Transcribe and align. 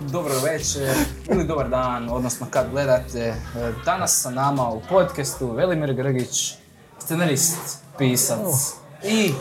Dobro 0.00 0.34
večer 0.44 0.94
ili 1.30 1.46
dobar 1.46 1.68
dan, 1.68 2.08
odnosno 2.10 2.46
kad 2.50 2.70
gledate. 2.70 3.18
E, 3.18 3.34
Danas 3.84 4.22
sa 4.22 4.30
nama 4.30 4.68
u 4.68 4.82
podcastu 4.88 5.52
Velimir 5.52 5.94
Grgić, 5.94 6.54
scenarist, 6.98 7.78
pisac 7.98 8.79
i 9.04 9.32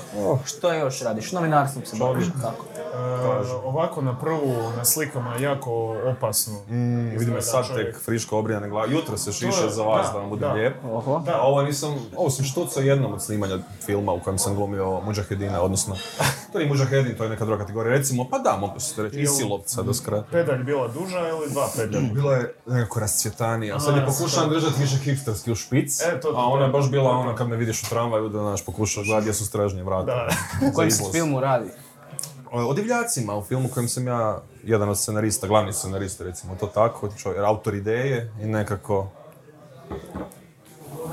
što 0.46 0.74
još 0.74 1.02
radiš? 1.02 1.32
Novinarstvom 1.32 1.86
se 1.86 1.98
baviš, 1.98 2.26
tako. 2.42 2.66
E, 2.76 3.60
ovako 3.64 4.02
na 4.02 4.20
prvu, 4.20 4.54
na 4.78 4.86
slikama, 4.86 5.36
jako 5.36 5.72
opasno. 6.08 6.54
Mm, 6.54 6.96
vidim 7.00 7.16
Izgleda 7.16 7.42
sad 7.42 7.68
čovjek. 7.68 7.88
tek 7.88 8.04
friško 8.04 8.38
obrijane 8.38 8.70
glave. 8.70 8.92
Jutro 8.92 9.18
se 9.18 9.32
šiše 9.32 9.64
je- 9.64 9.70
za 9.70 9.84
vas 9.84 10.08
da, 10.08 10.14
da, 10.14 10.20
vam 10.20 10.30
bude 10.30 10.46
da. 10.46 10.54
lijep. 10.54 10.76
Oho. 10.86 11.20
Da. 11.20 11.32
A 11.34 11.42
ovo 11.42 11.62
nisam, 11.62 11.96
ovo 12.16 12.30
sam 12.30 12.46
štucao 12.46 12.84
jednom 12.84 13.14
od 13.14 13.22
snimanja 13.22 13.58
filma 13.82 14.12
u 14.14 14.20
kojem 14.20 14.38
sam 14.40 14.56
glumio 14.56 15.02
Mujahedina, 15.02 15.62
odnosno, 15.62 15.96
to 16.52 16.58
nije 16.58 16.70
Mujahedin, 16.70 17.16
to 17.16 17.24
je 17.24 17.30
neka 17.30 17.46
druga 17.46 17.62
kategorija. 17.62 17.98
Recimo, 17.98 18.28
pa 18.30 18.40
da, 18.40 18.58
mogu 18.58 18.80
se 18.80 19.04
reći, 19.04 19.20
Isilovca 19.20 19.82
do 19.82 19.94
skrata. 19.94 20.28
Pedalj 20.32 20.64
bila 20.64 20.88
duža 20.90 21.20
ili 21.20 21.52
dva 21.52 21.68
pedalja? 21.76 22.14
Bila 22.14 22.36
je 22.36 22.54
nekako 22.68 23.00
rascvjetanija. 23.00 23.80
Sad 23.80 23.96
je 23.96 24.06
pokušavam 24.08 24.50
držati 24.50 24.82
više 24.82 24.98
hipsterski 24.98 25.52
u 25.52 25.56
špic, 25.56 26.02
E, 26.02 26.20
to- 26.22 26.30
a 26.30 26.46
ona 26.46 26.66
je 26.66 26.72
baš 26.72 26.90
bila 26.90 27.04
to- 27.04 27.18
ona 27.20 27.36
kad 27.36 27.50
me 27.50 27.56
vidiš 27.56 27.84
u 27.84 27.90
tramvaju 27.90 28.30
da 28.30 28.42
naš 28.42 28.66
pokušao 28.66 29.04
gledati 29.04 29.24
gdje 29.24 29.34
su 29.34 29.46
stražnje 29.46 29.84
vrata. 29.84 30.28
U 30.64 30.76
kojem 30.76 30.92
se 30.92 31.04
filmu 31.12 31.40
radi? 31.40 31.70
O 32.52 32.74
divljacima, 32.74 33.38
u 33.38 33.44
filmu 33.44 33.70
kojem 33.70 33.88
sam 33.90 34.08
ja 34.08 34.42
jedan 34.64 34.90
od 34.90 34.98
scenarista, 34.98 35.48
glavni 35.48 35.74
scenarist 35.74 36.22
recimo 36.22 36.56
to 36.56 36.68
tako, 36.68 37.10
čovjek, 37.14 37.42
autor 37.42 37.76
ideje 37.76 38.34
i 38.42 38.46
nekako 38.46 39.08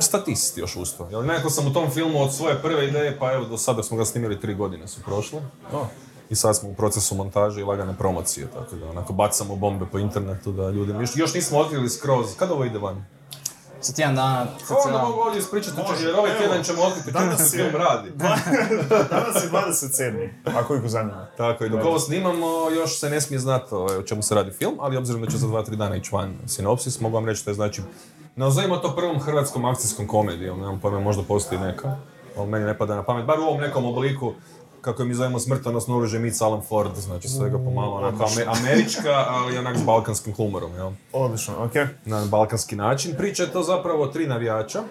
statist 0.00 0.58
još 0.58 0.76
usto. 0.76 1.08
Jel 1.10 1.26
nekako 1.26 1.50
sam 1.50 1.66
u 1.66 1.72
tom 1.72 1.90
filmu 1.90 2.22
od 2.22 2.34
svoje 2.34 2.62
prve 2.62 2.88
ideje, 2.88 3.18
pa 3.18 3.32
evo 3.32 3.44
do 3.44 3.58
sada 3.58 3.82
smo 3.82 3.96
ga 3.96 4.04
snimili 4.04 4.40
tri 4.40 4.54
godine 4.54 4.88
su 4.88 5.00
prošle. 5.02 5.40
I 6.30 6.34
sad 6.34 6.56
smo 6.56 6.68
u 6.68 6.74
procesu 6.74 7.14
montaže 7.14 7.60
i 7.60 7.64
lagane 7.64 7.94
promocije, 7.98 8.46
tako 8.46 8.76
da 8.76 8.90
onako 8.90 9.12
bacamo 9.12 9.56
bombe 9.56 9.86
po 9.92 9.98
internetu 9.98 10.52
da 10.52 10.70
ljudi... 10.70 10.92
Još, 10.92 11.16
još 11.16 11.34
nismo 11.34 11.58
otkrili 11.58 11.90
skroz, 11.90 12.36
kad 12.38 12.50
ovo 12.50 12.64
ide 12.64 12.78
van? 12.78 13.04
Za 13.82 13.92
tjedan 13.92 14.14
dana, 14.14 14.46
Onda 14.86 14.98
mogu 14.98 15.20
ovdje 15.20 15.38
ispričati, 15.38 15.76
Može, 15.88 16.06
jer 16.06 16.16
ovaj 16.18 16.38
tjedan 16.38 16.62
ćemo 16.62 16.82
otkriti 16.82 17.12
kako 17.12 17.24
Danas 17.24 17.50
se 17.50 17.56
film 17.56 17.76
radi. 17.76 18.10
Danas 19.10 19.44
je 19.44 19.50
27. 19.50 20.28
Ako 20.58 20.74
ih 20.74 20.82
zanima. 20.86 21.26
Tako 21.36 21.64
i 21.64 21.68
dok 21.68 21.84
ovo 21.84 21.98
snimamo, 21.98 22.70
još 22.70 23.00
se 23.00 23.10
ne 23.10 23.20
smije 23.20 23.38
znati 23.38 23.74
o 23.74 24.02
čemu 24.02 24.22
se 24.22 24.34
radi 24.34 24.50
film, 24.50 24.76
ali 24.80 24.96
obzirom 24.96 25.22
da 25.22 25.30
će 25.30 25.36
za 25.36 25.46
dva, 25.46 25.62
tri 25.62 25.76
dana 25.76 25.96
ići 25.96 26.10
van 26.12 26.38
sinopsis, 26.46 27.00
mogu 27.00 27.14
vam 27.14 27.26
reći 27.26 27.44
da 27.44 27.50
je 27.50 27.54
znači, 27.54 27.82
nazovimo 28.36 28.76
to 28.76 28.96
prvom 28.96 29.20
hrvatskom 29.20 29.64
akcijskom 29.64 30.06
komedijom, 30.06 30.60
nemam 30.60 30.80
pojma, 30.80 31.00
možda 31.00 31.22
postoji 31.22 31.60
neka, 31.60 31.96
ali 32.36 32.48
meni 32.48 32.64
ne 32.64 32.78
pada 32.78 32.94
na 32.94 33.02
pamet, 33.02 33.24
bar 33.26 33.40
u 33.40 33.42
ovom 33.42 33.60
nekom 33.60 33.84
obliku, 33.84 34.32
kako 34.80 35.02
je 35.02 35.08
mi 35.08 35.14
zovemo 35.14 35.38
smrtonosno 35.38 35.96
oružje 35.96 36.20
Mitz 36.20 36.42
Alan 36.42 36.62
Ford, 36.68 36.96
znači 36.96 37.28
svega 37.28 37.58
pomalo 37.58 37.96
onako 37.96 38.24
ame- 38.24 38.46
američka, 38.60 39.24
ali 39.28 39.58
onak 39.58 39.76
s 39.76 39.82
balkanskim 39.82 40.34
humorom, 40.34 40.74
jel? 40.74 40.90
Odlično, 41.12 41.54
okej. 41.64 41.86
na 42.04 42.24
balkanski 42.24 42.76
način. 42.76 43.14
Priča 43.18 43.42
je 43.42 43.52
to 43.52 43.62
zapravo 43.62 44.06
tri 44.06 44.26
navijača 44.26 44.82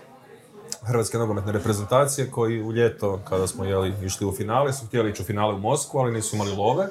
Hrvatske 0.82 1.18
nogometne 1.18 1.52
reprezentacije 1.52 2.32
koji 2.32 2.64
u 2.64 2.72
ljeto, 2.72 3.20
kada 3.30 3.48
smo 3.48 3.66
jeli, 3.66 3.94
išli 4.04 4.28
u 4.28 4.32
finale, 4.32 4.73
su 4.73 4.86
htjeli 4.86 5.10
ići 5.10 5.22
u 5.22 5.26
finale 5.26 5.54
u 5.54 5.60
Moskvu, 5.60 6.00
ali 6.00 6.12
nisu 6.12 6.36
imali 6.36 6.56
love. 6.56 6.88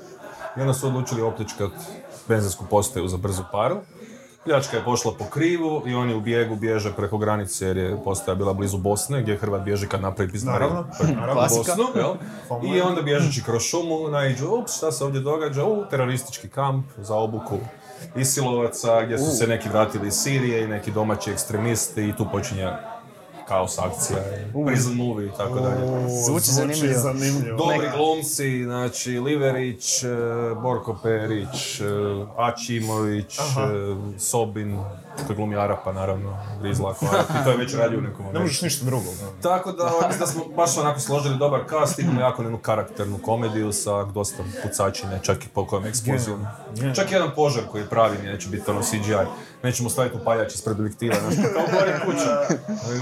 I 0.57 0.61
onda 0.61 0.75
su 0.75 0.87
odlučili 0.87 1.23
opljačkat 1.23 1.71
benzinsku 2.29 2.65
postaju 2.71 3.09
za 3.09 3.17
brzu 3.17 3.43
paru. 3.53 3.77
Pljačka 4.45 4.77
je 4.77 4.85
pošla 4.85 5.13
po 5.19 5.25
krivu 5.25 5.83
i 5.87 5.95
oni 5.95 6.15
u 6.15 6.21
bijegu 6.21 6.57
bježe 6.57 6.93
preko 6.93 7.19
granice 7.19 7.67
jer 7.67 7.77
je 7.77 7.97
postaja 8.05 8.35
bila 8.35 8.53
blizu 8.53 8.79
Bosne 8.79 9.23
gdje 9.23 9.37
Hrvat 9.37 9.63
bježi 9.63 9.87
kad 9.87 10.01
napravi 10.01 10.31
pizdariju. 10.31 10.69
Naravno, 10.69 10.87
naravno. 11.21 11.43
Bosnu, 11.43 11.85
jel? 11.95 12.15
I 12.75 12.81
onda 12.81 13.03
bježeći 13.03 13.43
kroz 13.43 13.63
šumu 13.63 14.09
naiđu, 14.09 14.49
ups, 14.49 14.77
šta 14.77 14.93
se 14.93 15.05
ovdje 15.05 15.21
događa? 15.21 15.65
U, 15.65 15.85
teroristički 15.91 16.49
kamp 16.49 16.87
za 16.97 17.15
obuku 17.17 17.59
Isilovaca, 18.17 19.05
gdje 19.05 19.19
su 19.19 19.37
se 19.37 19.47
neki 19.47 19.69
vratili 19.69 20.09
iz 20.09 20.15
Sirije 20.15 20.65
i 20.65 20.69
neki 20.69 20.93
domaći 20.93 21.31
ekstremisti 21.31 22.09
i 22.09 22.17
tu 22.17 22.27
počinje 22.33 22.73
kaos 23.49 23.79
akcija, 23.79 24.19
prison 24.67 24.95
movie 24.95 25.27
i 25.27 25.31
tako 25.37 25.61
dalje. 25.61 26.09
Zvuči 26.27 26.51
zanimljivo. 26.51 27.01
zanimljivo. 27.01 27.57
Dobri 27.57 27.89
glumci, 27.97 28.65
znači 28.65 29.19
Liverić, 29.19 30.03
e, 30.03 30.09
Borko 30.63 30.99
Perić, 31.03 31.81
e, 31.81 31.85
Ačimović, 32.37 33.39
Aha. 33.39 33.63
e, 33.63 34.19
Sobin, 34.19 34.79
koji 35.27 35.37
glumi 35.37 35.57
Arapa 35.57 35.93
naravno, 35.93 36.39
Rizla 36.63 36.95
i 37.41 37.45
to 37.45 37.51
je 37.51 37.57
već 37.57 37.75
radio 37.83 37.99
u 37.99 38.03
nekom 38.03 38.27
Ne 38.33 38.41
možeš 38.41 38.63
ništa 38.63 38.85
drugo. 38.85 39.07
Tako 39.43 39.73
da, 39.73 39.85
mislim 40.07 40.21
da 40.21 40.27
smo 40.27 40.45
baš 40.57 40.79
onako 40.79 41.01
složili 41.01 41.39
dobar 41.39 41.61
cast, 41.71 41.99
imamo 41.99 42.21
jako 42.21 42.43
jednu 42.43 42.59
karakternu 42.59 43.19
komediju 43.19 43.73
sa 43.73 44.05
dosta 44.05 44.43
pucačine, 44.63 45.21
čak 45.23 45.45
i 45.45 45.49
po 45.49 45.67
kojem 45.67 45.85
eksplozijom. 45.87 46.47
Čak 46.95 47.11
i 47.11 47.15
jedan 47.15 47.31
požar 47.37 47.65
koji 47.71 47.83
je 47.83 47.89
pravi, 47.89 48.19
neće 48.25 48.49
biti 48.49 48.71
ono 48.71 48.83
CGI. 48.83 49.27
Nećemo 49.65 49.91
staviti 49.91 50.17
upaljač 50.17 50.55
ispred 50.55 50.81
objektiva, 50.81 51.15
znaš, 51.21 51.35
kao 51.55 51.63
gori 51.73 51.93
kuća. 52.07 52.41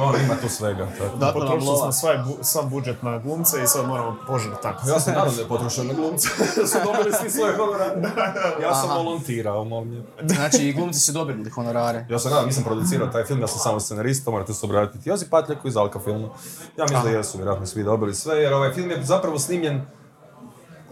Ono, 0.03 0.19
ima 0.19 0.35
tu 0.37 0.49
svega. 0.49 0.87
Tako. 1.21 1.33
Potrošili 1.33 1.77
smo 1.77 1.93
svaj 1.93 2.17
bu- 2.17 2.39
sav 2.43 2.65
budžet 2.65 3.03
na 3.03 3.19
glumce 3.19 3.63
i 3.63 3.67
sad 3.67 3.87
moramo 3.87 4.17
požar 4.27 4.53
tako. 4.63 4.89
Ja 4.89 5.01
sam 5.01 5.15
nadam 5.15 5.35
da 5.35 5.41
je 5.43 5.49
potrošen 5.49 5.87
na 5.87 5.95
glumce, 5.95 6.29
da 6.57 6.67
su 6.67 6.79
dobili 6.85 7.13
svi 7.13 7.31
svoje 7.31 7.57
honorare. 7.57 8.01
Ja 8.63 8.75
sam 8.75 8.91
Aha. 8.91 8.99
volontirao, 8.99 9.65
molim 9.65 9.91
lijepo. 9.91 10.09
Znači, 10.25 10.69
i 10.69 10.73
glumci 10.73 11.01
su 11.01 11.13
dobili 11.13 11.51
honorare. 11.51 12.07
Ja 12.09 12.19
sam 12.19 12.31
nadam, 12.31 12.47
nisam 12.47 12.65
producirao 12.65 13.09
taj 13.09 13.25
film, 13.25 13.41
ja 13.41 13.47
sam 13.47 13.59
samo 13.59 13.81
scenarist, 13.81 14.25
to 14.25 14.31
morate 14.31 14.55
se 14.55 14.67
obratiti 14.67 15.09
Jozi 15.09 15.27
Patljaku 15.27 15.69
iz 15.69 15.77
Alka 15.77 16.01
filma. 16.01 16.29
Ja 16.77 16.85
mislim 16.85 17.03
da 17.03 17.11
jesu, 17.11 17.39
vjerojatno 17.39 17.67
svi 17.67 17.85
dobili 17.85 18.15
sve, 18.15 18.37
jer 18.37 18.53
ovaj 18.53 18.73
film 18.73 18.91
je 18.91 19.05
zapravo 19.05 19.39
snimljen 19.39 19.83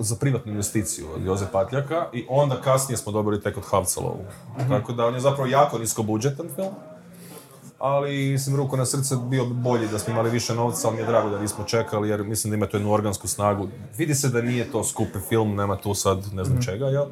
za 0.03 0.17
privatnu 0.17 0.53
investiciju 0.53 1.07
od 1.15 1.25
Joze 1.25 1.47
Patljaka 1.53 2.07
i 2.13 2.27
onda 2.29 2.61
kasnije 2.61 2.97
smo 2.97 3.13
dobili 3.13 3.41
tek 3.41 3.57
od 3.57 3.65
Havcelovu. 3.65 4.25
Tako 4.69 4.93
da 4.93 5.07
on 5.07 5.15
je 5.15 5.21
zapravo 5.21 5.49
jako 5.49 5.79
nisko 5.79 6.03
budžetan 6.03 6.47
film. 6.55 6.75
Ali, 7.79 8.31
mislim, 8.31 8.57
ruku 8.57 8.77
na 8.77 8.87
srce 8.87 9.17
bio 9.17 9.45
bi 9.45 9.55
bolji 9.55 9.89
da 9.89 9.99
smo 9.99 10.13
imali 10.13 10.31
više 10.31 10.55
novca, 10.55 10.89
ali 10.89 10.97
mi 10.97 11.03
je 11.03 11.07
drago 11.07 11.31
da 11.31 11.39
nismo 11.39 11.65
čekali, 11.65 12.09
jer 12.09 12.25
mislim 12.25 12.51
da 12.51 12.57
ima 12.57 12.67
tu 12.67 12.77
jednu 12.77 12.93
organsku 12.93 13.29
snagu. 13.29 13.69
Vidi 13.97 14.15
se 14.15 14.29
da 14.29 14.43
nije 14.43 14.71
to 14.73 14.85
skupi 14.85 15.19
film, 15.29 15.57
nema 15.57 15.77
tu 15.77 15.95
sad 15.95 16.33
ne 16.33 16.45
znam 16.45 16.63
čega, 16.63 16.87
jel? 16.87 17.07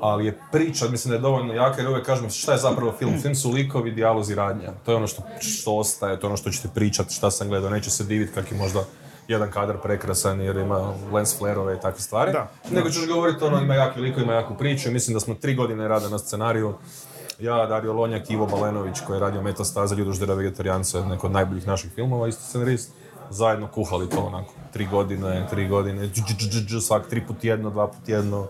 ali 0.00 0.26
je 0.26 0.38
priča, 0.52 0.88
mislim 0.88 1.10
da 1.10 1.16
je 1.16 1.20
dovoljno 1.20 1.54
jaka 1.54 1.80
jer 1.80 1.90
uvijek 1.90 2.06
kažem 2.06 2.30
šta 2.30 2.52
je 2.52 2.58
zapravo 2.58 2.92
film. 2.98 3.20
Film 3.22 3.34
su 3.34 3.50
likovi, 3.50 3.90
dijalozi, 3.90 4.34
radnja. 4.34 4.72
To 4.84 4.92
je 4.92 4.96
ono 4.96 5.06
što, 5.06 5.22
što 5.40 5.76
ostaje, 5.76 6.20
to 6.20 6.26
je 6.26 6.28
ono 6.28 6.36
što 6.36 6.50
ćete 6.50 6.68
pričati, 6.74 7.14
šta 7.14 7.30
sam 7.30 7.48
gledao. 7.48 7.70
Neće 7.70 7.90
se 7.90 8.04
diviti 8.04 8.32
kak 8.32 8.52
je 8.52 8.58
možda 8.58 8.84
jedan 9.28 9.50
kadar 9.50 9.80
prekrasan 9.82 10.40
jer 10.40 10.56
ima 10.56 10.94
lens 11.12 11.38
flarove 11.38 11.76
i 11.76 11.80
takve 11.80 12.00
stvari. 12.00 12.32
Da, 12.32 12.50
Nego 12.70 12.90
ćeš 12.90 13.08
govoriti 13.08 13.44
ono, 13.44 13.60
ima 13.60 13.74
jaki 13.74 14.00
liko, 14.00 14.20
ima 14.20 14.32
jaku 14.32 14.54
priču 14.54 14.88
i 14.88 14.92
mislim 14.92 15.14
da 15.14 15.20
smo 15.20 15.34
tri 15.34 15.54
godine 15.54 15.88
rada 15.88 16.08
na 16.08 16.18
scenariju. 16.18 16.74
Ja, 17.38 17.66
Dario 17.66 17.92
Lonjak, 17.92 18.30
Ivo 18.30 18.46
Balenović 18.46 19.00
koji 19.06 19.16
je 19.16 19.20
radio 19.20 19.42
Metastaza, 19.42 19.94
Ljudoždera 19.94 20.34
Vegetarijanca, 20.34 21.04
neko 21.04 21.26
od 21.26 21.32
najboljih 21.32 21.66
naših 21.66 21.90
filmova, 21.94 22.28
isto 22.28 22.42
scenarist. 22.42 22.90
Zajedno 23.30 23.68
kuhali 23.68 24.10
to 24.10 24.20
onako, 24.20 24.52
tri 24.72 24.86
godine, 24.86 25.46
tri 25.50 25.68
godine, 25.68 26.08
svak 26.86 27.08
tri 27.08 27.26
put 27.26 27.44
jedno, 27.44 27.70
dva 27.70 27.86
put 27.86 28.08
jedno 28.08 28.46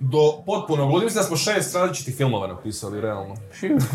do 0.00 0.42
potpunog 0.46 0.90
ludi. 0.90 1.04
Mislim 1.04 1.22
da 1.22 1.26
smo 1.26 1.36
šest 1.36 1.74
različitih 1.74 2.16
filmova 2.16 2.46
napisali, 2.46 3.00
realno. 3.00 3.36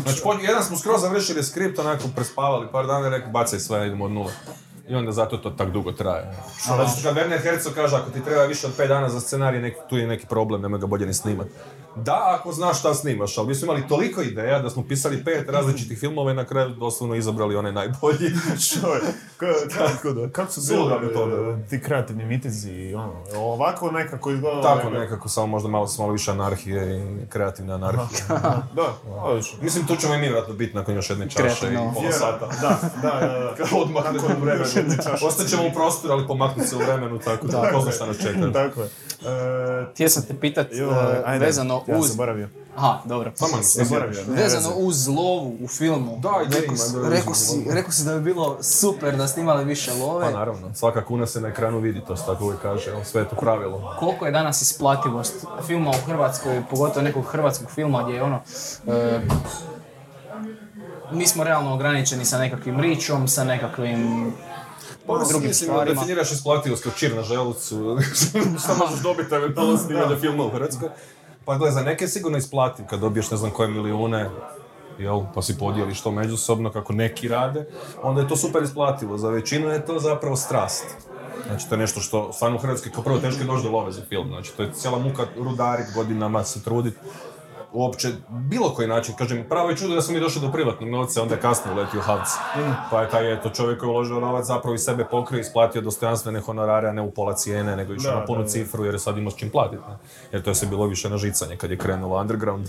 Znači, 0.02 0.22
jedan 0.42 0.62
smo 0.62 0.76
skroz 0.76 1.00
završili 1.00 1.42
skript, 1.42 1.78
onako 1.78 2.04
prespavali 2.14 2.66
par 2.72 2.86
dana 2.86 3.06
i 3.06 3.10
rekli 3.10 3.32
bacaj 3.32 3.58
sve, 3.58 3.86
idemo 3.86 4.04
od 4.04 4.10
nule. 4.10 4.32
I 4.88 4.94
onda 4.94 5.12
zato 5.12 5.36
to 5.36 5.50
tak 5.50 5.70
dugo 5.70 5.92
traje. 5.92 6.34
Znači, 6.64 7.02
kad 7.02 7.16
Werner 7.16 7.42
Herzog 7.42 7.74
kaže, 7.74 7.96
ako 7.96 8.10
ti 8.10 8.24
treba 8.24 8.44
više 8.44 8.66
od 8.66 8.76
5 8.78 8.88
dana 8.88 9.08
za 9.08 9.20
scenarij, 9.20 9.60
neki, 9.60 9.76
tu 9.88 9.96
je 9.96 10.06
neki 10.06 10.26
problem, 10.26 10.62
nemoj 10.62 10.80
ga 10.80 10.86
bolje 10.86 11.06
ni 11.06 11.14
snimat. 11.14 11.46
Da, 11.98 12.36
ako 12.38 12.52
znaš 12.52 12.78
šta 12.78 12.94
snimaš, 12.94 13.38
ali 13.38 13.48
mi 13.48 13.54
smo 13.54 13.64
imali 13.66 13.88
toliko 13.88 14.22
ideja 14.22 14.58
da 14.58 14.70
smo 14.70 14.84
pisali 14.84 15.24
pet 15.24 15.48
različitih 15.48 15.98
filmova 15.98 16.30
i 16.30 16.34
na 16.34 16.44
kraju 16.44 16.68
doslovno 16.70 17.14
izabrali 17.14 17.56
onaj 17.56 17.72
najbolji. 17.72 18.18
Čovjek, 18.70 19.04
ka- 19.38 19.76
Tako 19.78 20.12
da. 20.12 20.28
kako 20.28 20.52
su 20.52 20.60
bili 20.68 20.94
e, 21.64 21.68
ti 21.68 21.82
kreativni 21.82 22.24
mitezi 22.24 22.70
i 22.70 22.94
ono, 22.94 23.12
ovako 23.36 23.90
nekako 23.90 24.30
izgleda... 24.30 24.62
Tako 24.62 24.90
nekako, 24.90 25.28
samo 25.28 25.46
možda 25.46 25.68
malo, 25.68 25.88
malo 25.98 26.12
više 26.12 26.30
anarhije 26.30 26.98
i 26.98 27.26
kreativne 27.28 27.74
anarhije. 27.74 28.22
Da, 28.74 28.94
odlično. 29.08 29.58
Mislim, 29.62 29.86
tu 29.86 29.96
ćemo 29.96 30.14
i 30.14 30.18
mi 30.18 30.22
vjerojatno 30.22 30.54
biti 30.54 30.76
nakon 30.76 30.94
još 30.94 31.10
jedne 31.10 31.30
čaše 31.30 31.42
Kreativno. 31.42 31.90
i 31.90 31.94
pola 31.94 32.12
sata. 32.12 32.46
Da, 32.60 32.78
da, 33.02 33.20
da, 33.58 33.76
odmah 33.82 34.04
Nakon 34.04 34.36
vremenu. 34.40 34.64
Ostaćemo 35.22 35.62
u 35.66 35.72
prostoru, 35.74 36.14
ali 36.14 36.26
pomaknuti 36.26 36.68
se 36.68 36.76
u 36.76 36.78
vremenu, 36.78 37.18
tako 37.18 37.46
da 37.46 37.70
ko 37.72 37.80
zna 37.80 37.92
šta 37.92 38.06
nas 38.06 38.16
čeka. 38.16 38.52
Tako 38.52 38.82
je. 38.82 38.88
E, 39.20 39.24
Htio 39.90 40.08
sam 40.08 40.22
te 40.22 40.34
pitat 40.34 40.66
joj, 40.72 40.90
e, 41.12 41.22
ajde, 41.26 41.44
vezano 41.46 41.82
ja 41.86 41.96
uz... 41.96 42.00
sam 42.00 42.10
zaboravio. 42.10 42.48
Aha, 42.76 42.98
dobro. 43.04 43.32
Taman, 43.32 43.60
Zaboravio. 43.62 44.24
ne 44.26 44.42
Vezano 44.42 44.68
veze. 44.68 44.80
uz 44.80 45.08
lovu 45.08 45.56
u 45.60 45.68
filmu. 45.68 46.18
Da, 46.18 46.30
i 46.42 46.60
rekao, 46.60 46.76
si- 46.76 46.92
da, 46.92 47.00
rekao, 47.00 47.32
uzmem 47.32 47.34
si, 47.36 47.56
lovu. 47.58 47.74
rekao 47.74 47.92
si 47.92 48.04
da 48.04 48.14
bi 48.14 48.20
bilo 48.22 48.58
super 48.60 49.16
da 49.16 49.28
ste 49.28 49.40
imali 49.40 49.64
više 49.64 49.92
love. 49.94 50.24
Pa 50.24 50.30
naravno, 50.30 50.74
svaka 50.74 51.04
kuna 51.04 51.26
se 51.26 51.40
na 51.40 51.48
ekranu 51.48 51.78
vidi, 51.78 52.00
to 52.00 52.16
se 52.16 52.26
tako 52.26 52.44
uvijek 52.44 52.62
kaže, 52.62 52.90
evo, 52.90 53.04
sve 53.04 53.22
je 53.22 53.28
to 53.28 53.36
pravilo. 53.36 53.96
Koliko 53.98 54.26
je 54.26 54.32
danas 54.32 54.62
isplativost 54.62 55.34
filma 55.62 55.90
u 55.90 56.06
Hrvatskoj, 56.06 56.62
pogotovo 56.70 57.02
nekog 57.02 57.24
hrvatskog 57.24 57.70
filma 57.70 58.02
gdje 58.02 58.14
je 58.14 58.22
ono... 58.22 58.40
e, 58.86 59.20
mi 61.12 61.26
smo 61.26 61.44
realno 61.44 61.74
ograničeni 61.74 62.24
sa 62.24 62.38
nekakvim 62.38 62.80
ričom, 62.80 63.28
sa 63.28 63.44
nekakvim 63.44 64.32
Pa 65.08 65.24
drugim 65.28 65.48
mislim, 65.48 65.70
stvarima. 65.70 65.94
definiraš 65.94 66.32
isplativost 66.32 66.82
kao 66.82 66.92
čir 66.92 67.16
na 67.16 67.22
želucu, 67.22 67.98
šta 68.62 68.74
možeš 68.74 69.02
dobiti 69.02 69.34
eventualno 69.34 69.78
snimanje 69.78 70.16
filma 70.16 70.44
u 70.44 70.50
Hrvatskoj. 70.50 70.88
Pa 71.44 71.56
gle, 71.56 71.70
za 71.70 71.82
neke 71.82 72.04
je 72.04 72.08
sigurno 72.08 72.38
isplativ 72.38 72.86
kad 72.86 73.00
dobiješ 73.00 73.30
ne 73.30 73.36
znam 73.36 73.50
koje 73.50 73.68
milijune, 73.68 74.30
jel, 74.98 75.20
pa 75.34 75.42
si 75.42 75.58
podijeliš 75.58 76.00
to 76.00 76.10
međusobno 76.10 76.72
kako 76.72 76.92
neki 76.92 77.28
rade, 77.28 77.66
onda 78.02 78.20
je 78.20 78.28
to 78.28 78.36
super 78.36 78.62
isplativo. 78.62 79.18
Za 79.18 79.30
većinu 79.30 79.68
je 79.68 79.86
to 79.86 79.98
zapravo 79.98 80.36
strast. 80.36 80.84
Znači, 81.46 81.68
to 81.68 81.74
je 81.74 81.78
nešto 81.78 82.00
što 82.00 82.32
stvarno 82.32 82.56
u 82.56 82.60
Hrvatskoj 82.60 82.92
kao 82.92 83.04
prvo 83.04 83.18
teško 83.18 83.40
je 83.40 83.46
doći 83.46 83.62
do 83.62 83.70
love 83.70 83.92
za 83.92 84.02
film. 84.08 84.28
Znači, 84.28 84.52
to 84.56 84.62
je 84.62 84.72
cijela 84.72 84.98
muka 84.98 85.26
rudarit 85.36 85.86
godinama, 85.94 86.44
se 86.44 86.62
trudit 86.62 86.94
uopće 87.72 88.08
bilo 88.28 88.74
koji 88.74 88.88
način, 88.88 89.14
kažem, 89.18 89.44
pravo 89.48 89.70
je 89.70 89.76
čudo 89.76 89.94
da 89.94 90.02
smo 90.02 90.14
mi 90.14 90.20
došli 90.20 90.40
do 90.40 90.52
privatnog 90.52 90.90
novca, 90.90 91.22
onda 91.22 91.34
je 91.34 91.40
kasno 91.40 91.72
uletio 91.72 92.00
Havc. 92.00 92.28
Pa 92.90 93.02
je 93.02 93.10
taj 93.10 93.32
eto 93.32 93.50
čovjek 93.50 93.78
koji 93.80 93.88
je 93.88 93.92
uložio 93.92 94.20
novac 94.20 94.46
zapravo 94.46 94.74
i 94.74 94.78
sebe 94.78 95.04
pokrio, 95.04 95.40
isplatio 95.40 95.80
dostojanstvene 95.82 96.40
honorare, 96.40 96.88
a 96.88 96.92
ne 96.92 97.02
u 97.02 97.10
pola 97.10 97.34
cijene, 97.34 97.76
nego 97.76 97.94
išao 97.94 98.20
na 98.20 98.26
punu 98.26 98.42
da, 98.42 98.48
cifru 98.48 98.84
jer 98.84 98.94
je 98.94 98.98
sad 98.98 99.18
imao 99.18 99.30
s 99.30 99.36
čim 99.36 99.50
platiti. 99.50 99.82
Jer 100.32 100.42
to 100.42 100.50
je 100.50 100.54
se 100.54 100.66
bilo 100.66 100.86
više 100.86 101.10
na 101.10 101.16
žicanje 101.16 101.56
kad 101.56 101.70
je 101.70 101.78
krenulo 101.78 102.20
underground, 102.20 102.66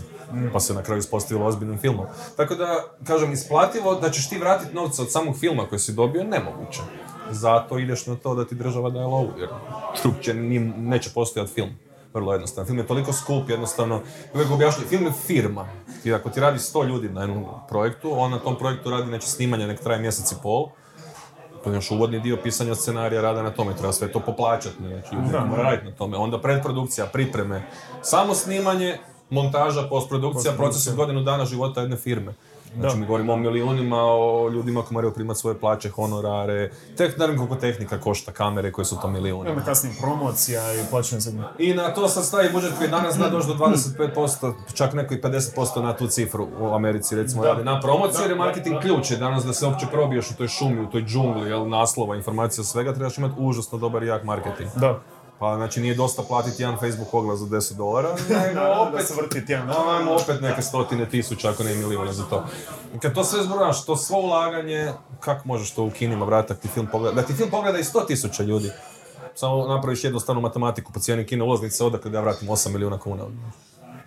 pa 0.54 0.60
se 0.60 0.74
na 0.74 0.84
kraju 0.84 1.00
ispostavilo 1.00 1.46
ozbiljnim 1.48 1.78
filmom. 1.78 2.06
Tako 2.38 2.56
da, 2.56 2.84
kažem, 3.08 3.32
isplativo 3.32 3.96
da 3.96 4.10
ćeš 4.10 4.30
ti 4.30 4.38
vratiti 4.38 4.76
novce 4.76 5.02
od 5.02 5.12
samog 5.12 5.38
filma 5.40 5.66
koji 5.70 5.80
si 5.80 5.94
dobio, 5.94 6.24
nemoguće. 6.24 6.82
Zato 7.32 7.80
ideš 7.80 8.08
na 8.08 8.16
to 8.16 8.36
da 8.36 8.46
ti 8.46 8.56
država 8.56 8.90
daje 8.90 9.06
lovu, 9.06 9.30
jer 9.38 9.50
drugčije 10.04 10.34
ni- 10.34 10.60
neće 10.78 11.10
postojati 11.14 11.54
film. 11.54 11.70
Vrlo 12.14 12.34
jednostavno. 12.34 12.68
Film 12.68 12.78
je 12.78 12.88
toliko 12.88 13.14
skup, 13.14 13.50
jednostavno, 13.50 14.02
uvijek 14.34 14.52
objašnjaju, 14.52 14.90
film 14.90 15.06
je 15.06 15.12
firma. 15.12 15.68
I 16.04 16.14
ako 16.14 16.30
ti 16.30 16.40
radi 16.40 16.60
100 16.60 16.88
ljudi 16.88 17.10
na 17.10 17.22
jednom 17.22 17.46
projektu, 17.68 18.12
on 18.20 18.32
na 18.32 18.40
tom 18.40 18.58
projektu 18.58 18.90
radi 18.90 19.12
neće 19.12 19.28
snimanje, 19.28 19.68
nek 19.68 19.80
traje 19.80 20.02
mjesec 20.02 20.32
i 20.32 20.36
pol, 20.44 20.68
to 21.64 21.70
je 21.70 21.76
još 21.76 21.92
uvodni 21.92 22.20
dio 22.20 22.38
pisanja 22.44 22.76
scenarija, 22.76 23.22
rada 23.22 23.44
na 23.44 23.52
tome, 23.52 23.76
treba 23.76 23.94
sve 23.94 24.12
to 24.12 24.20
poplaćati, 24.20 24.76
znači 24.78 25.16
ljudi 25.16 25.48
mora 25.50 25.64
raditi 25.64 25.86
na 25.86 25.92
tome. 25.92 26.18
Onda 26.18 26.42
predprodukcija, 26.42 27.06
pripreme, 27.06 27.64
samo 28.02 28.34
snimanje, 28.34 28.98
montaža, 29.30 29.84
postprodukcija, 29.90 30.54
proces 30.54 30.88
od 30.88 30.96
godinu 30.96 31.22
dana 31.22 31.46
života 31.46 31.82
jedne 31.82 31.98
firme. 31.98 32.34
Znači 32.78 32.98
mi 32.98 33.06
govorimo 33.06 33.34
o 33.34 33.38
milijunima, 33.38 33.98
o 34.04 34.50
ljudima 34.50 34.82
koji 34.82 34.94
moraju 34.94 35.14
primati 35.14 35.40
svoje 35.40 35.60
plaće, 35.60 35.90
honorare, 35.90 36.72
tek 36.98 37.18
naravno 37.18 37.42
koliko 37.42 37.56
tehnika 37.56 38.00
košta, 38.00 38.32
kamere 38.32 38.72
koje 38.72 38.86
su 38.86 38.98
to 39.02 39.08
milijuni. 39.08 39.50
Onda 39.50 39.64
kasnije 39.64 39.96
promocija 40.02 40.74
i 40.74 40.78
plaćanje 40.90 41.22
se... 41.22 41.34
I 41.58 41.74
na 41.74 41.94
to 41.94 42.08
sad 42.08 42.26
stavi 42.26 42.50
budžet 42.54 42.72
koji 42.78 42.90
danas 42.90 43.16
zna 43.16 43.30
doći 43.30 43.48
do 43.48 43.54
25%, 43.54 44.54
čak 44.74 44.94
neko 44.94 45.14
i 45.14 45.22
50% 45.22 45.82
na 45.82 45.98
tu 45.98 46.08
cifru 46.08 46.48
u 46.60 46.74
Americi 46.74 47.16
recimo 47.16 47.44
radi 47.44 47.64
na 47.64 47.80
promociju 47.82 48.22
jer 48.22 48.32
je 48.32 48.38
marketing 48.38 48.82
ključ. 48.82 49.12
Jer 49.12 49.20
danas 49.20 49.46
da 49.46 49.54
se 49.54 49.66
uopće 49.66 49.86
probiješ 49.92 50.32
u 50.32 50.36
toj 50.36 50.48
šumi, 50.48 50.82
u 50.82 50.90
toj 50.90 51.04
džungli, 51.04 51.50
jel, 51.50 51.70
naslova, 51.70 52.16
informacija, 52.16 52.64
svega, 52.64 52.94
trebaš 52.94 53.18
imati 53.18 53.34
užasno 53.38 53.78
dobar 53.78 54.04
i 54.04 54.08
jak 54.08 54.24
marketing. 54.24 54.70
Da. 54.76 55.00
Pa 55.40 55.56
znači 55.56 55.82
nije 55.82 55.96
dosta 55.96 56.24
platiti 56.24 56.64
jedan 56.64 56.80
Facebook 56.80 57.14
oglas 57.14 57.40
za 57.40 57.46
10 57.46 57.74
dolara, 57.74 58.10
nego 58.30 58.60
Da, 58.60 58.66
da 58.66 58.82
opet 58.82 59.08
se 59.08 59.14
vrti 59.14 59.46
tjedan. 59.46 59.68
No, 59.68 59.90
ajmo 59.90 60.12
opet 60.14 60.42
neke 60.42 60.62
stotine 60.62 61.10
tisuća, 61.10 61.50
ako 61.50 61.64
ne 61.64 61.76
milijuna 61.76 62.14
za 62.14 62.24
to. 62.24 62.46
Kad 63.02 63.14
to 63.14 63.24
sve 63.24 63.44
zbrojaš, 63.44 63.86
to 63.86 63.96
svo 63.96 64.18
ulaganje, 64.18 64.94
kako 65.20 65.48
možeš 65.48 65.72
to 65.72 65.84
u 65.84 65.92
kinima 65.92 66.26
vratiti, 66.26 66.62
ti 66.62 66.68
film 66.68 66.88
pogleda? 66.92 67.22
Da 67.22 67.28
ti 67.28 67.34
film 67.34 67.50
pogleda 67.50 67.80
i 67.80 67.84
sto 67.84 68.00
tisuća 68.00 68.44
ljudi. 68.44 68.72
Samo 69.36 69.68
napraviš 69.68 70.04
jednostavnu 70.04 70.42
matematiku 70.42 70.92
po 70.92 71.00
cijeni 71.00 71.26
kino 71.26 71.46
ulaznice, 71.46 71.84
odakle 71.84 72.12
da 72.12 72.18
ja 72.18 72.22
vratim 72.22 72.48
8 72.48 72.70
milijuna 72.72 72.98
kuna. 72.98 73.24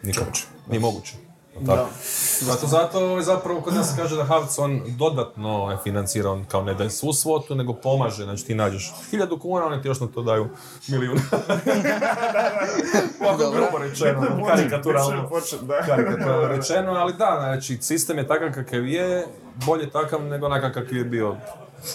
Nikako. 0.02 0.30
Nije 0.68 0.80
moguće. 0.80 1.31
Tako. 1.66 1.88
Zato, 2.40 2.66
zato 2.66 3.16
je 3.16 3.22
zapravo 3.22 3.60
kod 3.60 3.74
nas 3.74 3.90
se 3.90 3.96
kaže 3.96 4.16
da 4.16 4.24
Havc 4.24 4.58
on 4.58 4.82
dodatno 4.86 5.70
je 5.70 5.76
financiran 5.84 6.44
kao 6.44 6.62
ne 6.62 6.74
daje 6.74 6.90
svu 6.90 7.12
svotu, 7.12 7.54
nego 7.54 7.72
pomaže, 7.72 8.24
znači 8.24 8.46
ti 8.46 8.54
nađeš 8.54 8.92
hiljadu 9.10 9.38
kuna, 9.38 9.66
oni 9.66 9.82
ti 9.82 9.88
još 9.88 10.00
na 10.00 10.06
to 10.06 10.22
daju 10.22 10.48
milijun. 10.88 11.18
Ovako 13.20 13.50
grubo 13.50 13.78
rečeno, 13.78 14.46
karikaturalno. 14.48 15.30
Da. 15.62 15.82
Karikaturalno 15.86 16.48
rečeno, 16.48 16.92
ali 16.92 17.12
da, 17.12 17.36
znači 17.38 17.78
sistem 17.80 18.18
je 18.18 18.28
takav 18.28 18.52
kakav 18.54 18.86
je, 18.86 19.26
bolje 19.66 19.90
takav 19.90 20.22
nego 20.22 20.46
onakav 20.46 20.72
kakav 20.72 20.96
je 20.96 21.04
bio 21.04 21.36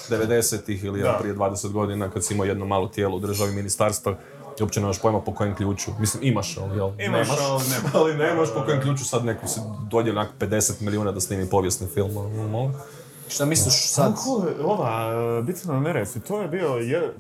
90-ih 0.10 0.84
ili 0.84 1.02
Da. 1.02 1.18
prije 1.20 1.36
20 1.36 1.72
godina 1.72 2.10
kad 2.10 2.26
si 2.26 2.34
imao 2.34 2.46
jedno 2.46 2.66
malo 2.66 2.88
tijelo 2.88 3.16
u 3.16 3.20
državi 3.20 3.52
ministarstva 3.52 4.16
i 4.60 4.64
uopće 4.64 4.80
nemaš 4.80 5.02
pojma 5.02 5.22
po 5.22 5.34
kojem 5.34 5.56
ključu. 5.56 5.92
Mislim, 6.00 6.24
imaš, 6.24 6.58
ali 6.58 6.78
jel? 6.78 6.92
Imaš, 7.00 7.28
nemaš, 7.28 7.40
ali 7.42 7.64
nemaš. 7.70 7.92
ali 7.94 8.14
nemaš 8.14 8.50
po 8.54 8.64
kojem 8.66 8.82
ključu 8.82 9.06
sad 9.06 9.26
neko 9.26 9.48
se 9.48 9.62
dodijeli 9.90 10.20
onak 10.20 10.30
50 10.40 10.82
milijuna 10.82 11.12
da 11.12 11.22
snimi 11.22 11.50
povijesni 11.50 11.88
film. 11.88 12.18
ono, 12.18 12.48
molim. 12.48 12.74
Šta 13.30 13.46
misliš 13.46 13.88
sad? 13.88 14.16
Kako 14.16 14.48
je 14.48 14.66
ova 14.66 15.12
e, 15.40 15.42
bitka 15.42 15.72
na 15.72 15.80
Neretvi, 15.80 16.22
to 16.22 16.42
je 16.42 16.48
bio, 16.48 16.68
je, 16.68 17.14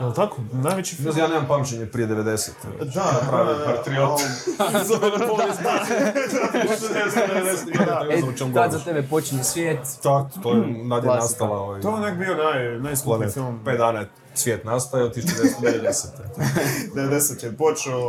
jel 0.00 0.12
tako, 0.14 0.36
najveći 0.52 0.96
film? 0.96 1.18
Ja 1.18 1.28
nemam 1.28 1.46
pamćenje 1.48 1.86
prije 1.86 2.08
90. 2.08 2.50
Da, 2.94 3.20
pravi 3.30 3.48
da, 3.48 3.54
da, 3.54 3.64
patriot. 3.64 4.20
Za 4.88 4.98
mene 5.02 5.28
povijest 5.28 5.60
E, 8.10 8.54
tad 8.54 8.72
za 8.72 8.78
tebe 8.78 9.02
počinje 9.02 9.44
svijet. 9.44 9.78
Tako, 10.02 10.28
to 10.42 10.52
je 10.52 10.56
nad 10.84 11.04
je 11.04 11.08
Klasika. 11.08 11.22
nastala 11.22 11.58
ovaj... 11.58 11.80
To 11.80 11.88
je 11.88 11.94
onak 11.94 12.18
bio 12.18 12.34
naj, 12.34 12.78
najskuplji 12.78 13.18
planet. 13.18 13.34
film. 13.34 13.60
Pet 13.64 13.78
dana 13.78 14.04
je 14.38 14.42
svijet 14.42 14.64
nastao, 14.64 15.00
1990. 15.00 16.06
90 16.94 17.44
je 17.44 17.56
počeo, 17.56 18.00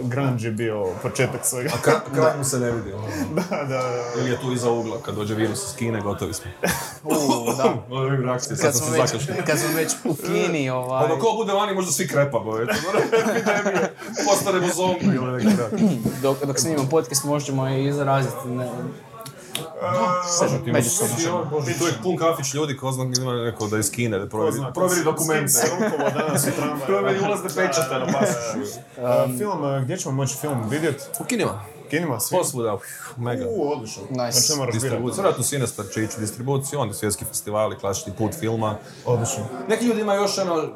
grunge 0.00 0.44
je 0.44 0.50
bio 0.50 0.86
početak 1.02 1.40
svega. 1.42 1.70
A 1.74 1.88
kra- 1.88 2.14
kraj 2.14 2.36
mu 2.38 2.44
se 2.44 2.60
ne 2.60 2.70
vidi. 2.70 2.92
ono. 2.92 3.06
da, 3.36 3.56
da, 3.56 3.66
da. 3.66 4.20
Ili 4.20 4.30
je 4.30 4.40
tu 4.40 4.52
iza 4.52 4.70
ugla, 4.70 5.02
kad 5.02 5.14
dođe 5.14 5.34
virus 5.34 5.70
iz 5.70 5.76
Kine, 5.76 6.00
gotovi 6.00 6.34
smo. 6.34 6.50
U, 7.04 7.12
da. 7.56 7.74
Ovi 7.96 8.16
reakcije, 8.16 8.56
sad 8.56 8.66
Kad 8.66 8.76
sam 8.76 8.86
smo, 8.86 8.96
se 8.96 9.02
već, 9.02 9.46
kad 9.46 9.58
smo 9.58 9.68
već 9.76 9.92
u 10.04 10.14
Kini, 10.14 10.70
ovaj... 10.70 11.04
Ono, 11.04 11.18
ko 11.18 11.32
bude 11.36 11.52
vani, 11.52 11.74
možda 11.74 11.92
svi 11.92 12.08
krepamo, 12.08 12.58
eto. 12.58 12.72
Epidemije, 13.04 13.92
postanemo 14.26 14.66
zombi 14.74 15.16
ili. 15.16 15.52
Dok, 16.22 16.44
dok 16.44 16.58
snimamo 16.58 16.88
podcast 16.88 17.24
možemo 17.24 17.68
i 17.68 17.86
izraziti 17.86 18.48
ne, 18.48 18.68
Međusobno. 20.72 21.44
Može, 21.50 21.78
tu 21.78 21.86
je 21.86 21.92
pun 22.02 22.16
kafić 22.16 22.54
ljudi, 22.54 22.76
ko 22.76 22.92
zna 22.92 23.04
ima 23.04 23.32
neko 23.32 23.66
da 23.66 23.78
iz 23.78 23.90
Kine, 23.90 24.18
da 24.18 24.26
provjeri, 24.26 24.58
provjeri 24.74 25.04
dokumente. 25.04 25.48
S 25.52 25.60
kim 25.60 25.70
se 25.70 25.76
rukovo 25.78 26.10
danas 26.10 26.46
u 26.46 26.50
tramvaju. 26.56 26.82
Provjeri 26.86 27.18
ulazne 27.24 27.48
pečate 27.48 27.94
na 27.98 28.06
pasošu. 28.06 28.78
A, 29.02 29.26
Film, 29.38 29.84
gdje 29.84 29.96
ćemo 29.96 30.14
moći 30.14 30.36
film 30.36 30.68
vidjeti? 30.70 31.04
U 31.20 31.24
kinima. 31.24 31.60
Kinima, 31.90 32.20
svi? 32.20 32.36
Posvuda, 32.36 32.74
uf, 32.74 32.82
mega. 33.16 33.44
U, 33.48 33.72
odlično. 33.72 34.02
Nice. 34.10 34.40
Znači, 34.40 34.58
moraš 34.58 34.72
Distribucija, 34.74 35.00
birati. 35.00 35.16
vjerojatno 35.16 35.44
Sinestar 35.44 35.84
će 35.94 36.02
ići 36.04 36.14
u 36.16 36.20
distribuciju, 36.20 36.80
onda 36.80 36.94
svjetski 36.94 37.24
festivali, 37.24 37.78
klasični 37.78 38.12
put 38.18 38.34
filma. 38.40 38.76
Odlično. 39.06 39.44
Neki 39.68 39.84
ljudi 39.84 40.00
imaju 40.00 40.20
još 40.22 40.38
ono, 40.38 40.68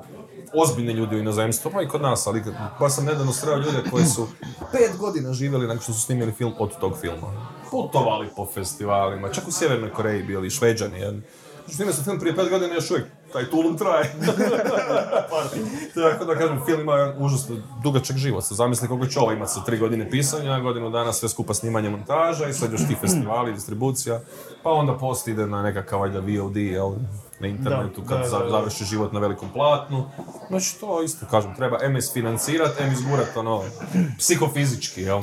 ozbiljni 0.54 0.92
ljudi 0.92 1.16
u 1.16 1.18
inozemstvu, 1.18 1.70
pa 1.74 1.82
i 1.82 1.88
kod 1.88 2.00
nas, 2.02 2.26
ali 2.26 2.42
baš 2.80 2.92
sam 2.94 3.04
nedavno 3.04 3.32
sreo 3.32 3.56
ljude 3.56 3.82
koji 3.90 4.04
su 4.06 4.28
pet 4.72 4.96
godina 4.98 5.32
živjeli 5.32 5.66
nakon 5.66 5.82
što 5.82 5.92
su 5.92 6.00
snimili 6.00 6.32
film 6.32 6.52
od 6.58 6.78
tog 6.80 6.92
filma. 7.00 7.26
Putovali 7.72 8.28
po 8.36 8.46
festivalima, 8.54 9.28
čak 9.28 9.48
u 9.48 9.52
Sjevernoj 9.52 9.90
Koreji 9.90 10.22
bili, 10.22 10.50
šveđani. 10.50 10.98
Jedan. 10.98 11.22
Snimili 11.68 11.96
su 11.96 12.04
film 12.04 12.18
prije 12.20 12.36
pet 12.36 12.50
godina 12.50 12.72
i 12.72 12.76
još 12.76 12.90
uvijek 12.90 13.06
taj 13.32 13.50
tulum 13.50 13.78
traje. 13.78 14.04
Tako 15.94 16.24
da 16.24 16.34
kažem, 16.34 16.60
film 16.66 16.80
ima 16.80 17.14
užasno 17.18 17.56
dugačak 17.82 18.16
život. 18.16 18.44
Sad 18.44 18.56
Zamisli 18.56 18.88
koliko 18.88 19.06
će 19.06 19.20
ovo 19.20 19.32
imati 19.32 19.52
sa 19.52 19.64
tri 19.64 19.78
godine 19.78 20.10
pisanja, 20.10 20.60
godinu 20.60 20.90
dana 20.90 21.12
sve 21.12 21.28
skupa 21.28 21.54
snimanje 21.54 21.90
montaža 21.90 22.48
i 22.48 22.52
sad 22.52 22.72
još 22.72 22.88
ti 22.88 22.96
festivali, 23.00 23.52
distribucija, 23.52 24.20
pa 24.62 24.70
onda 24.70 24.98
post 24.98 25.28
ide 25.28 25.46
na 25.46 25.62
nekakav 25.62 26.00
valjda 26.00 26.20
VOD, 26.20 26.56
jel, 26.56 26.92
na 27.42 27.48
internetu 27.48 28.00
Da, 28.00 28.08
kad 28.08 28.18
da, 28.18 28.28
za- 28.28 28.38
da, 28.38 28.44
da. 28.44 28.50
završi 28.50 28.84
život 28.84 29.12
na 29.12 29.20
velikom 29.20 29.48
platnu. 29.50 30.04
Znači 30.48 30.80
to 30.80 31.02
isto, 31.02 31.26
kažem, 31.26 31.54
treba 31.54 31.78
M 31.82 31.96
isfinancirati, 31.96 32.82
M 32.82 32.92
izgurat 32.92 33.36
ono, 33.36 33.62
psihofizički, 34.18 35.02
jel? 35.02 35.20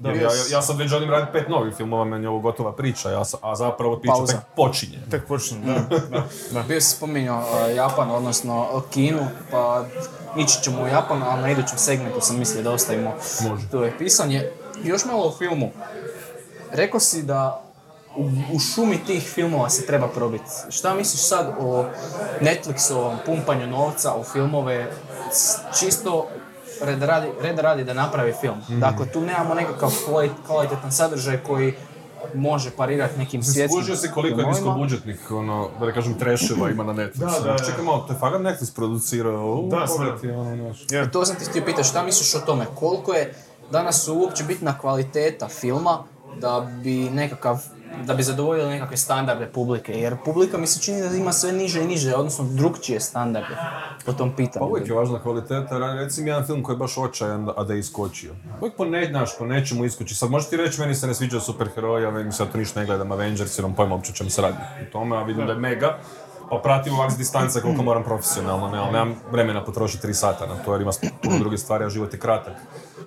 Jer 0.00 0.16
ja, 0.16 0.22
ja, 0.22 0.28
ja 0.50 0.62
sad 0.62 0.78
već 0.78 0.88
želim 0.88 1.10
raditi 1.10 1.32
pet 1.32 1.48
novih 1.48 1.74
filmova, 1.74 2.04
meni 2.04 2.24
je 2.24 2.28
ovo 2.28 2.38
gotova 2.40 2.72
priča, 2.72 3.10
ja, 3.10 3.24
sa- 3.24 3.36
a 3.42 3.54
zapravo 3.56 3.96
priča 3.96 4.12
Pauza. 4.12 4.32
tek 4.32 4.42
počinje. 4.56 4.98
Tek 5.10 5.26
počinje, 5.26 5.60
da, 5.64 5.98
da, 5.98 6.22
da. 6.52 6.62
Bio 6.68 6.80
si 6.80 6.90
spominjao 6.90 7.38
uh, 7.40 7.76
Japan, 7.76 8.10
odnosno 8.10 8.68
uh, 8.72 8.82
Kinu, 8.84 9.20
pa 9.50 9.84
ići 10.36 10.62
ćemo 10.62 10.82
u 10.82 10.86
Japan, 10.86 11.22
ali 11.22 11.42
na 11.42 11.50
idućem 11.50 11.78
segmentu 11.78 12.20
sam 12.20 12.38
mislio 12.38 12.62
da 12.62 12.70
ostavimo 12.72 13.12
Može. 13.42 13.68
to 13.70 13.84
je 13.84 13.98
pisanje. 13.98 14.50
Još 14.84 15.04
malo 15.04 15.24
o 15.24 15.32
filmu. 15.32 15.70
Rekao 16.72 17.00
si 17.00 17.22
da 17.22 17.61
u, 18.16 18.22
u 18.52 18.58
šumi 18.60 18.98
tih 18.98 19.22
filmova 19.24 19.70
se 19.70 19.86
treba 19.86 20.08
probiti. 20.08 20.44
Šta 20.70 20.94
misliš 20.94 21.22
sad 21.22 21.54
o 21.60 21.84
Netflixovom 22.40 23.16
pumpanju 23.26 23.66
novca 23.66 24.14
u 24.14 24.24
filmove 24.24 24.92
čisto 25.78 26.26
reda 26.80 27.06
radi, 27.06 27.28
reda 27.40 27.62
radi 27.62 27.84
da 27.84 27.94
napravi 27.94 28.32
film? 28.32 28.56
Dakle, 28.70 29.06
tu 29.06 29.20
nemamo 29.20 29.54
nekakav 29.54 29.90
kvali- 30.08 30.30
kvalitetan 30.46 30.92
sadržaj 30.92 31.38
koji 31.38 31.74
može 32.34 32.70
parirati 32.70 33.18
nekim 33.18 33.42
svjetskim 33.42 33.82
Skužio 33.82 33.96
si 33.96 34.08
koliko 34.08 34.26
je 34.30 34.44
filmovima. 34.44 34.66
niskobudžetnih, 34.66 35.30
ono, 35.30 35.68
da 35.80 35.86
ne 35.86 35.94
kažem, 35.94 36.14
treševa 36.14 36.70
ima 36.70 36.84
na 36.84 36.92
Netflixu. 36.94 37.18
Da, 37.34 37.40
da, 37.40 37.52
da. 37.52 37.58
Čekaj 37.60 37.84
malo, 37.84 37.98
to 37.98 38.12
je 38.12 38.18
fakat 38.18 38.40
Netflix 38.40 38.74
producirao. 38.74 39.62
Da, 39.62 39.86
sve. 39.86 40.32
ono, 40.32 40.56
znaš. 40.56 40.86
Je. 40.90 41.10
To 41.10 41.24
sam 41.26 41.36
ti 41.36 41.44
htio 41.44 41.62
pitati, 41.64 41.88
šta 41.88 42.02
misliš 42.02 42.34
o 42.34 42.40
tome? 42.40 42.66
Koliko 42.74 43.12
je 43.14 43.34
danas 43.70 44.08
uopće 44.08 44.44
bitna 44.44 44.78
kvaliteta 44.78 45.48
filma 45.48 45.98
da 46.36 46.68
bi 46.82 47.10
nekakav 47.10 47.58
da 48.04 48.14
bi 48.14 48.22
zadovoljili 48.22 48.70
nekakve 48.70 48.96
standarde 48.96 49.46
publike, 49.46 49.92
jer 49.92 50.16
publika 50.24 50.58
mi 50.58 50.66
se 50.66 50.80
čini 50.80 51.00
da 51.00 51.16
ima 51.16 51.32
sve 51.32 51.52
niže 51.52 51.82
i 51.82 51.86
niže, 51.86 52.14
odnosno 52.14 52.44
drugčije 52.44 53.00
standarde 53.00 53.56
po 54.06 54.12
tom 54.12 54.36
pitanju. 54.36 54.60
Pa 54.60 54.70
uvijek 54.70 54.88
je 54.88 54.94
važna 54.94 55.22
kvaliteta, 55.22 55.94
recimo 55.94 56.28
jedan 56.28 56.46
film 56.46 56.62
koji 56.62 56.74
je 56.74 56.78
baš 56.78 56.98
očajan, 56.98 57.48
a 57.56 57.64
da 57.64 57.72
je 57.72 57.78
iskočio. 57.78 58.32
Uvijek 58.60 58.76
po, 58.76 58.84
ne, 58.84 59.06
znaš, 59.10 59.38
po 59.38 59.46
nečemu 59.46 59.84
iskoči. 59.84 60.14
Sad 60.14 60.30
možeš 60.30 60.48
ti 60.48 60.56
reći, 60.56 60.80
meni 60.80 60.94
se 60.94 61.06
ne 61.06 61.14
sviđaju 61.14 61.40
superheroji, 61.40 62.06
a 62.06 62.10
meni 62.10 62.32
sad 62.32 62.52
to 62.52 62.58
ništa 62.58 62.80
ne 62.80 62.86
gledam 62.86 63.12
Avengers, 63.12 63.58
jer 63.58 63.64
nemam 63.64 63.76
pojma 63.76 63.94
uopće 63.94 64.12
čemu 64.12 64.30
se 64.30 64.42
radi 64.42 64.56
u 64.88 64.92
tome, 64.92 65.16
a 65.16 65.22
vidim 65.22 65.46
da 65.46 65.52
je 65.52 65.58
mega. 65.58 65.98
Pa 66.50 66.58
pratim 66.58 66.94
ovak 66.94 67.12
s 67.12 67.16
distance 67.16 67.60
koliko 67.60 67.82
moram 67.82 68.04
profesionalno, 68.04 68.68
ne, 68.68 68.78
ali 68.78 68.92
nemam 68.92 69.14
vremena 69.30 69.64
potrošiti 69.64 70.02
tri 70.02 70.14
sata 70.14 70.46
na 70.46 70.54
to 70.64 70.72
jer 70.72 70.82
ima 70.82 70.90
puno 71.22 71.38
drugih 71.38 71.60
stvari, 71.60 71.84
a 71.84 71.88
život 71.88 72.12
je 72.12 72.18
kratak. 72.18 72.54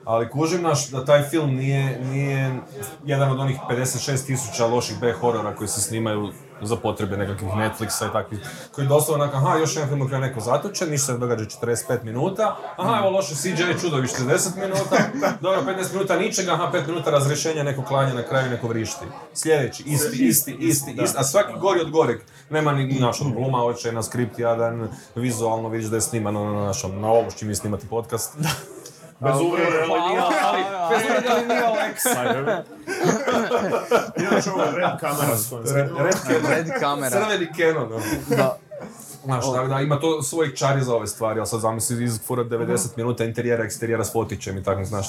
Ali 0.06 0.30
kužim 0.30 0.62
naš 0.62 0.90
da 0.90 1.06
taj 1.06 1.24
film 1.24 1.56
nije, 1.56 2.00
nije 2.02 2.60
jedan 3.06 3.32
od 3.32 3.40
onih 3.40 3.58
56 3.70 4.26
tisuća 4.26 4.66
loših 4.66 5.00
B-horora 5.00 5.56
koji 5.56 5.68
se 5.68 5.82
snimaju 5.82 6.32
za 6.62 6.76
potrebe 6.76 7.18
nekakvih 7.18 7.50
Netflixa 7.50 8.10
i 8.10 8.14
takvih, 8.14 8.40
koji 8.72 8.88
doslovno 8.88 9.24
onako, 9.24 9.38
aha, 9.38 9.58
još 9.58 9.76
jedan 9.76 9.90
film 9.90 10.02
u 10.02 10.08
neko 10.08 10.40
zatočen, 10.40 10.90
ništa 10.90 11.14
se 11.14 11.20
događa 11.20 11.46
45 11.46 12.04
minuta, 12.04 12.58
aha, 12.78 12.98
evo 13.00 13.10
loše 13.10 13.36
CGI 13.36 13.82
čudovište 13.82 14.24
10 14.24 14.56
minuta, 14.56 14.98
dobro, 15.42 15.62
15 15.62 15.94
minuta 15.94 16.16
ničega, 16.18 16.54
aha, 16.54 16.72
5 16.74 16.88
minuta 16.88 17.12
razrješenja, 17.12 17.64
neko 17.64 17.84
klanja 17.84 18.14
na 18.14 18.24
kraju, 18.24 18.50
neko 18.50 18.68
vrišti. 18.68 19.06
Sljedeći, 19.34 19.84
isti, 19.86 20.26
isti, 20.26 20.52
isti, 20.60 20.92
isti, 21.04 21.18
a 21.18 21.24
svaki 21.24 21.54
gori 21.60 21.82
od 21.82 21.92
goreg. 21.92 22.20
Nema 22.50 22.72
ni 22.72 23.00
naš 23.00 23.22
od 23.22 23.34
gluma, 23.34 23.64
očajna, 23.64 24.04
skript 24.04 24.40
jadan, 24.40 24.88
vizualno 25.16 25.70
vidiš 25.70 25.90
da 25.90 25.96
je 25.96 26.02
snimano 26.02 26.54
na 26.54 26.66
našom, 26.66 27.02
na 27.02 27.08
ovo 27.08 27.32
s 27.32 27.36
čim 27.36 27.48
vi 27.48 27.56
snimate 27.56 27.88
podcast. 27.90 28.38
Bez 29.20 29.42
uvrede, 29.42 29.82
ali 29.82 30.02
nije, 30.10 30.22
ali, 30.44 30.64
bez 30.90 31.04
uvrede, 31.06 31.28
ali 31.30 31.48
nije 31.48 31.62
Alexa. 31.62 32.64
Inače 34.18 34.52
ovo 34.52 34.64
je 34.64 34.72
red 34.72 35.00
kamera 35.00 35.38
s 35.38 35.50
kojom 35.50 35.66
se... 35.66 35.74
Red, 35.74 35.90
red 35.98 36.16
Canon. 36.16 36.52
Red 36.52 36.68
kamera. 36.80 37.10
Crveni 37.10 37.48
Canon. 37.58 38.02
Da. 38.30 38.58
Znaš, 39.26 39.46
da, 39.54 39.68
da, 39.68 39.82
ima 39.82 40.00
to 40.00 40.24
svojih 40.24 40.54
čari 40.54 40.84
za 40.84 40.96
ove 40.96 41.08
stvari, 41.08 41.40
ali 41.40 41.48
sad 41.48 41.60
zamisli 41.60 42.04
izfura 42.04 42.44
90 42.44 42.88
minuta 42.98 43.24
interijera, 43.24 43.64
eksterijera 43.64 44.04
s 44.04 44.12
fotićem 44.12 44.58
i 44.58 44.64
tako, 44.64 44.84
znaš, 44.84 45.08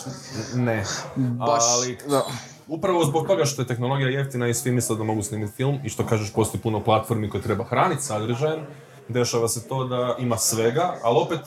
ne. 0.54 0.84
Baš, 1.16 1.62
Ali, 1.76 1.98
da. 2.08 2.22
upravo 2.68 3.04
zbog 3.04 3.26
toga 3.26 3.44
što 3.44 3.62
je 3.62 3.66
tehnologija 3.66 4.08
jeftina 4.08 4.48
i 4.48 4.54
svi 4.54 4.72
misle 4.72 4.96
da 4.96 5.04
mogu 5.04 5.22
snimiti 5.22 5.52
film 5.52 5.78
i 5.84 5.88
što 5.88 6.06
kažeš 6.06 6.32
postoji 6.32 6.62
puno 6.62 6.84
platformi 6.84 7.30
koje 7.30 7.42
treba 7.42 7.64
hraniti 7.64 8.02
sadržajem, 8.02 8.60
dešava 9.08 9.48
se 9.48 9.68
to 9.68 9.84
da 9.84 10.16
ima 10.18 10.36
svega, 10.38 10.94
ali 11.02 11.16
opet, 11.18 11.40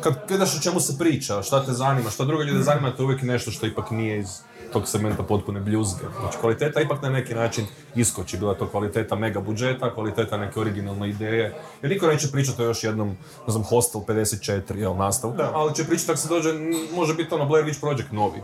kad 0.00 0.14
gledaš 0.28 0.56
o 0.56 0.62
čemu 0.62 0.80
se 0.80 0.98
priča, 0.98 1.42
šta 1.42 1.64
te 1.64 1.72
zanima, 1.72 2.10
šta 2.10 2.24
druga 2.24 2.44
ljude 2.44 2.62
zanima, 2.62 2.90
to 2.90 3.02
je 3.02 3.04
uvijek 3.04 3.22
nešto 3.22 3.50
što 3.50 3.66
ipak 3.66 3.90
nije 3.90 4.18
iz 4.18 4.28
tog 4.72 4.88
segmenta 4.88 5.22
potpune 5.22 5.60
bljuzge. 5.60 6.04
Znači, 6.20 6.38
kvaliteta 6.38 6.80
ipak 6.80 7.02
na 7.02 7.10
neki 7.10 7.34
način 7.34 7.66
iskoči. 7.94 8.36
Bila 8.38 8.54
to 8.54 8.68
kvaliteta 8.68 9.16
mega 9.16 9.40
budžeta, 9.40 9.94
kvaliteta 9.94 10.36
neke 10.36 10.60
originalne 10.60 11.10
ideje. 11.10 11.54
Jer 11.82 11.92
niko 11.92 12.06
neće 12.06 12.30
pričati 12.32 12.62
o 12.62 12.64
još 12.64 12.84
jednom, 12.84 13.08
ne 13.46 13.52
znam, 13.52 13.64
Hostel 13.64 14.00
54, 14.00 14.76
jel, 14.76 14.96
nastavku, 14.96 15.42
ali 15.54 15.74
će 15.74 15.84
pričati 15.84 16.10
ako 16.10 16.20
se 16.20 16.28
dođe, 16.28 16.52
može 16.94 17.14
biti 17.14 17.34
ono 17.34 17.46
Blair 17.46 17.66
Witch 17.66 17.80
Project 17.80 18.12
novi. 18.12 18.40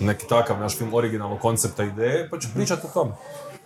Neki 0.00 0.28
takav 0.28 0.60
naš 0.60 0.78
film 0.78 0.94
originalnog 0.94 1.40
koncepta 1.40 1.84
ideje, 1.84 2.28
pa 2.30 2.38
će 2.38 2.48
pričati 2.54 2.86
o 2.86 2.90
tom. 2.94 3.12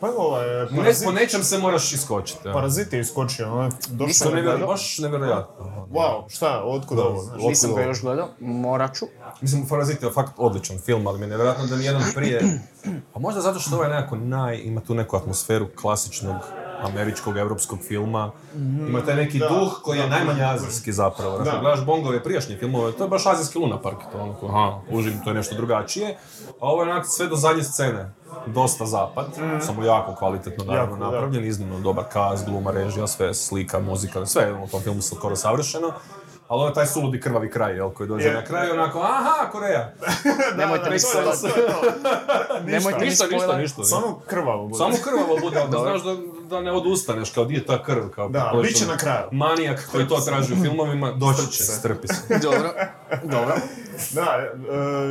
Pa 0.00 0.09
evo, 0.09 0.19
ovaj, 0.19 0.47
Ne, 0.62 0.76
Parazit, 0.76 1.04
po 1.04 1.12
nečem 1.12 1.42
se 1.42 1.59
moraš 1.59 1.92
iskočiti. 1.92 2.49
ja. 2.49 2.52
Parazit 2.52 2.92
je 2.92 3.00
iskočio, 3.00 3.52
ono, 3.52 3.71
došao 3.88 4.07
Nisam 4.07 4.28
je 4.28 4.37
je 4.37 4.45
na 4.45 4.50
nevjer- 4.50 4.66
baš 4.66 4.99
nevjerojatno. 4.99 5.87
Wow, 5.92 6.23
šta, 6.28 6.62
otkud 6.64 6.99
ovo, 6.99 7.23
znaš? 7.23 7.42
Nisam 7.42 7.75
ga 7.75 7.83
još 7.83 8.00
gledao, 8.00 8.28
morat 8.40 8.95
ću. 8.95 9.07
Mislim, 9.40 9.66
Parazit 9.66 10.02
je 10.02 10.11
fakt 10.11 10.33
odličan 10.37 10.78
film, 10.78 11.07
ali 11.07 11.19
mi 11.19 11.25
je 11.25 11.28
nevjerojatno 11.28 11.66
da 11.66 11.76
nijedan 11.76 12.02
prije... 12.14 12.40
A 13.14 13.19
možda 13.19 13.40
zato 13.40 13.59
što 13.59 13.75
ovo 13.75 13.85
je 13.85 13.90
nekako 13.90 14.16
naj... 14.16 14.57
ima 14.57 14.80
tu 14.80 14.95
neku 14.95 15.16
atmosferu 15.16 15.66
klasičnog 15.80 16.37
američkog, 16.82 17.37
europskog 17.37 17.78
filma. 17.88 18.30
Ima 18.88 19.00
taj 19.00 19.14
neki 19.16 19.38
duh 19.38 19.80
koji 19.82 19.99
je 19.99 20.08
najmanje 20.08 20.44
azijski 20.44 20.92
zapravo. 20.92 21.38
Da. 21.38 21.58
gledaš 21.60 21.84
Bongove 21.84 22.22
prijašnje 22.22 22.56
filmove, 22.56 22.92
to 22.92 23.04
je 23.04 23.08
baš 23.10 23.26
azijski 23.26 23.58
Luna 23.58 23.82
Park. 23.82 23.99
To 24.12 24.18
onako, 24.18 24.46
aha, 24.46 24.78
užim, 24.90 25.20
to 25.25 25.30
je 25.30 25.34
nešto 25.34 25.54
drugačije. 25.54 26.16
A 26.60 26.66
ovo 26.66 26.82
je 26.82 26.90
onak 26.90 27.06
sve 27.06 27.26
do 27.26 27.37
zadnje 27.37 27.62
scene. 27.62 28.12
Dosta 28.46 28.87
zapad, 28.87 29.26
samo 29.60 29.84
jako 29.84 30.14
kvalitetno 30.14 30.64
naravno 30.64 30.94
Jako, 30.94 31.04
da. 31.04 31.10
napravljen, 31.10 31.44
iznimno 31.44 31.78
dobar 31.80 32.04
kast, 32.12 32.46
gluma, 32.46 32.70
režija, 32.70 33.06
sve, 33.06 33.34
slika, 33.34 33.78
muzika, 33.78 34.26
sve 34.26 34.42
je 34.42 34.54
u 34.54 34.66
tom 34.66 34.80
filmu 34.80 35.02
skoro 35.02 35.37
savršeno. 35.37 35.92
Ali 36.49 36.58
ovo 36.58 36.68
je 36.68 36.75
taj 36.75 36.87
suludi 36.87 37.20
krvavi 37.20 37.50
kraj, 37.50 37.75
jel, 37.76 37.90
koji 37.90 38.08
dođe 38.08 38.28
Je. 38.28 38.34
na 38.34 38.44
kraju 38.44 38.72
onako, 38.72 38.99
aha, 38.99 39.50
Koreja. 39.52 39.92
Nemojte 40.58 40.84
da, 40.84 40.90
mi 40.90 41.00
to 41.00 41.08
je 41.08 41.25
Ništa, 42.76 42.99
ništa, 42.99 43.26
spoiler. 43.26 43.58
ništa. 43.60 43.84
Samo 43.84 44.20
krvavo 44.26 44.66
bude. 44.66 44.78
Samo 44.78 44.94
krvavo 45.04 45.38
bude, 45.40 45.58
ali 45.60 45.70
da 45.70 45.78
znaš 45.78 46.02
da, 46.02 46.16
da 46.50 46.61
ne 46.61 46.73
odustaneš, 46.73 47.30
kao 47.30 47.45
di 47.45 47.54
je 47.54 47.66
ta 47.66 47.83
krv, 47.83 48.09
kao 48.14 48.28
Da, 48.28 48.52
bit 48.62 48.76
će 48.76 48.87
na 48.87 48.97
kraju. 48.97 49.26
Manijak 49.33 49.88
koji 49.92 50.09
to 50.09 50.21
traži 50.21 50.52
u 50.52 50.57
filmovima, 50.62 51.12
doći 51.23 51.52
će, 51.52 51.64
se. 51.64 51.73
strpi 51.73 52.09
se. 52.09 52.38
Dobro, 52.47 52.71
dobro. 53.23 53.54
Da, 54.11 54.38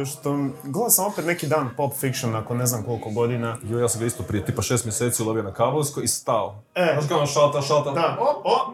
e, 0.02 0.06
što, 0.06 0.48
gledao 0.64 0.90
sam 0.90 1.06
opet 1.06 1.26
neki 1.26 1.48
dan 1.48 1.70
Pop 1.78 1.94
Fiction 2.00 2.32
nakon 2.32 2.58
ne 2.58 2.66
znam 2.66 2.84
koliko 2.84 3.10
godina. 3.10 3.58
Jo, 3.64 3.80
ja 3.80 3.90
sam 3.90 4.00
ga 4.00 4.06
isto 4.08 4.24
prije 4.24 4.46
tipa 4.46 4.62
šest 4.62 4.86
mjeseci 4.86 5.24
ulovio 5.24 5.44
na 5.44 5.54
kablovskoj 5.54 6.04
i 6.04 6.08
stao. 6.08 6.64
E. 6.76 6.90
Znaš 6.94 7.10
kao 7.10 7.26
šalta, 7.26 7.62
šalta, 7.62 7.92
Da, 7.92 8.18
o, 8.20 8.42
o, 8.44 8.74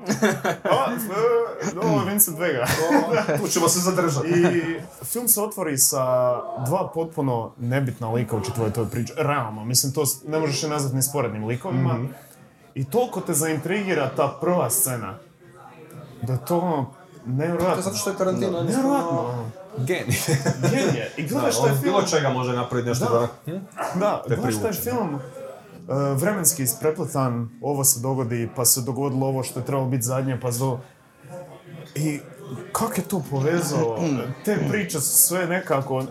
o, 0.63 0.91
e, 1.75 1.87
ovo 1.87 1.99
je 1.99 2.05
Vincent 2.09 2.39
Vega. 2.39 2.65
tu 3.41 3.47
ćemo 3.47 3.69
se 3.69 3.79
zadržati. 3.79 4.27
I 4.27 4.79
film 5.05 5.27
se 5.27 5.41
otvori 5.41 5.77
sa 5.77 6.35
dva 6.65 6.91
potpuno 6.93 7.51
nebitna 7.57 8.11
lika 8.11 8.35
u 8.35 8.41
čitavoj 8.41 8.73
toj 8.73 8.89
priči. 8.89 9.13
Realno, 9.17 9.65
mislim, 9.65 9.93
to 9.93 10.03
ne 10.27 10.39
možeš 10.39 10.63
je 10.63 10.69
nazvati 10.69 10.95
ni 10.95 11.03
sporednim 11.03 11.45
likovima. 11.45 11.93
Mhm. 11.93 12.05
I 12.75 12.85
toliko 12.85 13.21
te 13.21 13.33
zaintrigira 13.33 14.11
ta 14.15 14.37
prva 14.41 14.69
scena. 14.69 15.17
Da 16.21 16.33
je 16.33 16.39
to 16.47 16.57
ono, 16.57 16.93
nevjerojatno. 17.25 17.81
Zato 17.81 17.95
što 17.95 18.09
je 18.09 18.17
Tarantino 18.17 18.63
Nevjerojatno. 18.63 19.51
genij. 19.77 20.17
Genije. 20.71 21.11
I 21.17 21.27
gledaš 21.27 21.61
taj 21.61 21.69
film, 21.69 21.81
bilo 21.81 22.01
čega 22.01 22.29
može 22.29 22.53
napraviti 22.53 22.89
nešto 22.89 23.05
da... 23.05 23.51
Hm? 23.51 23.59
da, 23.99 24.23
gledaš 24.27 24.61
taj 24.61 24.73
film, 24.73 25.15
e, 25.15 25.19
vremenski 26.15 26.63
isprepletan, 26.63 27.49
ovo 27.61 27.83
se 27.83 27.99
dogodi, 27.99 28.49
pa 28.55 28.65
se 28.65 28.81
dogodilo 28.81 29.27
ovo 29.27 29.43
što 29.43 29.59
je 29.59 29.65
trebalo 29.65 29.87
biti 29.87 30.03
zadnje, 30.03 30.39
pa 30.41 30.51
zo... 30.51 30.79
I 31.95 32.19
kako 32.71 32.93
je 32.93 33.03
to 33.03 33.23
povezao? 33.31 33.99
Te 34.45 34.57
priče 34.69 34.99
su 34.99 35.17
sve 35.17 35.47
nekako... 35.47 36.03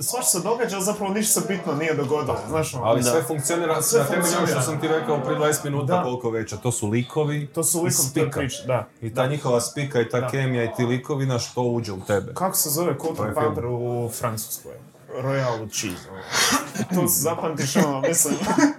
Svaš 0.00 0.30
se 0.30 0.40
događa, 0.40 0.76
ali 0.76 0.84
zapravo 0.84 1.14
ništa 1.14 1.40
se 1.40 1.46
bitno 1.48 1.74
nije 1.74 1.94
dogodilo, 1.94 2.36
znaš 2.48 2.74
ono. 2.74 2.84
Ali 2.84 3.02
sve 3.02 3.22
funkcionira, 3.22 3.82
Sve 3.82 4.00
na 4.00 4.06
temelju 4.06 4.46
što 4.46 4.62
sam 4.62 4.80
ti 4.80 4.88
rekao 4.88 5.20
prije 5.20 5.38
20 5.38 5.64
minuta 5.64 5.96
Da. 5.96 6.02
koliko 6.02 6.30
veća. 6.30 6.56
To 6.56 6.72
su 6.72 6.88
likovi 6.88 7.46
To 7.46 7.64
su 7.64 7.78
i 7.78 7.80
likom 7.80 8.04
te 8.14 8.20
spika. 8.20 8.40
da. 8.66 8.88
I 9.02 9.14
ta 9.14 9.26
njihova 9.26 9.60
spika 9.60 10.00
i 10.00 10.08
ta 10.08 10.20
Da. 10.20 10.28
kemija 10.28 10.64
i 10.64 10.70
ti 10.76 10.84
likovi, 10.84 11.26
na 11.26 11.38
što 11.38 11.62
uđe 11.62 11.92
u 11.92 12.00
tebe. 12.00 12.34
Kako 12.34 12.56
se 12.56 12.70
zove 12.70 12.96
film. 13.02 13.34
Panther 13.34 13.66
u 13.66 14.10
Francuskoj? 14.18 14.72
Royal 15.14 15.70
cheese. 15.70 16.08
To 16.94 17.08
se 17.08 17.20
zapamtiš 17.22 17.76
ono, 17.76 18.00
mislim. 18.00 18.34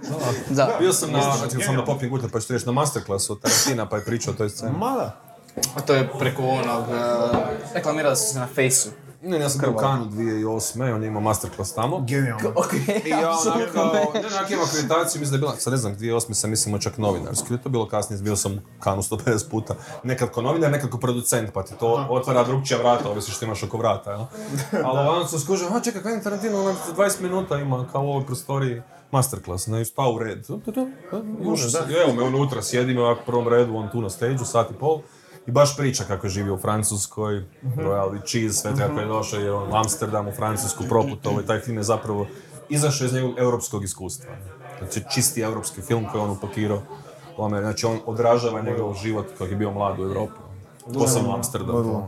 Da. 0.50 0.76
Bio 0.80 0.94
sam 0.94 1.12
na, 1.12 1.22
znači, 1.38 1.66
sam 1.66 1.76
na 1.76 1.86
Popping 1.86 2.12
Gutter, 2.12 2.30
pa 2.32 2.40
ću 2.40 2.48
ti 2.48 2.54
reći 2.54 2.66
na 2.66 2.72
masterclassu 2.72 3.34
od 3.34 3.40
Tarantina, 3.42 3.90
pa 3.90 3.96
je 3.98 4.06
pričao 4.06 4.34
o 4.34 4.38
toj 4.38 4.50
sceni. 4.50 4.72
Mada. 4.78 5.16
A 5.76 5.82
to 5.82 5.94
je 5.94 6.10
preko 6.20 6.42
onog, 6.44 6.84
uh, 6.90 7.38
reklamirali 7.74 8.16
su 8.16 8.34
se 8.34 8.40
na 8.40 8.48
Faceu. 8.48 8.92
Ne, 9.22 9.40
ja 9.40 9.50
sam 9.50 9.62
bio 9.62 9.72
u. 9.72 9.78
Kanu 9.78 10.06
2008. 10.06 10.96
on 10.96 11.04
je 11.04 11.08
imao 11.08 11.22
masterclass 11.22 11.74
tamo. 11.74 12.02
Genijalno. 12.08 12.50
Ok, 12.56 12.74
I 13.06 13.10
ja 13.10 13.36
ne. 13.56 14.22
ne, 14.22 14.28
onak 14.38 14.52
imam 14.52 14.66
akreditaciju, 14.66 15.20
mislim 15.20 15.32
da 15.32 15.36
je 15.36 15.40
bila, 15.40 15.56
sad 15.56 15.74
ne 15.74 15.78
znam, 15.78 15.98
2008. 15.98 16.34
sam 16.34 16.50
mislim 16.50 16.80
čak 16.80 16.98
novinarski, 16.98 17.54
je 17.54 17.62
to 17.62 17.70
bilo 17.70 17.88
kasnije, 17.88 18.22
bio 18.22 18.36
sam 18.36 18.54
u 18.54 18.60
Kanu 18.80 19.02
150 19.02 19.50
puta. 19.50 19.76
Nekad 20.04 20.32
ko 20.32 20.42
novinar, 20.42 20.72
nekad 20.72 20.90
ko 20.90 20.98
producent, 20.98 21.54
pa 21.54 21.64
ti 21.64 21.74
to 21.80 22.08
otvara 22.10 22.44
drugčija 22.44 22.80
vrata, 22.80 23.10
ovisi 23.10 23.32
što 23.32 23.46
imaš 23.46 23.64
oko 23.64 23.78
vrata, 23.78 24.12
jel? 24.12 24.22
Ali 24.86 25.00
ovako 25.00 25.28
sam 25.28 25.40
skužio, 25.40 25.68
a 25.68 25.80
čekaj, 25.80 26.02
Quentin 26.02 26.24
Tarantino, 26.24 26.60
onak 26.60 26.76
20 26.98 27.22
minuta 27.22 27.58
ima, 27.58 27.88
kao 27.92 28.04
u 28.04 28.10
ovoj 28.10 28.26
prostoriji, 28.26 28.82
masterclass, 29.12 29.68
ne, 29.68 29.86
stao 29.86 30.12
u 30.12 30.20
red. 30.20 30.46
Može, 31.44 31.72
da. 31.72 32.02
Evo 32.04 32.14
me 32.14 32.24
unutra, 32.24 32.62
sjedim 32.62 32.98
ovako 32.98 33.22
u 33.22 33.26
prvom 33.26 33.48
redu, 33.48 33.76
on 33.76 33.90
tu 33.92 34.02
na 34.02 34.10
stage 34.10 34.38
sat 34.46 34.72
i 34.72 34.74
pol. 34.74 35.02
I 35.50 35.52
baš 35.52 35.78
priča 35.78 36.04
kako 36.04 36.28
je 36.28 36.32
živio 36.32 36.54
u 36.54 36.58
Francuskoj, 36.58 37.44
Royal 37.76 38.12
with 38.12 38.26
Cheese, 38.26 38.54
sve 38.62 38.72
kako 38.78 39.00
je 39.00 39.06
došao, 39.06 39.40
je 39.40 39.54
on 39.54 39.72
u 39.72 39.76
Amsterdam, 39.76 40.28
u 40.28 40.32
Francusku, 40.32 40.84
proputovao 40.90 41.42
i 41.42 41.46
taj 41.46 41.60
film 41.60 41.78
je 41.78 41.84
zapravo 41.84 42.28
izašao 42.70 43.06
iz 43.06 43.14
njegovog 43.14 43.40
europskog 43.40 43.84
iskustva. 43.84 44.32
Znači 44.80 45.04
čisti 45.14 45.42
europski 45.42 45.82
film 45.82 46.06
koji 46.12 46.22
je 46.22 46.26
on 46.26 46.32
upakirao. 46.32 46.82
Amer- 47.38 47.62
Znači 47.62 47.86
on 47.86 48.00
odražava 48.06 48.62
njegov 48.62 48.94
život 48.94 49.26
kako 49.38 49.46
je 49.46 49.56
bio 49.56 49.72
mlad 49.72 50.00
u 50.00 50.04
Europi. 50.04 50.40
Posebno 50.94 51.30
u 51.30 51.34
Amsterdamu. 51.34 52.08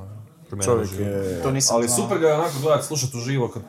Promijenio 0.50 0.76
Čovjek 0.76 1.00
je... 1.00 1.42
To 1.44 1.52
nisam 1.52 1.76
Ali 1.76 1.90
super 1.90 2.20
ga 2.20 2.28
je 2.28 2.34
onako 2.34 2.54
gledat, 2.62 2.86
slušat 2.86 3.14
uživo, 3.14 3.48
kad, 3.48 3.62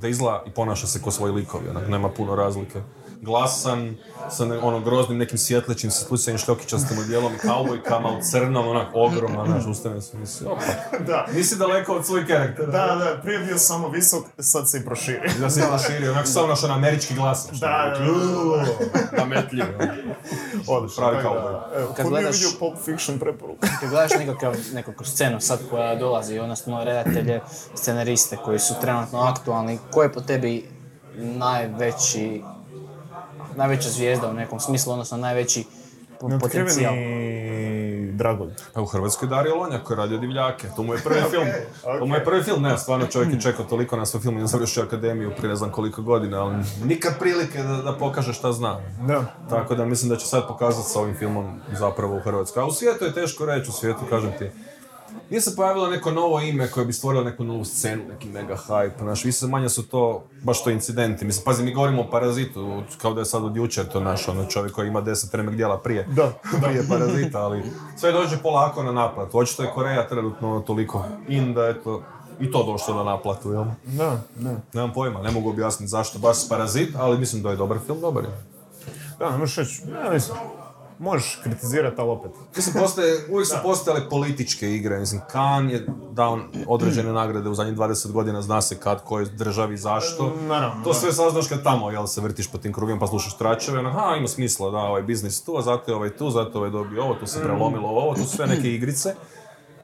da 0.00 0.08
izgleda 0.08 0.42
i 0.46 0.50
ponaša 0.50 0.86
se 0.86 1.02
ko 1.02 1.10
svoji 1.10 1.32
likovi, 1.32 1.68
onak, 1.68 1.88
nema 1.88 2.08
puno 2.08 2.34
razlike. 2.36 2.82
Glasan, 3.20 3.96
sa 4.30 4.44
ne, 4.44 4.58
ono 4.58 4.80
groznim 4.80 5.18
nekim 5.18 5.38
svjetlećim, 5.38 5.90
sa 5.90 6.04
slučajnim 6.04 6.38
šljokičastim 6.38 6.98
odjelom, 6.98 7.32
kaubojkama 7.38 8.08
u 8.08 8.20
crnom, 8.22 8.68
onak 8.68 8.88
ogroman, 8.94 9.46
znaš, 9.46 9.66
ustane 9.66 10.00
se 10.00 10.16
misli, 10.16 10.46
opa, 10.46 10.62
Da. 11.06 11.26
nisi 11.32 11.56
daleko 11.56 11.92
od 11.92 12.06
svoj 12.06 12.26
karakter. 12.26 12.66
Da, 12.66 12.72
da, 12.96 13.20
prije 13.22 13.38
bio 13.38 13.58
samo 13.58 13.88
visok, 13.88 14.24
sad 14.38 14.70
se 14.70 14.78
i 14.78 14.84
proširi. 14.84 15.30
Da 15.40 15.50
se 15.50 15.62
proširio, 15.68 16.10
onako 16.12 16.26
samo 16.26 16.46
naš 16.46 16.64
on 16.64 16.70
američki 16.70 17.14
glas. 17.14 17.48
Da, 17.52 17.94
bi 17.94 18.04
rekli. 18.04 19.18
Nametljiv. 19.18 19.64
Odlično. 20.68 20.96
Pravi 21.00 21.22
da, 21.24 21.68
Kad 21.86 21.96
ko 21.96 22.10
nije 22.10 22.10
gledaš- 22.12 22.34
vidio 22.34 22.58
Pulp 22.58 22.74
Fiction 22.80 23.18
preporuka. 23.18 23.68
Kad 23.80 23.90
gledaš 23.90 24.10
nekakav, 24.12 24.54
nekakvu 24.72 25.04
scenu 25.04 25.40
sad 25.40 25.58
koja 25.70 25.94
dolazi, 25.94 26.38
odnosno 26.38 26.84
redatelje, 26.84 27.40
scenariste 27.74 28.36
koji 28.36 28.58
su 28.58 28.74
trenutno 28.80 29.20
aktualni, 29.20 29.78
ko 29.90 30.02
je 30.02 30.12
po 30.12 30.20
tebi 30.20 30.68
najveći, 31.16 32.42
najveća 33.56 33.88
zvijezda 33.88 34.28
u 34.28 34.32
nekom 34.34 34.60
smislu, 34.60 34.92
odnosno 34.92 35.16
najveći 35.16 35.64
po- 36.20 36.28
potencijal? 36.40 36.94
Neotkriveni 36.94 38.12
Dragoljub. 38.12 38.52
Pa 38.74 38.80
u 38.80 38.86
Hrvatskoj 38.86 39.26
je 39.26 39.30
Dario 39.30 39.54
Lonjak 39.56 39.82
koji 39.82 39.96
radio 39.96 40.18
Divljake. 40.18 40.68
To 40.76 40.82
mu 40.82 40.94
je 40.94 41.00
prvi 41.00 41.20
film. 41.30 41.46
To 41.98 42.06
mu 42.06 42.14
je 42.14 42.24
prvi 42.24 42.42
film. 42.42 42.62
Ne, 42.62 42.78
stvarno 42.78 43.06
čovjek 43.06 43.32
je 43.34 43.40
čekao 43.40 43.64
toliko 43.64 43.96
na 43.96 44.06
svoj 44.06 44.20
film 44.20 44.38
i 44.38 44.46
završio 44.46 44.82
akademiju 44.82 45.30
prije 45.36 45.48
ne 45.48 45.56
znam 45.56 45.70
koliko 45.70 46.02
godina, 46.02 46.42
ali 46.42 46.56
nikad 46.84 47.18
prilike 47.18 47.62
da, 47.62 47.76
da 47.76 47.92
pokaže 47.92 48.32
šta 48.32 48.52
zna. 48.52 48.80
Da. 49.06 49.24
Tako 49.50 49.74
da 49.74 49.84
mislim 49.84 50.08
da 50.08 50.16
će 50.16 50.26
sad 50.26 50.48
pokazati 50.48 50.88
sa 50.88 51.00
ovim 51.00 51.14
filmom 51.14 51.60
zapravo 51.78 52.16
u 52.16 52.20
Hrvatskoj. 52.20 52.62
A 52.62 52.66
u 52.66 52.72
svijetu 52.72 53.04
je 53.04 53.14
teško 53.14 53.46
reći, 53.46 53.70
u 53.70 53.72
svijetu, 53.72 54.00
kažem 54.10 54.32
ti, 54.38 54.50
nije 55.30 55.40
se 55.40 55.56
pojavilo 55.56 55.86
neko 55.90 56.10
novo 56.10 56.40
ime 56.40 56.70
koje 56.70 56.86
bi 56.86 56.92
stvorilo 56.92 57.24
neku 57.24 57.44
novu 57.44 57.64
scenu, 57.64 58.02
neki 58.08 58.28
mega 58.28 58.56
hype, 58.68 58.98
znaš, 59.02 59.24
više 59.24 59.46
manje 59.46 59.68
su 59.68 59.88
to 59.88 60.24
baš 60.42 60.64
to 60.64 60.70
incidenti. 60.70 61.24
Mislim, 61.24 61.44
pazi, 61.44 61.62
mi 61.62 61.74
govorimo 61.74 62.02
o 62.02 62.10
Parazitu, 62.10 62.82
kao 62.98 63.14
da 63.14 63.20
je 63.20 63.24
sad 63.24 63.44
od 63.44 63.56
jučer 63.56 63.88
to 63.88 64.00
naš, 64.00 64.28
ono 64.28 64.44
čovjek 64.44 64.74
koji 64.74 64.88
ima 64.88 65.00
deset 65.00 65.34
remek 65.34 65.54
djela 65.54 65.78
prije, 65.78 66.06
Da. 66.10 66.32
prije 66.62 66.88
Parazita, 66.88 67.38
ali 67.40 67.62
sve 67.96 68.12
dođe 68.12 68.36
polako 68.42 68.82
na 68.82 68.92
naplatu. 68.92 69.38
Očito 69.38 69.62
je 69.62 69.70
Koreja 69.74 70.08
trenutno 70.08 70.60
toliko 70.60 71.04
in 71.28 71.54
da 71.54 71.66
je 71.66 71.82
to 71.82 72.02
i 72.40 72.50
to 72.50 72.64
došlo 72.64 72.94
na 72.94 73.04
naplatu, 73.04 73.52
jel? 73.52 73.64
Da, 73.84 74.20
da. 74.36 74.54
Nemam 74.74 74.92
pojma, 74.92 75.22
ne 75.22 75.30
mogu 75.30 75.50
objasniti 75.50 75.90
zašto 75.90 76.18
baš 76.18 76.48
Parazit, 76.48 76.96
ali 76.96 77.18
mislim 77.18 77.42
da 77.42 77.50
je 77.50 77.56
dobar 77.56 77.78
film, 77.86 78.00
dobar 78.00 78.24
je. 78.24 78.30
Da, 79.18 79.30
ne 79.30 79.38
možeš 79.38 79.56
reći, 79.56 79.82
ja 80.04 80.10
mislim, 80.12 80.38
možeš 81.00 81.40
kritizirati, 81.42 82.00
ali 82.00 82.10
opet. 82.10 82.30
Mislim, 82.56 82.82
postoje, 82.82 83.26
uvijek 83.30 83.48
su 83.48 83.54
postojale 83.62 84.08
političke 84.08 84.74
igre. 84.74 84.98
Mislim, 84.98 85.20
Kan 85.30 85.70
je 85.70 85.86
dao 86.12 86.38
određene 86.66 87.12
nagrade 87.12 87.48
u 87.48 87.54
zadnjih 87.54 87.76
20 87.76 88.12
godina, 88.12 88.42
zna 88.42 88.62
se 88.62 88.78
kad, 88.78 89.04
kojoj 89.04 89.24
državi, 89.24 89.76
zašto. 89.76 90.36
Naravno, 90.48 90.84
To 90.84 90.94
sve 90.94 91.12
saznaš 91.12 91.48
kad 91.48 91.62
tamo, 91.62 91.90
jel, 91.90 92.06
se 92.06 92.20
vrtiš 92.20 92.50
po 92.50 92.58
tim 92.58 92.72
krugima 92.72 93.00
pa 93.00 93.06
slušaš 93.06 93.38
tračeve, 93.38 93.78
ono, 93.78 93.90
ha, 93.90 94.16
ima 94.18 94.28
smisla, 94.28 94.70
da, 94.70 94.78
ovaj 94.78 95.02
biznis 95.02 95.44
tu, 95.44 95.56
a 95.56 95.62
zato 95.62 95.90
je 95.90 95.96
ovaj 95.96 96.10
tu, 96.10 96.30
zato 96.30 96.50
je 96.50 96.56
ovaj 96.58 96.70
dobio 96.70 97.02
ovo, 97.02 97.14
tu 97.14 97.26
se 97.26 97.42
prelomilo 97.42 97.88
ovo, 97.88 98.14
tu 98.14 98.20
su 98.20 98.36
sve 98.36 98.46
neke 98.46 98.68
igrice. 98.74 99.14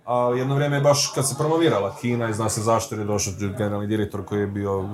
A 0.06 0.32
jedno 0.36 0.54
vrijeme 0.54 0.76
je 0.76 0.80
baš 0.80 1.12
kad 1.14 1.28
se 1.28 1.34
promovirala 1.38 1.94
Kina 2.00 2.28
i 2.28 2.34
zna 2.34 2.48
se 2.48 2.60
zašto 2.60 2.94
je 2.94 3.04
došao 3.04 3.32
generalni 3.38 3.86
direktor 3.86 4.24
koji 4.24 4.40
je 4.40 4.46
bio 4.46 4.84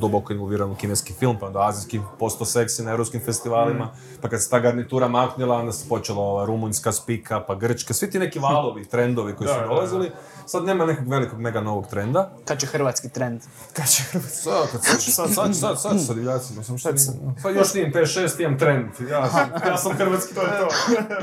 duboko 0.00 0.32
involviran 0.32 0.70
u 0.70 0.74
kineski 0.74 1.12
film, 1.12 1.36
pa 1.40 1.46
onda 1.46 1.68
azijski 1.68 2.00
posto 2.18 2.44
seksi 2.44 2.82
na 2.82 2.90
europskim 2.90 3.20
festivalima, 3.24 3.88
pa 4.20 4.28
kad 4.28 4.42
se 4.42 4.50
ta 4.50 4.58
garnitura 4.58 5.08
maknila, 5.08 5.56
onda 5.56 5.72
se 5.72 5.88
počela 5.88 6.20
ova 6.20 6.46
rumunjska 6.46 6.92
spika, 6.92 7.40
pa 7.40 7.54
grčka, 7.54 7.94
svi 7.94 8.10
ti 8.10 8.18
neki 8.18 8.38
valovi, 8.38 8.84
trendovi 8.84 9.34
koji 9.34 9.46
Da, 9.46 9.54
su 9.54 9.58
da, 9.60 9.64
da. 9.66 10.10
Sad 10.52 10.64
nema 10.64 10.86
nekog 10.86 11.08
velikog 11.08 11.40
mega 11.40 11.60
novog 11.60 11.86
trenda. 11.86 12.30
Kad 12.44 12.58
će 12.58 12.66
hrvatski 12.66 13.08
trend? 13.08 13.40
Kad 13.72 13.88
će 13.88 14.02
Hrvatska? 14.02 14.42
Sad, 14.42 14.70
kad 14.72 14.80
sad, 14.82 15.00
sad, 15.02 15.34
sad, 15.34 15.56
sad, 15.56 15.80
sad, 15.80 16.06
sa 16.06 16.14
divljacima 16.14 16.62
sam 16.62 16.78
šta 16.78 16.92
nisam. 16.92 17.14
Sad 17.42 17.54
još 17.56 17.74
nijem 17.74 17.92
5-6, 17.92 18.40
imam 18.40 18.58
trend. 18.58 18.86
Ja, 19.10 19.30
sam- 19.30 19.50
ja 19.66 19.76
sam 19.76 19.92
hrvatski, 19.92 20.34
to 20.34 20.40
je 20.42 20.48
to. 20.50 20.68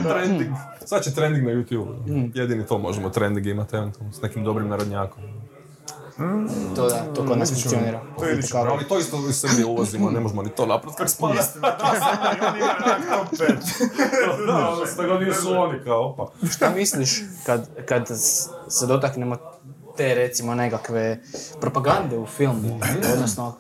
trending. 0.09 0.51
Sad 0.85 1.03
će 1.03 1.13
trending 1.13 1.47
na 1.47 1.51
YouTube. 1.51 1.87
Jedini 2.33 2.65
to 2.65 2.77
možemo 2.77 3.09
trending 3.09 3.47
imati 3.47 3.75
eventualno 3.75 4.13
s 4.13 4.21
nekim 4.21 4.43
dobrim 4.43 4.67
narodnjakom. 4.67 5.23
To 6.75 6.89
da, 6.89 7.05
to 7.15 7.25
kod 7.25 7.37
nas 7.37 7.49
funkcionira. 7.49 8.01
To 8.19 8.25
je 8.25 8.41
Kako? 8.51 8.73
Ali 8.73 8.87
to 8.87 8.99
isto 8.99 9.17
iz 9.29 9.39
Srbije 9.39 9.65
uvozimo, 9.65 10.11
ne 10.11 10.19
možemo 10.19 10.41
ni 10.43 10.49
to 10.49 10.65
napraviti 10.65 10.97
kako 10.97 11.09
spada. 11.09 11.33
I 11.33 12.45
oni 12.45 12.57
igraju 12.57 12.99
na 12.99 13.17
top 13.17 13.39
5. 13.39 14.47
Da, 14.47 14.69
ono 14.69 14.85
sto 14.85 15.07
godina 15.07 15.33
su 15.33 15.51
oni 15.51 15.79
kao, 15.83 16.01
opa. 16.01 16.31
Šta 16.51 16.69
misliš 16.69 17.23
kad, 17.45 17.85
kad 17.85 18.07
se 18.69 18.87
dotaknemo 18.87 19.37
te 19.97 20.15
recimo 20.15 20.55
nekakve 20.55 21.21
propagande 21.61 22.17
u 22.17 22.25
filmu, 22.25 22.79
odnosno 23.13 23.55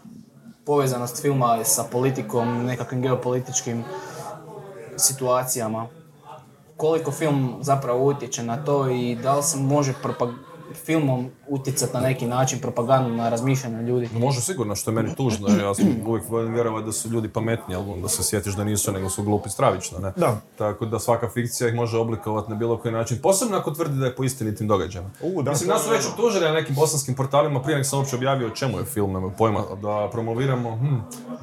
povezanost 0.65 1.21
filma 1.21 1.63
sa 1.63 1.83
politikom, 1.83 2.65
nekakvim 2.65 3.01
geopolitičkim 3.01 3.83
situacijama, 4.97 5.87
koliko 6.77 7.11
film 7.11 7.57
zapravo 7.61 8.05
utječe 8.05 8.43
na 8.43 8.65
to 8.65 8.89
i 8.89 9.15
da 9.23 9.35
li 9.35 9.43
se 9.43 9.57
može 9.57 9.93
propag- 10.03 10.48
filmom 10.73 11.29
utjecati 11.47 11.93
na 11.93 11.99
neki 11.99 12.27
način 12.27 12.59
propagandu 12.59 13.15
na 13.15 13.29
razmišljanje 13.29 13.81
ljudi? 13.81 14.09
Može 14.13 14.41
sigurno, 14.41 14.75
što 14.75 14.91
je 14.91 14.95
meni 14.95 15.15
tužno, 15.15 15.47
jer 15.47 15.59
ja 15.59 15.75
sam 15.75 15.85
uvijek 16.07 16.29
volim 16.29 16.53
vjerovati 16.53 16.85
da 16.85 16.91
su 16.91 17.09
ljudi 17.09 17.29
pametniji, 17.29 17.77
ali 17.77 17.91
onda 17.91 18.07
se 18.07 18.23
sjetiš 18.23 18.55
da 18.55 18.63
nisu, 18.63 18.91
nego 18.91 19.09
su 19.09 19.23
glupi 19.23 19.49
stravično, 19.49 19.99
ne? 19.99 20.13
Da. 20.15 20.41
Tako 20.57 20.85
da 20.85 20.99
svaka 20.99 21.29
fikcija 21.29 21.69
ih 21.69 21.75
može 21.75 21.97
oblikovati 21.97 22.49
na 22.49 22.55
bilo 22.55 22.77
koji 22.77 22.91
način, 22.91 23.17
posebno 23.23 23.57
ako 23.57 23.71
tvrdi 23.71 23.99
da 23.99 24.05
je 24.05 24.15
po 24.15 24.23
istinitim 24.23 24.67
događajima. 24.67 25.09
U, 25.21 25.43
da, 25.43 25.51
Mislim, 25.51 25.69
nas 25.69 25.83
su 25.83 25.91
već 25.91 26.05
optužili 26.05 26.45
na 26.45 26.51
nekim 26.51 26.75
bosanskim 26.75 27.15
portalima 27.15 27.61
prije 27.61 27.77
nek 27.77 27.85
sam 27.85 27.99
uopće 27.99 28.15
objavio 28.15 28.47
o 28.47 28.55
čemu 28.55 28.77
je 28.77 28.85
film, 28.85 29.13
nema 29.13 29.29
pojma, 29.29 29.63
da 29.81 30.09
promoviramo 30.11 30.75
hm, 30.75 30.95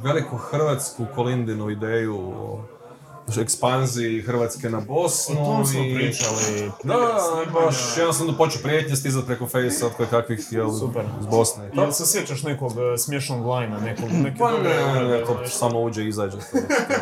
veliku 0.02 0.36
hrvatsku 0.36 1.06
kolindinu 1.14 1.70
ideju 1.70 2.18
o 2.18 2.75
ekspanziji 3.36 4.22
Hrvatske 4.22 4.70
na 4.70 4.80
Bosnu. 4.80 5.42
O 5.42 5.46
tom 5.46 5.66
smo 5.66 5.80
i- 5.80 5.94
pričali. 5.96 6.70
Da, 6.84 6.94
baš, 7.54 7.76
ja 7.98 8.12
sam 8.12 8.34
počeo 8.34 8.62
prijetnje 8.62 8.96
stizati 8.96 9.26
preko 9.26 9.46
Face 9.46 9.86
od 9.86 9.92
koje 9.92 10.08
kakvih, 10.08 10.46
jel, 10.50 10.70
Super. 10.72 11.02
iz 11.20 11.26
Bosne. 11.26 11.70
Jel 11.74 11.92
se 11.92 12.06
sjećaš 12.06 12.42
nekog 12.42 12.72
e, 12.72 12.98
smiješnog 12.98 13.46
lajna, 13.46 13.78
nekog, 13.78 14.04
neke 14.24 14.38
Pa 14.38 14.50
dobre 14.50 14.68
ne, 14.70 14.94
ne, 14.94 15.04
uvrede, 15.04 15.24
to 15.24 15.38
samo 15.48 15.80
uđe 15.80 16.02
i 16.02 16.08
izađe. 16.08 16.36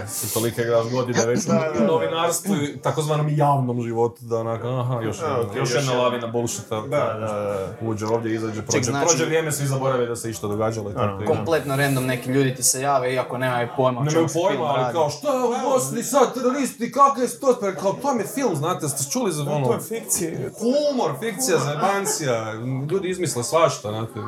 Su 0.09 0.35
tolike 0.35 0.63
graš 0.65 0.85
godine 0.87 1.27
već 1.27 1.41
Da, 1.41 1.53
da, 1.55 1.71
u 1.73 1.79
da. 1.79 1.87
novinarstvu 1.87 2.55
i 2.57 2.77
takozvanom 2.79 3.29
javnom 3.31 3.83
životu, 3.83 4.17
da 4.21 4.39
onako, 4.39 4.69
aha, 4.71 5.01
još, 5.03 5.19
Da, 5.19 5.27
jedna- 5.27 5.41
ok, 5.41 5.49
još 5.49 5.71
još 5.71 5.75
jedna 5.77 5.93
lavina 5.95 6.27
bullshita. 6.27 6.81
Da, 6.81 6.87
da, 7.11 7.27
da. 7.27 7.69
Uđe 7.83 8.07
ovdje, 8.07 8.35
izađe, 8.35 8.63
prođe, 8.63 8.83
znači- 8.83 9.07
prođe 9.07 9.25
vrijeme, 9.25 9.53
svi 9.53 9.67
zaborave 9.67 10.07
da 10.07 10.17
se 10.17 10.31
išta 10.31 10.47
događalo 10.47 10.91
i 10.91 10.95
tako. 10.95 11.25
Kompletno 11.27 11.77
random 11.77 12.07
neki 12.07 12.31
ljudi 12.31 12.55
ti 12.55 12.63
se 12.63 12.81
jave 12.81 13.15
iako 13.15 13.39
nemaju 13.39 13.69
pojma 13.77 13.89
o 13.91 14.05
Nemaju 14.05 14.13
čemu 14.13 14.29
se 14.29 14.33
film 14.35 14.47
pojma, 14.49 14.65
ali 14.67 14.93
kao 14.93 15.11
šta 15.11 15.29
je 15.29 15.41
u 15.41 15.71
Bosni 15.71 16.03
sad, 16.15 16.35
teroristi, 16.35 16.93
kako 16.93 17.21
je 17.21 17.29
to? 17.41 17.57
Pa 17.61 17.73
Kao, 17.73 17.93
to 17.93 18.13
je 18.13 18.27
film, 18.35 18.57
znate, 18.57 18.89
ste 18.89 19.11
čuli 19.11 19.33
za 19.33 19.45
To 19.45 19.51
ono, 19.51 19.73
je 19.73 19.81
fikcija. 19.81 20.31
humor, 20.59 21.11
fikcija, 21.21 21.59
zajebancija, 21.59 22.53
ljudi 22.91 23.09
izmisle 23.11 23.45
svašta, 23.45 23.89
znate. 23.91 24.21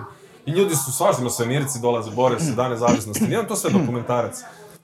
I 0.46 0.50
ljudi 0.50 0.74
su 0.76 0.92
svašta, 0.92 1.20
ima 1.20 1.30
svemirci, 1.30 1.78
dolaze, 1.82 2.10
bore 2.10 2.40
se, 2.40 2.52
dane 2.52 2.76
zavisnosti. 2.76 3.24
Nijem 3.24 3.48
to 3.48 3.56
sve 3.56 3.70
dokumentarac. 3.70 4.36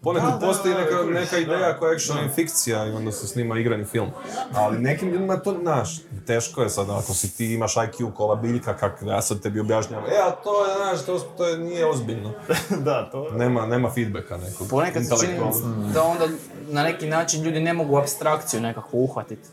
Ponekad 0.03 0.41
da, 0.41 0.47
postoji 0.47 0.75
da, 0.75 0.81
neka, 0.81 1.21
neka 1.21 1.38
ideja 1.38 1.59
da. 1.73 1.79
koja 1.79 1.91
je 1.91 1.99
actually 1.99 2.35
fikcija 2.35 2.87
i 2.87 2.91
onda 2.91 3.12
se 3.12 3.27
snima 3.27 3.59
igrani 3.59 3.85
film. 3.85 4.11
Ali 4.55 4.79
nekim 4.79 5.09
ljudima 5.09 5.37
to, 5.37 5.57
znaš, 5.62 6.01
teško 6.27 6.62
je 6.62 6.69
sad, 6.69 6.91
ako 6.91 7.15
si 7.15 7.37
ti 7.37 7.55
imaš 7.55 7.75
IQ 7.75 8.12
kola 8.12 8.37
biljka, 8.37 8.77
kak 8.77 9.03
ja 9.07 9.23
sad 9.23 9.41
tebi 9.41 9.61
objašnjavam, 9.61 10.05
e, 10.05 10.17
a 10.27 10.31
to 10.31 10.67
je, 10.67 10.77
znaš, 10.77 11.07
to, 11.07 11.19
to 11.19 11.49
je, 11.49 11.59
nije 11.59 11.87
ozbiljno. 11.87 12.33
da, 12.87 13.11
to 13.11 13.27
je. 13.27 13.33
Nema, 13.33 13.67
nema 13.67 13.91
feedbacka 13.91 14.37
nekog. 14.37 14.69
Ponekad 14.71 15.07
se 15.07 15.15
čini 15.21 15.38
da 15.95 16.03
onda 16.03 16.29
na 16.69 16.83
neki 16.83 17.07
način 17.07 17.43
ljudi 17.43 17.61
ne 17.61 17.73
mogu 17.73 17.97
abstrakciju 17.97 18.61
nekako 18.61 18.88
uhvatiti 18.93 19.49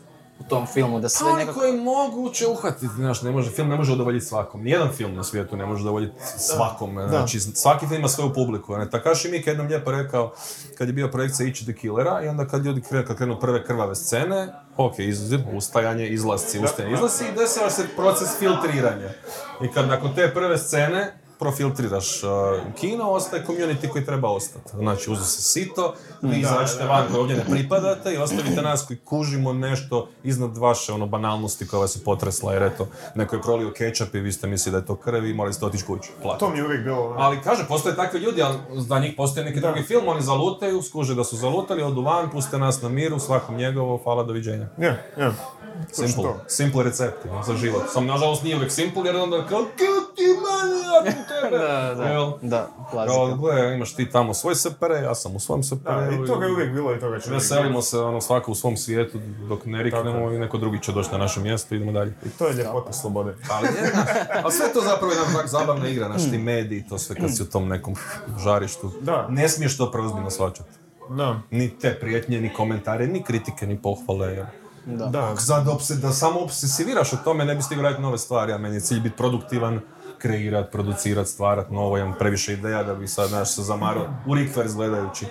tom 0.50 0.66
filmu, 0.66 1.00
da 1.00 1.08
sve 1.08 1.30
Pa 1.30 1.36
nekako... 1.36 1.62
je 1.62 1.72
moguće 1.72 2.46
uhvatiti, 2.46 2.86
znaš, 2.86 3.22
ne 3.22 3.30
može, 3.30 3.50
film 3.50 3.68
ne 3.68 3.76
može 3.76 3.92
udovoljiti 3.92 4.26
svakom. 4.26 4.62
Nijedan 4.62 4.88
film 4.92 5.14
na 5.14 5.24
svijetu 5.24 5.56
ne 5.56 5.66
može 5.66 5.82
udovoljiti 5.82 6.14
svakome, 6.38 7.08
znači 7.08 7.40
svaki 7.40 7.86
film 7.86 7.98
ima 7.98 8.08
svoju 8.08 8.34
publiku. 8.34 8.76
Ne? 8.76 8.90
Takashi 8.90 9.28
Miike 9.28 9.50
jednom 9.50 9.66
lijepo 9.66 9.90
rekao, 9.90 10.32
kad 10.78 10.88
je 10.88 10.92
bio 10.92 11.08
projekcija 11.08 11.48
Ichi 11.48 11.64
the 11.64 11.74
Killera 11.74 12.22
i 12.24 12.28
onda 12.28 12.46
kad 12.46 12.64
ljudi 12.64 12.80
krenu, 12.80 13.06
kad 13.06 13.16
krenu 13.16 13.40
prve 13.40 13.64
krvave 13.64 13.94
scene, 13.94 14.52
ok, 14.76 14.98
iz, 14.98 15.32
ustajanje, 15.56 16.08
izlasci, 16.08 16.58
ustajanje, 16.58 16.94
izlasci 16.94 17.24
i 17.24 17.38
desava 17.38 17.70
se 17.70 17.86
proces 17.96 18.38
filtriranja. 18.38 19.10
I 19.62 19.68
kad 19.68 19.88
nakon 19.88 20.14
te 20.14 20.30
prve 20.34 20.58
scene 20.58 21.20
profiltriraš 21.40 22.22
uh, 22.24 22.30
kino, 22.80 23.10
ostaje 23.10 23.44
community 23.46 23.88
koji 23.88 24.04
treba 24.06 24.28
ostati. 24.28 24.70
Znači, 24.76 25.10
uzu 25.10 25.24
se 25.24 25.42
sito, 25.42 25.94
vi 26.22 26.40
izađete 26.40 26.84
van 26.84 27.06
koji 27.08 27.20
ovdje 27.20 27.36
ne 27.36 27.44
pripadate 27.50 28.14
i 28.14 28.16
ostavite 28.16 28.62
nas 28.62 28.86
koji 28.86 28.96
kužimo 28.96 29.52
nešto 29.52 30.08
iznad 30.22 30.56
vaše 30.56 30.92
ono 30.92 31.06
banalnosti 31.06 31.66
koja 31.66 31.80
vas 31.80 31.96
je 31.96 32.04
potresla, 32.04 32.52
jer 32.52 32.62
eto, 32.62 32.86
neko 33.14 33.36
je 33.36 33.42
prolio 33.42 33.72
kečap 33.72 34.14
i 34.14 34.20
vi 34.20 34.32
ste 34.32 34.46
mislili 34.46 34.72
da 34.72 34.78
je 34.78 34.86
to 34.86 34.96
krv 34.96 35.26
i 35.26 35.34
morali 35.34 35.54
ste 35.54 35.66
otići 35.66 35.84
kući. 35.84 36.10
To 36.38 36.50
mi 36.50 36.58
je 36.58 36.64
uvijek 36.64 36.84
bilo... 36.84 37.14
Ali 37.18 37.40
kaže, 37.44 37.64
postoje 37.68 37.96
takvi 37.96 38.20
ljudi, 38.20 38.42
ali 38.42 38.56
za 38.76 38.98
njih 38.98 39.14
postoji 39.16 39.44
neki 39.44 39.60
drugi 39.60 39.82
film, 39.82 40.08
oni 40.08 40.22
zalutaju, 40.22 40.82
skuže 40.82 41.14
da 41.14 41.24
su 41.24 41.36
zalutali, 41.36 41.82
odu 41.82 42.02
van, 42.02 42.30
puste 42.30 42.58
nas 42.58 42.82
na 42.82 42.88
miru, 42.88 43.18
svakom 43.18 43.56
njegovo, 43.56 43.96
hvala, 43.96 44.22
doviđenja. 44.22 44.68
Ja, 44.78 44.96
ja. 45.18 45.32
Simple, 45.92 46.30
simple 46.48 46.84
recepti 46.84 47.28
za 47.46 47.56
život. 47.56 47.82
Sam 47.92 48.06
nažalost 48.06 48.42
nije 48.42 48.56
uvijek 48.56 48.72
simple 48.72 49.02
jer 49.06 49.16
onda 49.16 49.46
kao, 49.46 49.58
"Kako 49.58 50.14
ti 50.16 50.22
manijak 50.22 51.29
tebe! 51.30 51.58
Da, 51.58 51.94
da, 51.94 52.04
Jel? 52.04 52.32
da, 52.42 52.66
Kao, 52.76 52.90
klasika. 52.90 53.36
gle, 53.36 53.74
imaš 53.74 53.94
ti 53.94 54.10
tamo 54.10 54.34
svoj 54.34 54.54
separe, 54.54 54.94
ja 54.94 55.14
sam 55.14 55.36
u 55.36 55.40
svom 55.40 55.60
Da, 55.60 55.66
separe. 55.66 56.14
i 56.14 56.26
toga 56.26 56.46
je 56.46 56.52
uvijek 56.52 56.72
bilo 56.72 56.94
i 56.94 57.00
toga 57.00 57.18
će 57.20 57.30
Veselimo 57.30 57.82
se 57.82 57.98
ono 57.98 58.20
svako 58.20 58.52
u 58.52 58.54
svom 58.54 58.76
svijetu 58.76 59.18
dok 59.48 59.64
ne 59.64 59.82
riknemo 59.82 60.30
i 60.30 60.38
neko 60.38 60.58
drugi 60.58 60.82
će 60.82 60.92
doći 60.92 61.08
na 61.12 61.18
naše 61.18 61.40
mjesto 61.40 61.74
i 61.74 61.78
idemo 61.78 61.92
dalje. 61.92 62.14
biti. 62.22 62.38
To 62.38 62.46
je 62.46 62.54
ljepota 62.54 62.92
slobode. 62.92 63.34
Ali, 63.50 63.66
je, 63.66 63.92
ali 64.44 64.52
sve 64.52 64.72
to 64.74 64.80
zapravo 64.80 65.12
je 65.12 65.18
jedna 65.18 65.46
zabavna 65.46 65.88
igra, 65.88 66.08
naš 66.08 66.22
ti 66.22 66.38
mediji, 66.38 66.84
to 66.88 66.98
sve 66.98 67.16
kad 67.16 67.36
si 67.36 67.42
u 67.42 67.46
tom 67.46 67.68
nekom 67.68 67.94
žarištu. 68.38 68.92
Da. 69.00 69.26
Ne 69.28 69.48
smiješ 69.48 69.76
to 69.76 69.90
preozbiljno 69.90 70.30
shvaćati. 70.30 70.70
Da. 71.10 71.40
Ni 71.50 71.68
te 71.70 71.98
prijetnje, 72.00 72.40
ni 72.40 72.54
komentare, 72.54 73.06
ni 73.06 73.22
kritike, 73.22 73.66
ni 73.66 73.78
pohvale. 73.78 74.26
Jer... 74.28 74.46
Da. 74.86 75.06
Da. 75.06 75.36
Sad 75.36 75.68
obse, 75.68 75.94
da 75.94 76.12
samo 76.12 76.40
obsesiviraš 76.40 77.12
o 77.12 77.16
tome, 77.16 77.44
ne 77.44 77.54
bi 77.54 77.62
stigao 77.62 77.82
raditi 77.82 78.02
nove 78.02 78.18
stvari, 78.18 78.52
a 78.52 78.58
meni 78.58 78.76
je 78.76 78.80
cilj 78.80 79.00
biti 79.00 79.16
produktivan, 79.16 79.80
kreirat, 80.22 80.70
producirat, 80.72 81.28
stvarat 81.28 81.70
novo, 81.70 81.98
imam 81.98 82.14
previše 82.18 82.52
ideja 82.52 82.82
da 82.82 82.94
bi 82.94 83.08
sad, 83.08 83.28
znaš, 83.28 83.54
se 83.54 83.62
zamarao 83.62 84.06
u 84.26 84.34
rikvers 84.34 84.74
gledajući. 84.74 85.26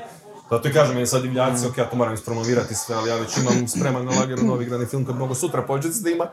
Zato 0.50 0.68
i 0.68 0.74
kažem, 0.74 0.94
meni 0.96 1.08
sad 1.08 1.22
divljaci, 1.22 1.68
ok, 1.68 1.78
ja 1.78 1.86
to 1.86 1.96
moram 1.96 2.14
ispromovirati 2.14 2.76
sve, 2.76 2.96
ali 2.96 3.10
ja 3.10 3.16
već 3.16 3.38
imam 3.38 3.68
spreman 3.68 4.06
na 4.06 4.12
lageru 4.20 4.44
novi 4.44 4.66
igrani 4.66 4.86
film 4.86 5.06
koji 5.06 5.18
mogu 5.18 5.36
sutra 5.36 5.62
početi 5.62 5.94
snimat. 5.94 6.30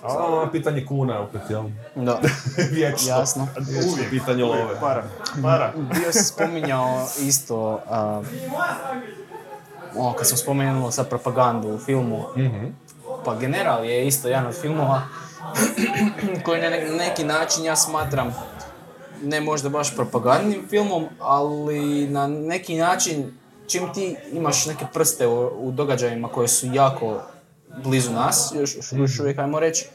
Samo 0.00 0.36
vam 0.36 0.50
pitanje 0.52 0.86
kuna 0.86 1.20
opet, 1.20 1.40
jel? 1.50 1.62
Da, 1.94 2.20
Vječno. 2.76 3.08
jasno. 3.08 3.48
Uvijek 3.92 4.10
pitanje 4.10 4.44
love. 4.44 4.80
Para. 4.80 5.04
Para. 5.42 5.72
Bio 5.76 6.12
si 6.12 6.24
spominjao 6.24 7.06
isto, 7.20 7.80
a, 7.90 8.22
ono 9.96 10.12
kad 10.12 10.28
sam 10.28 10.38
spomenuo 10.38 10.90
sad 10.90 11.08
propagandu 11.08 11.68
u 11.68 11.78
filmu, 11.78 12.24
pa 13.24 13.34
General 13.34 13.84
je 13.84 14.06
isto 14.06 14.28
jedan 14.28 14.46
od 14.46 14.54
filmova 14.60 15.02
koji 16.44 16.62
na 16.62 16.70
ne- 16.70 16.90
neki 16.90 17.24
način 17.24 17.64
ja 17.64 17.76
smatram 17.76 18.34
ne 19.22 19.40
možda 19.40 19.68
baš 19.68 19.96
propagandnim 19.96 20.66
filmom, 20.70 21.04
ali 21.20 22.06
na 22.08 22.26
neki 22.26 22.76
način 22.76 23.32
čim 23.66 23.92
ti 23.94 24.16
imaš 24.32 24.66
neke 24.66 24.84
prste 24.92 25.26
u, 25.26 25.66
u 25.68 25.72
događajima 25.72 26.28
koji 26.28 26.48
su 26.48 26.66
jako 26.72 27.20
blizu 27.84 28.12
nas, 28.12 28.52
još, 28.56 28.76
još, 28.76 28.92
još 28.92 29.20
uvijek 29.20 29.38
ajmo 29.38 29.60
reći, 29.60 29.86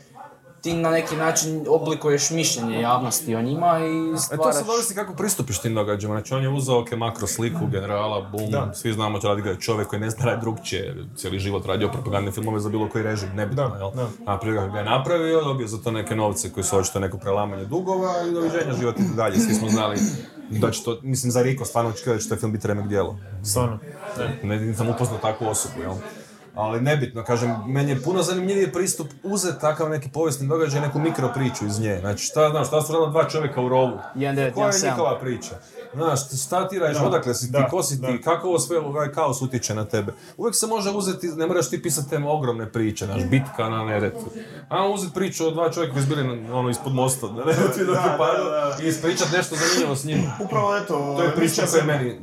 ti 0.65 0.73
na 0.73 0.89
neki 0.91 1.15
način 1.15 1.65
oblikuješ 1.69 2.29
mišljenje 2.29 2.81
javnosti 2.81 3.35
o 3.35 3.41
njima 3.41 3.79
i 3.79 4.09
E 4.09 4.11
to 4.11 4.17
stvaraš... 4.17 4.55
sad 4.55 4.69
ovisi 4.69 4.95
kako 4.95 5.13
pristupiš 5.13 5.59
tim 5.59 5.75
događajima. 5.75 6.15
Znači 6.15 6.33
on 6.33 6.41
je 6.43 6.49
uzeo 6.49 6.79
ok, 6.81 6.91
makro 6.91 7.27
sliku 7.27 7.67
generala, 7.71 8.21
bum, 8.31 8.73
svi 8.73 8.93
znamo 8.93 9.19
da 9.19 9.27
radi 9.27 9.41
ga 9.41 9.49
je 9.49 9.59
čovjek 9.59 9.87
koji 9.87 9.99
ne 9.99 10.09
zna 10.09 10.25
raditi 10.25 10.41
drugčije, 10.41 10.95
cijeli 11.15 11.39
život 11.39 11.65
radio 11.65 11.89
propagandne 11.91 12.31
filmove 12.31 12.59
za 12.59 12.69
bilo 12.69 12.89
koji 12.89 13.03
režim, 13.03 13.29
nebitno, 13.35 13.69
Da, 13.69 13.75
jel? 13.77 13.91
da. 13.95 14.07
Napravio 14.25 14.67
ga 14.67 14.77
je 14.77 14.83
napravio, 14.85 15.41
dobio 15.43 15.67
za 15.67 15.77
to 15.77 15.91
neke 15.91 16.15
novce 16.15 16.51
koji 16.51 16.63
su 16.63 16.77
očito 16.77 16.99
neko 16.99 17.17
prelamanje 17.17 17.65
dugova 17.65 18.13
i 18.29 18.33
doviđenja 18.33 18.73
život 18.79 18.99
ide 18.99 19.13
dalje. 19.15 19.39
Svi 19.39 19.53
smo 19.53 19.69
znali 19.69 19.97
da 20.49 20.71
će 20.71 20.83
to, 20.83 20.99
mislim 21.01 21.31
za 21.31 21.41
Riko 21.41 21.65
stvarno 21.65 21.89
očekivao 21.89 22.15
da 22.15 22.21
će 22.21 22.29
taj 22.29 22.37
film 22.37 22.51
biti 22.51 22.67
remek 22.67 22.87
djelo. 22.87 23.17
Stvarno. 23.43 23.79
Ne, 24.43 24.59
nisam 24.59 24.89
upoznao 24.89 25.17
takvu 25.17 25.47
osobu, 25.47 25.81
jel? 25.81 25.93
Ali 26.55 26.81
nebitno, 26.81 27.23
kažem, 27.23 27.55
meni 27.67 27.91
je 27.91 28.01
puno 28.01 28.21
zanimljiviji 28.21 28.71
pristup 28.71 29.07
uzeti 29.23 29.61
takav 29.61 29.89
neki 29.89 30.09
povijesni 30.09 30.47
događaj, 30.47 30.81
neku 30.81 30.99
mikro 30.99 31.31
priču 31.33 31.65
iz 31.65 31.79
nje. 31.79 31.97
Znači, 31.99 32.25
šta, 32.25 32.49
znaš, 32.49 32.67
šta 32.67 32.81
su 32.81 32.93
radila 32.93 33.09
dva 33.09 33.29
čovjeka 33.29 33.61
u 33.61 33.69
rovu? 33.69 33.97
1917. 34.15 34.53
Koja 34.53 34.67
je 34.67 34.81
njihova 34.83 35.19
priča? 35.19 35.55
Znaš, 35.93 36.19
šta 36.45 36.67
ti 36.67 36.79
radiš, 36.79 36.97
odakle 37.01 37.33
si 37.35 37.51
ti, 37.51 37.57
ko 37.69 37.83
si 37.83 38.01
ti, 38.01 38.21
kako 38.23 38.47
ovo 38.47 38.59
sve 38.59 38.79
ovaj 38.79 39.11
kaos 39.11 39.41
utječe 39.41 39.75
na 39.75 39.85
tebe? 39.85 40.13
Uvijek 40.37 40.55
se 40.55 40.67
može 40.67 40.89
uzeti, 40.89 41.27
ne 41.27 41.47
moraš 41.47 41.69
ti 41.69 41.81
pisati 41.81 42.09
teme 42.09 42.27
ogromne 42.29 42.71
priče, 42.71 43.05
znaš, 43.05 43.21
bitka 43.29 43.69
na 43.69 43.83
Neretvu. 43.83 44.27
A 44.69 44.87
uzeti 44.87 45.13
priču 45.13 45.47
o 45.47 45.51
dva 45.51 45.71
čovjeka 45.71 45.93
koji 45.93 46.03
su 46.05 46.09
bili 46.15 46.47
ono, 46.51 46.69
ispod 46.69 46.93
mosta, 46.93 47.27
na 47.27 47.43
Neretvi 47.45 47.85
dok 47.85 47.95
Da, 47.95 48.01
je 48.01 48.17
da. 48.17 48.77
i 48.83 48.87
ispričat 48.87 49.27
nešto 49.37 49.55
zanimljivo 49.55 49.95
s 49.95 50.03
njima. 50.03 50.31
Upravo 50.45 50.77
eto, 50.77 51.13
To 51.17 51.23
je 51.23 51.35
priča 51.35 51.61
koja 51.71 51.79
je 51.81 51.85
meni 51.87 52.19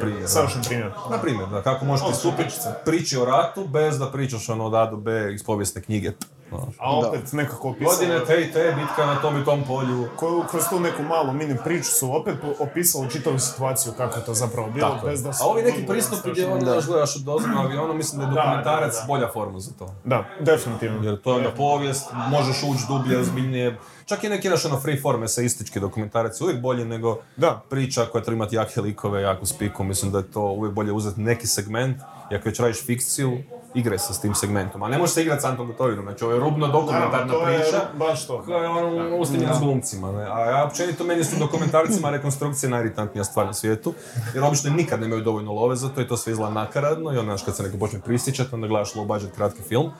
Primjer, 0.00 0.22
da. 0.22 0.28
savršen 0.28 0.62
primjer. 0.68 0.90
na 1.10 1.18
primjer, 1.18 1.48
da, 1.48 1.62
kako 1.62 1.84
možeš 1.84 2.06
pristupiti 2.06 2.54
priči 2.84 3.16
o 3.16 3.24
ratu 3.24 3.66
bez 3.68 3.98
da 3.98 4.10
pričaš 4.12 4.48
ono 4.48 4.66
od 4.66 4.74
A 4.74 4.90
do 4.90 4.96
B 4.96 5.34
iz 5.34 5.44
povijesne 5.44 5.82
knjige. 5.82 6.12
Znaš. 6.48 6.74
A 6.78 6.98
opet 6.98 7.32
nekako 7.32 7.68
opisano... 7.68 7.90
Godine 7.90 8.20
te 8.26 8.42
i 8.42 8.52
te, 8.52 8.76
bitka 8.80 9.06
na 9.06 9.20
tom 9.20 9.42
i 9.42 9.44
tom 9.44 9.64
polju. 9.64 10.08
koju 10.16 10.44
kroz 10.50 10.64
tu 10.70 10.80
neku 10.80 11.02
malu 11.02 11.32
mini 11.32 11.56
priču 11.64 11.90
su 11.90 12.16
opet 12.16 12.34
opisali 12.58 13.10
čitavu 13.10 13.38
situaciju 13.38 13.92
kako 13.96 14.18
je 14.18 14.24
to 14.24 14.34
zapravo 14.34 14.70
bilo, 14.70 14.88
Tako 14.88 15.06
je. 15.06 15.10
bez 15.10 15.22
da 15.22 15.32
su... 15.32 15.44
A 15.44 15.46
ovi 15.46 15.62
neki 15.62 15.86
pristupi 15.86 16.30
gdje 16.30 16.46
ono 16.52 16.64
daš 16.64 16.86
gledaš 16.86 17.16
od 17.16 17.22
dozna 17.22 17.62
aviona, 17.64 17.94
mislim 17.94 18.20
da 18.20 18.26
je 18.26 18.30
dokumentarac 18.34 18.94
da, 18.94 19.00
da. 19.00 19.06
bolja 19.06 19.28
forma 19.32 19.60
za 19.60 19.70
to. 19.78 19.94
Da, 20.04 20.24
definitivno. 20.40 21.02
Jer 21.04 21.22
to 21.22 21.30
je 21.30 21.36
onda 21.36 21.50
povijest, 21.50 22.06
možeš 22.30 22.62
ući 22.62 22.82
dublje, 22.88 23.18
ozbiljnije. 23.18 23.78
Čak 24.04 24.24
i 24.24 24.28
neki 24.28 24.48
naš 24.48 24.64
ono 24.64 24.80
free 24.80 25.00
form 25.00 25.22
eseistički 25.22 25.80
dokumentarac 25.80 26.40
je 26.40 26.44
uvijek 26.44 26.60
bolji 26.60 26.84
nego 26.84 27.18
Da. 27.36 27.62
priča 27.70 28.06
koja 28.12 28.24
treba 28.24 28.36
imati 28.36 28.56
jake 28.56 28.80
likove, 28.80 29.22
jaku 29.22 29.46
spiku. 29.46 29.84
Mislim 29.84 30.12
da 30.12 30.18
je 30.18 30.30
to 30.30 30.40
uvijek 30.42 30.74
bolje 30.74 30.92
uzeti 30.92 31.20
neki 31.20 31.46
segment 31.46 31.96
i 32.30 32.34
ako 32.34 32.48
već 32.48 32.60
radiš 32.60 32.86
fikciju, 32.86 33.38
igraj 33.76 33.98
se 33.98 34.14
s 34.14 34.20
tim 34.20 34.34
segmentom. 34.34 34.82
A 34.82 34.88
ne 34.88 34.98
možeš 34.98 35.14
se 35.14 35.22
igrati 35.22 35.42
s 35.42 35.44
Antom 35.44 35.66
Gotovinom, 35.66 36.04
znači 36.04 36.24
ovo 36.24 36.32
je 36.32 36.40
rubno 36.40 36.66
dokumentarna 36.66 37.10
Naravno, 37.10 37.32
to 37.32 37.48
je 37.48 37.58
priča. 37.60 37.80
baš 37.98 38.26
to. 38.26 38.42
Koja 38.42 38.62
je 38.62 38.68
ono 38.68 39.16
ustinjena 39.16 39.54
s 39.54 39.60
glumcima, 39.60 40.12
ne? 40.12 40.24
A 40.24 40.40
ja 40.40 40.64
općenito 40.64 41.04
meni 41.04 41.24
su 41.24 41.36
dokumentarcima 41.38 42.10
rekonstrukcije 42.10 42.70
najiritatnija 42.70 43.24
stvar 43.24 43.46
na 43.46 43.52
svijetu, 43.52 43.94
jer 44.34 44.44
obično 44.44 44.70
nikad 44.70 45.00
nemaju 45.00 45.22
dovoljno 45.22 45.52
love 45.52 45.76
za 45.76 45.88
to 45.88 46.00
i 46.00 46.08
to 46.08 46.16
sve 46.16 46.32
izgleda 46.32 46.54
nakaradno 46.54 47.12
i 47.12 47.18
onda 47.18 47.30
znaš, 47.30 47.44
kad 47.44 47.56
se 47.56 47.62
neko 47.62 47.78
počne 47.78 48.00
prisjećati, 48.00 48.54
onda 48.54 48.66
gledaš 48.66 48.94
low 48.94 49.06
budget 49.06 49.30
kratki 49.36 49.62
film. 49.62 49.90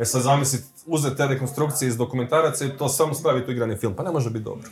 E 0.00 0.04
sad 0.04 0.22
zamisli 0.22 0.58
uzeti 0.86 1.16
te 1.16 1.26
rekonstrukcije 1.26 1.88
iz 1.88 1.96
dokumentaraca 1.96 2.64
i 2.64 2.68
to 2.68 2.88
samo 2.88 3.14
staviti 3.14 3.50
u 3.50 3.54
igrani 3.54 3.76
film, 3.76 3.94
pa 3.94 4.02
ne 4.02 4.10
može 4.10 4.30
biti 4.30 4.44
dobro. 4.44 4.68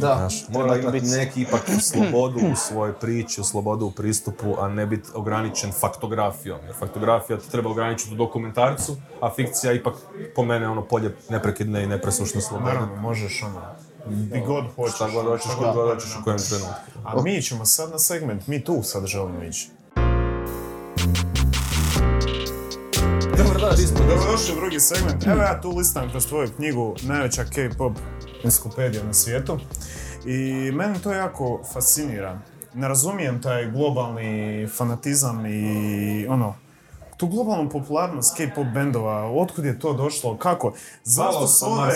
Da, 0.00 0.16
Znaš, 0.16 0.48
mora 0.48 0.76
imati 0.76 1.00
biti. 1.00 1.06
neki 1.06 1.42
ipak 1.42 1.60
slobodu 1.80 2.38
u 2.52 2.56
svojoj 2.56 2.92
priči, 2.92 3.44
slobodu 3.44 3.86
u 3.86 3.90
pristupu, 3.90 4.54
a 4.58 4.68
ne 4.68 4.86
biti 4.86 5.08
ograničen 5.14 5.72
faktografijom. 5.72 6.58
Jer 6.64 6.74
faktografija 6.78 7.38
te 7.38 7.48
treba 7.50 7.70
ograničiti 7.70 8.14
u 8.14 8.16
dokumentarcu, 8.16 8.96
a 9.20 9.30
fikcija 9.34 9.72
ipak 9.72 9.94
po 10.36 10.44
mene 10.44 10.68
ono 10.68 10.82
polje 10.82 11.16
neprekidne 11.30 11.84
i 11.84 11.86
nepresušne 11.86 12.40
slobode. 12.40 12.72
Naravno, 12.72 12.96
možeš 12.96 13.42
ono, 13.42 13.60
di 14.06 14.40
god 14.46 14.64
hoćeš. 14.76 14.94
Šta 14.94 15.08
god 15.10 15.24
hoćeš, 15.26 15.52
šta 15.52 15.56
kod 15.56 15.74
god 15.74 15.94
hoćeš 15.94 16.16
u 16.20 16.24
kojem 16.24 16.38
trenutku. 16.38 16.74
A 17.04 17.22
mi 17.22 17.42
ćemo 17.42 17.64
sad 17.64 17.90
na 17.90 17.98
segment, 17.98 18.46
mi 18.46 18.64
tu 18.64 18.82
sad 18.82 19.06
želimo 19.06 19.42
ići. 19.42 19.70
Dobro 23.36 23.60
došli. 23.60 23.84
Dobrodošli 23.98 24.52
u 24.52 24.60
drugi 24.60 24.80
segment. 24.80 25.26
Evo 25.26 25.42
ja 25.42 25.60
tu 25.60 25.76
listam 25.76 26.10
kroz 26.10 26.26
tvoju 26.26 26.48
knjigu 26.56 26.96
najveća 27.02 27.44
K-pop 27.44 27.92
encyklopedija 28.44 29.04
na 29.04 29.14
svijetu. 29.14 29.58
I 30.24 30.70
mene 30.74 30.98
to 31.02 31.12
jako 31.12 31.60
fascinira. 31.72 32.38
Ne 32.74 32.88
razumijem 32.88 33.42
taj 33.42 33.70
globalni 33.70 34.68
fanatizam 34.76 35.46
i 35.46 36.26
ono, 36.28 36.54
tu 37.16 37.26
globalnu 37.26 37.70
popularnost 37.70 38.36
K-pop 38.36 38.66
bendova, 38.74 39.30
otkud 39.30 39.64
je 39.64 39.78
to 39.78 39.92
došlo, 39.92 40.36
kako, 40.36 40.72
zašto 41.04 41.46
su 41.46 41.66
ove... 41.66 41.94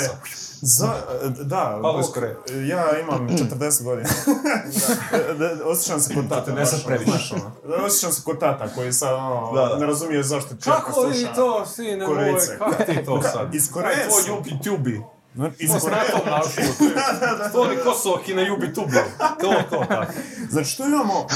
Za, 0.67 0.95
da, 1.41 1.79
Palo 1.83 2.03
Koreje. 2.03 2.37
ja 2.69 3.01
imam 3.01 3.29
40 3.59 3.85
godina. 3.85 4.09
Osjećam 5.73 6.01
se 6.01 6.15
kod 6.15 6.29
tata. 6.29 6.53
40 6.53 6.57
baš, 6.57 6.73
ono, 6.73 6.85
previše. 6.87 7.35
ono. 7.35 7.85
Osjećam 7.87 8.13
se 8.13 8.23
kod 8.25 8.41
tata 8.41 8.69
koji 8.75 8.93
sad 8.93 9.15
ono, 9.15 9.53
Da, 9.55 9.67
da. 9.67 9.79
ne 9.79 9.87
razumije 9.87 10.23
zašto 10.23 10.49
čerka 10.49 10.81
Kako 10.81 11.01
vi 11.01 11.15
sluša 11.15 11.35
to, 11.35 11.67
sine 11.67 12.07
moj, 12.07 12.35
kako 12.59 12.85
ti 12.85 13.05
to 13.05 13.23
sad? 13.23 13.55
Iz 13.55 13.73
Koreje 13.73 14.09
Tvoj. 14.09 14.37
Jubi 14.37 14.51
Tubi. 14.65 15.03
Iz 15.59 15.71
To 15.71 15.81
s 15.81 15.83
Koreje. 15.83 16.01
ratom 16.03 16.21
našlo. 16.27 16.63
Stvori 17.49 17.77
Kosoki 17.79 18.35
na 18.35 18.43
Jubi 18.43 18.75
Tubi. 18.75 18.97
To, 19.41 19.53
to, 19.71 19.85
tako. 19.89 20.13
Znači 20.51 20.77
tu 20.77 20.83
imamo 20.85 21.27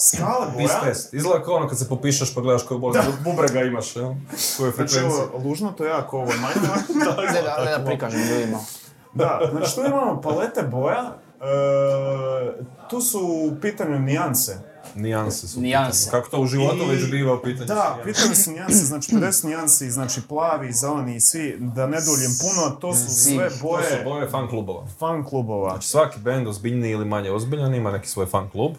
skale 0.00 0.46
Peace 0.46 0.56
boja. 0.74 0.80
test. 0.82 1.14
Izgleda 1.14 1.44
kao 1.44 1.54
ono 1.54 1.68
kad 1.68 1.78
se 1.78 1.88
popišeš 1.88 2.34
pa 2.34 2.40
gledaš 2.40 2.62
koju 2.62 2.78
bol 2.80 2.92
bubrega 3.20 3.60
imaš, 3.60 3.96
jel? 3.96 4.08
Koju 4.56 4.72
Znači 4.72 4.76
frekvenciju. 4.92 5.06
ovo 5.34 5.38
lužno, 5.40 5.72
to 5.72 5.84
je 5.84 5.90
jako 5.90 6.16
ovo 6.18 6.32
manje. 6.32 6.54
Ne 7.28 7.42
da, 7.42 7.64
ne 7.64 7.78
da 7.78 7.84
prikažem 7.86 8.20
ljudima. 8.22 8.58
da, 9.14 9.40
znači 9.52 9.74
tu 9.74 9.80
imamo 9.80 10.20
palete 10.20 10.62
boja. 10.62 11.12
E, 11.40 12.64
tu 12.90 13.00
su 13.00 13.20
u 13.20 13.60
pitanju 13.60 13.98
nijanse. 13.98 14.71
Nijanse 14.94 15.48
su. 15.48 15.60
Nijanse. 15.60 16.10
Kako 16.10 16.28
to 16.28 16.40
u 16.40 16.46
životu 16.46 16.82
I- 16.82 16.88
već 16.88 17.10
biva 17.10 17.34
u 17.34 17.42
pitanju. 17.42 17.66
Da, 17.66 17.98
pitanje 18.04 18.34
su 18.34 18.50
nijanse, 18.50 18.84
znači 18.84 19.12
50 19.12 19.44
nijansi, 19.44 19.90
znači 19.90 20.20
plavi, 20.22 20.72
zeleni 20.72 21.16
i 21.16 21.20
svi, 21.20 21.56
da 21.58 21.86
ne 21.86 21.98
duljim 22.00 22.30
puno, 22.40 22.70
to 22.70 22.94
su 22.94 23.10
sve 23.10 23.48
To 23.48 23.54
su 23.56 23.62
boje 23.62 24.02
boje 24.04 24.30
fan 24.30 24.48
klubova. 24.48 24.86
fan 24.98 25.24
klubova. 25.24 25.70
Znači 25.70 25.88
svaki 25.88 26.20
band 26.20 26.48
ozbiljniji 26.48 26.90
ili 26.92 27.04
manje 27.04 27.30
ozbiljan 27.30 27.74
ima 27.74 27.90
neki 27.90 28.08
svoj 28.08 28.26
fan 28.26 28.48
klub. 28.50 28.72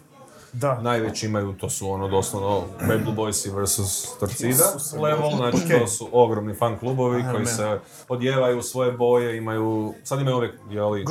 Da, 0.54 0.80
Najveći 0.80 1.26
imaju, 1.26 1.52
to 1.52 1.70
su 1.70 1.90
ono 1.90 2.08
doslovno 2.08 2.62
Bad 2.88 3.02
Blue 3.02 3.14
Boysi 3.16 3.64
vs 3.64 3.78
Torcida 4.20 4.64
level, 5.02 5.36
znači 5.36 5.58
Okej. 5.64 5.80
to 5.80 5.86
su 5.86 6.08
ogromni 6.12 6.54
fan 6.54 6.78
klubovi 6.78 7.22
koji 7.22 7.44
man. 7.44 7.46
se 7.46 7.78
odjevaju 8.08 8.58
u 8.58 8.62
svoje 8.62 8.92
boje, 8.92 9.36
imaju, 9.36 9.94
sad 10.04 10.20
imaju 10.20 10.36
ove, 10.36 10.52
jeli, 10.70 11.04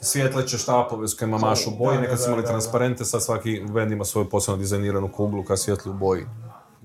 svjetleće 0.00 0.58
štapove 0.58 1.08
s 1.08 1.14
kojima 1.14 1.38
mašu 1.38 1.70
boje, 1.78 2.00
nekad 2.00 2.20
su 2.20 2.28
imali 2.28 2.44
transparente, 2.44 3.04
sad 3.04 3.22
svaki 3.22 3.62
band 3.68 3.92
ima 3.92 4.04
svoju 4.04 4.28
posebno 4.28 4.58
dizajniranu 4.58 5.12
kuglu 5.12 5.44
koja 5.44 5.56
svijetli 5.56 5.90
u 5.90 5.94
boji. 5.94 6.24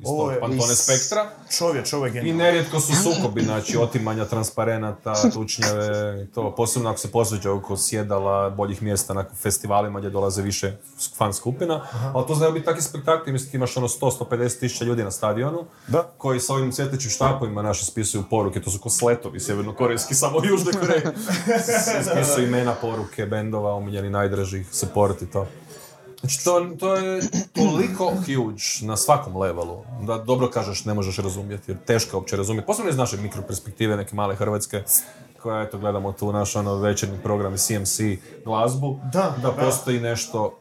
Iz 0.02 0.08
Ovo 0.08 0.24
tog 0.24 0.32
je 0.32 0.40
pantone 0.40 0.74
iz- 0.74 0.80
spektra. 0.80 1.30
Čovječ, 1.50 1.94
ovo 1.94 2.06
je 2.06 2.22
I 2.22 2.34
nerijetko 2.34 2.80
su 2.80 2.92
sukobi, 2.96 3.44
znači 3.44 3.78
otimanja 3.78 4.26
transparenata, 4.26 5.14
tučnjave, 5.34 6.26
to 6.26 6.56
posebno 6.56 6.90
ako 6.90 7.00
se 7.00 7.12
posveđa 7.12 7.52
oko 7.52 7.78
sjedala, 7.78 8.50
boljih 8.50 8.82
mjesta 8.84 9.14
na 9.14 9.26
festivalima 9.36 10.00
gdje 10.00 10.10
dolaze 10.10 10.42
više 10.42 10.74
fan 11.18 11.34
skupina, 11.34 11.82
ali 12.14 12.28
to 12.28 12.36
znaju 12.36 12.54
biti 12.54 12.66
takvi 12.66 12.82
spektakli, 12.82 13.32
mislim 13.32 13.52
ti 13.52 13.58
imaš 13.58 13.78
ono 13.78 13.88
100-150 13.88 14.60
tisuća 14.60 14.86
ljudi 14.86 15.04
na 15.04 15.12
stadionu, 15.12 15.66
Da. 15.88 16.12
koji 16.18 16.40
sa 16.40 16.54
ovim 16.54 16.72
cvjetećim 16.72 17.10
štapovima 17.12 17.62
naši 17.62 17.86
spisuju 17.86 18.24
poruke, 18.30 18.62
to 18.62 18.70
su 18.70 18.80
ko 18.80 18.90
sletovi 18.90 19.40
sjevernokorejski, 19.40 20.16
samo 20.16 20.38
u 20.38 20.46
Južnoj 20.46 20.74
Koreji. 20.74 21.02
Spisuju 22.12 22.48
imena 22.48 22.74
poruke, 22.74 23.26
bendova, 23.26 23.74
omiljeni 23.74 24.10
najdražih, 24.10 24.68
support 24.72 25.22
i 25.22 25.26
to. 25.26 25.48
Znači, 26.22 26.44
to, 26.44 26.70
to 26.80 26.96
je 26.96 27.22
toliko 27.54 28.06
huge 28.10 28.62
na 28.82 28.98
svakom 28.98 29.38
levelu, 29.38 29.84
da 30.02 30.18
dobro 30.18 30.50
kažeš 30.50 30.86
ne 30.86 30.94
možeš 30.94 31.18
razumjeti, 31.18 31.72
jer 31.72 31.78
teško 31.86 32.18
je 32.18 32.20
uopće 32.20 32.36
razumjeti. 32.36 32.66
Posebno 32.68 32.90
iz 32.90 32.98
naše 32.98 33.18
mikroperspektive, 33.18 33.98
neke 33.98 34.16
male 34.16 34.36
Hrvatske, 34.36 34.84
koja, 35.42 35.62
eto, 35.62 35.78
gledamo 35.78 36.12
tu 36.12 36.32
naš 36.32 36.56
ono 36.56 36.76
večernji 36.76 37.18
program 37.24 37.54
i 37.54 37.58
CMC 37.58 38.00
glazbu, 38.46 39.00
Da, 39.14 39.36
da 39.42 39.52
da. 39.52 39.66
postoji 39.66 40.00
nešto 40.00 40.58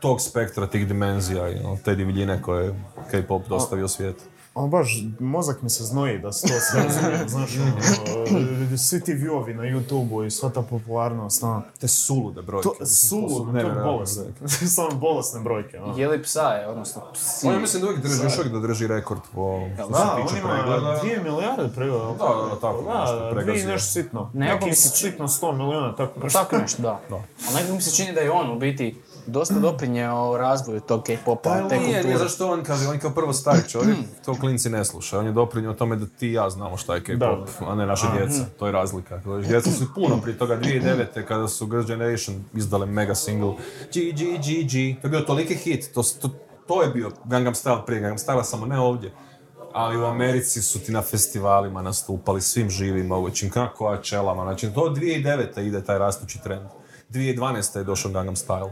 tog 0.00 0.20
spektra, 0.20 0.66
tih 0.66 0.88
dimenzija 0.88 1.48
i 1.48 1.58
ono, 1.64 1.78
te 1.84 1.94
divljine 1.94 2.42
koje 2.42 2.64
je 2.64 2.74
K-pop 3.10 3.48
dostavio 3.48 3.88
svijetu. 3.88 4.24
Ono 4.60 4.68
baš, 4.68 4.88
mozak 5.20 5.62
mi 5.62 5.70
se 5.70 5.84
znoji 5.84 6.18
da 6.18 6.32
se 6.32 6.48
to 6.48 6.54
sve 6.62 6.82
razumije, 6.82 7.28
znaš, 7.28 7.50
ono, 7.56 8.78
svi 8.78 9.00
ti 9.00 9.12
viewovi 9.14 9.52
na 9.52 9.62
YouTube-u 9.64 10.24
i 10.24 10.30
sva 10.30 10.50
ta 10.50 10.62
popularnost, 10.62 11.42
ono, 11.42 11.62
Te 11.78 11.88
sulude 11.88 12.42
brojke. 12.42 12.68
to, 12.70 12.86
suludo, 12.86 13.52
to 13.52 13.58
je 13.58 13.74
bolesne, 13.74 14.24
brojke. 14.24 14.66
stvarno 14.66 14.94
bolesne 14.96 15.40
brojke, 15.40 15.80
ono. 15.80 15.98
Je 15.98 16.08
li 16.08 16.22
psa 16.22 16.40
je, 16.42 16.68
odnosno 16.68 17.02
psi? 17.12 17.46
On 17.46 17.52
ja 17.52 17.58
mislim 17.58 17.82
da 17.82 17.88
uvijek 17.88 18.02
drži, 18.02 18.22
još 18.22 18.38
uvijek 18.38 18.52
da 18.52 18.60
drži 18.60 18.86
rekord 18.86 19.20
po 19.34 19.60
što 19.74 19.88
Da, 19.88 19.96
se 19.96 20.02
on 20.02 20.26
tiče 20.26 20.38
ima 20.38 20.48
pregleda. 20.50 20.98
dvije 20.98 21.20
milijarde 21.20 21.68
pregleda. 21.68 22.04
Da, 22.04 22.24
da, 22.26 22.54
da, 22.54 22.60
tako 22.60 22.76
nešto, 22.76 23.14
Da, 23.14 23.20
dvije 23.20 23.30
i 23.30 23.34
pregazio. 23.36 23.68
nešto 23.68 23.90
sitno. 23.92 24.30
Nekako 24.34 24.66
mi 24.66 24.74
se 24.74 24.88
sitno 24.90 25.28
100 25.28 25.52
milijuna, 25.54 25.96
tako 25.96 26.20
nešto. 26.20 26.38
Tako 26.38 26.56
nešto, 26.58 26.82
da. 26.82 27.00
Ali 27.10 27.22
nekako 27.54 27.74
mi 27.74 27.82
se 27.82 27.92
čini 27.92 28.12
da 28.12 28.20
je 28.20 28.30
on 28.30 28.50
u 28.50 28.58
biti 28.58 28.96
dosta 29.30 29.54
doprinjeo 29.54 30.36
razvoju 30.38 30.80
tog 30.80 31.02
K-popa, 31.02 31.68
te 31.68 31.76
Nije, 31.76 31.86
nije 31.88 32.02
kulture. 32.02 32.18
zašto 32.18 32.50
on 32.52 32.64
kaže, 32.64 32.88
on 32.88 32.94
je 32.94 33.00
kao 33.00 33.10
prvo 33.10 33.32
stari 33.32 33.68
čovjek, 33.68 33.96
to 34.24 34.34
klinci 34.34 34.70
ne 34.70 34.84
sluša. 34.84 35.18
On 35.18 35.26
je 35.26 35.32
doprinio 35.32 35.72
tome 35.72 35.96
da 35.96 36.06
ti 36.06 36.28
i 36.28 36.32
ja 36.32 36.50
znamo 36.50 36.76
šta 36.76 36.94
je 36.94 37.04
K-pop, 37.04 37.48
a 37.68 37.74
ne 37.74 37.86
naše 37.86 38.06
djeca. 38.18 38.44
To 38.58 38.66
je 38.66 38.72
razlika. 38.72 39.20
Djeca 39.48 39.70
su 39.70 39.94
puno 39.94 40.20
prije 40.22 40.38
toga, 40.38 40.58
2009. 40.60 41.24
kada 41.28 41.48
su 41.48 41.66
Girls' 41.66 41.86
Generation 41.86 42.36
izdale 42.54 42.86
mega 42.86 43.14
single 43.14 43.52
G, 43.94 44.00
G, 44.12 44.24
G, 44.24 44.62
G. 44.62 45.00
To 45.00 45.06
je 45.06 45.10
bio 45.10 45.20
toliki 45.20 45.54
hit. 45.54 45.92
To, 45.94 46.02
to, 46.22 46.28
to 46.66 46.82
je 46.82 46.88
bio 46.88 47.10
Gangnam 47.24 47.54
Style 47.54 47.86
prije 47.86 48.00
Gangnam 48.00 48.18
Style, 48.18 48.44
samo 48.44 48.66
ne 48.66 48.78
ovdje. 48.78 49.12
Ali 49.72 49.96
u 49.96 50.04
Americi 50.04 50.62
su 50.62 50.78
ti 50.78 50.92
na 50.92 51.02
festivalima 51.02 51.82
nastupali 51.82 52.40
svim 52.40 52.70
živim 52.70 53.06
mogućim, 53.06 53.50
kako 53.50 53.84
Coachelama. 53.84 54.42
Znači, 54.42 54.70
to 54.74 54.80
od 54.80 54.96
2009. 54.96 55.60
ide 55.60 55.84
taj 55.84 55.98
rastući 55.98 56.42
trend. 56.42 56.66
2012. 57.10 57.78
je 57.78 57.84
došao 57.84 58.10
Gangnam 58.10 58.36
Style. 58.36 58.70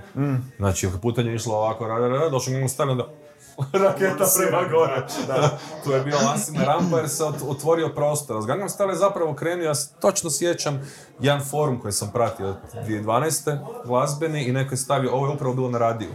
Znači, 0.56 0.86
ako 0.86 0.98
putanje 0.98 1.28
je 1.30 1.34
išlo 1.34 1.54
ovako, 1.56 1.86
ra, 1.88 1.98
ra, 1.98 2.08
ra, 2.08 2.28
došao 2.28 2.52
Gangnam 2.52 2.68
Style, 2.68 2.90
onda 2.90 3.08
raketa 3.84 4.24
prema 4.38 4.68
gore. 4.68 5.06
Da. 5.26 5.58
tu 5.84 5.92
je 5.92 6.00
bio 6.00 6.16
lansirna 6.26 6.64
rampa 6.64 6.98
jer 6.98 7.08
se 7.08 7.24
ot- 7.24 7.50
otvorio 7.50 7.88
prostor. 7.88 8.42
S 8.42 8.46
Gangnam 8.46 8.68
Style 8.68 8.88
je 8.90 8.96
zapravo 8.96 9.34
krenuo, 9.34 9.64
ja 9.64 9.74
se 9.74 9.90
točno 10.00 10.30
sjećam, 10.30 10.90
jedan 11.20 11.44
forum 11.44 11.80
koji 11.80 11.92
sam 11.92 12.10
pratio 12.12 12.54
2012. 12.74 13.58
glazbeni 13.86 14.44
i 14.44 14.52
neko 14.52 14.72
je 14.72 14.78
stavio, 14.78 15.12
ovo 15.12 15.26
je 15.26 15.32
upravo 15.32 15.54
bilo 15.54 15.70
na 15.70 15.78
radiju 15.78 16.10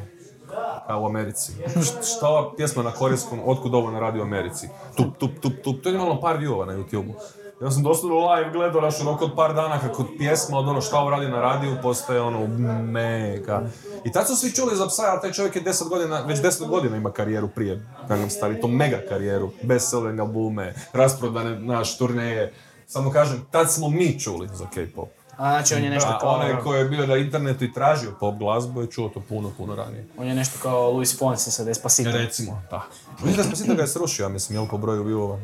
kao 0.87 1.01
u 1.01 1.05
Americi. 1.05 1.51
Šta 2.17 2.27
ova 2.27 2.55
pjesma 2.55 2.83
na 2.83 2.91
korejskom, 2.91 3.39
otkud 3.45 3.75
ovo 3.75 3.91
na 3.91 3.99
radiju 3.99 4.21
u 4.21 4.25
Americi? 4.25 4.69
Tup, 4.95 5.17
tup, 5.17 5.31
tup, 5.41 5.53
tup. 5.63 5.83
To 5.83 5.89
je 5.89 5.95
imalo 5.95 6.21
par 6.21 6.37
viewova 6.37 6.65
na 6.65 6.73
YouTube-u. 6.73 7.13
Ja 7.61 7.71
sam 7.71 7.83
doslovno 7.83 8.33
live 8.33 8.51
gledao 8.51 8.81
naš 8.81 8.99
rok 8.99 9.21
od 9.21 9.31
par 9.35 9.53
dana 9.53 9.79
kako 9.79 10.05
pjesma 10.17 10.57
od 10.57 10.67
ono 10.67 10.81
šta 10.81 10.99
ovo 10.99 11.09
radi 11.09 11.27
na 11.27 11.41
radiju 11.41 11.77
postaje 11.81 12.21
ono 12.21 12.47
mega. 12.81 13.61
I 14.05 14.11
tad 14.11 14.27
su 14.27 14.35
svi 14.35 14.51
čuli 14.51 14.75
za 14.75 14.87
psa, 14.87 15.03
ali 15.11 15.21
taj 15.21 15.31
čovjek 15.31 15.55
je 15.55 15.63
10 15.63 15.89
godina, 15.89 16.21
već 16.21 16.39
10 16.39 16.67
godina 16.67 16.97
ima 16.97 17.11
karijeru 17.11 17.47
prije 17.47 17.85
Gangnam 18.07 18.29
Style, 18.29 18.57
i 18.57 18.61
to 18.61 18.67
mega 18.67 18.99
karijeru, 19.09 19.51
bestselling 19.63 20.19
albume, 20.19 20.73
rasprodane 20.93 21.59
naš 21.59 21.97
turneje. 21.97 22.53
Samo 22.87 23.11
kažem, 23.11 23.45
tad 23.51 23.71
smo 23.71 23.89
mi 23.89 24.19
čuli 24.19 24.49
za 24.53 24.65
K-pop. 24.65 25.09
A 25.37 25.49
znači 25.51 25.75
on 25.75 25.83
je 25.83 25.89
nešto 25.89 26.17
kao... 26.21 26.29
onaj 26.29 26.59
koji 26.63 26.79
je 26.79 26.85
bio 26.85 27.07
na 27.07 27.17
internetu 27.17 27.63
i 27.63 27.73
tražio 27.73 28.11
pop 28.19 28.35
glazbu 28.35 28.81
je 28.81 28.87
čuo 28.87 29.09
to 29.09 29.21
puno, 29.29 29.51
puno 29.57 29.75
ranije. 29.75 30.07
On 30.17 30.27
je 30.27 30.35
nešto 30.35 30.59
kao 30.61 30.91
Luis 30.91 31.19
Fonsi 31.19 31.51
sa 31.51 31.63
Despacito. 31.63 32.11
Recimo, 32.11 32.61
da. 32.71 32.83
Mislim 33.11 33.31
da 33.31 33.43
Despacito 33.43 33.75
ga 33.75 33.81
je 33.81 33.87
srušio, 33.87 34.23
ja 34.23 34.29
mislim, 34.29 34.57
jel 34.57 34.67
po 34.67 34.77
broju 34.77 35.03
viewova. 35.03 35.39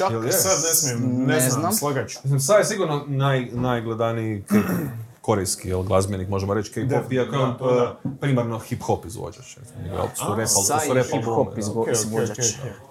Čak 0.00 0.10
Jel 0.10 0.24
je? 0.24 0.32
Sad 0.32 0.58
ne 0.68 0.74
smijem, 0.74 1.26
ne, 1.26 1.34
Ne 1.34 1.40
znam, 1.40 1.60
znam. 1.60 1.72
slagat 1.72 2.08
ću. 2.08 2.18
Mislim, 2.22 2.40
sad 2.40 2.58
je 2.58 2.64
sigurno 2.64 3.04
naj, 3.06 3.48
najgledaniji 3.52 4.44
korejski 5.20 5.68
jel, 5.68 5.82
glazbenik, 5.82 6.28
možemo 6.28 6.54
reći 6.54 6.72
K-pop, 6.72 7.12
iako 7.12 7.36
je 7.36 7.42
on 7.42 7.50
uh, 7.50 7.56
primarno 8.20 8.58
hip-hop 8.58 9.06
izvođač. 9.06 9.56
Jel, 9.86 10.06
su 10.14 10.24
rap, 10.28 10.38
al- 10.38 10.46
Sa 10.46 10.74
to 10.74 10.80
su 10.80 10.90
i 10.90 10.94
rap 10.94 11.06
hip-hop 11.06 11.58
izvođač. 11.58 12.38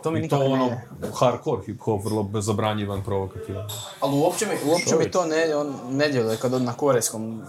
To 0.04 0.12
mi 0.12 0.20
nikako 0.20 0.44
ono, 0.44 0.66
ne... 0.66 0.82
hardcore 1.20 1.62
hip-hop, 1.62 2.06
vrlo 2.06 2.42
zabranjivan, 2.42 3.04
provokativan. 3.04 3.68
Ali 4.00 4.16
uopće 4.18 4.46
mi, 4.46 4.72
uopće 4.72 4.96
mi 4.96 5.12
to 5.12 5.26
ne, 5.26 5.56
on 5.56 5.76
ne 5.90 6.10
djeluje 6.10 6.38
kad 6.38 6.54
on 6.54 6.64
na 6.64 6.74
korejskom 6.74 7.44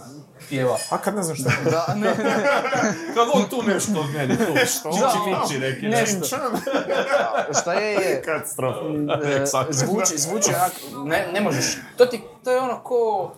pjeva. 0.49 0.77
A 0.89 0.97
kad 0.97 1.15
ne 1.15 1.23
znaš 1.23 1.39
šta 1.39 1.49
je? 1.49 1.71
Da, 1.71 1.93
ne, 1.95 2.15
Kad 3.15 3.27
on 3.33 3.49
tu 3.49 3.63
nešto 3.67 3.99
od 3.99 4.09
meni, 4.13 4.37
tu, 4.37 4.43
Da, 4.99 5.13
miči 5.25 5.59
neki, 5.59 5.87
nešto. 5.87 6.25
Šta 7.61 7.73
je 7.73 7.93
je... 7.93 8.21
Katastrofa. 8.25 8.79
e, 9.23 9.45
zvuči, 9.69 10.17
zvuči 10.17 10.51
ne, 11.05 11.27
ne 11.33 11.41
možeš, 11.41 11.77
to 11.97 12.05
ti, 12.05 12.21
to 12.43 12.51
je 12.51 12.59
ono 12.59 12.79
ko... 12.83 13.31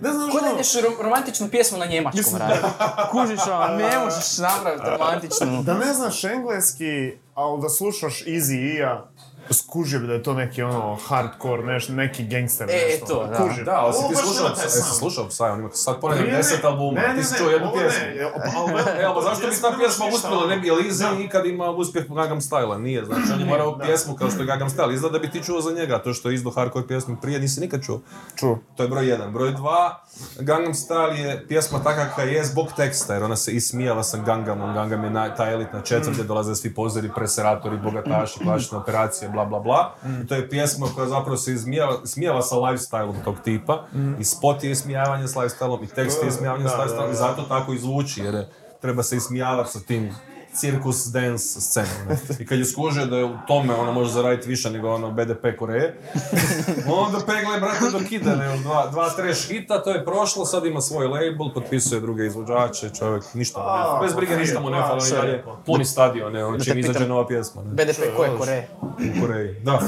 Ne 0.00 0.12
znaš 0.12 0.32
Ko 0.32 0.40
da 0.40 0.50
ideš 0.54 0.74
rom- 0.74 1.00
romantičnu 1.02 1.48
pjesmu 1.48 1.78
na 1.78 1.86
njemačkom 1.86 2.36
raditi. 2.38 2.66
Kužiš 3.10 3.40
ono, 3.46 3.66
ne 3.76 3.98
možeš 4.04 4.38
napraviti 4.38 4.86
romantičnu. 4.90 5.62
Da 5.62 5.74
ne 5.74 5.94
znaš 5.94 6.24
engleski, 6.24 7.12
ali 7.34 7.62
da 7.62 7.68
slušaš 7.68 8.24
Easy 8.24 8.80
E-a, 8.80 9.04
skužio 9.50 10.00
bi 10.00 10.06
da 10.06 10.12
je 10.12 10.22
to 10.22 10.34
neki 10.34 10.62
ono 10.62 10.98
hardcore, 10.98 11.62
neš, 11.64 11.88
neki 11.88 12.24
gangster 12.24 12.70
E, 12.70 12.72
nešto. 12.72 13.06
to, 13.06 13.26
da. 13.26 13.36
Kužio. 13.38 13.64
Da, 13.64 13.72
ali 13.74 13.92
si 13.92 14.08
ti 14.08 14.14
slušao, 14.16 14.56
sound. 14.56 14.98
slušao 14.98 15.24
Psy, 15.26 15.42
on 15.42 15.60
ima 15.60 15.70
sad 15.70 16.00
ponedje 16.00 16.24
Ne, 16.24 16.32
ne, 16.32 16.38
10 16.38 16.64
albuma, 16.64 17.00
ne, 17.00 17.08
ne, 17.08 17.14
ti 17.14 17.24
si 17.24 17.32
ne, 17.32 17.38
čuo 17.38 17.48
jednu 17.48 17.68
ovo 17.68 17.76
pjesmu. 17.76 18.00
ne, 18.06 18.22
ali 18.56 18.72
vel- 18.74 19.00
E, 19.00 19.04
ali 19.04 19.24
zašto 19.24 19.46
bi 19.46 19.60
ta 19.62 19.72
pjesma 19.78 20.04
uspjela, 20.06 20.46
ne 20.46 20.56
bi, 20.56 20.70
ono. 20.70 20.78
jer 20.78 20.86
Iza 20.88 21.10
nikad 21.12 21.46
ima 21.46 21.70
uspjeh 21.70 22.04
po 22.06 22.14
Gangnam 22.14 22.40
Style, 22.40 22.78
nije, 22.78 23.04
znači 23.04 23.32
on 23.32 23.40
je 23.40 23.46
morao 23.46 23.78
pjesmu 23.78 24.14
kao 24.14 24.30
što 24.30 24.40
je 24.40 24.46
Gangnam 24.46 24.68
Style, 24.68 24.94
izgleda 24.94 25.12
da 25.12 25.18
bi 25.18 25.30
ti 25.30 25.42
čuo 25.42 25.60
za 25.60 25.72
njega, 25.72 25.98
to 25.98 26.14
što 26.14 26.28
je 26.28 26.34
izdao 26.34 26.52
hardcore 26.52 26.86
pjesmu 26.86 27.16
prije 27.16 27.40
nisi 27.40 27.60
nikad 27.60 27.82
čuo. 27.82 28.00
Čuo. 28.36 28.58
To 28.76 28.82
je 28.82 28.88
broj 28.88 29.08
jedan. 29.08 29.32
Broj 29.32 29.52
dva, 29.52 30.02
Gangnam 30.36 30.72
Style 30.74 31.12
je 31.14 31.46
pjesma 31.48 31.78
takva 31.78 32.04
kakva 32.04 32.24
je 32.24 32.44
zbog 32.44 32.66
teksta, 32.76 33.14
jer 33.14 33.22
ona 33.22 33.36
se 33.36 33.52
ismijava 33.52 34.02
sa 34.02 34.16
Gangnamom, 34.18 34.74
Gangnam 34.74 35.04
je 35.04 35.34
ta 35.36 35.50
elitna 35.50 35.80
četvrt 35.80 36.12
gdje 36.12 36.24
dolaze 36.24 36.54
svi 36.54 36.74
pozori, 36.74 37.10
preseratori, 37.14 37.76
bogataši, 37.78 38.38
klasične 38.38 38.78
operacije, 38.78 39.28
bla 39.38 39.58
bla 39.58 39.60
bla. 39.60 39.94
I 40.16 40.26
to 40.26 40.34
je 40.34 40.48
pjesma 40.50 40.86
koja 40.86 41.08
zapravo 41.08 41.36
se 41.36 41.52
izmijava, 41.52 42.06
smijava 42.06 42.42
sa 42.42 42.54
lifestyleom 42.56 43.14
tog 43.24 43.34
tipa, 43.38 43.84
i 44.18 44.24
spot 44.24 44.64
je 44.64 44.70
ismijavanje 44.70 45.28
s 45.28 45.34
lifestyleom, 45.34 45.84
i 45.84 45.88
tekst 45.88 46.22
je 46.22 46.28
ismijavanje 46.28 46.64
s 46.64 46.72
lifestyleom, 46.72 47.10
i 47.10 47.16
zato 47.16 47.42
tako 47.44 47.72
i 47.72 47.78
zvuči, 47.78 48.20
jer 48.20 48.34
je- 48.34 48.48
treba 48.80 49.02
se 49.02 49.16
ismijavati 49.16 49.70
sa 49.70 49.80
tim 49.80 50.14
cirkus 50.54 51.06
dance 51.06 51.60
scenom. 51.60 52.08
ne. 52.08 52.16
I 52.38 52.46
kad 52.46 52.58
je 52.58 52.64
skužio 52.64 53.06
da 53.06 53.16
je 53.16 53.24
u 53.24 53.36
tome 53.46 53.74
ono 53.74 53.92
može 53.92 54.12
zaraditi 54.12 54.48
više 54.48 54.70
nego 54.70 54.90
ono 54.90 55.10
BDP 55.10 55.58
Koreje, 55.58 56.00
onda 57.04 57.18
pegle, 57.26 57.60
brate, 57.60 57.90
dok 57.92 58.12
ide, 58.12 58.36
ne, 58.36 58.44
još 58.44 58.60
dva, 58.60 58.86
dva 58.90 59.10
trash 59.10 59.48
hita, 59.48 59.82
to 59.82 59.90
je 59.90 60.04
prošlo, 60.04 60.44
sad 60.44 60.66
ima 60.66 60.80
svoj 60.80 61.06
label, 61.06 61.52
potpisuje 61.54 62.00
druge 62.00 62.26
izvođače, 62.26 62.90
čovjek, 62.98 63.34
ništa 63.34 63.60
mu 63.60 64.00
ne 64.00 64.06
bez 64.06 64.16
brige, 64.16 64.36
ništa 64.36 64.60
mu 64.60 64.70
ne 64.70 64.80
fali, 64.80 65.00
on 65.02 65.06
je 65.06 65.12
dalje 65.12 65.32
lijepo. 65.32 65.56
puni 65.66 65.84
stadion, 65.84 66.32
ne, 66.32 66.44
on 66.44 66.60
čim 66.60 66.78
izađe 66.78 67.08
nova 67.08 67.26
pjesma, 67.26 67.62
ne, 67.62 67.70
BDP 67.70 68.16
koje 68.16 68.30
Koreje? 68.38 68.68
u 68.82 69.20
Koreji, 69.20 69.60
da. 69.60 69.80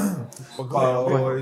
Pa, 0.73 0.97
ovaj, 0.99 1.41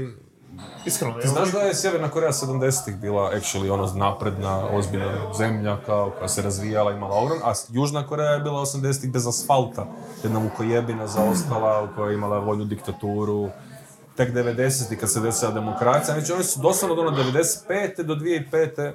Iskreno, 0.89 1.13
ti 1.13 1.27
znaš 1.27 1.51
da 1.51 1.59
je 1.59 1.75
Sjeverna 1.75 2.09
Koreja 2.09 2.31
70-ih 2.31 2.95
bila 2.95 3.31
actually 3.33 3.71
ono 3.71 3.93
napredna, 3.95 4.67
ozbiljna 4.71 5.33
zemlja 5.37 5.77
kao 5.85 6.11
koja 6.17 6.27
se 6.27 6.41
razvijala, 6.41 6.91
imala 6.91 7.15
ogrom, 7.15 7.39
a 7.43 7.53
Južna 7.69 8.07
Koreja 8.07 8.31
je 8.31 8.39
bila 8.39 8.61
80-ih 8.61 9.11
bez 9.11 9.27
asfalta, 9.27 9.87
jedna 10.23 10.39
mukojebina 10.39 11.07
zaostala 11.07 11.83
u 11.83 11.95
kojoj 11.95 12.11
je 12.11 12.15
imala 12.15 12.39
vojnu 12.39 12.65
diktaturu, 12.65 13.49
tek 14.15 14.33
90-ih 14.33 14.99
kad 14.99 15.11
se 15.11 15.19
desila 15.19 15.51
demokracija, 15.51 16.19
znači 16.19 16.33
oni 16.33 16.43
su 16.43 16.59
doslovno 16.59 17.01
od 17.01 17.07
ono 17.07 17.17
95. 17.17 18.03
do 18.03 18.15
2005. 18.15 18.91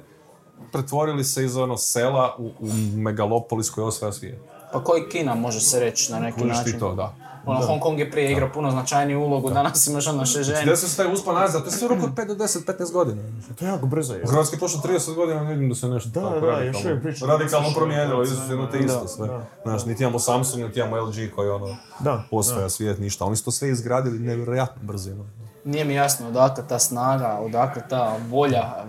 pretvorili 0.71 1.23
se 1.23 1.45
iz 1.45 1.57
ono 1.57 1.77
sela 1.77 2.35
u, 2.37 2.51
u 2.59 2.67
megalopolis 2.97 3.69
koji 3.69 3.85
osvaja 3.85 4.11
svijet. 4.11 4.39
Pa 4.73 4.83
koji 4.83 5.09
Kina 5.09 5.35
može 5.35 5.59
se 5.59 5.79
reći 5.79 6.11
na 6.11 6.19
neki 6.19 6.41
Kužiš 6.41 6.57
ti 6.57 6.63
način? 6.63 6.79
to, 6.79 6.93
da. 6.93 7.24
Ono, 7.45 7.59
Hong 7.61 7.81
Kong 7.81 7.99
je 7.99 8.11
prije 8.11 8.31
igrao 8.31 8.49
puno 8.53 8.71
značajniju 8.71 9.19
ulogu, 9.21 9.49
danas 9.49 9.87
imaš 9.87 10.07
ono 10.07 10.25
Shenzhen. 10.25 10.55
Gdje 10.61 10.75
se 10.77 10.97
taj 10.97 11.13
uspon 11.13 11.35
nazad, 11.35 11.61
to 11.61 11.67
je 11.67 11.71
sve 11.71 11.87
od 11.87 11.97
5 11.97 12.27
do 12.27 12.35
10, 12.35 12.65
15 12.67 12.91
godina. 12.93 13.21
To 13.59 13.65
je 13.65 13.69
jako 13.69 13.85
brzo 13.85 14.13
je. 14.13 14.23
U 14.23 14.27
Hrvatskoj 14.27 14.55
je 14.55 14.59
prošlo 14.59 14.81
30 14.81 15.15
godina, 15.15 15.43
ne 15.43 15.49
vidim 15.49 15.69
da 15.69 15.75
se 15.75 15.87
nešto 15.87 16.09
Da, 16.09 16.21
tako 16.21 16.39
da, 16.39 16.45
radikalno, 16.47 16.65
još 16.69 16.85
uvijek 16.85 17.03
pričamo. 17.03 17.31
radikalno 17.31 17.69
promijenilo, 17.75 18.17
Da, 18.17 18.23
izuzetno 18.23 18.67
te 18.67 18.77
da, 18.77 18.85
isto 18.85 19.01
da, 19.01 19.07
sve. 19.07 19.27
da. 19.27 19.45
Znaš, 19.63 19.85
niti 19.85 20.03
imamo 20.03 20.19
Samsung, 20.19 20.63
niti 20.63 20.79
imamo 20.79 20.97
LG 20.97 21.15
koji 21.35 21.49
ono, 21.49 21.75
Da, 21.99 22.23
osvaja 22.31 22.69
svijet, 22.69 22.99
ništa. 22.99 23.25
Oni 23.25 23.35
su 23.35 23.45
to 23.45 23.51
sve 23.51 23.69
izgradili 23.69 24.19
nevjerojatno 24.19 24.81
brzinom. 24.83 25.25
Nije 25.65 25.85
mi 25.85 25.93
jasno 25.93 26.27
odakle 26.27 26.63
ta 26.63 26.79
snaga, 26.79 27.37
odakle 27.37 27.81
ta 27.89 28.17
volja, 28.21 28.85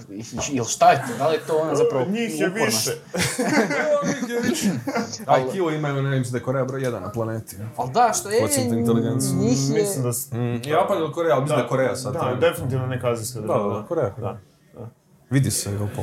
ili 0.50 0.64
šta 0.66 0.90
je 0.90 0.98
to, 0.98 1.18
da 1.18 1.28
li 1.28 1.34
je 1.34 1.40
to 1.40 1.56
ona 1.56 1.74
zapravo 1.74 2.04
Njih 2.06 2.40
je 2.40 2.48
upornost? 2.48 2.76
više. 2.78 2.96
IQ 5.28 5.70
imaju, 5.70 6.02
ne 6.02 6.10
mislim 6.10 6.32
da 6.32 6.38
je 6.38 6.42
Koreja 6.42 6.64
broj 6.64 6.82
jedan 6.82 7.02
na 7.02 7.10
planeti. 7.10 7.56
Ali 7.76 7.90
da, 7.92 8.12
što 8.14 8.30
je, 8.30 8.40
njih 8.40 8.56
je... 9.68 9.74
Mislim 9.74 10.02
da... 10.02 10.12
s- 10.12 10.32
Mm, 10.32 10.38
Japan 10.64 10.98
ili 10.98 11.12
Koreja, 11.12 11.34
ali 11.34 11.42
mislim 11.42 11.56
da 11.56 11.62
je 11.62 11.68
Koreja 11.68 11.96
sad. 11.96 12.12
Da, 12.14 12.20
je- 12.20 12.36
definitivno 12.36 12.86
neka 12.86 13.08
azijska 13.08 13.40
Da, 13.40 13.46
država. 13.46 13.74
da, 13.74 13.86
Koreja. 13.86 14.14
Da. 14.18 14.38
Vidi 15.30 15.50
se, 15.50 15.70
jel 15.70 15.88
po 15.88 16.02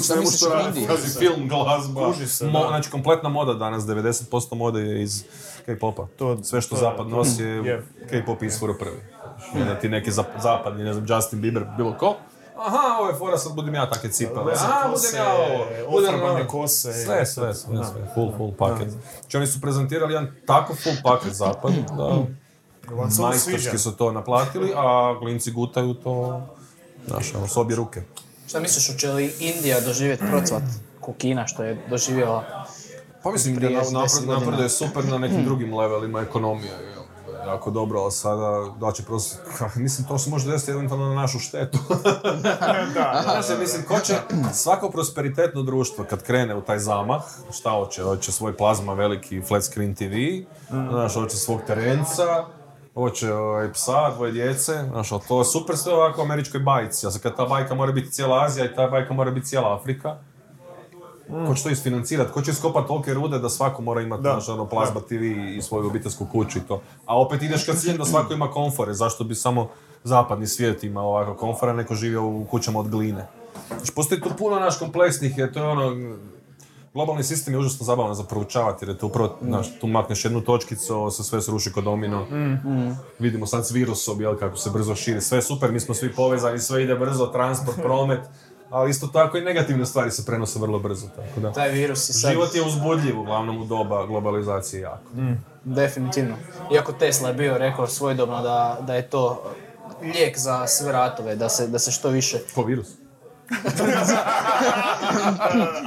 svemu 0.00 0.20
misliš 0.22 0.42
Indiji? 0.66 0.86
film, 1.18 1.48
glazba, 1.48 2.06
Kuži 2.06 2.28
se, 2.28 2.44
mo- 2.46 2.62
da. 2.62 2.68
znači 2.68 2.90
kompletna 2.90 3.28
moda 3.28 3.54
danas, 3.54 3.82
90% 3.84 4.54
mode 4.54 4.80
je 4.80 5.02
iz 5.02 5.24
K-popa. 5.66 6.06
To- 6.08 6.44
Sve 6.44 6.60
što 6.60 6.74
to- 6.74 6.80
zapad 6.80 7.08
nosi 7.08 7.42
je 7.42 7.48
je. 7.66 7.82
K-pop 8.10 8.42
izvoro 8.42 8.74
prvi. 8.74 8.96
I 9.50 9.60
onda 9.60 9.74
ti 9.74 9.88
neki 9.88 10.10
zap- 10.10 10.38
zapadni, 10.38 10.84
ne 10.84 10.92
znam, 10.92 11.06
Justin 11.08 11.40
Bieber, 11.40 11.64
bilo 11.76 11.94
ko, 11.94 12.16
aha, 12.58 12.96
ovo 12.98 13.08
je 13.08 13.14
fora, 13.14 13.38
sad 13.38 13.54
budem 13.54 13.74
ja 13.74 13.90
takve 13.90 14.10
cipale, 14.10 14.52
aha, 14.54 14.90
kose, 14.90 15.06
budem 15.08 15.26
ja 15.26 15.34
ovo, 15.34 15.66
budem 15.90 16.22
ono. 16.22 16.46
kose. 16.46 16.92
Sve, 16.94 17.26
sve, 17.26 17.54
sve, 17.54 17.76
sve, 17.84 18.10
full, 18.14 18.32
full 18.36 18.52
paket. 18.54 18.88
Znači 19.20 19.36
oni 19.36 19.46
su 19.46 19.60
prezentirali 19.60 20.12
jedan 20.12 20.30
tako 20.46 20.74
full 20.74 20.96
paket 21.04 21.32
zapad, 21.32 21.72
da 21.90 22.24
majstorski 23.20 23.78
su 23.78 23.92
to 23.92 24.12
naplatili, 24.12 24.72
a 24.76 25.16
klinci 25.18 25.50
gutaju 25.50 25.94
to, 25.94 26.42
znaš, 27.06 27.34
ono, 27.34 27.48
s 27.48 27.56
obje 27.56 27.76
ruke. 27.76 28.02
Šta 28.48 28.60
misliš, 28.60 28.88
hoće 28.88 29.08
li 29.08 29.34
Indija 29.40 29.80
doživjeti 29.80 30.24
procvat 30.30 30.62
ko 31.00 31.12
Kina 31.12 31.46
što 31.46 31.62
je 31.64 31.86
doživjela? 31.90 32.66
Pa 33.22 33.30
mislim 33.30 33.54
da 33.54 33.58
Prije 33.58 33.72
na- 33.72 33.80
10 33.80 33.92
napred, 33.92 34.10
godina. 34.16 34.34
napreduje 34.36 34.68
super 34.68 35.04
na 35.04 35.18
nekim 35.18 35.44
drugim 35.44 35.76
levelima 35.76 36.20
ekonomije. 36.20 36.72
Jako 37.46 37.70
dobro, 37.70 38.00
ali 38.00 38.12
sada 38.12 38.66
da 38.80 38.92
će 38.92 39.02
prosto, 39.02 39.38
mislim 39.76 40.08
to 40.08 40.18
se 40.18 40.30
može 40.30 40.50
desiti 40.50 40.70
eventualno 40.70 41.08
na 41.08 41.14
našu 41.14 41.38
štetu. 41.38 41.78
Da, 42.94 43.42
jer 43.48 43.58
mislim, 43.58 43.84
ko 43.88 44.00
će 44.00 44.14
svako 44.52 44.90
prosperitetno 44.90 45.62
društvo 45.62 46.04
kad 46.10 46.22
krene 46.22 46.54
u 46.54 46.60
taj 46.60 46.78
zamah, 46.78 47.22
šta 47.52 47.70
hoće? 47.70 48.02
Hoće 48.02 48.32
svoj 48.32 48.56
plazma 48.56 48.94
veliki 48.94 49.42
flat 49.42 49.62
screen 49.62 49.94
TV, 49.94 50.14
znaš, 50.68 51.14
hoće 51.14 51.36
svog 51.36 51.60
terenca, 51.66 52.44
hoće 52.94 53.34
ovaj, 53.34 53.72
psa, 53.72 54.10
dvoje 54.14 54.32
djece, 54.32 54.84
znaš, 54.90 55.08
to 55.28 55.38
je 55.38 55.44
super 55.44 55.76
sve 55.76 55.94
ovako 55.94 56.20
u 56.20 56.24
američkoj 56.24 56.60
bajci. 56.60 57.06
A 57.06 57.10
sad 57.10 57.22
kad 57.22 57.36
ta 57.36 57.44
bajka 57.44 57.74
mora 57.74 57.92
biti 57.92 58.10
cijela 58.10 58.44
Azija 58.44 58.64
i 58.64 58.74
ta 58.74 58.86
bajka 58.86 59.14
mora 59.14 59.30
biti 59.30 59.46
cijela 59.46 59.74
Afrika, 59.74 60.16
Ko 61.46 61.54
će 61.54 61.62
to 61.62 61.70
isfinancirati? 61.70 62.32
Ko 62.32 62.42
će 62.42 62.50
iskopati 62.50 62.88
tolike 62.88 63.14
rude 63.14 63.38
da 63.38 63.48
svako 63.48 63.82
mora 63.82 64.00
imati 64.00 64.22
Da. 64.22 64.30
znaš, 64.30 64.48
ono, 64.48 64.66
plazma 64.66 65.00
TV 65.00 65.22
i 65.56 65.62
svoju 65.62 65.86
obiteljsku 65.86 66.26
kuću 66.32 66.58
i 66.58 66.62
to. 66.68 66.82
A 67.06 67.20
opet 67.20 67.42
ideš 67.42 67.64
ka 67.64 67.74
ciljem 67.74 67.96
da 67.96 68.04
svako 68.04 68.32
ima 68.32 68.50
komfore. 68.50 68.94
Zašto 68.94 69.24
bi 69.24 69.34
samo 69.34 69.68
zapadni 70.04 70.46
svijet 70.46 70.84
imao 70.84 71.08
ovako 71.08 71.34
komfora, 71.34 71.72
neko 71.72 71.94
živio 71.94 72.26
u 72.26 72.44
kućama 72.50 72.78
od 72.80 72.88
gline? 72.88 73.26
Znači, 73.68 73.92
postoji 73.92 74.20
tu 74.20 74.30
puno 74.38 74.60
naš 74.60 74.78
kompleksnih, 74.78 75.38
jer 75.38 75.52
to 75.52 75.58
je 75.58 75.66
ono, 75.68 76.16
globalni 76.94 77.24
sistem 77.24 77.54
je 77.54 77.58
užasno 77.60 77.84
zabavan 77.86 78.14
za 78.14 78.24
proučavati, 78.24 78.84
jer 78.84 78.88
je 78.88 78.98
to 78.98 79.06
upravo, 79.06 79.36
znaš, 79.42 79.78
tu 79.80 79.86
makneš 79.86 80.24
jednu 80.24 80.40
točkicu, 80.40 81.10
se 81.10 81.24
sve 81.24 81.42
sruši 81.42 81.72
kod 81.72 81.84
domino. 81.84 82.26
Vidimo 83.18 83.46
sad 83.46 83.66
s 83.66 83.70
virusom, 83.70 84.20
jel, 84.20 84.36
kako 84.36 84.56
se 84.56 84.70
brzo 84.70 84.94
širi. 84.94 85.20
Sve 85.20 85.42
super, 85.42 85.72
mi 85.72 85.80
smo 85.80 85.94
svi 85.94 86.12
povezani, 86.12 86.58
sve 86.58 86.82
ide 86.84 86.94
brzo, 86.94 87.26
transport, 87.26 87.78
promet, 87.86 88.20
ali 88.70 88.90
isto 88.90 89.06
tako 89.06 89.38
i 89.38 89.40
negativne 89.40 89.86
stvari 89.86 90.10
se 90.10 90.26
prenose 90.26 90.58
vrlo 90.58 90.78
brzo, 90.78 91.06
tako 91.16 91.40
da. 91.40 91.52
Taj 91.52 91.70
virus 91.70 92.08
je 92.08 92.12
sad 92.12 92.30
Život 92.30 92.54
je 92.54 92.62
uzbudljiv, 92.62 93.20
uglavnom 93.20 93.62
u 93.62 93.64
doba 93.64 94.06
globalizacije 94.06 94.80
jako. 94.80 95.10
definitivno. 95.64 96.36
Iako 96.74 96.92
Tesla 96.92 97.28
je 97.28 97.34
bio 97.34 97.58
rekao 97.58 97.86
svojedobno 97.86 98.42
da, 98.42 98.78
da 98.86 98.94
je 98.94 99.10
to 99.10 99.52
lijek 100.02 100.38
za 100.38 100.66
sve 100.66 100.92
ratove, 100.92 101.36
da 101.36 101.48
se, 101.48 101.66
da 101.66 101.78
se 101.78 101.90
što 101.90 102.08
više... 102.08 102.38
Ko 102.54 102.62
virus? 102.62 102.99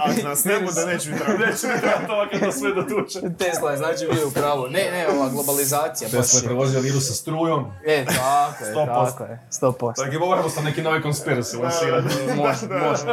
A 0.04 0.14
nas 0.24 0.44
ne 0.44 0.60
bude, 0.60 0.86
neće 0.86 1.10
mi 1.10 1.18
trebati. 1.18 1.44
Neće 1.46 1.68
mi 1.68 1.80
trebati 1.82 2.60
sve 2.60 2.74
dotuče. 2.74 3.20
Tesla 3.38 3.72
je 3.72 3.78
znači 3.78 4.08
bio 4.14 4.28
u 4.28 4.32
pravu. 4.32 4.68
Ne, 4.68 4.92
ne, 4.92 5.08
ova 5.08 5.30
globalizacija 5.30 6.10
Tesla 6.10 6.40
je 6.40 6.46
prevozio 6.46 6.80
virus 6.80 7.08
sa 7.08 7.14
strujom. 7.14 7.72
E, 7.86 8.06
tako 8.06 8.66
je, 8.66 8.76
100%. 8.76 8.86
tako 8.86 9.24
je, 9.24 9.40
100%. 9.52 9.96
Tako 9.96 10.12
je, 10.12 10.20
moramo 10.20 10.50
sa 10.50 10.62
neki 10.62 10.82
novi 10.82 11.02
conspiracy 11.02 11.64
lansirati. 11.64 12.08
Može, 12.38 12.68
može. 12.68 13.04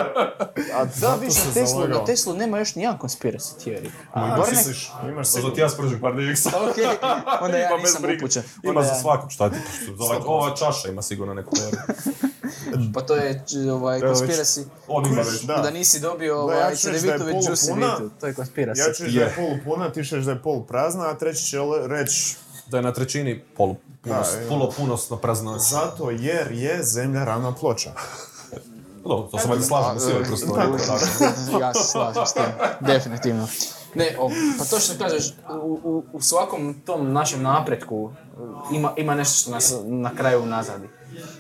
A 0.75 0.85
da, 1.01 1.15
viš, 1.15 1.33
se 1.35 1.49
na 1.49 1.55
Teslu, 1.55 1.83
Teslu 2.07 2.35
nema 2.35 2.59
još 2.59 2.75
nijedan 2.75 2.99
conspiracy 2.99 3.65
theory. 3.65 3.91
A, 4.13 4.27
Imaš 4.27 4.51
misliš? 4.51 4.93
Imaš 5.09 5.29
sigurno. 5.29 5.55
ti 5.55 5.61
ja 5.61 5.69
spržim 5.69 6.01
par 6.01 6.17
divika. 6.17 6.51
Okej, 6.71 6.85
onda 7.41 7.59
ja 7.59 7.77
nisam 7.77 8.03
upućen. 8.17 8.43
Ima 8.63 8.83
za 8.83 8.95
svakog, 8.95 9.31
šta 9.31 9.51
ti? 9.51 9.57
Za 9.99 10.05
ova, 10.05 10.19
ova 10.27 10.57
čaša 10.57 10.89
ima 10.89 11.03
sigurno 11.03 11.35
neku 11.35 11.51
teoriju. 11.57 11.81
Pa 12.95 13.01
to 13.01 13.17
je 13.17 13.45
ovaj, 13.73 13.99
Evo 13.99 14.15
već- 14.40 14.48
conspiracy. 14.48 14.64
On 14.88 15.07
ima 15.07 15.22
već. 15.22 15.40
Da. 15.42 15.55
Da 15.55 15.70
nisi 15.70 16.00
dobio 16.00 16.35
Da, 16.35 16.38
ja 16.38 16.42
ovaj 16.42 16.61
da 16.61 16.68
je 16.68 16.76
Cedevitović 16.76 17.37
Juicy 17.37 17.66
polupuna. 17.68 17.94
Vitu. 17.94 18.11
To 18.20 18.26
je 18.26 18.35
conspiracy. 18.35 18.79
Ja 18.79 18.92
ću 18.92 19.05
reći 19.05 19.14
da 19.14 19.20
je 19.20 19.26
Je. 19.29 19.35
polu 19.37 19.57
puna, 19.66 19.92
ti 19.92 20.05
ćeš 20.05 20.20
da 20.20 20.31
je 20.31 20.42
polu 20.42 20.62
prazna, 20.62 21.05
a 21.05 21.14
treći 21.14 21.44
će 21.44 21.57
reći 21.88 22.37
Da 22.66 22.76
je 22.76 22.83
na 22.83 22.92
trećini 22.92 23.42
polu, 23.57 23.76
punos, 24.03 24.29
Da, 24.29 24.38
je. 24.38 24.48
puno 24.48 24.70
punosno 24.70 25.16
praznoća. 25.16 25.59
zato 25.61 26.11
jer 26.11 26.53
je 26.53 26.83
zemlja 26.83 27.24
ravna 27.24 27.55
ploča. 27.55 27.90
Dobro, 29.03 29.29
to 29.29 29.38
se 29.38 29.48
valjda 29.48 29.64
slažemo 29.64 30.00
svi 30.00 30.12
ove 30.12 30.24
prostorije. 30.24 30.66
ja 31.61 31.74
se 31.74 31.85
slažem 31.85 32.26
s 32.26 32.33
tim, 32.33 32.42
definitivno. 32.81 33.48
Ne, 33.94 34.16
o, 34.18 34.31
pa 34.59 34.64
to 34.64 34.79
što 34.79 34.98
kažeš, 34.98 35.35
u, 35.62 35.81
u, 35.85 36.05
u 36.12 36.20
svakom 36.20 36.74
tom 36.81 37.12
našem 37.12 37.42
napretku 37.42 38.11
e, 38.70 38.74
ima, 38.74 38.92
ima 38.96 39.14
nešto 39.14 39.35
što 39.35 39.50
nas 39.50 39.74
na 39.85 40.14
kraju 40.14 40.46
nazadi. 40.46 40.88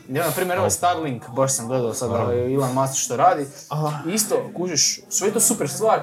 Ja, 0.08 0.26
na 0.26 0.30
primjer, 0.30 0.58
ovaj 0.58 0.70
Starlink, 0.70 1.28
baš 1.28 1.52
sam 1.52 1.66
gledao 1.66 1.94
sad 1.94 2.10
ovaj 2.10 2.54
Elon 2.54 2.74
Musk 2.74 2.94
što 2.94 3.16
radi, 3.16 3.46
isto, 4.06 4.50
kužiš, 4.56 5.00
sve 5.08 5.28
je 5.28 5.32
to 5.32 5.40
super 5.40 5.68
stvar, 5.68 6.00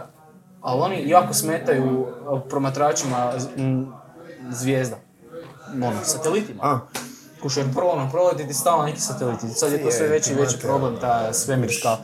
ali 0.61 0.81
oni 0.81 1.09
jako 1.09 1.33
smetaju 1.33 2.07
e, 2.07 2.49
promatračima 2.49 3.33
zvijezda, 4.49 4.95
ono, 5.73 6.03
satelitima. 6.03 6.63
A, 6.63 6.79
Kuš, 7.41 7.57
jer 7.57 7.73
prvo 7.73 7.89
ono, 7.89 8.09
proleti 8.11 8.47
ti 8.47 8.53
stalno 8.53 8.83
neki 8.83 8.99
sateliti. 8.99 9.47
Sad 9.49 9.71
je 9.71 9.83
to 9.83 9.91
sve 9.91 10.07
veći 10.07 10.31
i 10.31 10.35
veći 10.35 10.57
problem, 10.59 10.97
ta 11.01 11.33
svemirska, 11.33 11.97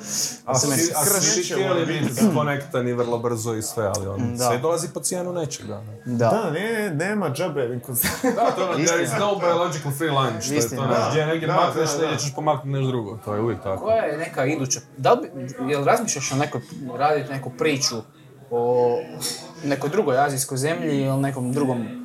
A 0.46 0.60
svi, 0.60 1.44
htjeli 1.44 1.86
biti 1.86 2.22
konektani 2.36 2.94
vrlo 2.94 3.20
brzo 3.20 3.54
i 3.54 3.62
sve, 3.62 3.92
ali 3.96 4.08
on 4.08 4.36
Da. 4.36 4.48
sve 4.48 4.58
dolazi 4.58 4.88
po 4.94 5.00
cijenu 5.00 5.34
nečega. 5.34 5.82
Da. 6.06 6.30
da, 6.30 6.52
ne, 6.52 6.92
nema 6.96 7.30
džabe. 7.30 7.64
Da, 8.36 8.52
to 8.56 8.62
je 8.62 8.68
ono, 8.68 8.86
there 8.86 9.04
is 9.04 9.10
no 9.20 9.36
biological 9.40 9.92
free 9.92 10.12
lunch, 10.12 10.48
to 10.48 10.54
je 10.54 10.62
to, 10.62 10.68
znaš, 10.68 11.12
gdje 11.12 11.26
negdje 11.26 11.48
makneš, 11.48 11.90
negdje 12.02 12.18
ćeš 12.20 12.36
pomaknuti 12.36 12.70
nešto 12.70 12.88
drugo, 12.88 13.20
to 13.26 13.36
je 13.36 13.42
uvijek 13.42 13.64
tako. 13.64 13.84
Koja 13.84 14.04
je 14.04 14.18
neka 14.18 14.46
iduća, 14.46 14.80
da 14.98 15.14
li 15.14 15.30
jel 15.70 15.84
razmišljaš 15.84 16.32
o 16.32 16.36
nekoj, 16.36 16.62
raditi 16.98 17.32
neku 17.32 17.50
priču 17.58 17.96
o 18.52 18.96
nekoj 19.64 19.90
drugoj 19.90 20.18
azijskoj 20.26 20.58
zemlji 20.58 21.02
ili 21.02 21.18
nekom 21.22 21.54
drugom 21.54 22.03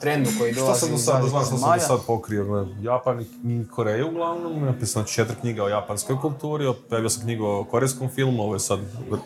trendu 0.00 0.30
koji 0.38 0.52
Što 0.52 0.62
dolazi 0.62 0.80
sam 0.80 0.88
do 0.88 0.94
iz 0.94 1.04
sad, 1.04 1.24
znaš 1.28 1.46
što 1.46 1.56
sam 1.56 1.72
do 1.74 1.80
sad 1.80 1.98
pokrio? 2.06 2.44
Gle, 2.44 2.66
Japan 2.80 3.20
i 3.44 3.66
Koreju 3.70 4.08
uglavnom, 4.08 4.64
napisano 4.64 5.04
četiri 5.04 5.36
knjige 5.40 5.62
o 5.62 5.68
japanskoj 5.68 6.20
kulturi, 6.20 6.66
objavio 6.66 7.10
sam 7.10 7.22
knjigu 7.22 7.46
o 7.46 7.64
korejskom 7.64 8.08
filmu, 8.08 8.42
ovo 8.42 8.54
je 8.54 8.60
sad 8.60 8.78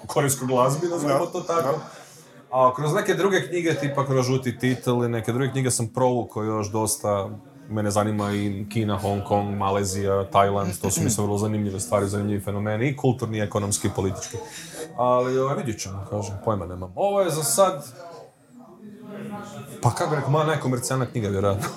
korejskoj 0.06 0.46
glazbi, 0.46 0.86
nazvimo 0.86 1.26
to 1.26 1.40
tako. 1.40 1.74
A 2.50 2.74
kroz 2.76 2.94
neke 2.94 3.14
druge 3.14 3.48
knjige, 3.48 3.74
tipa 3.74 4.06
kroz 4.06 4.26
žuti 4.26 4.58
titel 4.58 5.04
i 5.04 5.08
neke 5.08 5.32
druge 5.32 5.50
knjige 5.50 5.70
sam 5.70 5.88
provukao 5.88 6.42
još 6.42 6.70
dosta, 6.70 7.30
mene 7.68 7.90
zanima 7.90 8.32
i 8.32 8.66
Kina, 8.72 8.98
Hong 8.98 9.24
Kong, 9.24 9.56
Malezija, 9.56 10.24
Tajland, 10.24 10.72
to 10.82 10.90
su 10.90 11.02
mi 11.02 11.10
sve 11.10 11.24
vrlo 11.24 11.38
zanimljive 11.38 11.80
stvari, 11.80 12.08
zanimljivi 12.08 12.40
fenomeni, 12.40 12.88
i 12.88 12.96
kulturni, 12.96 13.38
i 13.38 13.40
ekonomski, 13.40 13.88
i 13.88 13.90
politički. 13.96 14.36
Ali 14.96 15.38
ovaj, 15.38 15.56
vidjet 15.56 15.80
ćemo, 15.80 16.06
kažem, 16.10 16.34
pojma 16.44 16.66
nemam. 16.66 16.92
Ovo 16.96 17.20
je 17.20 17.30
za 17.30 17.42
sad, 17.42 17.86
pa 19.82 19.90
kako 19.90 20.14
rekao, 20.14 20.30
moja 20.30 20.46
najkomercijalna 20.46 21.06
knjiga, 21.06 21.28
vjerojatno. 21.28 21.68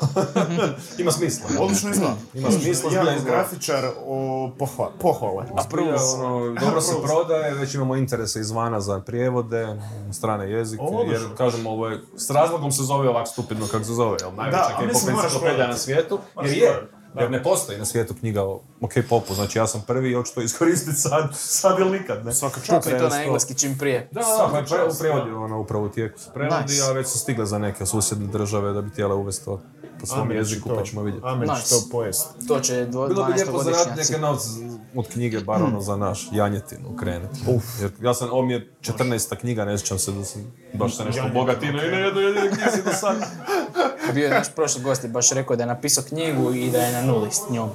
Ima 0.98 1.12
smisla. 1.12 1.46
Odlično 1.60 1.90
izgleda. 1.90 2.16
Ima 2.34 2.52
smisla, 2.52 2.90
zbilja 2.90 3.02
Jako 3.02 3.12
izgleda. 3.12 3.38
grafičar 3.38 3.86
o 4.00 4.52
pohva- 4.60 4.92
pohvale. 5.00 5.46
Zbilja, 5.64 5.96
ono, 6.18 6.40
dobro 6.62 6.82
se 6.82 6.94
prodaje, 7.04 7.54
već 7.54 7.76
imamo 7.76 7.96
interese 7.96 8.40
izvana 8.40 8.82
za 8.82 9.00
prijevode, 9.00 9.66
na 10.08 10.14
strane 10.14 10.52
jezike, 10.52 10.84
jer 11.06 11.22
kažemo 11.38 11.70
ovo 11.70 11.88
je, 11.88 12.02
s 12.16 12.30
razlogom 12.30 12.72
se 12.72 12.84
zove 12.84 13.10
ovak 13.10 13.28
stupidno 13.28 13.68
kako 13.68 13.84
se 13.84 13.94
zove, 13.94 14.18
jel 14.22 14.32
najveća 14.34 14.64
a 14.70 14.84
enciklopedija 14.84 15.40
prodati. 15.40 15.70
na 15.70 15.78
svijetu, 15.78 16.20
jer 16.44 16.54
je, 16.54 16.88
prodati. 17.14 17.34
jer 17.34 17.40
ne 17.40 17.44
postoji 17.44 17.80
na 17.80 17.86
svijetu 17.86 18.14
knjiga 18.20 18.44
o, 18.44 18.62
o 18.82 18.88
K-popu, 18.88 19.34
znači 19.34 19.58
ja 19.58 19.68
sam 19.68 19.84
prvi 19.88 20.12
i 20.12 20.14
hoću 20.14 20.34
to 20.36 20.42
iskoristiti 20.42 20.98
sad, 20.98 21.30
sad 21.34 21.80
ili 21.80 22.00
nikad, 22.00 22.26
ne? 22.26 22.34
Svaka 22.34 22.62
čast. 22.62 22.90
to 22.90 23.10
na 23.10 23.24
engleski 23.24 23.54
čim 23.54 23.78
prije. 23.78 24.10
Da, 24.12 24.22
da, 24.22 24.50
pa 24.52 24.76
pre, 24.76 24.84
u 24.84 25.00
prevodu, 25.00 25.36
ono, 25.36 25.60
upravo 25.60 25.86
u 25.86 25.90
tijeku 25.90 26.20
se 26.20 26.30
prevodi, 26.34 26.74
Nice. 26.74 26.84
a 26.84 26.92
već 26.92 27.08
su 27.08 27.20
stigle 27.20 27.46
za 27.46 27.58
neke 27.58 27.86
susjedne 27.86 28.28
države 28.28 28.74
da 28.74 28.82
bi 28.82 28.90
htjele 28.90 29.16
uvesti 29.16 29.46
to. 29.46 29.62
Po 30.02 30.08
svom 30.08 30.22
Amir 30.22 30.38
jeziku, 30.38 30.70
to- 30.70 30.76
pa 30.76 30.84
ćemo 30.84 31.04
vidjeti. 31.04 31.28
Amir 31.28 31.48
će 31.48 31.54
Nice. 31.54 31.70
to 31.72 31.82
pojest. 31.92 32.28
To 32.48 32.60
će 32.60 32.86
dvo, 32.86 33.08
Bilo 33.08 33.24
bi 33.24 33.34
lijepo 33.34 33.52
zaraditi 33.54 33.90
12-godišnjaci. 33.90 34.12
neke 34.12 34.22
novce 34.22 34.50
od 34.96 35.08
knjige, 35.08 35.40
bar 35.40 35.64
ono 35.64 35.82
za 35.82 35.96
naš 35.98 36.30
janjetinu 36.32 36.96
krenuti. 36.96 37.40
Jer 37.80 37.92
ja 38.02 38.14
sam, 38.14 38.30
ovo 38.30 38.42
mi 38.42 38.54
je 38.54 38.74
14. 38.82 39.36
knjiga, 39.36 39.66
ne 39.66 39.78
sjećam 39.78 40.00
se 40.00 40.12
da 40.12 40.24
sam 40.26 40.42
baš 40.74 40.98
se 40.98 41.06
nešto 41.06 41.26
obogatino 41.26 41.84
i 41.84 41.92
na 41.92 41.98
jednoj 41.98 42.24
jedinoj 42.24 42.50
knjizi 42.50 42.84
do 42.84 42.92
sad. 42.92 43.16
Bio 44.14 44.24
je 44.24 44.30
naš 44.32 44.56
prošli 44.56 44.82
gost 44.82 45.04
i 45.04 45.10
baš 45.10 45.32
rekao 45.32 45.56
da 45.56 45.64
je 45.64 45.68
napisao 45.68 46.04
knjigu 46.04 46.54
i 46.54 46.70
da 46.70 46.78
je 46.78 46.92
na 46.94 47.02
nuli 47.04 47.32
s 47.32 47.50
njom. 47.50 47.70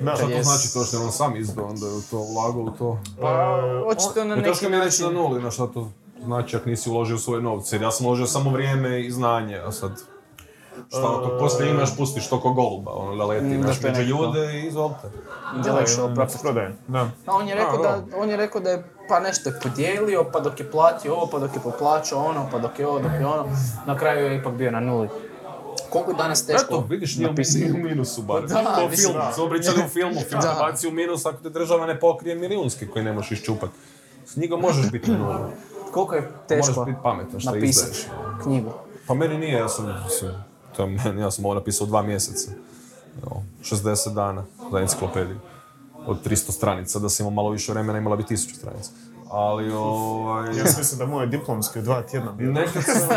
Da, 0.00 0.14
Šta 0.14 0.24
to 0.24 0.30
Jes. 0.30 0.46
znači 0.46 0.72
to 0.72 0.84
što 0.84 0.96
je 0.96 1.02
on 1.02 1.12
sam 1.12 1.36
izdao, 1.36 1.66
onda 1.66 1.86
je 1.86 1.92
u 1.92 2.00
to 2.00 2.18
ulagao 2.18 2.62
u 2.62 2.70
to? 2.70 3.00
Pa, 3.20 3.60
očito 3.86 4.12
na 4.16 4.24
Ne 4.26 4.36
neki 4.36 4.48
teško 4.48 4.68
mi 4.68 4.76
je 4.76 4.84
reći 4.84 5.02
na 5.02 5.08
način... 5.08 5.22
nuli, 5.22 5.42
na 5.42 5.50
šta 5.50 5.66
to 5.66 5.90
znači 6.24 6.56
ako 6.56 6.68
nisi 6.68 6.90
uložio 6.90 7.18
svoje 7.18 7.42
novce, 7.42 7.76
jer 7.76 7.82
ja 7.82 7.90
sam 7.90 8.06
uložio 8.06 8.26
samo 8.26 8.50
vrijeme 8.50 9.00
i 9.00 9.10
znanje, 9.10 9.56
a 9.56 9.72
sad... 9.72 10.00
Šta 10.88 10.98
ako 11.12 11.36
poslije 11.38 11.70
imaš, 11.70 11.96
pustiš 11.96 12.28
to 12.28 12.40
ko 12.40 12.50
goluba, 12.50 12.90
ono 12.92 13.16
da 13.16 13.24
leti, 13.24 13.44
Mm, 13.46 13.60
da 13.60 13.66
naš 13.66 13.80
to 13.80 13.86
je 13.86 13.92
među 13.92 14.02
ljude 14.06 14.52
i 14.54 14.66
izvolite. 14.66 15.10
Intellectual 15.56 16.08
property. 16.08 16.42
prodaje. 16.42 16.76
Da. 16.88 16.98
A 17.26 17.32
on 17.32 17.48
je 17.48 17.54
rekao 17.54 17.76
da, 17.78 18.02
on 18.16 18.30
je 18.30 18.36
rekao 18.36 18.60
da 18.60 18.70
je 18.70 18.84
pa 19.08 19.20
nešto 19.20 19.48
je 19.48 19.60
podijelio, 19.60 20.24
pa 20.24 20.40
dok 20.40 20.60
je 20.60 20.70
platio 20.70 21.14
ovo, 21.14 21.26
pa 21.26 21.38
dok 21.38 21.54
je 21.54 21.60
poplaćao 21.62 22.18
ono, 22.20 22.48
pa 22.52 22.58
dok 22.58 22.78
je 22.78 22.86
ovo, 22.86 22.98
dok 22.98 23.12
je 23.12 23.26
ono, 23.26 23.44
na 23.86 23.98
kraju 23.98 24.26
je 24.26 24.38
ipak 24.38 24.52
bio 24.54 24.70
na 24.70 24.80
nuli. 24.80 25.08
Koliko 25.90 26.10
je 26.10 26.16
danas 26.16 26.46
teško 26.46 26.64
Eto, 26.64 26.86
vidiš, 26.88 27.16
nije 27.16 27.28
u 27.28 27.30
napisati? 27.30 27.72
u 27.72 27.78
minusu 27.78 28.22
bar. 28.22 28.42
Da, 28.42 28.54
to 28.74 28.88
mislim, 28.88 28.96
filmu, 29.04 29.18
da. 29.18 29.32
smo 29.32 29.48
pričali 29.48 29.78
u 29.80 29.88
filmu, 29.88 30.20
film 30.20 30.40
Da. 30.42 30.56
baci 30.60 30.88
u 30.88 30.92
minus 30.92 31.26
ako 31.26 31.36
te 31.36 31.50
država 31.50 31.86
ne 31.86 32.00
pokrije 32.00 32.34
milijunski 32.34 32.86
koji 32.86 33.04
ne 33.04 33.12
možeš 33.12 33.30
iščupat. 33.32 33.70
S 34.26 34.36
njegom 34.36 34.60
možeš 34.60 34.90
biti 34.90 35.10
na 35.10 35.18
nulu. 35.18 35.50
Koliko 35.90 36.14
je 36.14 36.30
teško 36.48 36.72
Moraš 36.72 36.86
biti 36.86 37.02
pametan 37.02 37.40
šta 37.40 37.50
napisati 37.50 37.90
izdaješ. 37.90 38.06
knjigu? 38.42 38.70
Pa 39.06 39.14
meni 39.14 39.38
nije, 39.38 39.52
ja 39.54 39.68
sam, 39.68 40.02
mislim, 40.04 40.30
to 40.78 40.84
je 40.84 41.18
ja 41.20 41.30
sam 41.30 41.44
ovo 41.44 41.54
napisao 41.54 41.86
dva 41.86 42.02
mjeseca. 42.02 42.50
Evo, 43.22 43.42
60 43.62 44.14
dana 44.14 44.44
za 44.72 44.78
enciklopediju. 44.78 45.38
Od 46.06 46.24
300 46.26 46.50
stranica, 46.50 46.98
da 46.98 47.08
sam 47.08 47.24
imao 47.24 47.34
malo 47.34 47.50
više 47.50 47.72
vremena, 47.72 47.98
imala 47.98 48.16
bi 48.16 48.22
1000 48.22 48.56
stranica. 48.56 48.90
Ali, 49.30 49.72
ovaj... 49.76 50.58
Ja 50.58 50.66
sam 50.66 50.74
mislio 50.78 50.98
da 50.98 51.06
moj 51.06 51.26
diplomski 51.26 51.78
u 51.78 51.82
dva 51.82 52.02
tjedna 52.02 52.32
bio. 52.32 52.52
Nekad 52.52 52.82
sam, 52.84 53.08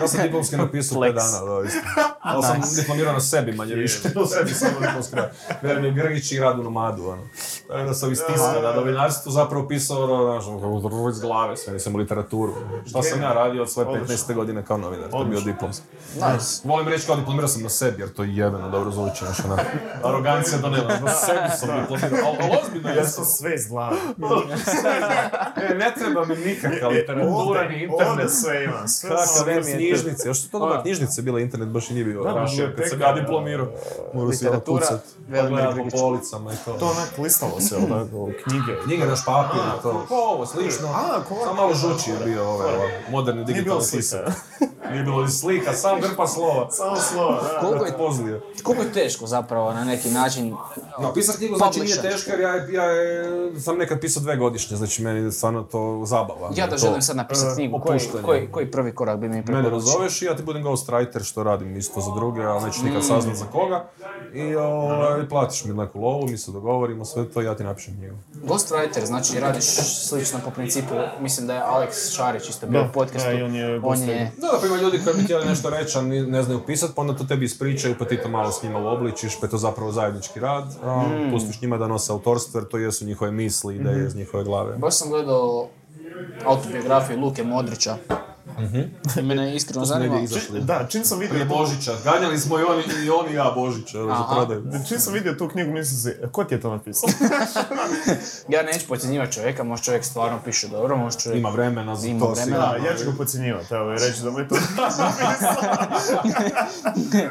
ja 0.00 0.08
sam 0.08 0.22
diplomski 0.22 0.56
napisao. 0.56 1.02
5 1.02 1.14
dana, 1.14 1.54
da, 1.54 1.66
isto. 1.66 1.80
Ali 2.20 2.42
sam 2.42 2.60
diplomirao 2.76 3.12
na 3.12 3.20
sebi 3.20 3.52
manje 3.52 3.74
više. 3.74 3.98
Na 4.14 4.26
sebi 4.26 4.50
sam 4.50 4.68
imao 4.68 4.80
diplomski 4.80 5.16
rad. 5.16 5.32
Vjerujem 5.62 5.84
je 5.84 6.02
Grgić 6.02 6.32
i 6.32 6.38
rad 6.40 6.58
u 6.58 6.62
nomadu, 6.62 7.08
ono. 7.08 7.22
Tako 7.68 7.84
da 7.84 7.94
sam 7.94 8.12
iz 8.12 8.20
tiska, 8.26 8.60
da 8.62 8.74
novinarstvu 8.74 9.32
zapravo 9.32 9.68
pisao, 9.68 10.04
ono, 10.04 10.40
znaš, 10.40 10.46
ono, 10.46 11.08
iz 11.10 11.20
glave, 11.20 11.56
sve 11.56 11.72
nisam 11.72 11.94
u 11.94 11.98
literaturu. 11.98 12.54
Šta 12.88 13.02
sam 13.02 13.22
ja 13.22 13.32
radio 13.32 13.62
od 13.62 13.70
svoje 13.70 13.86
15. 13.86 14.34
godine 14.34 14.64
kao 14.64 14.76
novinar, 14.76 15.10
to 15.10 15.18
je 15.18 15.24
bio 15.24 15.40
diplomski. 15.40 15.86
Nice. 16.14 16.60
Volim 16.64 16.88
reći 16.88 17.06
kao 17.06 17.16
diplomirao 17.16 17.48
sam 17.48 17.62
na 17.62 17.68
sebi, 17.68 18.02
jer 18.02 18.12
to 18.12 18.22
je 18.22 18.36
jebeno 18.36 18.70
dobro 18.70 18.90
zvuči, 18.90 19.24
znaš, 19.24 19.44
ona, 19.44 19.56
arogancija 20.04 20.58
do 20.58 20.70
nema, 20.70 20.88
na 20.88 21.08
sebi 21.12 21.48
sam 21.58 21.80
diplomirao, 21.80 22.30
ali 22.40 22.58
ozbiljno 22.62 22.88
Ja 22.88 22.94
jesam. 22.94 23.12
sam 23.12 23.24
sve 23.24 23.54
iz 23.54 23.68
glave. 23.68 23.96
E, 25.56 25.74
ne 25.74 25.92
treba 25.98 26.24
mi 26.24 26.36
nikakva 26.36 26.88
literatura, 26.88 27.68
ni 27.68 27.82
internet. 27.82 28.08
Ovdje 28.08 28.28
sve 28.28 28.64
ima. 28.64 28.88
Sve 28.88 29.10
Kakav 29.10 29.64
knjižnice, 29.76 30.28
još 30.28 30.40
su 30.42 30.50
to 30.50 30.58
dobre 30.58 30.78
A. 30.78 30.82
knjižnice 30.82 31.22
bile, 31.22 31.42
internet 31.42 31.68
baš 31.68 31.90
i 31.90 31.94
nije 31.94 32.04
bio 32.04 32.22
Da, 32.22 32.32
rašio 32.32 32.72
kad 32.76 32.88
sam 32.88 33.00
ja 33.00 33.12
diplomirao. 33.12 33.68
Morao 34.14 34.32
si 34.32 34.46
kucat, 34.66 35.00
Velimir 35.28 35.64
pogledat 35.64 35.92
po 35.92 35.98
policama 35.98 36.52
i 36.52 36.56
to. 36.64 36.72
To 36.72 36.86
onak 36.86 37.18
listalo 37.18 37.60
se, 37.60 37.74
jel 37.74 37.88
tako, 37.88 38.30
knjige. 38.44 38.80
Knjige 38.84 39.04
naš 39.06 39.24
papir 39.24 39.60
i 39.78 39.82
to. 39.82 40.04
Ko 40.08 40.14
ovo, 40.14 40.46
slično. 40.46 40.88
A, 40.88 41.22
ko 41.28 41.34
ovo? 41.34 41.44
Samo 41.44 41.54
malo 41.54 41.74
žući 41.74 42.10
je 42.10 42.16
bio 42.24 42.48
ovaj, 42.48 43.02
moderni 43.10 43.44
Nije 43.44 43.62
bilo 43.62 43.78
digitalni 43.78 44.02
slika. 44.02 44.32
Nije 44.90 45.02
bilo 45.02 45.22
ni 45.22 45.30
slika, 45.30 45.72
sam 45.72 46.00
grpa 46.00 46.26
slova. 46.26 46.70
Samo 46.70 46.96
slova, 46.96 47.42
da. 47.42 47.60
Koliko 47.60 47.84
je, 47.84 47.92
Pozlio. 47.96 48.40
koliko 48.62 48.82
je 48.82 48.92
teško 48.92 49.26
zapravo 49.26 49.72
na 49.72 49.84
neki 49.84 50.10
način 50.10 50.54
Napisat 50.98 51.36
knjigu 51.36 51.56
znači 51.56 51.80
nije 51.80 52.02
teško 52.02 52.30
jer 52.30 52.40
ja, 52.40 52.54
ja 52.56 52.84
sam 53.60 53.78
nekad 53.78 54.00
pisao 54.00 54.22
dve 54.22 54.36
godišnje, 54.36 54.76
znači 54.76 55.02
meni 55.02 55.21
je 55.24 55.32
stvarno 55.32 55.62
to 55.62 56.02
zabava. 56.04 56.50
Ja 56.56 56.66
da 56.66 56.76
želim 56.76 57.02
sad 57.02 57.16
napisati 57.16 57.54
knjigu, 57.54 57.80
koji, 57.80 58.00
koji, 58.24 58.48
koji 58.50 58.70
prvi 58.70 58.94
korak 58.94 59.18
bi 59.18 59.28
mi 59.28 59.34
Mene 59.34 59.44
preporučio? 59.44 59.70
razoveš 59.70 60.22
i 60.22 60.24
ja 60.24 60.36
ti 60.36 60.42
budem 60.42 60.64
ghostwriter 60.64 61.24
što 61.24 61.42
radim 61.42 61.76
isto 61.76 62.00
za 62.00 62.10
druge, 62.14 62.42
ali 62.42 62.64
neću 62.64 62.84
nikad 62.84 63.06
saznat 63.06 63.36
za 63.36 63.44
koga. 63.44 63.84
I 64.34 64.54
ovaj, 64.54 65.28
platiš 65.28 65.64
mi 65.64 65.74
neku 65.74 66.00
lovu, 66.00 66.26
mi 66.28 66.38
se 66.38 66.52
dogovorimo, 66.52 67.04
sve 67.04 67.24
to 67.30 67.42
i 67.42 67.44
ja 67.44 67.54
ti 67.56 67.64
napišem 67.64 67.94
knjigu. 67.96 68.16
Ghostwriter, 68.46 69.04
znači 69.04 69.40
radiš 69.40 69.64
slično 70.08 70.38
po 70.44 70.50
principu, 70.50 70.94
mislim 71.20 71.46
da 71.46 71.54
je 71.54 71.62
Alex 71.62 72.16
Šarić 72.16 72.48
isto 72.48 72.66
bio 72.66 72.82
u 72.82 72.92
podcastu. 72.94 73.28
da, 73.28 73.38
i 73.38 73.42
on 73.42 73.54
je 73.54 73.80
on 73.84 74.00
je 74.00 74.32
Da, 74.40 74.46
da, 74.46 74.58
pa 74.60 74.66
ima 74.66 74.76
ljudi 74.76 75.00
koji 75.04 75.16
bi 75.16 75.22
htjeli 75.22 75.46
nešto 75.46 75.70
reći, 75.70 75.98
a 75.98 76.02
ne 76.02 76.42
znaju 76.42 76.60
pisat, 76.66 76.90
pa 76.94 77.00
onda 77.00 77.16
to 77.16 77.24
tebi 77.24 77.44
ispričaju, 77.44 77.94
pa 77.98 78.04
ti 78.04 78.16
to 78.22 78.28
malo 78.28 78.52
s 78.52 78.62
njima 78.62 78.78
uobličiš, 78.78 79.40
pa 79.40 79.46
je 79.46 79.50
to 79.50 79.58
zapravo 79.58 79.92
zajednički 79.92 80.40
rad, 80.40 80.64
a 80.84 81.04
pustiš 81.32 81.60
njima 81.60 81.78
da 81.78 81.86
nose 81.86 82.12
autorstvo, 82.12 82.60
jer 82.60 82.68
to 82.68 82.78
jesu 82.78 83.04
njihove 83.04 83.30
misli, 83.30 83.76
ideje 83.76 84.06
iz 84.06 84.16
njihove 84.16 84.44
glave. 84.44 84.76
Baš 84.76 84.94
sam 84.94 85.11
gledao 85.12 85.68
autobiografiju 86.44 87.20
Luke 87.20 87.42
Modrića. 87.44 87.96
I 89.18 89.22
mene 89.22 89.56
iskreno 89.56 89.84
zanima. 89.84 90.20
Da, 90.60 90.86
čim 90.88 91.04
sam 91.04 91.18
vidio 91.18 91.44
Božića, 91.44 91.92
ganjali 92.04 92.38
smo 92.38 92.58
i 92.58 92.62
oni 92.62 92.82
i, 93.06 93.10
oni 93.10 93.32
i 93.32 93.34
ja 93.34 93.52
Božića, 93.54 93.98
čim 94.88 94.98
sam 94.98 95.12
vidio 95.14 95.32
tu 95.32 95.48
knjigu, 95.48 95.72
mislim 95.72 95.98
si, 96.00 96.18
ko 96.32 96.44
ti 96.44 96.54
je 96.54 96.60
to 96.60 96.70
napisao? 96.70 97.08
Ja 98.48 98.62
neću 98.62 98.86
podcjenjivati 98.88 99.32
čovjeka, 99.32 99.64
možda 99.64 99.84
čovjek 99.84 100.04
stvarno 100.04 100.38
piše 100.44 100.68
dobro, 100.68 100.96
možda 100.96 101.20
čovjek... 101.20 101.38
Ima 101.38 101.50
vremena 101.50 101.96
za 101.96 102.06
Ima 102.06 102.20
to 102.20 102.32
vremena. 102.32 102.58
Da, 102.58 102.76
ja 102.88 102.96
ću 102.96 103.04
ga 103.04 103.16
podcjenjivati, 103.16 103.74
evo, 103.74 103.92
i 103.92 103.98
reći 103.98 104.22
da 104.22 104.30
mu 104.30 104.38
je 104.38 104.48
to 104.48 104.54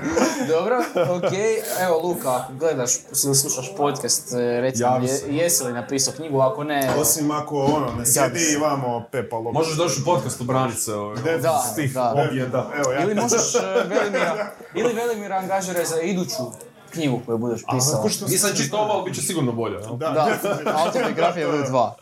Dobro, 0.53 0.83
okej. 1.17 1.55
Evo 1.79 1.99
Luka, 2.03 2.35
ako 2.35 2.53
gledaš 2.53 2.91
ili 3.25 3.35
slušaš 3.35 3.75
podcast, 3.77 4.33
e, 4.33 4.61
reci 4.61 4.83
mi, 4.99 5.05
je- 5.05 5.17
se. 5.17 5.35
jesi 5.35 5.63
li 5.63 5.73
napisao 5.73 6.13
knjigu, 6.13 6.39
ako 6.39 6.63
ne... 6.63 6.93
Osim 6.97 7.31
ako 7.31 7.55
ono, 7.63 7.91
ne 7.97 8.05
sjedi 8.05 8.39
i 8.53 8.57
vamo 8.57 9.03
pepa 9.11 9.35
logo. 9.35 9.51
Možeš 9.51 9.77
doći 9.77 10.01
u 10.01 10.05
podcast 10.05 10.41
obranit 10.41 10.79
se 10.79 10.93
ovaj, 11.01 11.37
Da, 11.37 11.63
s 11.71 11.75
tih 11.75 11.93
da. 11.93 12.15
objeda. 12.29 12.69
Evo, 12.75 12.91
ja. 12.91 13.03
Ili 13.03 13.15
možeš 13.15 13.55
e, 13.55 13.59
Velimira, 13.89 14.51
ili 14.75 14.93
Velimira 14.93 15.35
angažiraj 15.35 15.85
za 15.85 16.01
iduću 16.01 16.43
knjigu 16.91 17.21
koju 17.25 17.37
budeš 17.37 17.61
pisao. 17.71 18.01
Ko 18.01 18.09
što 18.09 18.25
Nisam 18.27 18.49
čitao 18.55 18.79
ovo, 18.79 18.91
ali 18.93 19.03
bit 19.03 19.15
će 19.15 19.21
sigurno 19.21 19.51
bolje. 19.51 19.73
jel? 19.73 19.97
Da, 19.97 20.09
Da, 20.11 20.77
autobiografija 20.85 21.47
broj 21.47 21.63
dva. 21.69 21.95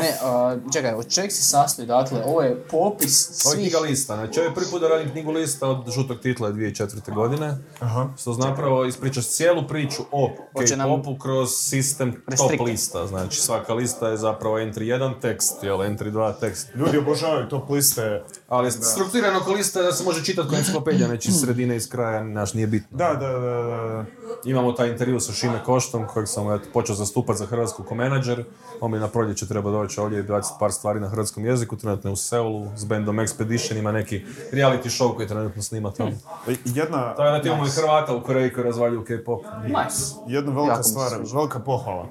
Ne, 0.00 0.16
a, 0.22 0.56
čekaj, 0.72 0.94
od 0.94 1.08
čeg 1.08 1.32
se 1.32 1.42
sastoji, 1.42 1.88
dakle, 1.88 2.22
ovo 2.24 2.42
je 2.42 2.64
popis 2.70 3.28
Ovo 3.46 3.52
je 3.52 3.56
svih... 3.56 3.60
knjiga 3.60 3.78
lista, 3.78 4.16
znači 4.16 4.40
ovo 4.40 4.48
je 4.48 4.54
prvi 4.54 4.66
put 4.70 4.80
da 4.80 4.88
radim 4.88 5.10
knjigu 5.10 5.30
lista 5.32 5.68
od 5.68 5.90
žutog 5.90 6.20
titla 6.20 6.50
2004. 6.52 7.14
godine. 7.14 7.58
Aha. 7.80 8.08
Što 8.20 8.32
zapravo 8.32 8.84
ispričaš 8.84 9.26
cijelu 9.28 9.68
priču 9.68 10.02
o 10.10 10.30
K-popu 10.58 11.18
kroz 11.18 11.50
sistem 11.50 12.12
top 12.12 12.22
Restrict. 12.28 12.64
lista. 12.64 13.06
Znači 13.06 13.40
svaka 13.40 13.74
lista 13.74 14.08
je 14.08 14.16
zapravo 14.16 14.56
entry 14.58 14.80
1 14.98 15.20
tekst, 15.20 15.62
jel, 15.62 15.76
entry 15.78 16.10
2 16.12 16.32
tekst. 16.40 16.68
Ljudi 16.74 16.98
obožavaju 16.98 17.48
top 17.48 17.70
liste. 17.70 18.22
Ali 18.48 18.70
strukturirano 18.72 19.38
oko 19.38 19.52
lista 19.52 19.82
da 19.82 19.92
se 19.92 20.04
može 20.04 20.24
čitati 20.24 20.48
kao 20.48 20.58
enciklopedija, 20.58 21.06
znači 21.06 21.28
iz 21.28 21.34
sredine, 21.40 21.76
iz 21.76 21.88
kraja, 21.88 22.22
naš 22.24 22.54
nije 22.54 22.66
bitno. 22.66 22.98
Da, 22.98 23.14
da, 23.14 23.28
da, 23.28 23.38
da. 23.38 24.04
Imamo 24.44 24.72
taj 24.72 24.90
intervju 24.90 25.20
sa 25.20 25.32
Šime 25.32 25.60
Koštom, 25.64 26.06
kojeg 26.06 26.28
sam 26.28 26.52
eto, 26.52 26.68
počeo 26.72 26.94
zastupati 26.94 27.38
za 27.38 27.46
Hrvatsku 27.46 27.82
ko 27.84 27.94
menadžer. 27.94 28.44
On 28.80 28.90
mi 28.90 28.98
na 28.98 29.08
proljeće 29.08 29.48
treba 29.48 29.70
doći 29.70 30.00
ovdje 30.00 30.18
i 30.18 30.22
baciti 30.22 30.54
par 30.60 30.72
stvari 30.72 31.00
na 31.00 31.08
hrvatskom 31.08 31.44
jeziku, 31.44 31.76
trenutno 31.76 32.10
je 32.10 32.12
u 32.12 32.16
Seulu, 32.16 32.66
s 32.76 32.84
bandom 32.84 33.16
Expedition, 33.16 33.78
ima 33.78 33.92
neki 33.92 34.24
reality 34.52 34.84
show 34.98 35.16
koji 35.16 35.28
trenutno 35.28 35.62
snima 35.62 35.90
tamo. 35.90 36.10
E, 36.48 36.54
Jedna, 36.64 37.14
Tako 37.14 37.22
da 37.22 37.42
ti 37.42 37.48
imamo 37.48 37.66
i 37.66 37.70
Hrvata 37.70 38.14
u 38.16 38.22
Koreji 38.22 38.52
koji 38.52 38.64
razvaljuju 38.64 39.04
K-pop. 39.04 39.44
Nice. 39.64 40.14
jedna 40.26 40.52
velika 40.52 40.70
Jako 40.72 40.78
mi 40.78 40.84
se 40.84 40.90
stvar, 40.90 41.08
sviđa. 41.10 41.36
velika 41.36 41.58
pohvala. 41.60 42.06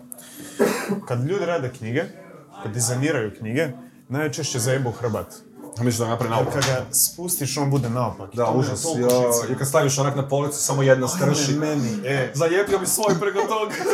Kad 1.07 1.25
ljudi 1.25 1.45
rade 1.45 1.71
knjige, 1.77 2.03
kad 2.63 2.71
dizajniraju 2.73 3.31
knjige, 3.39 3.67
najčešće 4.09 4.59
zajebu 4.59 4.91
hrbat. 4.91 5.27
A 5.79 5.83
misliš 5.83 5.99
da 5.99 6.05
ga 6.05 6.11
napravi 6.11 6.31
naopak? 6.31 6.53
kad 6.53 6.63
ga 6.65 6.85
spustiš, 6.93 7.57
on 7.57 7.69
bude 7.71 7.89
naopak. 7.89 8.35
Da, 8.35 8.51
užas. 8.51 8.85
Ja. 8.85 9.53
I 9.53 9.57
kad 9.57 9.67
staviš 9.67 9.97
onak 9.97 10.15
na 10.15 10.27
policu, 10.27 10.59
samo 10.59 10.83
jedna 10.83 11.07
strši. 11.07 11.53
meni, 11.53 11.89
e. 12.05 12.31
Zalijepio 12.35 12.79
bi 12.79 12.87
svoj 12.87 13.15
preko 13.19 13.39
toga. 13.39 13.75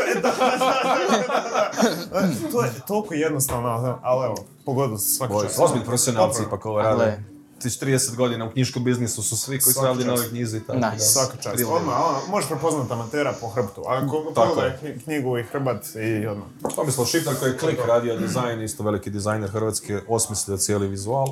E, 2.13 2.51
To 2.51 2.63
je 2.63 2.71
toliko 2.87 3.13
jednostavno, 3.13 3.99
ali 4.03 4.25
evo, 4.25 4.35
pogodio 4.65 4.97
se 4.97 5.15
svaka 5.15 5.33
čast. 5.43 5.59
Ozbiljni 5.59 5.85
profesionalci 5.85 6.43
ipak 6.43 6.65
ovo 6.65 6.81
rade. 6.81 7.23
Ti 7.61 7.69
30 7.69 8.15
godina 8.15 8.45
u 8.45 8.51
knjiškom 8.51 8.83
biznisu 8.83 9.23
su 9.23 9.37
svi 9.37 9.59
koji 9.59 9.73
su 9.73 9.81
radili 9.83 10.05
na 10.05 10.13
ovoj 10.13 10.29
knjizi. 10.29 10.59
Tako 10.59 10.79
Nice. 10.79 10.89
da. 10.95 10.99
Svaka 10.99 11.37
čast. 11.37 11.63
Odmah, 11.69 11.95
ono, 11.99 12.17
možeš 12.29 12.49
prepoznat 12.49 12.91
amatera 12.91 13.33
po 13.41 13.47
hrbtu. 13.47 13.83
Ako 13.87 14.31
pogledaj 14.35 14.71
knjigu 15.03 15.37
i 15.37 15.43
hrbat 15.43 15.85
i 15.95 16.27
odmah. 16.27 16.47
Tomislav 16.75 17.05
Šiptar 17.07 17.35
koji 17.39 17.49
je 17.51 17.57
klik 17.57 17.79
radio 17.87 18.17
dizajn, 18.17 18.61
isto 18.63 18.83
veliki 18.83 19.09
dizajner 19.09 19.49
Hrvatski, 19.49 19.95
osmislio 20.07 20.57
cijeli 20.57 20.87
vizual. 20.87 21.27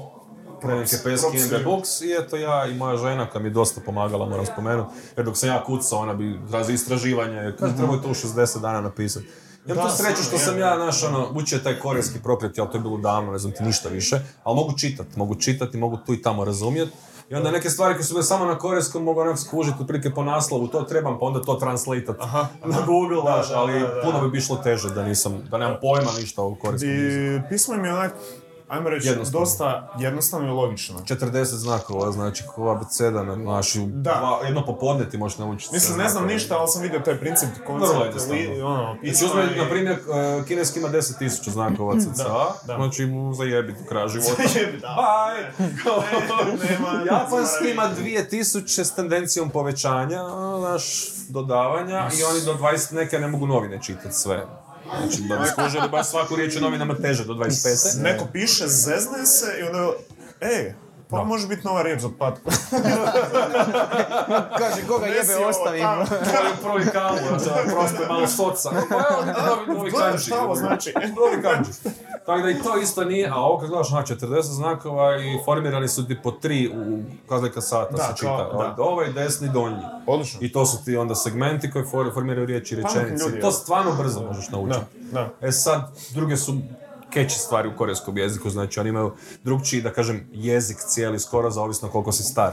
Prenike 0.62 0.96
Peski 1.04 1.22
props 1.22 1.42
and 1.42 1.52
the. 1.52 1.64
Books 1.64 2.02
i 2.02 2.16
eto 2.20 2.38
ja 2.38 2.66
i 2.66 2.74
moja 2.74 2.98
žena 2.98 3.30
koja 3.30 3.42
mi 3.42 3.48
je 3.48 3.54
dosta 3.54 3.82
pomagala, 3.86 4.26
moram 4.26 4.46
spomenuti. 4.46 4.94
Jer 5.18 5.26
dok 5.26 5.38
sam 5.38 5.50
ja 5.50 5.64
kucao, 5.64 6.00
ona 6.00 6.14
bi 6.14 6.40
razi 6.52 6.74
istraživanje, 6.74 7.54
kaže 7.60 7.76
treba 7.78 8.02
to 8.02 8.08
u 8.08 8.14
60 8.14 8.62
dana 8.62 8.82
napisati. 8.82 9.26
Ja 9.68 9.76
Da, 9.76 9.82
tu 9.82 9.98
sreću 9.98 10.24
što 10.24 10.38
sam 10.38 10.60
ja, 10.60 10.78
naš, 10.78 11.04
ono, 11.04 11.28
učio 11.34 11.60
taj 11.60 11.80
korejski 11.80 12.20
prokleti, 12.24 12.62
ali 12.62 12.70
to 12.70 12.78
je 12.78 12.82
bilo 12.82 12.98
davno, 12.98 13.32
ne 13.32 13.38
znam 13.38 13.54
ti 13.54 13.64
ništa 13.64 13.90
više, 13.90 14.20
ali 14.44 14.56
mogu 14.56 14.78
čitati, 14.78 15.20
mogu 15.20 15.36
čitati, 15.36 15.78
mogu 15.78 15.98
tu 16.06 16.14
i 16.14 16.22
tamo 16.22 16.46
razumjeti. 16.46 16.92
I 17.30 17.36
onda 17.36 17.52
neke 17.52 17.70
stvari 17.70 17.94
koje 17.94 18.04
su 18.04 18.14
bile 18.14 18.24
samo 18.24 18.46
na 18.46 18.58
korejskom 18.58 19.04
mogu 19.04 19.20
onak 19.20 19.40
skužiti 19.40 19.78
otprilike 19.82 20.14
po 20.14 20.24
naslovu, 20.24 20.68
to 20.68 20.82
trebam, 20.82 21.20
pa 21.20 21.26
onda 21.26 21.42
to 21.42 21.56
translatat 21.56 22.18
na 22.66 22.82
Google, 22.86 23.22
znaš, 23.22 23.48
ali 23.54 23.80
da, 23.80 23.88
da. 23.88 24.02
puno 24.04 24.30
bi 24.30 24.38
išlo 24.38 24.56
teže 24.56 24.90
da 24.90 25.04
nisam, 25.04 25.44
da 25.52 25.58
nemam 25.58 25.78
pojma 25.82 26.12
ništa 26.20 26.42
o 26.42 26.56
korejskom. 26.56 26.90
I 26.90 27.42
pismo 27.50 27.76
im 27.76 27.86
je 27.86 27.94
onak, 27.94 28.14
ajmo 28.68 28.90
reći, 28.90 29.08
Jednostavno. 29.08 29.40
dosta 29.40 29.94
jednostavno 30.00 30.48
i 30.48 30.52
logično. 30.52 31.00
40 31.00 31.44
znakova, 31.46 32.12
znači 32.12 32.44
ko 32.46 32.70
abeceda, 32.70 33.24
na- 33.24 33.36
znaš, 33.36 33.76
i 33.76 33.80
u 33.80 33.86
Da. 33.88 34.40
jedno 34.46 34.66
popodne 34.66 35.10
ti 35.10 35.18
možeš 35.18 35.38
naučiti. 35.38 35.74
Mislim, 35.74 35.98
ne 35.98 36.04
znam 36.04 36.12
znakove. 36.14 36.34
ništa, 36.34 36.58
ali 36.58 36.68
sam 36.68 36.82
vidio 36.82 37.00
taj 37.00 37.18
princip, 37.18 37.50
koncept, 37.68 37.94
li, 38.32 38.62
ono, 38.62 38.96
Znači, 39.04 39.26
uzme, 39.26 39.44
i- 39.46 39.58
na 39.58 39.70
primjer, 39.70 39.94
e, 39.96 40.00
kineski 40.48 40.80
ima 40.80 40.90
10.000 40.90 41.52
znakova 41.52 41.96
cca, 41.96 42.24
da. 42.64 42.76
znači 42.76 43.06
mu 43.06 43.34
zajebi 43.34 43.74
do 43.74 43.80
kraja 43.90 44.08
života. 44.08 44.44
Zajebi, 44.54 44.78
da. 44.78 44.96
Bye! 44.98 45.52
nema- 46.62 47.04
Japanski 47.12 47.72
ima 47.72 47.90
2000 47.94 48.46
s 48.82 48.92
tendencijom 48.92 49.50
povećanja, 49.50 50.22
znaš, 50.60 50.84
dodavanja 51.30 52.10
i 52.12 52.24
oni 52.26 52.46
do 52.46 52.54
20 52.54 52.92
neke 52.92 53.20
ne 53.20 53.28
mogu 53.28 53.48
novine 53.48 53.82
čitati 53.82 54.14
sve. 54.14 54.46
Znači, 54.90 55.22
da 55.22 55.38
bi 55.38 55.48
skužili 55.48 55.90
baš 55.90 56.08
svaku 56.08 56.36
riječ 56.36 56.56
u 56.56 56.60
novinama 56.60 56.96
teže 56.96 57.26
do 57.26 57.34
25. 57.34 58.04
Neko 58.04 58.28
piše, 58.34 58.68
zezne 58.68 59.26
se 59.26 59.46
i 59.60 59.64
onda, 59.64 59.94
ej, 60.42 60.74
pa 61.16 61.24
može 61.24 61.48
biti 61.48 61.62
nova 61.64 61.82
riječ 61.82 62.02
za 62.02 62.10
patku. 62.20 62.50
Kaže, 64.60 64.88
koga 64.88 65.06
jebe 65.08 65.36
ovo, 65.38 65.48
ostavim. 65.50 65.82
tamo. 65.82 66.06
Prvi, 66.06 66.24
prvi 66.64 66.92
kalu, 66.92 67.18
znači, 67.40 67.70
prosto 67.70 68.02
je 68.02 68.08
malo 68.08 68.28
soca. 68.28 68.70
Pa 68.90 68.96
evo, 68.96 69.26
novi, 69.66 69.68
novi 69.70 69.92
Gledaš 69.92 70.26
kanji. 70.26 70.40
tamo, 70.42 70.56
znači. 70.56 70.94
Novi 70.94 71.42
kanji. 71.42 71.68
Tako 72.26 72.42
da 72.42 72.50
i 72.50 72.56
to 72.56 72.78
isto 72.78 73.04
nije, 73.04 73.30
a 73.30 73.36
ovo 73.36 73.60
kad 73.60 73.70
gledaš, 73.70 73.92
aha, 73.92 74.04
40 74.04 74.42
znakova 74.42 75.18
i 75.18 75.40
formirani 75.46 75.88
su 75.88 76.08
ti 76.08 76.18
po 76.24 76.32
tri 76.32 76.68
u 76.70 77.00
kazlika 77.30 77.62
sata 77.62 77.92
Da, 77.92 78.04
se 78.04 78.08
kao, 78.08 78.16
čita. 78.38 78.50
da. 78.54 78.58
Od 78.60 78.80
Ovaj 78.80 79.10
desni 79.10 79.50
donji. 79.50 79.78
Odlično. 80.08 80.40
I 80.42 80.52
to 80.52 80.66
su 80.66 80.86
ti 80.86 80.98
onda 80.98 81.16
segmenti 81.16 81.72
koji 81.72 81.86
for- 81.86 82.14
formiraju 82.14 82.46
riječi 82.48 82.76
i 82.76 82.78
rečenice. 82.78 83.40
to 83.42 83.52
stvarno 83.52 83.92
brzo 83.94 84.22
možeš 84.22 84.50
naučiti. 84.50 84.80
Da, 85.04 85.30
da. 85.42 85.48
E 85.48 85.52
sad, 85.52 85.82
druge 86.12 86.38
su 86.38 86.54
keći 87.16 87.40
stvari 87.40 87.68
u 87.70 87.78
korejskom 87.78 88.18
jeziku, 88.18 88.50
znači 88.50 88.80
oni 88.80 88.90
imaju 88.90 89.12
drugčiji, 89.44 89.82
da 89.82 89.94
kažem, 89.94 90.28
jezik 90.34 90.78
cijeli 90.78 91.20
skoro 91.20 91.52
zaovisno 91.52 91.90
koliko 91.90 92.12
si 92.12 92.24
star. 92.24 92.52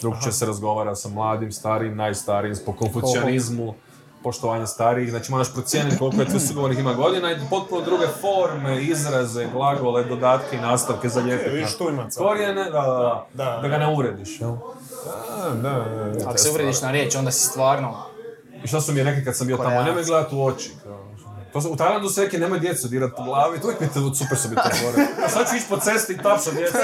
Drugčije 0.00 0.32
se 0.32 0.46
razgovara 0.46 0.94
sa 0.94 1.08
mladim, 1.08 1.52
starijim, 1.52 1.96
najstarijim, 1.96 2.56
po 2.66 2.72
konfucijanizmu, 2.72 3.74
poštovanje 4.22 4.66
starijih, 4.66 5.10
znači 5.10 5.30
moraš 5.30 5.52
procijeniti 5.52 5.98
koliko 5.98 6.20
je 6.20 6.28
tu 6.28 6.40
sugovornih 6.40 6.78
ima 6.78 6.94
godina 6.94 7.32
i 7.32 7.36
potpuno 7.50 7.84
druge 7.84 8.06
forme, 8.20 8.82
izraze, 8.82 9.48
glagole, 9.52 10.04
dodatke 10.04 10.56
i 10.56 10.60
nastavke 10.60 11.08
za 11.08 11.20
E, 11.20 11.50
vidiš, 11.52 11.78
tu 11.78 11.88
ima 11.88 12.10
car. 12.10 12.22
Korijene, 12.22 12.64
da, 12.64 12.70
da, 12.70 13.26
da, 13.34 13.44
Da. 13.44 13.58
da 13.62 13.68
ga 13.68 13.78
ne 13.78 13.88
uvrediš, 13.88 14.40
jel? 14.40 14.52
Da, 15.54 15.68
da, 15.68 15.84
da. 16.18 16.28
Ako 16.28 16.38
se 16.38 16.50
uvrediš 16.50 16.82
na 16.82 16.90
riječ, 16.90 17.16
onda 17.16 17.30
si 17.30 17.46
stvarno... 17.46 17.96
I 18.64 18.68
šta 18.68 18.80
su 18.80 18.92
mi 18.92 19.02
rekli 19.02 19.24
kad 19.24 19.36
sam 19.36 19.46
bio 19.46 19.56
tamo, 19.56 19.82
nemoj 19.82 20.04
gledati 20.04 20.34
u 20.34 20.44
oči. 20.44 20.70
kao. 20.82 21.09
To 21.52 21.60
su, 21.60 21.70
u 21.70 21.76
Tajlandu 21.76 22.08
su 22.08 22.20
rekli, 22.20 22.38
nemoj 22.38 22.58
djecu 22.58 22.88
dirat 22.88 23.10
po 23.16 23.22
glavi, 23.22 23.60
to 23.60 23.66
uvijek 23.66 23.80
mi 23.80 23.88
te 23.88 24.00
super 24.18 24.38
su 24.38 24.48
mi 24.48 24.54
to 24.54 24.62
govore. 24.82 25.06
A 25.24 25.28
sad 25.28 25.50
ću 25.50 25.56
ići 25.56 25.66
po 25.68 25.76
cesti 25.76 26.12
i 26.12 26.16
tapšat 26.16 26.54
djecu. 26.54 26.78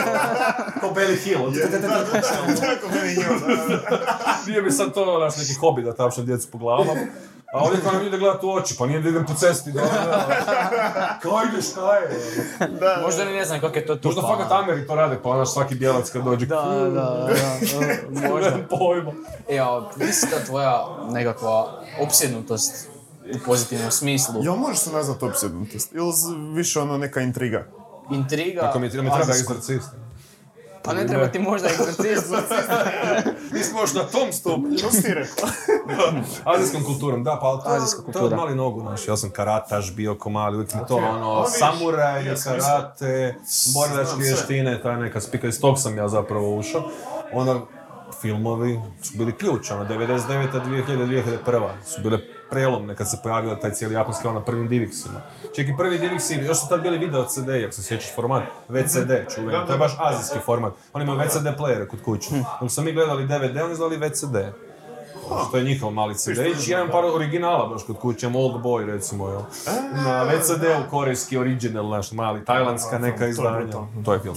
Ko 0.81 0.87
Belly 0.87 1.25
Hill. 1.25 1.53
Tako 1.63 1.73
da, 1.73 1.79
da. 1.89 2.05
Nije 4.47 4.63
mi 4.63 4.71
sad 4.71 4.95
to 4.95 5.19
naš 5.19 5.37
neki 5.37 5.55
hobi 5.55 5.83
da 5.83 5.95
tapšam 5.95 6.27
djecu 6.27 6.51
po 6.51 6.59
glavama. 6.59 6.93
A 7.53 7.59
ovdje 7.59 7.81
kao 7.83 7.93
nam 7.93 8.07
ide 8.07 8.19
gledati 8.19 8.47
u 8.47 8.53
oči, 8.53 8.75
pa 8.79 8.87
nije 8.87 9.01
da 9.01 9.09
idem 9.09 9.27
po 9.27 9.35
cesti. 9.35 9.73
Da, 9.73 9.81
da. 9.81 11.19
Kao 11.23 11.41
ideš, 11.53 11.71
šta 11.71 11.97
je? 11.97 12.09
Možda 13.03 13.25
ni 13.25 13.33
ne 13.33 13.45
znam 13.45 13.61
kako 13.61 13.79
je 13.79 13.87
to 13.87 13.97
tu. 13.97 14.09
Možda 14.09 14.23
fakat 14.23 14.53
Ameri 14.53 14.87
to 14.87 14.95
rade, 14.95 15.19
pa 15.23 15.29
onaš 15.29 15.53
svaki 15.53 15.75
bijelac 15.75 16.11
kad 16.11 16.25
dođe. 16.25 16.47
Da, 16.47 16.63
da, 16.63 16.89
da, 16.89 16.91
da, 16.91 17.29
možda. 18.29 18.51
Nemam 18.51 18.67
pojma. 18.71 19.13
Evo, 19.49 19.91
misli 19.97 20.29
da 20.31 20.45
tvoja 20.45 20.87
nekakva 21.11 21.83
opsjednutost 22.01 22.89
u 23.35 23.39
pozitivnom 23.47 23.91
smislu, 23.91 24.35
Jel 24.43 24.57
možeš 24.57 24.79
se 24.79 24.93
nazvat 24.93 25.23
opsjednutost? 25.23 25.93
Ili 25.93 26.13
više 26.55 26.81
ono 26.81 26.99
neka 26.99 27.21
intriga? 27.21 27.67
intriga, 28.11 28.61
Ako 28.65 28.79
mi, 28.79 28.85
mi 28.85 28.91
treba 28.91 29.09
Azijsko. 29.13 29.53
egzorcist. 29.53 29.89
pa 30.83 30.95
ne 30.95 31.07
treba 31.07 31.29
ti 31.29 31.39
možda 31.39 31.69
egzorcist, 31.69 32.27
Nismo 33.55 33.81
još 33.81 33.95
na 33.95 34.03
tom 34.03 34.33
stupnju. 34.33 34.79
Što 34.79 34.91
si 34.91 35.03
ti 35.03 35.15
rekao? 35.15 35.49
Azijskom 36.45 36.85
kulturom, 36.85 37.25
da, 37.25 37.39
pa 37.41 37.47
ali 37.47 37.61
to, 37.61 37.69
Azijska 37.69 37.97
to 37.97 38.03
je 38.03 38.05
kultura. 38.05 38.25
od 38.27 38.33
mali 38.33 38.55
nogu, 38.55 38.81
znaš, 38.81 39.09
ja 39.09 39.17
sam 39.17 39.31
karataš 39.31 39.95
bio 39.95 40.15
ko 40.15 40.31
mali, 40.31 40.57
uvijek 40.57 40.75
mi 40.75 40.81
to 40.89 40.97
ono, 40.97 41.45
samuraj, 41.49 42.27
ja 42.27 42.35
karate, 42.45 43.35
borilačke 43.75 44.17
vještine, 44.19 44.83
ta 44.83 44.97
neka 44.97 45.21
spika, 45.21 45.49
iz 45.49 45.61
tog 45.61 45.79
sam 45.79 45.97
ja 45.97 46.09
zapravo 46.09 46.57
ušao. 46.57 46.83
Onda 47.33 47.61
filmovi 48.21 48.81
su 49.03 49.19
bili 49.19 49.33
ključ, 49.33 49.71
ono, 49.71 49.85
99. 49.85 50.27
2000. 50.53 51.07
2001. 51.47 51.69
su 51.85 52.01
bile 52.03 52.19
prelomne 52.51 52.97
kad 52.97 53.11
se 53.11 53.17
pojavio 53.23 53.55
taj 53.55 53.71
cijeli 53.71 53.95
japanski 53.95 54.29
na 54.29 54.45
prvim 54.45 54.69
Divixima. 54.69 55.21
Čak 55.57 55.67
i 55.69 55.77
prvi 55.79 55.99
Divixi, 55.99 56.47
još 56.47 56.61
su 56.61 56.69
tad 56.69 56.83
bili 56.83 56.99
video 56.99 57.25
CD, 57.25 57.49
ako 57.65 57.73
se 57.73 57.83
sjećaš 57.83 58.15
format, 58.15 58.43
VCD 58.69 59.11
čuveni, 59.35 59.67
to 59.67 59.73
je 59.73 59.79
baš 59.79 59.97
azijski 59.99 60.39
format. 60.45 60.73
Oni 60.93 61.05
imaju 61.05 61.21
VCD 61.21 61.47
playere 61.59 61.89
kod 61.89 62.03
kuće. 62.03 62.29
Dok 62.61 62.71
smo 62.71 62.83
mi 62.83 62.93
gledali 62.93 63.25
DVD, 63.25 63.57
oni 63.57 63.77
gledali 63.77 63.97
VCD. 63.97 64.37
Što 65.49 65.57
je 65.57 65.65
njihov 65.65 65.91
mali 65.91 66.15
CD. 66.15 66.39
I 66.39 66.71
ja 66.71 66.79
imam 66.79 66.91
par 66.91 67.05
originala 67.05 67.67
baš 67.67 67.83
kod 67.87 67.99
kuće, 67.99 68.27
imam 68.27 68.37
Old 68.37 68.63
Boy 68.63 68.87
recimo, 68.87 69.29
jel? 69.29 69.41
Na 70.05 70.23
VCD-u 70.23 70.91
korejski 70.91 71.39
original, 71.39 71.89
naš 71.89 72.13
mali, 72.13 72.45
tajlandska 72.45 72.99
neka 72.99 73.27
izdanja. 73.27 73.73
To 74.05 74.13
je 74.13 74.21
film. 74.21 74.37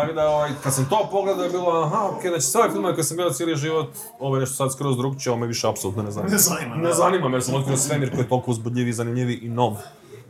Tako 0.00 0.12
da, 0.12 0.28
ovaj, 0.28 0.50
kad 0.62 0.74
sam 0.74 0.88
to 0.88 1.08
pogledao 1.10 1.44
je 1.44 1.50
bilo, 1.50 1.82
aha, 1.82 2.08
okej, 2.12 2.30
znači 2.30 2.46
sve 2.46 2.60
ove 2.60 2.70
filmove 2.72 2.94
koje 2.94 3.04
sam 3.04 3.16
gledao 3.16 3.32
cijeli 3.32 3.56
život, 3.56 3.88
ovo 4.18 4.36
je 4.36 4.40
nešto 4.40 4.54
sad 4.54 4.72
skroz 4.72 4.96
drugčije, 4.96 5.32
ovo 5.32 5.40
me 5.40 5.46
više 5.46 5.68
apsolutno 5.68 6.02
ne 6.02 6.10
zanima. 6.10 6.32
Ne 6.32 6.38
zanima, 6.38 6.76
Ne 6.76 6.92
zanima 6.92 7.28
me 7.28 7.36
jer 7.36 7.42
sam 7.42 7.54
otkrio 7.54 7.76
svemir 7.76 8.10
koji 8.10 8.20
je 8.20 8.28
toliko 8.28 8.50
uzbudljiviji, 8.50 8.92
zanimljiviji 8.92 9.38
i 9.42 9.48
nov. 9.48 9.76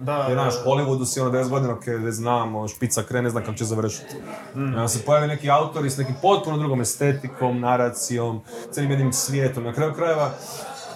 Da, 0.01 0.17
Jer, 0.17 0.33
znaš, 0.33 0.55
Hollywoodu 0.67 1.05
si 1.07 1.21
ono 1.21 1.31
10 1.31 1.49
godina, 1.49 1.75
ok, 1.75 1.87
već 1.87 2.15
znam, 2.15 2.55
ono, 2.55 2.69
špica 2.69 3.03
krene, 3.03 3.23
ne 3.23 3.31
znam 3.31 3.45
kako 3.45 3.59
će 3.59 3.65
završiti. 3.65 4.15
I 4.57 4.59
onda 4.59 4.89
se 4.89 5.05
pojavi 5.05 5.27
neki 5.27 5.51
autori 5.51 5.91
s 5.91 5.97
nekim 5.97 6.15
potpuno 6.23 6.59
drugom 6.59 6.81
estetikom, 6.81 7.61
naracijom, 7.61 8.41
cijelim 8.71 8.91
jednim 8.91 9.13
svijetom. 9.13 9.65
Na 9.65 9.73
kraju 9.73 9.95
krajeva, 9.95 10.31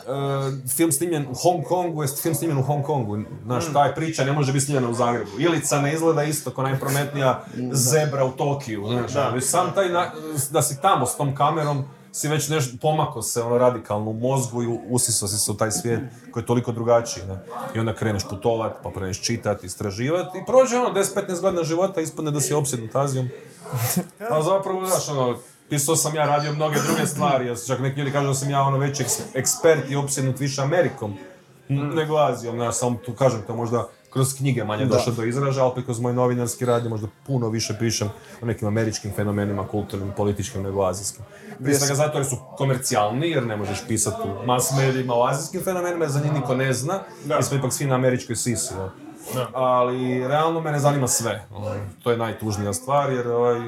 e, 0.09 0.69
film 0.69 0.93
snimljen 0.93 1.27
u 1.31 1.35
Hong 1.35 1.65
Kongu 1.65 2.03
je 2.03 2.09
film 2.23 2.35
snimljen 2.35 2.59
u 2.59 2.63
Hong 2.63 2.85
Kongu. 2.85 3.19
Znaš, 3.45 3.73
ta 3.73 3.85
je 3.85 3.95
priča 3.95 4.25
ne 4.25 4.33
može 4.33 4.53
biti 4.53 4.65
snimljena 4.65 4.89
u 4.89 4.95
Zagrebu. 4.95 5.31
Ilica 5.39 5.81
ne 5.81 5.95
izgleda 5.95 6.23
isto 6.23 6.51
kao 6.51 6.65
najprometnija 6.65 7.45
zebra 7.73 8.25
u 8.25 8.31
Tokiju. 8.31 8.87
Znaš, 8.89 9.13
Da. 9.13 9.29
već 9.29 9.45
sam 9.45 9.73
taj, 9.75 9.89
na- 9.89 10.11
da 10.51 10.63
si 10.63 10.81
tamo 10.83 11.07
s 11.07 11.17
tom 11.17 11.35
kamerom, 11.35 11.85
si 12.13 12.29
već 12.29 12.49
nešto 12.49 12.77
pomako 12.83 13.23
se 13.23 13.43
ono 13.43 13.59
radikalno 13.59 14.11
u 14.11 14.15
mozgu 14.15 14.63
i 14.63 14.79
usiso 14.89 15.29
si 15.29 15.39
se 15.39 15.51
u 15.51 15.57
taj 15.57 15.71
svijet 15.71 16.01
koji 16.31 16.43
je 16.43 16.47
toliko 16.47 16.73
drugačiji. 16.73 17.25
Ne? 17.25 17.39
I 17.75 17.79
onda 17.79 17.95
kreneš 17.95 18.25
putovat, 18.25 18.73
pa 18.83 18.93
kreneš 18.93 19.23
čitati, 19.23 19.67
istraživati 19.67 20.39
i 20.39 20.47
prođe 20.47 20.77
ono 20.77 20.95
10-15 20.95 21.41
godina 21.41 21.65
života, 21.65 22.01
ispadne 22.01 22.31
da 22.31 22.41
si 22.41 22.55
opsjednut 22.55 22.97
Azijom. 22.97 23.29
A 24.31 24.43
zapravo, 24.43 24.87
znaš, 24.87 25.09
ono, 25.09 25.37
pisao 25.69 25.97
sam 25.97 26.15
ja, 26.15 26.27
radio 26.27 26.53
mnoge 26.53 26.77
druge 26.81 27.07
stvari, 27.07 27.47
jer 27.47 27.57
čak 27.67 27.81
neki 27.81 27.99
ljudi 27.99 28.13
kažu 28.13 28.27
da 28.27 28.35
sam 28.35 28.51
ja 28.51 28.63
ono 28.63 28.79
eks- 28.79 29.21
ekspert 29.35 29.91
i 29.91 29.97
opsjednut 29.97 30.41
više 30.41 30.63
Amerikom 30.63 31.15
n- 31.69 31.89
nego 31.89 32.17
Azijom, 32.17 32.57
znaš, 32.57 32.75
samo 32.75 32.97
tu 32.97 33.13
kažem, 33.15 33.43
to 33.43 33.57
možda 33.57 33.89
kroz 34.11 34.37
knjige 34.37 34.65
manje 34.65 34.85
došlo 34.87 35.13
do 35.13 35.25
izražaja, 35.25 35.65
opet 35.67 35.85
kroz 35.85 36.01
moj 36.01 36.13
novinarski 36.13 36.65
rad 36.65 36.87
možda 36.87 37.07
puno 37.27 37.49
više 37.49 37.77
pišem 37.79 38.09
o 38.43 38.47
nekim 38.47 38.69
američkim 38.69 39.13
fenomenima, 39.13 39.67
kulturnim, 39.67 40.13
političkim 40.17 40.63
nego 40.63 40.83
azijskim. 40.83 41.25
Prije 41.59 41.75
svega 41.77 41.95
zato 41.97 42.19
jer 42.19 42.27
su 42.27 42.37
komercijalni, 42.57 43.31
jer 43.31 43.47
ne 43.47 43.57
možeš 43.57 43.79
pisati 43.89 44.17
u 44.25 44.47
mass 44.47 44.71
medijima 44.73 45.15
o 45.15 45.27
azijskim 45.27 45.63
fenomenima, 45.63 46.05
jer 46.05 46.13
za 46.13 46.21
njih 46.21 46.33
niko 46.33 46.55
ne 46.55 46.73
zna, 46.73 47.01
Da. 47.25 47.37
mi 47.37 47.43
smo 47.43 47.57
ipak 47.57 47.73
svi 47.73 47.87
na 47.87 47.95
američkoj 47.95 48.37
sisi. 48.37 48.75
da. 48.75 48.91
Ali 49.55 50.29
realno 50.29 50.61
mene 50.61 50.79
zanima 50.79 51.09
sve. 51.09 51.47
Ovaj, 51.55 51.79
To 52.03 52.11
je 52.11 52.17
najtužnija 52.17 52.73
stvar 52.73 53.13
jer 53.13 53.29
ovaj 53.29 53.61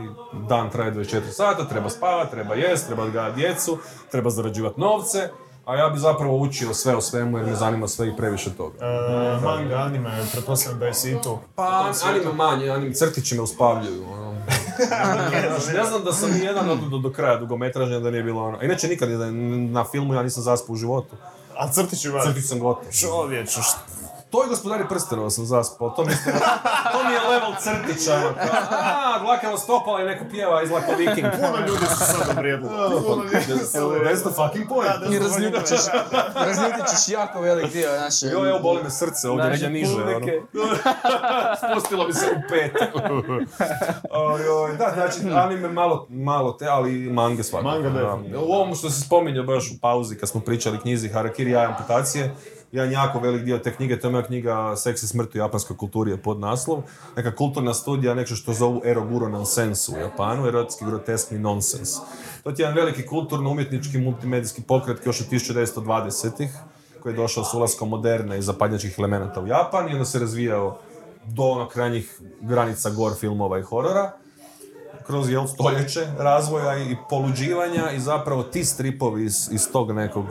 dan 0.49 0.71
traje 0.71 0.93
24 0.93 1.21
sata, 1.31 1.69
treba 1.69 1.91
spavati, 1.91 2.31
treba 2.31 2.55
jest, 2.55 2.87
treba 2.87 3.03
odgajati 3.03 3.37
djecu, 3.37 3.79
treba 4.11 4.31
zarađivati 4.31 4.81
novce, 4.81 5.29
a 5.65 5.77
ja 5.77 5.89
bi 5.89 5.99
zapravo 5.99 6.37
učio 6.37 6.75
sve 6.75 6.97
o 6.97 7.01
svemu 7.01 7.39
jer 7.39 7.47
me 7.47 7.55
zanima 7.55 7.89
sve 7.89 8.09
i 8.09 8.17
previše 8.17 8.51
toga. 8.57 8.87
E, 8.87 9.41
manga, 9.43 9.77
anime, 9.77 10.11
pretpostavljam 10.33 10.81
da 10.81 10.87
je 10.87 10.95
si 10.95 11.11
i 11.13 11.23
tu. 11.23 11.39
Pa, 11.55 11.93
anime 12.05 12.33
manje, 12.33 12.71
anime 12.71 12.95
crtići 12.95 13.35
me 13.35 13.41
uspavljuju. 13.43 14.05
ono. 14.13 14.31
Ne 15.75 15.85
znam 15.85 16.05
da 16.05 16.13
sam 16.13 16.31
jedan 16.43 16.71
od 16.71 16.79
do, 16.79 16.99
do 16.99 17.13
kraja 17.13 17.37
dugometražnja 17.37 17.99
da 17.99 18.11
nije 18.11 18.23
bilo 18.23 18.45
ono. 18.45 18.63
Inače 18.63 18.89
nikad 18.89 19.09
na 19.71 19.85
filmu 19.85 20.15
ja 20.15 20.23
nisam 20.23 20.43
zaspao 20.43 20.73
u 20.73 20.77
životu. 20.77 21.17
A 21.59 21.69
crtići 21.69 22.09
vas. 22.09 22.27
Crtić 22.27 22.45
sam 22.45 22.59
gotov. 22.59 22.93
Čovječe, 22.93 23.51
šta? 23.63 23.79
To 24.31 24.45
i 24.47 24.49
gospodari 24.49 24.85
prstenova 24.89 25.31
sam 25.31 25.45
zaspao, 25.45 25.91
to 25.91 26.05
mi, 26.05 26.13
je, 26.13 26.19
to 26.93 27.05
mi 27.05 27.13
je 27.13 27.21
level 27.31 27.53
crtića, 27.61 28.15
ono, 28.15 28.35
kao, 28.35 28.69
a, 28.71 29.19
dlakavo 29.23 29.59
stopala 29.59 30.03
i 30.03 30.05
neko 30.05 30.25
pjeva 30.31 30.63
iz 30.63 30.71
Lako 30.71 30.93
Viking. 30.99 31.27
Puno 31.33 31.67
ljudi 31.67 31.87
su 31.87 31.97
sad 31.99 32.31
obrijedili. 32.31 32.71
Puno 33.07 33.25
ljudi 33.25 33.65
su 33.65 33.79
That's 33.79 34.21
the 34.21 34.35
fucking 34.43 34.69
point. 34.69 35.15
I 35.15 35.19
razljutit 35.19 35.67
ćeš, 35.67 35.81
razljutit 36.35 36.87
ćeš 36.91 37.09
jako 37.09 37.41
velik 37.41 37.73
dio 37.73 37.91
naše... 38.01 38.27
Jo, 38.27 38.49
evo, 38.49 38.59
boli 38.59 38.83
me 38.83 38.91
srce 38.91 39.29
ovdje, 39.29 39.51
negdje 39.51 39.71
niže, 39.71 39.95
ono. 39.95 40.27
Spustilo 41.73 42.07
mi 42.07 42.13
se 42.13 42.27
u 42.37 42.41
pet. 42.49 42.73
Oj, 44.11 44.49
oj, 44.49 44.77
da, 44.77 44.93
znači, 44.95 45.35
anime 45.35 45.69
malo, 45.69 46.07
malo 46.09 46.53
te, 46.53 46.67
ali 46.67 47.07
i 47.07 47.11
mange 47.11 47.43
svakako. 47.43 47.71
Manga, 47.71 47.91
da. 47.91 48.19
U 48.39 48.53
ovom 48.53 48.75
što 48.75 48.91
se 48.91 49.01
spominje 49.01 49.43
baš 49.43 49.71
u 49.71 49.81
pauzi 49.81 50.17
kad 50.17 50.29
smo 50.29 50.41
pričali 50.41 50.81
knjizi 50.81 51.09
Harakiri 51.09 51.51
Jaja 51.51 51.69
amputacije, 51.69 52.35
jedan 52.73 52.93
jako 52.93 53.21
velik 53.21 53.43
dio 53.43 53.59
te 53.59 53.75
knjige, 53.75 54.01
to 54.01 54.09
je 54.09 54.13
moja 54.13 54.25
knjiga 54.25 54.77
Seks 54.77 55.03
i 55.03 55.07
smrt 55.07 55.35
u 55.35 55.39
japanskoj 55.39 55.77
kulturi 55.77 56.11
je 56.11 56.17
pod 56.17 56.41
naslov. 56.41 56.83
Neka 57.17 57.35
kulturna 57.37 57.75
studija, 57.75 58.15
nešto 58.15 58.35
što 58.35 58.53
zovu 58.53 58.83
eroguro 58.85 59.29
nonsensu 59.29 59.93
u 59.95 59.99
Japanu, 59.99 60.47
erotski 60.47 60.85
groteskni 60.85 61.39
nonsens. 61.39 61.97
To 62.43 62.51
je 62.51 62.55
jedan 62.59 62.75
veliki 62.75 63.07
kulturno-umjetnički 63.07 63.99
multimedijski 63.99 64.63
pokret 64.63 65.07
još 65.07 65.21
od 65.21 65.27
1920-ih, 65.31 66.51
koji 67.03 67.13
je 67.13 67.17
došao 67.17 67.45
s 67.45 67.55
ulaskom 67.55 67.89
moderne 67.89 68.39
i 68.39 68.43
zapadnjačkih 68.43 68.95
elemenata 68.99 69.41
u 69.41 69.47
Japan 69.47 69.89
i 69.89 69.93
onda 69.93 70.05
se 70.05 70.19
razvijao 70.19 70.79
do 71.27 71.43
ono 71.43 71.69
krajnjih 71.69 72.21
granica 72.41 72.91
gore 72.91 73.15
filmova 73.15 73.59
i 73.59 73.63
horora 73.63 74.13
kroz 75.11 75.31
jel, 75.31 75.47
stoljeće 75.47 76.07
razvoja 76.19 76.79
i 76.79 76.97
poluđivanja 77.09 77.91
i 77.91 78.01
zapravo 78.01 78.43
ti 78.43 78.65
stripovi 78.65 79.25
iz, 79.25 79.49
iz 79.53 79.73
tog 79.73 79.93
nekog 79.93 80.25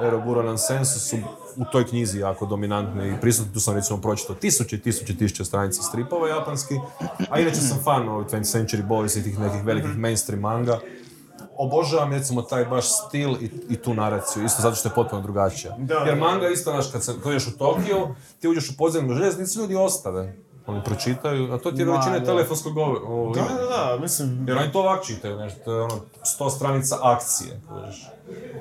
eroguro 0.00 0.42
nonsensu 0.42 1.00
su 1.00 1.16
u 1.56 1.64
toj 1.72 1.86
knjizi 1.86 2.18
jako 2.18 2.46
dominantni 2.46 3.08
i 3.08 3.20
prisutni. 3.20 3.52
Tu 3.52 3.60
sam 3.60 3.74
recimo 3.74 4.00
pročitao 4.00 4.36
tisuće, 4.36 4.80
tisuće, 4.80 5.16
tisuće 5.16 5.44
stranica 5.44 5.82
stripova 5.82 6.28
japanski, 6.28 6.74
a 7.30 7.40
inače 7.40 7.56
sam 7.56 7.78
fan 7.84 8.08
ovih 8.08 8.26
20th 8.26 8.58
Century 8.58 8.88
Boys 8.88 9.20
i 9.20 9.22
tih 9.22 9.38
nekih 9.38 9.64
velikih 9.64 9.96
mainstream 9.96 10.40
manga. 10.40 10.78
Obožavam 11.56 12.12
recimo 12.12 12.42
taj 12.42 12.64
baš 12.64 12.84
stil 13.06 13.30
i, 13.30 13.50
i 13.68 13.76
tu 13.76 13.94
naraciju, 13.94 14.44
isto 14.44 14.62
zato 14.62 14.76
što 14.76 14.88
je 14.88 14.94
potpuno 14.94 15.22
drugačija. 15.22 15.76
Da, 15.78 15.94
Jer 15.94 16.18
manga 16.18 16.48
isto, 16.48 16.70
znaš, 16.70 16.92
kad 16.92 17.04
se 17.04 17.12
dođeš 17.24 17.46
u 17.46 17.58
Tokio, 17.58 18.14
ti 18.40 18.48
uđeš 18.48 18.70
u 18.70 18.76
podzemnu 18.76 19.14
željeznicu, 19.14 19.60
ljudi 19.60 19.76
ostave. 19.76 20.36
Oni 20.66 20.80
pročitaju, 20.84 21.52
a 21.52 21.58
to 21.58 21.72
ti 21.72 21.80
je 21.82 21.84
da. 21.84 22.24
telefonskog 22.24 22.74
govora. 22.74 23.00
Da, 23.34 23.54
da, 23.54 23.96
da, 23.96 23.98
mislim... 24.00 24.44
Jer 24.48 24.58
oni 24.58 24.72
to 24.72 24.78
ovak 24.78 25.04
čitaju, 25.04 25.36
nešto, 25.36 25.60
to 25.64 25.72
je 25.72 25.82
ono, 25.82 26.00
sto 26.22 26.50
stranica 26.50 26.98
akcije, 27.02 27.60
kužiš. 27.68 28.06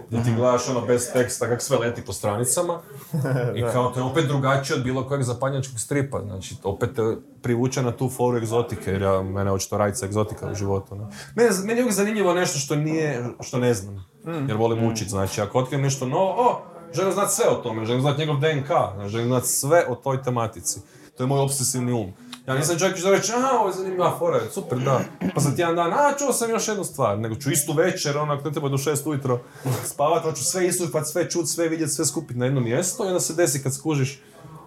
Gdje 0.07 0.23
ti 0.23 0.33
gledaš 0.35 0.69
ono 0.69 0.81
bez 0.81 1.13
teksta 1.13 1.47
kak 1.47 1.61
sve 1.61 1.77
leti 1.77 2.05
po 2.05 2.13
stranicama. 2.13 2.79
I 3.57 3.61
kao 3.61 3.91
to 3.91 3.99
je 3.99 4.03
opet 4.03 4.25
drugačije 4.25 4.77
od 4.77 4.83
bilo 4.83 5.07
kojeg 5.07 5.23
zapadnjačkog 5.23 5.79
stripa, 5.79 6.21
znači 6.21 6.55
opet 6.63 6.95
te 6.95 7.01
privuče 7.41 7.81
na 7.81 7.91
tu 7.91 8.09
foru 8.09 8.37
egzotike, 8.37 8.91
jer 8.91 9.01
ja, 9.01 9.21
mene 9.21 9.51
očito 9.51 9.77
rajca 9.77 10.05
egzotika 10.05 10.51
u 10.51 10.55
životu. 10.55 10.95
Ne? 10.95 11.05
Mene, 11.35 11.49
meni 11.65 11.79
je 11.79 11.83
uvijek 11.83 11.95
zanimljivo 11.95 12.33
nešto 12.33 12.59
što 12.59 12.75
nije, 12.75 13.25
što 13.39 13.57
ne 13.57 13.73
znam, 13.73 14.05
jer 14.47 14.57
volim 14.57 14.85
učit, 14.91 15.09
znači 15.09 15.41
ako 15.41 15.59
otkrijem 15.59 15.83
nešto 15.83 16.05
novo, 16.05 16.35
o, 16.37 16.61
želim 16.93 17.13
znati 17.13 17.33
sve 17.33 17.49
o 17.49 17.55
tome, 17.55 17.85
želim 17.85 18.01
znati 18.01 18.19
njegov 18.19 18.35
DNK, 18.39 18.69
želim 19.07 19.27
znati 19.27 19.47
sve 19.47 19.85
o 19.89 19.95
toj 19.95 20.23
tematici. 20.23 20.79
To 21.17 21.23
je 21.23 21.27
moj 21.27 21.39
obsesivni 21.39 21.93
um. 21.93 22.13
Ja 22.47 22.55
nisam 22.55 22.79
čovjek 22.79 22.97
što 22.97 23.11
reći, 23.11 23.31
aha, 23.37 23.57
ovo 23.59 23.67
je 23.67 23.73
zanimljiva 23.73 24.15
fora, 24.19 24.39
super, 24.53 24.79
da. 24.79 25.01
Pa 25.35 25.41
za 25.41 25.55
tjedan 25.55 25.75
dan, 25.75 25.93
a, 25.93 26.13
čuo 26.19 26.33
sam 26.33 26.49
još 26.49 26.67
jednu 26.67 26.83
stvar, 26.83 27.19
nego 27.19 27.35
ću 27.35 27.51
istu 27.51 27.73
večer, 27.73 28.17
onak, 28.17 28.45
ne 28.45 28.51
treba 28.51 28.69
do 28.69 28.77
šest 28.77 29.07
ujutro 29.07 29.39
spavat, 29.85 30.23
hoću 30.23 30.43
sve 30.43 30.67
istupat, 30.67 31.07
sve 31.07 31.29
čut, 31.29 31.49
sve 31.49 31.67
vidjet, 31.67 31.91
sve 31.91 32.05
skupiti 32.05 32.39
na 32.39 32.45
jedno 32.45 32.61
mjesto 32.61 33.05
i 33.05 33.07
onda 33.07 33.19
se 33.19 33.33
desi 33.33 33.63
kad 33.63 33.73
skužiš 33.73 34.21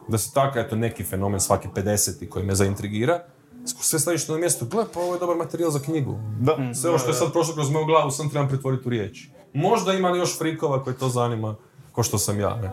da 0.08 0.18
se 0.18 0.30
tako, 0.34 0.58
eto, 0.58 0.76
neki 0.76 1.04
fenomen 1.04 1.40
svaki 1.40 1.68
50 1.68 2.28
koji 2.28 2.44
me 2.44 2.54
zaintrigira, 2.54 3.24
sve 3.64 3.98
staviš 3.98 4.28
na 4.28 4.38
mjesto, 4.38 4.64
gle, 4.64 4.84
pa 4.94 5.00
ovo 5.00 5.14
je 5.14 5.20
dobar 5.20 5.36
materijal 5.36 5.70
za 5.70 5.78
knjigu. 5.78 6.18
Da. 6.40 6.74
Sve 6.74 6.90
ovo 6.90 6.98
što 6.98 7.08
je 7.08 7.14
sad 7.14 7.32
prošlo 7.32 7.54
kroz 7.54 7.70
moju 7.70 7.84
glavu, 7.84 8.10
sam 8.10 8.30
trebam 8.30 8.48
pretvoriti 8.48 8.88
u 8.88 8.90
riječ. 8.90 9.28
Možda 9.54 9.92
ima 9.92 10.08
još 10.08 10.38
frikova 10.38 10.84
koji 10.84 10.96
to 10.96 11.08
zanima, 11.08 11.54
ko 11.92 12.02
što 12.02 12.18
sam 12.18 12.40
ja, 12.40 12.56
ne. 12.56 12.70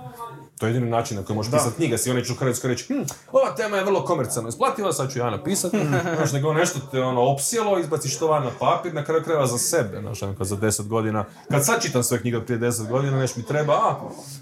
To 0.63 0.67
je 0.67 0.71
jedini 0.71 0.91
način 0.91 1.17
na 1.17 1.23
koji 1.23 1.35
možeš 1.35 1.51
pisati 1.51 1.75
knjige. 1.75 1.97
Si 1.97 2.11
oni 2.11 2.25
ću 2.25 2.33
u 2.33 2.35
Hrvatskoj 2.35 2.67
reći, 2.67 2.85
hm, 2.87 3.01
ova 3.31 3.55
tema 3.55 3.77
je 3.77 3.83
vrlo 3.83 4.05
komercijalno 4.05 4.49
isplativa, 4.49 4.93
sad 4.93 5.11
ću 5.11 5.19
ja 5.19 5.29
napisati. 5.29 5.77
Znaš, 6.17 6.31
nego 6.31 6.53
nešto 6.53 6.79
te 6.91 7.01
ono 7.01 7.21
opsjelo, 7.21 7.79
izbaciš 7.79 8.17
to 8.17 8.27
van 8.27 8.43
na 8.43 8.51
papir, 8.59 8.93
na 8.93 9.03
kraju 9.03 9.23
krajeva 9.23 9.47
za 9.47 9.57
sebe, 9.57 9.99
znaš, 10.01 10.23
ono, 10.23 10.35
za 10.39 10.55
deset 10.55 10.87
godina. 10.87 11.25
Kad 11.51 11.65
sad 11.65 11.81
čitam 11.81 12.03
sve 12.03 12.21
knjige 12.21 12.39
prije 12.39 12.57
deset 12.57 12.87
godina, 12.87 13.19
nešto 13.19 13.39
mi 13.39 13.45
treba, 13.45 13.73
a, 13.73 13.95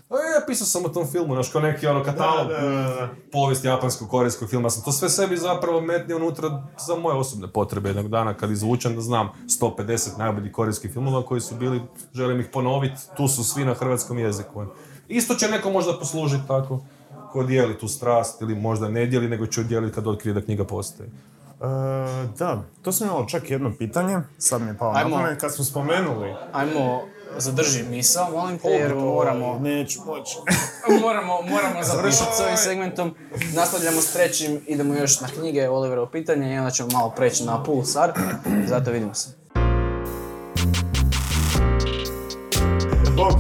a 0.10 0.16
ja 0.16 0.46
pisao 0.48 0.68
sam 0.68 0.86
o 0.86 0.90
tom 0.90 1.08
filmu, 1.12 1.34
znaš, 1.34 1.50
kao 1.50 1.62
neki 1.62 1.88
ono 1.88 2.04
katalog 2.04 2.48
Da, 2.48 2.60
da, 2.62 2.70
da. 2.70 3.10
povijest 3.32 3.66
japanskog, 3.66 4.10
korejskog 4.10 4.50
filma, 4.50 4.70
sam 4.70 4.84
to 4.84 4.92
sve 4.92 5.10
sebi 5.10 5.38
zapravo 5.38 5.82
metnio 5.82 6.16
unutra 6.16 6.64
za 6.88 6.96
moje 6.96 7.16
osobne 7.16 7.48
potrebe 7.48 7.90
jednog 7.90 8.10
dana 8.10 8.34
kad 8.34 8.52
izvučem 8.52 8.96
da 8.96 9.02
znam 9.02 9.30
150 9.62 10.18
najboljih 10.18 10.52
korejskih 10.52 10.92
filmova 10.92 11.26
koji 11.26 11.42
su 11.42 11.56
bili, 11.56 11.82
želim 12.14 12.40
ih 12.40 12.48
ponoviti, 12.54 13.02
tu 13.18 13.28
su 13.28 13.44
svi 13.44 13.66
na 13.66 13.74
hrvatskom 13.74 14.20
jeziku. 14.20 14.66
Isto 15.12 15.36
će 15.36 15.48
neko 15.48 15.72
možda 15.72 16.00
poslužiti 16.00 16.48
tako, 16.48 16.80
ko 17.32 17.44
dijeli 17.44 17.78
tu 17.80 17.88
strast 17.88 18.42
ili 18.42 18.56
možda 18.56 18.90
ne 18.90 19.06
dijeli, 19.06 19.30
nego 19.30 19.48
će 19.48 19.64
dijeliti 19.64 19.96
kad 19.96 20.08
otkrije 20.08 20.34
da 20.34 20.42
knjiga 20.42 20.66
postoji. 20.66 21.10
E, 21.10 21.64
da, 22.40 22.64
to 22.82 22.92
sam 22.92 23.08
imao 23.08 23.26
čak 23.26 23.52
jedno 23.52 23.74
pitanje, 23.78 24.20
sad 24.38 24.62
mi 24.62 24.68
je 24.68 24.78
palo 24.78 24.94
na 24.94 25.00
Ajmo. 25.00 25.16
pamet, 25.16 25.42
kad 25.42 25.56
smo 25.56 25.64
spomenuli. 25.66 26.34
Ajmo, 26.54 27.02
zadrži 27.38 27.84
misao, 27.84 28.32
molim 28.32 28.60
te, 28.60 28.70
jer 28.70 28.96
moramo, 28.96 29.60
Neću 29.60 30.00
moći. 30.06 30.38
moramo, 31.06 31.42
moramo 31.42 31.84
završiti 31.94 32.36
s 32.38 32.40
ovim 32.40 32.58
segmentom. 32.58 33.16
Nastavljamo 33.56 34.02
s 34.02 34.14
trećim, 34.14 34.62
idemo 34.68 34.96
još 34.96 35.22
na 35.22 35.28
knjige, 35.28 35.70
Oliverovo 35.70 36.08
pitanje 36.08 36.56
i 36.56 36.58
onda 36.58 36.72
ćemo 36.72 36.90
malo 36.94 37.10
preći 37.10 37.44
na 37.46 37.64
Pulsar. 37.64 38.12
Zato 38.68 38.92
vidimo 38.92 39.14
se. 39.14 39.30
Bog 43.16 43.34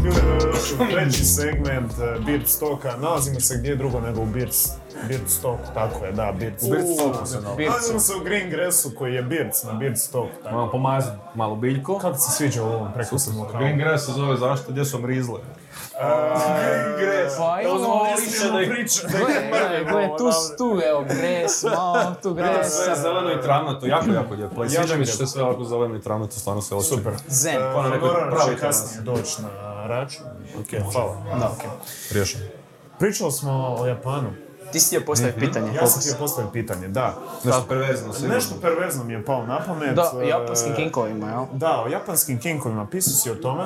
ljudi, 0.72 0.92
treći 0.94 1.26
segment 1.26 1.92
e, 1.92 2.20
Beard 2.26 2.48
Stocka, 2.48 2.98
nalazimo 2.98 3.40
se 3.40 3.58
gdje 3.58 3.76
drugo 3.76 4.00
nego 4.00 4.22
u 4.22 4.26
Beard, 4.26 4.52
Beard 5.08 5.30
Stock, 5.30 5.60
tako 5.74 6.06
je, 6.06 6.12
da, 6.12 6.34
Beard 6.40 6.58
Stock. 6.58 6.72
Beard 6.72 6.88
Stocku 6.96 7.26
se 7.26 7.42
nalazi. 7.42 7.64
Nalazimo 7.66 8.00
se 8.00 8.14
u 8.16 8.24
Green 8.24 8.50
Grassu 8.50 8.92
koji 8.98 9.14
je 9.14 9.24
Beards 9.24 9.64
na 9.64 9.74
Beard 9.74 9.96
tako. 10.12 10.28
Malo 10.52 10.72
pomazati 10.72 11.18
malo 11.36 11.56
biljko. 11.56 11.98
Kako 11.98 12.18
se 12.18 12.32
sviđa 12.32 12.64
u 12.64 12.66
ovom 12.66 12.94
prekusnom 12.94 13.38
lokalu? 13.38 13.60
Green 13.60 13.78
grass 13.78 14.06
se 14.06 14.12
zove 14.12 14.38
zašto, 14.38 14.72
gdje 14.72 14.86
su 14.86 15.00
mrizle. 15.00 15.40
Green 16.58 16.96
Grass. 17.00 17.38
Pa 17.38 17.62
imamo 17.62 18.04
Iskreno 18.28 18.58
priča. 18.74 19.08
Gle, 19.08 19.84
gle, 19.84 20.18
tu, 20.18 20.30
tu, 20.58 20.82
evo, 20.90 21.04
gres, 21.04 21.64
malo 21.64 22.16
tu 22.24 22.34
gres. 22.34 22.68
Sve 22.68 22.96
zeleno 22.96 23.32
i 23.32 23.42
travnato, 23.42 23.86
jako, 23.86 24.06
jako 24.20 24.34
lijepo. 24.34 24.70
Sviđa 24.70 24.96
mi 24.96 25.06
se 25.06 25.28
sve 25.28 25.44
ovako 25.44 25.64
zeleno 25.64 25.96
i 25.96 26.02
travnato, 26.02 26.32
stvarno 26.32 26.62
se 26.62 26.76
osjeća. 26.76 26.96
Super. 26.96 27.14
Zen. 27.28 27.58
Pa 27.76 27.82
na 27.82 27.90
nekoj 27.90 28.10
terasi. 28.10 28.56
kasnije 28.62 29.02
doći 29.02 29.42
na 29.42 29.71
račun. 29.88 30.26
Ok, 30.60 30.94
hvala. 30.94 31.18
Da. 31.40 31.52
Riješeno. 32.12 32.44
Pričali 33.00 33.32
smo 33.32 33.76
o 33.80 33.86
Japanu. 33.88 34.30
Ti 34.72 34.80
si 34.80 34.88
htio 34.88 35.06
postaviti 35.06 35.40
pitanje, 35.40 35.74
Ja 35.76 35.88
sam 35.88 36.02
htio 36.02 36.14
postaviti 36.20 36.54
pitanje, 36.54 36.88
da. 36.88 37.14
Nešto 37.44 37.66
perverzno 37.70 38.14
sigurno. 38.14 38.36
Nešto 38.36 38.56
perverzno 38.62 39.04
mi 39.04 39.14
je 39.14 39.26
pao 39.26 39.46
na 39.46 39.60
pamet. 39.60 39.96
Da, 39.96 40.12
e, 40.24 40.28
japanskim 40.28 40.76
kinkovima, 40.76 41.30
jel? 41.30 41.46
Da, 41.54 41.84
o 41.86 41.88
japanskim 41.88 42.40
kinkovima, 42.40 42.88
pisao 42.88 43.14
si 43.14 43.32
o 43.32 43.36
tome. 43.36 43.64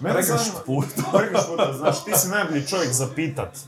Mene 0.00 0.22
zanima- 0.22 0.64
puta. 0.66 0.88
Pregršt 1.18 1.46
puta, 1.48 1.72
znaš, 1.72 2.04
ti 2.04 2.12
si 2.14 2.28
najbolji 2.28 2.66
čovjek 2.66 2.92
za 2.92 3.06
pitat. 3.16 3.48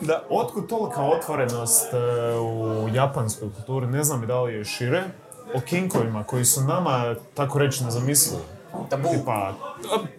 Da. 0.00 0.22
Otkud 0.30 0.66
tolika 0.66 1.02
otvorenost 1.02 1.92
e, 1.92 1.96
u 2.38 2.88
japanskoj 2.92 3.48
kulturi, 3.56 3.86
ne 3.86 4.04
znam 4.04 4.22
i 4.22 4.26
da 4.26 4.40
li 4.42 4.54
je 4.54 4.64
šire, 4.64 5.02
o 5.54 5.60
kinkovima 5.60 6.24
koji 6.24 6.44
su 6.44 6.60
nama, 6.60 7.14
tako 7.34 7.58
reći, 7.58 7.84
nezamislivi. 7.84 8.42
Tabu. 8.90 9.08
Tipa, 9.08 9.52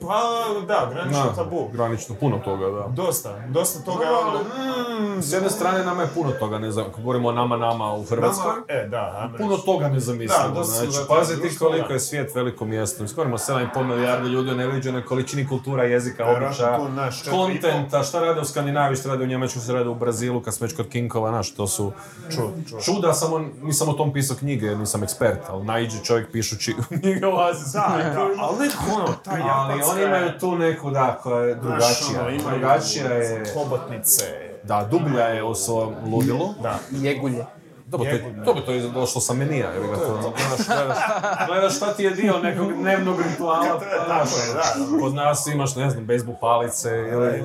pa 0.01 0.21
da, 0.67 0.89
granično 0.91 1.23
Da, 1.25 1.33
tabu. 1.33 1.69
granično, 1.73 2.15
puno 2.15 2.37
toga, 2.39 2.65
da. 2.67 2.87
Dosta, 2.87 3.39
dosta 3.49 3.79
toga 3.81 4.05
ono, 4.19 4.39
mm, 5.09 5.21
S 5.21 5.33
jedne 5.33 5.49
strane 5.49 5.85
nama 5.85 6.01
je 6.01 6.07
puno 6.09 6.31
toga, 6.31 6.59
ne 6.59 6.71
znam, 6.71 6.85
ako 6.85 7.01
govorimo 7.01 7.27
o 7.27 7.33
nama, 7.33 7.57
nama 7.57 7.93
u 7.93 8.03
Hrvatskoj, 8.03 8.51
nama- 8.51 8.63
e, 8.69 8.87
da, 8.87 9.17
ajmo 9.17 9.37
puno 9.37 9.57
toga 9.57 9.89
ne 9.89 9.99
zamislimo. 9.99 10.43
Da, 10.43 10.53
dosta 10.53 10.75
znači, 10.75 10.91
su 10.93 11.05
pazi 11.09 11.33
ti 11.33 11.41
društvo, 11.41 11.67
koliko 11.67 11.87
da. 11.87 11.93
je 11.93 11.99
svijet 11.99 12.35
veliko 12.35 12.65
mjesto. 12.65 13.03
Govorimo 13.05 13.37
7,5 13.37 13.83
milijardi 13.85 14.29
ljudi 14.29 14.51
o 14.51 14.55
neviđenoj 14.55 15.05
količini 15.05 15.47
kultura, 15.47 15.83
jezika, 15.83 16.25
običaja, 16.27 16.79
kontenta, 17.31 18.03
šta 18.03 18.19
rade 18.19 18.41
u 18.41 18.45
Skandinaviji, 18.45 18.97
šta 18.97 19.09
rade 19.09 19.23
u 19.23 19.27
Njemačkoj, 19.27 19.61
šta 19.61 19.73
rade 19.73 19.89
u 19.89 19.95
Brazilu, 19.95 20.41
kad 20.41 20.53
smo 20.53 20.65
već 20.65 20.75
kod 20.75 20.87
Kinkova, 20.87 21.29
znaš, 21.29 21.51
to 21.51 21.67
su 21.67 21.91
Ču, 22.31 22.37
ču. 22.69 22.75
čuda, 22.85 23.13
samo 23.13 23.39
nisam 23.61 23.89
o 23.89 23.93
tom 23.93 24.13
pisao 24.13 24.37
knjige, 24.37 24.65
jer 24.65 24.77
nisam 24.77 25.03
ekspert, 25.03 25.39
ali 25.49 25.63
naiđe 25.63 25.97
čovjek 25.99 26.31
pišući 26.31 26.75
knjige 26.89 27.27
o 27.27 27.39
Aziji. 27.39 27.71
Da, 27.73 27.97
da, 28.15 28.21
ali 28.39 28.69
ono, 28.93 29.07
ta 29.15 29.37
Ali 29.53 29.81
oni 29.83 30.03
imaju 30.03 30.39
tu 30.39 30.55
neku, 30.55 30.91
da, 30.91 31.19
koja 31.23 31.39
je 31.39 31.55
drugačija. 31.55 32.19
ono, 32.19 32.29
imaju 32.29 32.59
drugačija 32.59 33.07
je, 33.07 33.43
hobotnice. 33.53 34.23
da, 34.63 34.87
dublja 34.91 35.23
je 35.25 35.43
u 35.43 35.55
svom 35.55 35.93
ludilu. 36.05 36.53
Da. 36.61 36.79
Jegulje. 36.91 37.45
Dobro, 37.85 38.05
to, 38.05 38.11
je- 38.11 38.45
to 38.45 38.53
bi 38.53 38.61
to 38.61 38.71
je 38.71 38.81
došlo 38.81 39.21
sa 39.21 39.33
menija, 39.33 39.69
jer 39.69 39.81
ga 39.83 39.95
to, 39.95 40.07
gledaš, 40.31 40.67
gledaš, 40.67 40.97
gledaš 41.47 41.75
šta 41.75 41.93
ti 41.93 42.03
je 42.03 42.11
dio 42.11 42.39
nekog 42.39 42.73
dnevnog 42.73 43.15
rituala, 43.21 43.79
pa, 43.79 44.05
znaš, 44.05 44.29
kod 45.01 45.13
nas 45.13 45.47
imaš, 45.47 45.75
ne 45.75 45.89
znam, 45.89 46.05
bejsbol 46.05 46.35
palice, 46.35 46.89
ili 46.89 47.43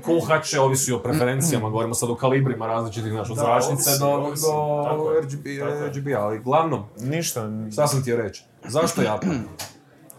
kuhače, 0.00 0.60
ovisi 0.60 0.92
o 0.92 0.98
preferencijama, 0.98 1.68
govorimo 1.68 1.94
sad 1.94 2.10
o 2.10 2.14
kalibrima 2.14 2.66
različitih, 2.66 3.12
znaš, 3.12 3.30
od 3.30 3.36
Da, 3.36 3.42
zračnice 3.42 3.90
ovisi, 3.90 4.00
do, 4.00 4.06
ovisi, 4.08 4.46
do 4.46 5.20
RGB. 5.20 5.46
RGB, 5.88 6.08
ali 6.16 6.38
glavnom, 6.38 6.84
Ništa. 6.98 7.48
Šta 7.72 7.86
sam 7.86 8.04
ti 8.04 8.16
reći? 8.16 8.44
Zašto 8.64 9.02
Japan? 9.02 9.30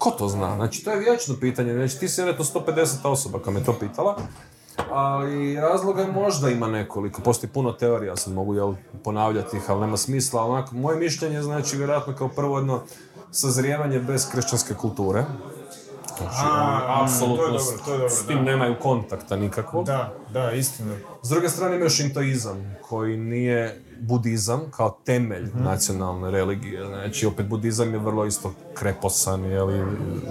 Ko 0.02 0.12
to 0.12 0.28
zna? 0.28 0.56
Znači, 0.56 0.84
to 0.84 0.92
je 0.92 1.00
vječno 1.00 1.36
pitanje. 1.40 1.74
Znači, 1.74 2.00
ti 2.00 2.08
si 2.10 2.22
vjerojatno 2.22 2.46
150 2.46 3.08
osoba 3.08 3.40
koja 3.40 3.54
me 3.54 3.64
to 3.64 3.74
pitala. 3.80 4.18
Ali 4.92 5.56
razloga 5.56 6.08
možda 6.14 6.50
ima 6.50 6.68
nekoliko. 6.68 7.22
Postoji 7.22 7.52
puno 7.52 7.72
teorija, 7.72 8.16
sad 8.16 8.34
mogu 8.34 8.56
jel, 8.56 8.74
ponavljati 9.04 9.58
ih, 9.58 9.70
ali 9.70 9.82
nema 9.82 9.98
smisla. 9.98 10.44
Onako, 10.44 10.76
moje 10.76 11.00
mišljenje 11.00 11.36
je, 11.36 11.44
znači, 11.44 11.78
vjerojatno 11.78 12.16
kao 12.16 12.28
prvo 12.28 12.58
jedno 12.58 12.82
sazrijevanje 13.32 14.00
bez 14.00 14.30
kršćanske 14.32 14.74
kulture. 14.74 15.26
Znači, 16.24 16.38
A, 16.44 17.02
apsolutno 17.04 17.38
to 17.38 17.54
je 17.54 17.60
s- 17.60 17.66
dobro, 17.66 17.84
to 17.86 17.92
je 17.92 17.98
dobro, 17.98 18.10
s 18.12 18.26
tim 18.26 18.38
da. 18.38 18.44
nemaju 18.44 18.76
kontakta 18.76 19.36
nikakvog. 19.36 19.86
Da, 19.86 20.14
da, 20.30 20.52
istina. 20.52 20.94
S 21.24 21.30
druge 21.30 21.50
strane 21.50 21.76
imaju 21.76 21.90
šintoizam, 21.90 22.76
koji 22.82 23.18
nije 23.18 23.62
budizam 24.00 24.62
kao 24.72 24.98
temelj 25.06 25.44
Mhm. 25.46 25.64
nacionalne 25.64 26.32
religije. 26.32 26.86
Znači, 26.88 27.26
opet 27.26 27.46
budizam 27.46 27.94
je 27.94 28.00
vrlo 28.00 28.26
isto 28.26 28.54
kreposan, 28.74 29.46
jeli, 29.46 29.86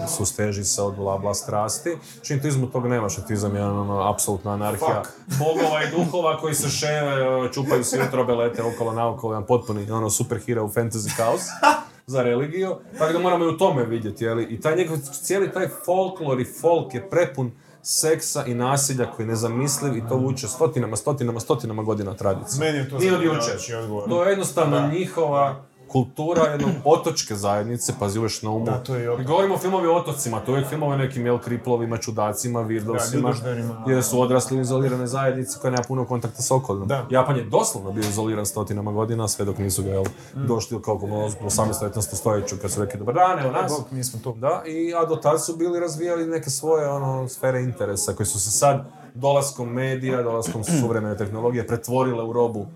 susteži 0.08 0.64
se 0.64 0.82
od 0.82 0.94
bla 0.94 1.18
bla 1.18 1.34
strasti. 1.34 1.90
Šintoizmu 2.22 2.66
tog 2.66 2.86
nema, 2.86 3.08
šintoizam 3.08 3.56
je 3.56 3.64
ono, 3.64 4.00
apsolutna 4.04 4.52
anarhija. 4.52 5.02
Bogova 5.38 5.82
i 5.82 5.90
duhova 5.92 6.38
koji 6.38 6.54
se 6.54 6.68
ševe, 6.70 7.16
čupaju 7.52 7.84
se 7.84 7.98
jutrobe, 7.98 8.34
lete 8.34 8.62
okolo 8.64 8.92
naokolo, 8.92 9.32
jedan 9.32 9.46
potpuni 9.46 9.90
ono, 9.90 10.10
superhero 10.10 10.62
fantasy 10.64 11.16
kaos 11.16 11.40
za 12.10 12.22
religiju. 12.22 12.76
Tako 12.98 13.12
da 13.12 13.18
moramo 13.18 13.44
i 13.44 13.48
u 13.48 13.58
tome 13.58 13.84
vidjeti, 13.84 14.24
jeli? 14.24 14.44
I 14.44 14.60
taj 14.60 14.76
njegov, 14.76 14.96
cijeli 15.14 15.52
taj 15.52 15.68
folklor 15.86 16.40
i 16.40 16.46
folk 16.60 16.94
je 16.94 17.10
prepun 17.10 17.50
seksa 17.82 18.44
i 18.46 18.54
nasilja 18.54 19.06
koji 19.06 19.24
je 19.24 19.28
nezamisliv 19.28 19.96
i 19.96 20.02
to 20.08 20.16
vuče 20.16 20.48
stotinama, 20.48 20.96
stotinama, 20.96 21.40
stotinama 21.40 21.82
godina 21.82 22.14
tradicije. 22.14 22.60
Meni 22.60 22.78
je 22.78 22.88
to 22.90 22.98
Nije 22.98 23.14
od 23.14 23.22
jučer. 23.24 23.76
odgovor. 23.76 24.08
To 24.08 24.24
je 24.24 24.30
jednostavno 24.30 24.76
Da. 24.76 24.86
njihova 24.88 25.62
kultura 25.92 26.42
jedne 26.42 26.80
otočke 26.84 27.34
zajednice, 27.34 27.92
pazi 27.98 28.18
uvijek 28.18 28.42
na 28.42 28.50
umu. 28.50 28.64
Da, 28.64 28.78
to 28.78 28.94
je 28.94 29.24
Govorimo 29.24 29.54
o 29.54 29.58
filmovi 29.58 29.86
o 29.88 29.94
otocima, 29.94 30.40
to 30.40 30.56
je 30.56 30.64
filmovi 30.64 30.94
o 30.94 30.98
nekim 30.98 31.26
jel, 31.26 31.38
kriplovima, 31.38 31.96
čudacima, 31.96 32.60
virdosima, 32.60 33.28
ljudožderima. 33.28 33.84
jer 33.86 34.02
su 34.02 34.20
odrasli 34.20 34.58
u 34.58 34.60
izolirane 34.60 35.06
zajednice 35.06 35.58
koja 35.60 35.70
nema 35.70 35.82
puno 35.88 36.04
kontakta 36.04 36.42
s 36.42 36.50
okolinom. 36.50 36.88
Da. 36.88 37.06
Japan 37.10 37.36
je 37.36 37.44
doslovno 37.44 37.92
bio 37.92 38.00
izoliran 38.00 38.46
stotinama 38.46 38.92
godina, 38.92 39.28
sve 39.28 39.44
dok 39.44 39.58
nisu 39.58 39.82
ga 39.82 39.90
jel, 39.90 40.04
Mm. 40.34 40.46
došli 40.46 40.82
kao 40.82 40.94
u 40.94 41.46
18. 41.46 42.16
stoljeću 42.16 42.56
kad 42.62 42.70
su 42.70 42.80
rekli 42.84 42.98
dobar 42.98 43.14
dan, 43.14 43.38
evo 43.38 43.50
nas. 43.52 43.72
Bog, 43.72 43.84
mi 43.90 44.04
smo 44.04 44.20
tu. 44.20 44.32
Da, 44.32 44.62
i 44.66 44.94
a 44.94 45.04
do 45.04 45.16
tad 45.16 45.44
su 45.44 45.56
bili 45.56 45.80
razvijali 45.80 46.26
neke 46.26 46.50
svoje 46.50 46.88
ono, 46.88 47.28
sfere 47.28 47.62
interesa 47.62 48.12
koji 48.12 48.26
su 48.26 48.40
se 48.40 48.50
sad 48.50 48.84
dolaskom 49.14 49.68
medija, 49.68 50.22
dolaskom 50.22 50.64
suvremene 50.80 51.16
tehnologije 51.16 51.66
pretvorile 51.66 52.24
u 52.24 52.32
robu 52.32 52.66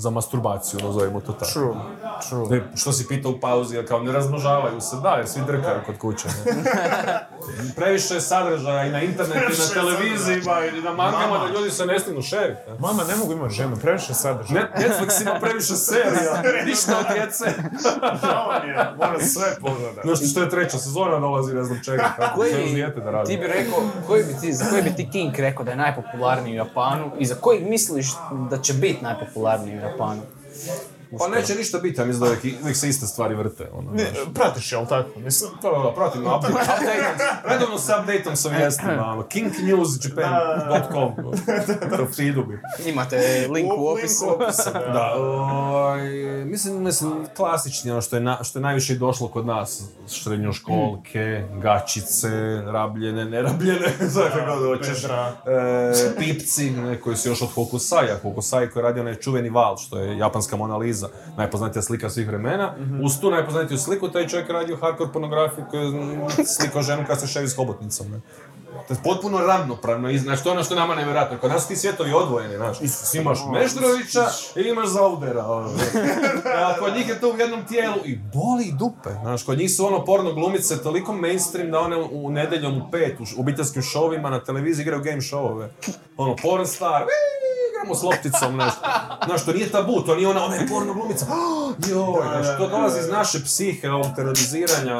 za 0.00 0.10
masturbaciju, 0.10 0.80
nazovimo 0.80 1.20
to 1.20 1.32
tako. 1.32 1.50
True, 1.52 1.74
true. 2.28 2.46
Ne, 2.50 2.62
što 2.76 2.92
si 2.92 3.08
pitao 3.08 3.30
u 3.30 3.40
pauzi, 3.40 3.76
jer 3.76 3.88
kao 3.88 4.00
ne 4.00 4.12
razmnožavaju 4.12 4.80
se, 4.80 4.96
da, 4.96 5.08
jer 5.10 5.28
svi 5.28 5.40
drkaju 5.46 5.80
kod 5.86 5.98
kuće. 5.98 6.28
Ne? 6.46 6.62
Previše 7.76 8.14
je 8.14 8.20
sadržaja 8.20 8.86
i 8.86 8.90
na 8.90 9.02
internetu, 9.02 9.38
i 9.46 9.58
na 9.58 9.74
televizijima, 9.74 10.52
i 10.68 10.82
na 10.82 10.92
mangama, 10.92 11.26
Mama. 11.28 11.46
da 11.46 11.52
ljudi 11.52 11.70
se 11.70 11.86
ne 11.86 11.98
stignu 11.98 12.22
šeriti. 12.22 12.60
ne? 12.68 12.76
Mama, 12.78 13.04
ne 13.04 13.16
mogu 13.16 13.32
imati 13.32 13.54
ženu, 13.54 13.76
previše 13.76 14.14
sadržaja. 14.14 14.60
Net- 14.62 14.80
Netflix 14.80 15.22
ima 15.22 15.34
previše 15.40 15.74
serija, 15.86 16.42
ništa 16.66 16.98
od 16.98 17.06
djece. 17.14 17.44
Mora 18.96 19.20
sve 19.20 19.56
pogledati. 19.60 20.00
Znaš 20.08 20.30
što 20.30 20.40
je 20.40 20.50
treća 20.50 20.78
sezona 20.78 21.18
dolazi, 21.18 21.54
ne 21.54 21.64
znam 21.64 21.80
čega, 21.84 22.12
kako 22.16 22.44
će 22.44 22.64
uz 22.64 22.72
dijete 22.72 23.00
da 23.00 23.10
radi. 23.10 23.28
ti 23.28 23.36
bi 23.36 23.46
rekao, 23.46 23.78
koji 24.06 24.24
bi 24.24 24.34
ti, 24.40 24.52
za 24.52 24.64
koji 24.64 24.82
bi 24.82 24.94
ti 24.94 25.08
King 25.10 25.34
rekao 25.36 25.64
da 25.64 25.70
je 25.70 25.76
najpopularniji 25.76 26.52
u 26.52 26.56
Japanu 26.56 27.10
i 27.18 27.26
za 27.26 27.34
kojeg 27.34 27.68
misliš 27.68 28.06
da 28.50 28.58
će 28.58 28.72
biti 28.72 29.04
najpopularniji 29.04 29.72
u 29.72 29.80
Japanu? 29.80 29.89
pano. 29.96 30.26
Pa 31.18 31.28
neće 31.28 31.54
ništa 31.54 31.78
biti, 31.78 32.00
ja 32.00 32.04
mislim 32.06 32.20
da 32.20 32.26
uvijek, 32.26 32.60
uvijek 32.62 32.76
se 32.76 32.88
iste 32.88 33.06
stvari 33.06 33.34
vrte. 33.34 33.68
Ono, 33.72 33.90
Ne, 33.90 34.04
znaš. 34.04 34.34
pratiš, 34.34 34.72
jel 34.72 34.86
tako? 34.86 35.20
Mislim, 35.20 35.50
Da, 35.62 35.70
da, 35.70 35.78
da, 35.78 35.92
pratim, 35.94 36.22
update, 36.36 36.52
update, 36.52 37.24
redovno 37.44 37.78
se 37.78 37.92
updateom 38.00 38.36
sa 38.36 38.48
vijestima, 38.48 39.06
ono, 39.12 39.22
kinknewsjapan.com, 39.22 41.12
to 41.96 42.06
feedu 42.16 42.44
bi. 42.44 42.60
Imate 42.90 43.48
link 43.50 43.72
u 43.78 43.88
opisu. 43.88 44.26
Da. 44.74 44.92
Da, 44.92 45.14
ovaj, 45.16 46.08
mislim, 46.44 46.82
mislim, 46.82 47.26
klasični, 47.36 47.90
ono 47.90 48.00
što 48.00 48.16
je, 48.16 48.20
na, 48.22 48.44
što 48.44 48.58
je 48.58 48.62
najviše 48.62 48.94
došlo 48.94 49.28
kod 49.28 49.46
nas, 49.46 49.82
srednjoškolke, 50.06 51.44
gačice, 51.62 52.28
rabljene, 52.66 53.24
nerabljene, 53.24 53.88
sve 54.12 54.30
kako 54.30 54.58
god 54.60 54.78
hoćeš. 54.78 55.04
E, 55.04 55.08
pipci, 56.18 56.70
ne, 56.70 57.00
koji 57.00 57.16
su 57.16 57.28
još 57.28 57.42
od 57.42 57.48
Hokusaja, 57.54 58.18
Hokusai 58.22 58.68
koji 58.70 58.80
je 58.80 58.84
radio 58.84 59.02
onaj 59.02 59.14
čuveni 59.14 59.50
val, 59.50 59.76
što 59.76 59.98
je 59.98 60.18
japanska 60.18 60.56
Mona 60.56 60.76
Lisa, 60.76 60.99
najpoznatija 61.36 61.82
slika 61.82 62.10
svih 62.10 62.28
vremena. 62.28 62.74
Uz 63.02 63.20
tu 63.20 63.30
najpoznatiju 63.30 63.78
sliku, 63.78 64.08
taj 64.08 64.28
čovjek 64.28 64.48
je 64.48 64.52
radio 64.52 64.76
hardcore 64.76 65.12
pornografiju 65.12 65.64
koji 65.70 65.80
je 65.80 65.92
slikao 66.46 66.82
ženu 66.82 67.06
koja 67.06 67.16
se 67.16 67.26
ševi 67.26 67.48
s 67.48 67.56
hobotnicom. 67.56 68.10
Ne. 68.10 68.20
To 68.88 68.94
je 68.94 68.98
potpuno 69.04 69.38
ravnopravno, 69.38 70.10
i, 70.10 70.18
znaš, 70.18 70.42
to 70.42 70.48
je 70.48 70.52
ono 70.52 70.64
što 70.64 70.74
je 70.74 70.80
nama 70.80 70.94
nevjerojatno. 70.94 71.38
Kod 71.38 71.50
nas 71.50 71.68
ti 71.68 71.76
svjetovi 71.76 72.12
odvojeni, 72.12 72.56
znaš. 72.56 72.78
Imaš 73.14 73.38
Meštrovića 73.52 74.26
i 74.56 74.60
imaš 74.60 74.88
Zaudera. 74.88 75.46
Ono, 75.46 75.68
ne. 75.68 76.02
A 76.64 76.74
kod 76.78 76.94
njih 76.94 77.08
je 77.08 77.20
to 77.20 77.30
u 77.30 77.38
jednom 77.38 77.66
tijelu 77.66 77.96
i 78.04 78.18
boli 78.34 78.64
i 78.64 78.72
dupe. 78.72 79.10
Znaš, 79.22 79.44
kod 79.44 79.58
njih 79.58 79.70
su 79.76 79.86
ono 79.86 80.04
porno 80.04 80.32
glumice 80.32 80.82
toliko 80.82 81.12
mainstream 81.12 81.70
da 81.70 81.80
one 81.80 81.96
u, 81.96 82.30
nedjeljom 82.30 82.78
u 82.78 82.90
pet 82.90 83.20
u 83.20 83.40
obiteljskim 83.40 83.82
šovima 83.82 84.30
na 84.30 84.44
televiziji 84.44 84.82
igraju 84.82 85.02
game 85.02 85.20
showove. 85.20 85.68
Ono, 86.16 86.36
porn 86.42 86.66
star, 86.66 87.02
"Ii, 87.02 87.59
igramo 87.80 87.94
s 87.94 88.02
lopticom, 88.02 88.56
nešto. 88.56 88.80
Znaš, 89.26 89.44
to 89.44 89.52
nije 89.52 89.70
tabu, 89.70 90.00
to 90.00 90.14
nije 90.14 90.28
ona, 90.28 90.44
ona 90.44 90.54
je 90.54 90.68
porno 90.68 90.94
glumica. 90.94 91.26
Joj, 91.90 92.22
znaš, 92.22 92.58
to 92.58 92.68
dolazi 92.68 93.00
iz 93.00 93.08
naše 93.08 93.44
psihe, 93.44 93.90
ovog 93.90 94.06
teroriziranja 94.16 94.98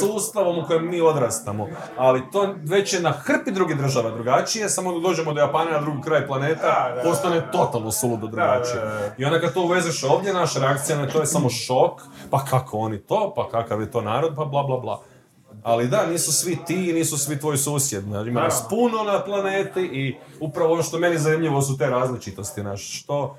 sustavom 0.00 0.58
u 0.58 0.66
kojem 0.66 0.90
mi 0.90 1.00
odrastamo. 1.00 1.68
Ali 1.96 2.30
to 2.32 2.54
već 2.64 2.92
je 2.92 3.00
na 3.00 3.10
hrpi 3.10 3.50
drugih 3.50 3.76
država 3.76 4.10
drugačije, 4.10 4.68
samo 4.68 4.92
da 4.92 5.08
dođemo 5.08 5.32
do 5.32 5.40
Japana 5.40 5.70
na 5.70 5.80
drugi 5.80 6.02
kraj 6.02 6.26
planeta, 6.26 6.96
postane 7.04 7.50
totalno 7.52 7.92
suludo 7.92 8.26
drugačije. 8.26 9.14
I 9.18 9.24
onda 9.24 9.40
kad 9.40 9.54
to 9.54 9.62
uvezeš 9.62 10.04
ovdje, 10.04 10.32
naša 10.32 10.60
reakcija 10.60 10.98
na 10.98 11.08
to 11.08 11.20
je 11.20 11.26
samo 11.26 11.50
šok, 11.50 12.02
pa 12.30 12.44
kako 12.44 12.78
oni 12.78 12.98
to, 12.98 13.32
pa 13.36 13.48
kakav 13.48 13.80
je 13.80 13.90
to 13.90 14.00
narod, 14.00 14.32
pa 14.36 14.44
bla 14.44 14.62
bla 14.62 14.78
bla. 14.78 15.02
Ali 15.62 15.88
da, 15.88 16.06
nisu 16.06 16.32
svi 16.32 16.58
ti 16.66 16.90
i 16.90 16.92
nisu 16.92 17.18
svi 17.18 17.38
tvoji 17.38 17.58
susjedi. 17.58 18.06
Znači, 18.06 18.28
ima 18.28 18.42
nas 18.42 18.62
puno 18.70 19.02
na 19.02 19.24
planeti 19.24 19.80
i 19.82 20.16
upravo 20.40 20.72
ono 20.72 20.82
što 20.82 20.98
meni 20.98 21.18
zanimljivo 21.18 21.62
su 21.62 21.78
te 21.78 21.86
različitosti. 21.86 22.60
Znaš, 22.60 23.00
što... 23.00 23.36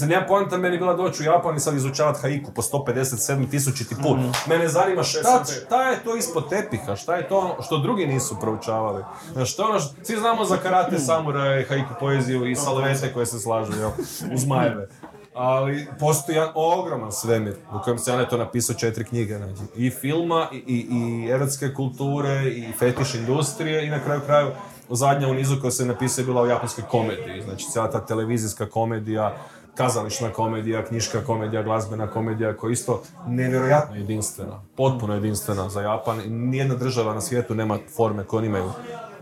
Nema 0.00 0.26
poanta 0.26 0.56
meni 0.58 0.78
bila 0.78 0.94
doći 0.94 1.22
u 1.22 1.26
Japan 1.26 1.56
i 1.56 1.60
sad 1.60 1.74
izučavat 1.74 2.16
haiku 2.16 2.52
po 2.52 2.62
157 2.62 3.50
tisućiti 3.50 3.94
put. 3.94 4.18
Mene 4.46 4.68
zanima 4.68 5.02
šta, 5.02 5.44
šta 5.66 5.82
je 5.82 6.04
to 6.04 6.16
ispod 6.16 6.48
tepiha, 6.48 6.96
šta 6.96 7.16
je 7.16 7.28
to 7.28 7.56
što 7.62 7.78
drugi 7.78 8.06
nisu 8.06 8.36
proučavali. 8.40 9.04
Znaš, 9.32 9.52
što 9.52 9.64
ono, 9.64 9.80
što- 9.80 9.94
svi 10.02 10.16
znamo 10.16 10.44
za 10.44 10.56
karate, 10.56 10.98
samuraje, 10.98 11.66
haiku 11.66 11.94
poeziju 12.00 12.46
i 12.46 12.56
salvete 12.56 13.12
koje 13.12 13.26
se 13.26 13.38
slažu, 13.38 13.72
jel, 13.78 13.90
uz 14.36 14.46
majeve. 14.46 14.88
Ali 15.34 15.86
postoji 16.00 16.36
jedan 16.36 16.52
ogroman 16.54 17.12
svemir 17.12 17.54
u 17.74 17.82
kojem 17.84 17.98
se 17.98 18.10
ja 18.10 18.28
to 18.28 18.36
napisao 18.36 18.76
četiri 18.76 19.04
knjige. 19.04 19.36
Znači, 19.36 19.62
I 19.76 19.90
filma, 19.90 20.48
i, 20.52 20.56
i, 20.56 20.86
i 20.90 21.30
erotske 21.30 21.74
kulture, 21.74 22.48
i 22.48 22.72
fetiš 22.78 23.14
industrije, 23.14 23.86
i 23.86 23.90
na 23.90 24.04
kraju 24.04 24.20
kraju 24.26 24.50
zadnja 24.90 25.28
u 25.28 25.34
nizu 25.34 25.60
koja 25.60 25.70
se 25.70 25.86
napisao 25.86 26.22
je 26.22 26.26
bila 26.26 26.42
o 26.42 26.46
japanskoj 26.46 26.84
komediji. 26.90 27.42
Znači, 27.42 27.66
cijela 27.72 27.90
ta 27.90 28.06
televizijska 28.06 28.66
komedija, 28.66 29.36
kazališna 29.74 30.32
komedija, 30.32 30.84
knjiška 30.84 31.24
komedija, 31.24 31.62
glazbena 31.62 32.06
komedija 32.06 32.56
koja 32.56 32.68
je 32.68 32.72
isto 32.72 33.02
nevjerojatno 33.26 33.96
jedinstvena, 33.96 34.62
potpuno 34.76 35.14
jedinstvena 35.14 35.68
za 35.68 35.80
Japan. 35.82 36.20
Nijedna 36.26 36.74
država 36.74 37.14
na 37.14 37.20
svijetu 37.20 37.54
nema 37.54 37.78
forme 37.96 38.24
koje 38.24 38.38
oni 38.38 38.46
imaju. 38.46 38.72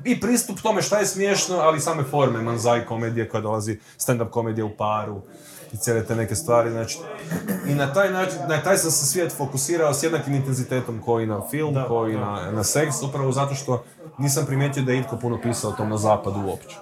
I 0.05 0.21
pristup 0.21 0.61
tome 0.61 0.83
šta 0.83 0.99
je 0.99 1.07
smiješno, 1.07 1.57
ali 1.57 1.81
same 1.81 2.05
forme, 2.05 2.43
manzai 2.43 2.87
komedije 2.87 3.29
koja 3.29 3.41
dolazi, 3.41 3.79
stand-up 3.99 4.31
komedija 4.31 4.65
u 4.65 4.77
paru 4.77 5.23
i 5.73 5.77
cijele 5.77 6.05
te 6.05 6.17
neke 6.17 6.35
stvari, 6.35 6.71
znači, 6.71 6.99
i 7.69 7.75
na 7.75 7.93
taj 7.93 8.11
način, 8.11 8.39
na 8.49 8.63
taj 8.63 8.79
sam 8.79 8.91
se 8.91 9.07
svijet 9.07 9.33
fokusirao 9.33 9.95
s 9.95 10.03
jednakim 10.03 10.35
intenzitetom 10.35 11.01
koji 11.01 11.27
na 11.27 11.41
film, 11.51 11.77
koji 11.89 12.17
na, 12.17 12.51
na 12.53 12.65
seks, 12.65 13.03
upravo 13.03 13.33
zato 13.33 13.55
što 13.55 13.85
nisam 14.19 14.47
primijetio 14.47 14.83
da 14.83 14.93
je 14.93 14.99
itko 14.99 15.17
puno 15.17 15.41
pisao 15.43 15.71
o 15.71 15.75
tom 15.75 15.89
na 15.89 15.97
zapadu 15.97 16.41
uopće. 16.41 16.77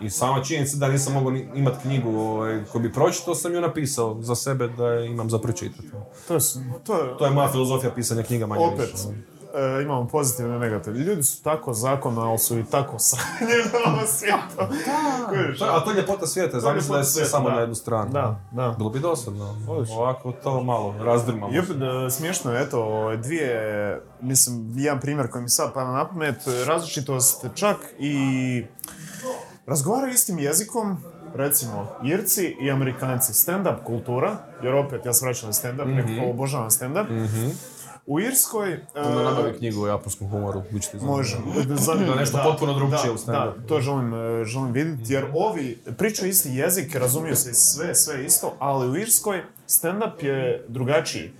I 0.00 0.10
sama 0.10 0.42
činjenica 0.42 0.76
da 0.76 0.88
nisam 0.88 1.12
mogao 1.12 1.30
ni- 1.30 1.48
imat 1.54 1.74
knjigu 1.82 2.10
ovaj, 2.10 2.64
koju 2.72 2.82
bi 2.82 2.92
pročitao, 2.92 3.34
sam 3.34 3.54
ju 3.54 3.60
napisao 3.60 4.16
za 4.20 4.34
sebe 4.34 4.68
da 4.68 4.86
je 4.86 5.06
imam 5.06 5.30
za 5.30 5.38
pročitati. 5.38 5.88
To 6.28 6.38
to 6.84 6.94
je, 6.94 7.18
To 7.18 7.24
je 7.24 7.30
moja 7.30 7.48
filozofija 7.48 7.92
pisanja 7.92 8.22
knjiga 8.22 8.46
manje 8.46 8.64
opet, 8.64 8.92
više. 8.92 9.04
E, 9.54 9.82
imamo 9.82 10.06
pozitivne 10.06 10.56
i 10.56 10.58
negativne. 10.58 11.00
Ljudi 11.00 11.22
su 11.22 11.42
tako 11.42 11.72
zakona, 11.72 12.20
ali 12.20 12.38
su 12.38 12.58
i 12.58 12.64
tako 12.64 12.98
sranje 13.08 13.54
na 13.72 13.92
ovom 13.92 14.06
svijetu. 14.06 14.56
To, 15.58 15.64
a 15.64 15.84
to 15.84 15.90
je 15.90 15.96
ljepota 15.96 16.26
svijeta, 16.26 16.60
zamisli 16.60 16.92
da 16.92 16.98
je 16.98 17.04
sve 17.04 17.24
samo 17.24 17.48
da. 17.48 17.54
na 17.54 17.60
jednu 17.60 17.74
stranu. 17.74 18.12
Da, 18.12 18.40
da. 18.50 18.74
Bilo 18.78 18.90
bi 18.90 19.00
dosadno. 19.00 19.56
Ovako 19.96 20.32
to 20.32 20.62
malo 20.62 20.94
razdrmamo. 21.04 21.46
Opet, 21.46 21.76
e, 22.06 22.10
smiješno 22.10 22.52
je, 22.52 22.62
eto, 22.62 22.82
ove 22.84 23.16
dvije, 23.16 24.00
mislim, 24.20 24.72
jedan 24.76 25.00
primjer 25.00 25.30
koji 25.30 25.42
mi 25.42 25.48
sad 25.48 25.74
pada 25.74 25.90
na 25.90 26.08
pamet, 26.08 26.36
različitost 26.66 27.46
čak 27.54 27.76
i 27.98 28.64
razgovaraju 29.66 30.12
istim 30.12 30.38
jezikom, 30.38 30.96
recimo, 31.34 31.88
Irci 32.04 32.56
i 32.60 32.70
Amerikanci. 32.70 33.32
Stand-up 33.32 33.84
kultura, 33.84 34.36
jer 34.62 34.74
opet, 34.74 35.06
ja 35.06 35.12
sam 35.12 35.26
vraćam 35.26 35.48
na 35.48 35.52
stand-up, 35.52 35.94
nekako 35.94 36.30
obožavam 36.30 36.70
stand-up. 36.70 37.06
U 38.06 38.20
Irskoj... 38.20 38.72
e, 38.72 38.80
Onda 38.94 39.22
nabavi 39.22 39.58
knjigu 39.58 39.82
o 39.82 39.86
japanskom 39.86 40.28
humoru, 40.28 40.62
bit 40.70 40.82
će 40.82 40.90
ti 40.90 40.98
zanimljivo. 40.98 41.16
Može. 41.16 41.36
Da, 42.06 42.20
nešto 42.20 42.40
potpuno 42.44 42.74
drugčije 42.74 43.10
u. 43.10 43.16
Da, 43.26 43.54
to 43.68 43.80
želim, 43.80 44.14
e, 44.14 44.44
želim 44.44 44.72
vidjeti, 44.72 45.12
jer 45.12 45.26
ovi 45.34 45.78
pričaju 45.98 46.30
isti 46.30 46.48
jezik, 46.48 46.94
razumiju 46.94 47.36
se 47.36 47.54
sve, 47.54 47.94
sve 47.94 48.24
isto, 48.24 48.54
ali 48.58 48.90
u 48.90 48.96
Irskoj 48.96 49.42
stand-up 49.68 50.24
je 50.24 50.64
drugačiji. 50.68 51.32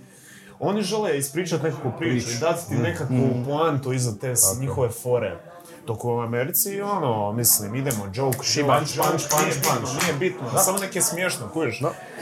Oni 0.59 0.81
žele 0.81 1.17
ispričati 1.17 1.63
nekakvu 1.63 1.91
priču 1.99 2.29
i 2.31 2.39
dati 2.39 2.67
ti 2.67 2.75
nekakvu 2.75 3.29
poantu 3.45 3.93
iza 3.93 4.11
te 4.21 4.33
njihove 4.59 4.89
fore. 4.89 5.39
Dok 5.87 6.05
u 6.05 6.11
Americi, 6.11 6.81
ono, 6.81 7.31
mislim, 7.31 7.75
idemo, 7.75 8.03
joke, 8.05 8.37
joke, 8.37 8.63
punch, 8.69 8.97
punch, 8.97 9.23
punch, 9.29 9.33
nije 9.35 9.53
bitno, 9.53 9.71
punch. 9.71 10.03
Nije 10.03 10.13
bitno, 10.15 10.59
samo 10.59 10.77
nek 10.77 10.95
je 10.95 11.01
smiješno, 11.01 11.49
kužiš. 11.49 11.81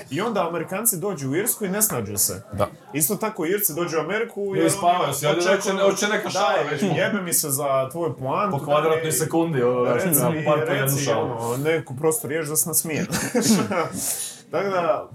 I 0.09 0.21
onda 0.21 0.47
Amerikanci 0.47 0.97
dođu 0.97 1.29
u 1.29 1.35
Irsku 1.35 1.65
i 1.65 1.69
ne 1.69 1.81
snađu 1.81 2.17
se. 2.17 2.43
Da. 2.53 2.67
Isto 2.93 3.15
tako 3.15 3.45
Irci 3.45 3.73
dođu 3.73 3.97
u 3.97 4.01
Ameriku 4.01 4.55
I 4.57 4.69
spavaju 4.69 5.13
se, 5.13 5.27
ajde, 5.27 5.39
očekuju- 5.41 5.81
hoće- 5.81 6.07
neka 6.07 6.29
šala 6.29 6.53
Da, 6.55 6.69
već. 6.69 6.83
jebe 6.97 7.21
mi 7.21 7.33
se 7.33 7.49
za 7.49 7.89
tvoju 7.89 8.15
poantu. 8.15 8.57
Po 8.57 8.63
kvadratnoj 8.65 9.11
sekundi, 9.11 9.59
Reci 9.87 10.21
na 10.21 10.29
mi, 10.29 10.45
par 10.45 10.65
po 10.67 10.73
jednu 10.73 10.97
šalu. 10.97 11.31
ono, 11.31 11.57
neku 11.59 11.95
prostu 11.95 12.27
riječ 12.27 12.47
da 12.47 12.55
se 12.55 12.69
nasmijem. 12.69 13.05
Tako 14.51 14.69
da, 14.69 15.09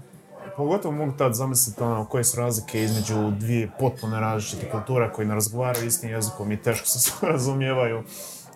pogotovo 0.57 0.95
mogu 0.95 1.11
tad 1.11 1.33
zamisliti 1.33 1.83
ono, 1.83 2.05
koje 2.05 2.23
su 2.23 2.37
razlike 2.37 2.81
između 2.81 3.31
dvije 3.31 3.69
potpuno 3.79 4.19
različite 4.19 4.71
kulture 4.71 5.11
koji 5.11 5.27
ne 5.27 5.35
razgovaraju 5.35 5.85
istim 5.85 6.09
jezikom 6.09 6.51
i 6.51 6.61
teško 6.61 6.85
se 6.87 7.11
razumijevaju 7.27 8.03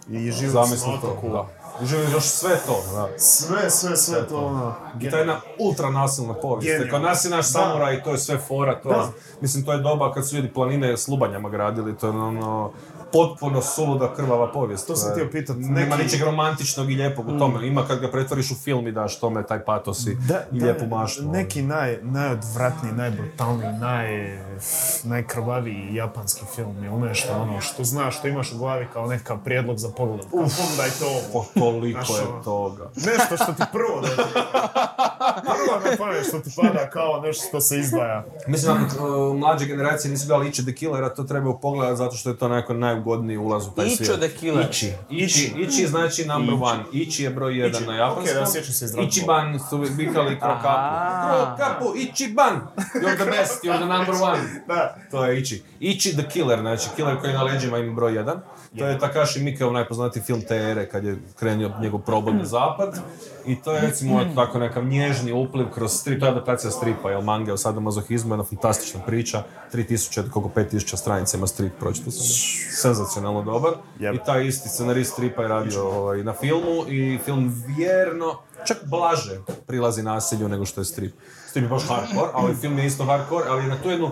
i 0.09 0.31
žive 0.31 0.53
na 0.53 0.93
otoku. 0.93 1.29
da. 1.29 1.47
I 1.83 1.85
živi 1.85 2.11
još 2.11 2.23
sve 2.23 2.57
to, 2.65 2.83
da. 2.93 3.09
Sve, 3.17 3.69
sve, 3.69 3.97
sve 3.97 4.27
to 4.27 4.37
ono... 4.37 4.73
I 4.99 5.09
to 5.09 5.15
je 5.15 5.21
jedna 5.21 5.41
ultra 5.59 5.89
nasilna 5.89 6.33
povijest. 6.33 6.91
Kod 6.91 7.01
nas 7.01 7.25
je 7.25 7.31
naš 7.31 7.51
samuraj, 7.51 8.03
to 8.03 8.11
je 8.11 8.17
sve 8.17 8.37
fora, 8.37 8.79
to 8.81 8.89
Da. 8.89 9.09
Mislim, 9.41 9.65
to 9.65 9.71
je 9.71 9.77
doba 9.77 10.13
kad 10.13 10.29
su 10.29 10.35
ljudi 10.35 10.53
planine 10.53 10.97
s 10.97 11.07
lubanjama 11.07 11.49
gradili, 11.49 11.97
to 11.97 12.07
je 12.07 12.11
ono 12.11 12.71
potpuno 13.13 13.61
suluda 13.61 14.13
krvava 14.13 14.47
povijest. 14.47 14.87
To 14.87 14.95
sam 14.95 15.09
je- 15.09 15.13
htio 15.13 15.29
pitat, 15.31 15.55
Nema 15.59 15.95
ničeg 15.97 16.21
romantičnog 16.21 16.91
i 16.91 16.95
lijepog 16.95 17.27
u 17.27 17.39
tome. 17.39 17.67
Ima 17.67 17.83
kad 17.83 17.99
ga 17.99 18.07
pretvoriš 18.09 18.51
u 18.51 18.55
film 18.55 18.87
i 18.87 18.91
daš 18.91 19.19
tome 19.19 19.43
taj 19.43 19.59
patos 19.61 20.07
i, 20.07 20.15
Da, 20.17 20.41
i 20.51 20.59
lijepu 20.59 20.85
maštu. 20.87 21.21
ono. 21.21 21.31
Neki 21.31 21.61
naj, 21.61 21.99
najodvratniji, 22.01 22.93
najbrutalniji, 22.93 23.69
naj, 23.71 24.37
najkrvaviji 25.05 25.89
japanski 25.91 26.45
film 26.45 26.83
je 26.83 26.89
ono 26.89 27.05
nešto 27.05 27.33
ono 27.33 27.61
što 27.61 27.83
znaš, 27.83 28.17
što 28.17 28.27
imaš 28.27 28.51
u 28.51 28.57
glavi 28.57 28.87
kao 28.93 29.07
nekakav 29.07 29.37
prijedlog 29.37 29.77
za 29.77 29.89
pogled. 29.89 30.19
Kao, 30.21 30.29
pogledajte 30.31 31.05
ovo. 31.05 31.21
Po, 31.33 31.59
toliko 31.59 31.99
je 32.15 32.27
ono. 32.27 32.43
toga. 32.43 32.89
Nešto 32.95 33.35
što 33.35 33.53
ti 33.53 33.63
prvo 33.71 34.01
dođe. 34.01 34.15
Prvo 35.43 35.79
na 35.81 35.97
pamet 35.97 36.27
što 36.27 36.39
ti 36.39 36.49
pada 36.57 36.89
kao 36.89 37.21
nešto 37.21 37.47
što 37.47 37.61
se 37.61 37.77
izdvaja. 37.77 38.25
Mislim, 38.47 38.77
ako 38.77 39.07
uh, 39.29 39.37
mlađe 39.37 39.65
generacije 39.65 40.11
nisu 40.11 40.27
gledali 40.27 40.49
Ichi 40.49 40.63
the 40.63 40.73
Killera, 40.73 41.09
to 41.09 41.23
trebaju 41.23 41.59
pogledati 41.59 41.97
zato 41.97 42.15
što 42.15 42.29
je 42.29 42.37
to 42.37 42.47
nekako 42.47 42.73
najugodniji 43.01 43.37
ulaz 43.37 43.67
u 43.67 43.71
taj 43.71 43.85
Icho 43.85 43.95
svijet. 43.95 44.19
the 44.19 44.39
Killer. 44.39 44.67
Ichi. 44.69 44.93
Ichi. 45.09 45.53
Ichi 45.57 45.87
znači 45.87 46.25
number 46.25 46.55
one. 46.61 46.83
Ichi 46.93 47.23
je 47.23 47.29
broj 47.29 47.57
jedan 47.57 47.81
Ichi. 47.81 47.85
na 47.91 47.95
japanskom. 47.95 48.37
Ok, 48.37 48.45
da, 48.45 48.51
sjećam 48.51 48.73
se 48.73 48.85
Ichiban 49.07 49.59
su 49.69 49.77
vikali 49.77 50.39
krokapu. 50.39 51.55
Krokapu, 51.57 51.97
Ichiban! 51.97 52.61
You're 52.95 53.15
the 53.15 53.25
best, 53.25 53.63
you're 53.63 53.77
the 53.77 53.85
number 53.85 54.15
one. 54.21 54.63
Da. 54.67 54.95
To 55.11 55.25
je 55.25 55.39
Ichi. 55.39 55.63
Ichi 55.79 56.13
the 56.13 56.29
Killer, 56.29 56.59
znači 56.59 56.87
killer 56.95 57.19
koji 57.21 57.33
na 57.33 57.43
leđima 57.43 57.77
ima 57.77 57.93
broj 57.93 58.13
jedan. 58.15 58.41
To 58.77 58.85
je 58.87 58.99
Takashi 58.99 59.39
Miikeov 59.39 59.73
najpoznatiji 59.73 60.23
film 60.23 60.41
te 60.47 60.55
ere 60.55 60.89
kad 60.89 61.03
je 61.05 61.17
krenio 61.39 61.71
njegov 61.81 61.99
probod 62.01 62.35
na 62.41 62.45
zapad. 62.45 62.99
I 63.45 63.61
to 63.61 63.73
je 63.73 63.81
recimo 63.81 64.25
tako 64.35 64.59
nekav 64.59 64.85
nježni 64.85 65.31
upliv 65.31 65.69
kroz 65.69 65.91
strip, 65.91 66.19
to 66.19 66.25
je 66.25 66.31
adaptacija 66.31 66.71
stripa, 66.71 67.11
jel 67.11 67.21
manga 67.21 67.53
o 67.53 67.57
sadomazohizmu, 67.57 68.33
jedna 68.33 68.43
fantastična 68.43 68.99
priča, 69.05 69.43
3000, 69.73 70.29
koliko 70.29 70.51
5000 70.55 70.95
stranica 70.95 71.37
ima 71.37 71.47
strip, 71.47 71.73
pročito 71.79 72.11
sam. 72.11 72.25
Senzacionalno 72.81 73.41
dobar. 73.41 73.71
Jeb. 73.99 74.15
I 74.15 74.19
taj 74.25 74.47
isti 74.47 74.69
scenarist 74.69 75.13
stripa 75.13 75.41
je 75.41 75.47
radio 75.47 75.83
ovaj, 75.83 76.23
na 76.23 76.33
filmu 76.33 76.85
i 76.87 77.19
film 77.25 77.63
vjerno, 77.67 78.39
čak 78.67 78.77
blaže 78.85 79.39
prilazi 79.67 80.03
nasilju 80.03 80.49
nego 80.49 80.65
što 80.65 80.81
je 80.81 80.85
strip. 80.85 81.15
Strip 81.49 81.63
je 81.63 81.69
baš 81.69 81.87
hardcore, 81.87 82.31
ali 82.33 82.55
film 82.55 82.79
je 82.79 82.85
isto 82.85 83.05
hardcore, 83.05 83.45
ali 83.49 83.63
je 83.63 83.69
na 83.69 83.77
tu 83.83 83.89
jednu 83.89 84.11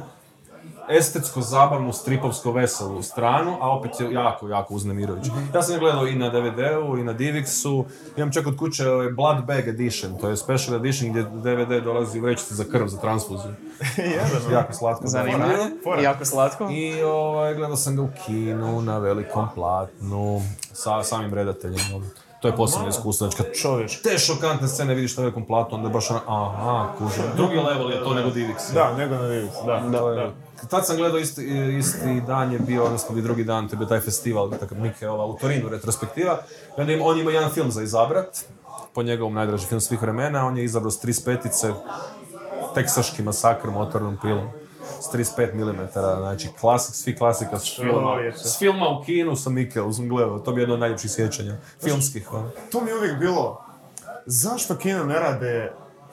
estetsko 0.89 1.41
zabavnu 1.41 1.93
stripovsko 1.93 2.51
veselu 2.51 3.03
stranu, 3.03 3.57
a 3.61 3.77
opet 3.77 3.91
je 3.99 4.13
jako, 4.13 4.47
jako 4.47 4.73
uznemirujući. 4.73 5.31
Ja 5.55 5.61
sam 5.61 5.73
je 5.73 5.79
gledao 5.79 6.07
i 6.07 6.15
na 6.15 6.29
DVD-u 6.29 6.97
i 6.97 7.03
na 7.03 7.13
DivXu, 7.13 7.85
imam 8.17 8.31
čak 8.31 8.47
od 8.47 8.57
kuće 8.57 8.89
ovaj 8.89 9.09
Blood 9.11 9.45
Bag 9.45 9.67
Edition, 9.67 10.17
to 10.17 10.29
je 10.29 10.37
special 10.37 10.75
edition 10.75 11.09
gdje 11.09 11.23
DVD 11.23 11.83
dolazi 11.83 12.19
u 12.19 12.21
vrećici 12.21 12.55
za 12.55 12.63
krv, 12.63 12.87
za 12.87 12.97
transfuziju. 12.97 13.53
Jedan, 13.97 14.51
jako 14.51 14.73
slatko. 14.73 15.07
Zanimljivo. 15.07 15.65
Jako 16.03 16.25
slatko. 16.25 16.67
I 16.71 17.01
ovaj, 17.01 17.55
gledao 17.55 17.77
sam 17.77 17.95
ga 17.95 18.01
u 18.01 18.09
kinu, 18.25 18.81
na 18.81 18.97
velikom 18.97 19.47
platnu, 19.55 20.41
sa 20.73 21.03
samim 21.03 21.33
redateljem. 21.33 21.95
ono. 21.95 22.05
To 22.39 22.47
je 22.47 22.55
posebno 22.55 22.87
iskustvo, 22.87 23.27
znači 23.27 23.37
kad 23.37 23.53
Čovječ. 23.53 24.01
te 24.01 24.17
šokantne 24.17 24.67
scene 24.67 24.95
vidiš 24.95 25.17
na 25.17 25.23
velikom 25.23 25.45
platu, 25.45 25.75
onda 25.75 25.87
je 25.87 25.93
baš 25.93 26.09
ono, 26.11 26.19
aha, 26.27 26.87
kužim. 26.97 27.23
Drugi 27.35 27.55
level 27.57 27.91
je 27.91 27.99
to 27.99 28.13
nego 28.13 28.29
DivX. 28.29 28.73
Da, 28.73 28.93
nego 28.93 29.15
na 29.15 29.27
Divic, 29.27 29.51
da. 29.65 29.79
da, 29.81 29.99
To 29.99 30.11
je- 30.11 30.15
da. 30.17 30.31
Tad 30.67 30.85
sam 30.85 30.97
gledao 30.97 31.19
isti, 31.19 31.47
isti 31.77 32.21
dan 32.21 32.51
je 32.51 32.59
bio, 32.59 32.83
odnosno 32.83 33.15
bi 33.15 33.21
drugi 33.21 33.43
dan, 33.43 33.67
to 33.67 33.73
je 33.73 33.77
bio 33.77 33.87
taj 33.87 33.99
festival, 33.99 34.49
takav 34.51 34.77
Mikeova 34.77 35.25
u 35.25 35.37
Torinu 35.37 35.69
retrospektiva. 35.69 36.37
Onda 36.77 36.93
im, 36.93 36.99
on 37.03 37.19
ima 37.19 37.31
jedan 37.31 37.49
film 37.51 37.71
za 37.71 37.83
izabrat, 37.83 38.45
po 38.93 39.03
njegovom 39.03 39.33
najdraži 39.33 39.65
film 39.65 39.81
svih 39.81 40.01
vremena, 40.01 40.45
on 40.45 40.57
je 40.57 40.63
izabrao 40.63 40.91
s 40.91 40.99
35-ice 40.99 41.73
teksaški 42.75 43.23
masakr 43.23 43.69
motornom 43.69 44.17
pilom. 44.21 44.47
S 45.01 45.13
35 45.13 45.53
mm, 45.53 45.87
znači 46.19 46.49
klasik, 46.59 46.95
svi 46.95 47.15
klasika 47.15 47.59
s 47.59 47.75
filma. 47.75 48.15
S 48.43 48.59
filma 48.59 48.89
u 48.89 49.03
kinu 49.03 49.35
sam 49.35 49.53
Mikeu, 49.53 49.93
sam 49.93 50.09
gledao, 50.09 50.39
to 50.39 50.51
bi 50.51 50.59
je 50.59 50.63
jedno 50.63 50.73
od 50.73 50.79
najljepših 50.79 51.11
sjećanja. 51.11 51.57
Filmskih, 51.83 52.33
ono. 52.33 52.49
To 52.71 52.81
mi 52.81 52.89
je 52.89 52.97
uvijek 52.97 53.19
bilo, 53.19 53.61
zašto 54.25 54.75
kino 54.75 55.03
ne 55.03 55.19
rade 55.19 55.71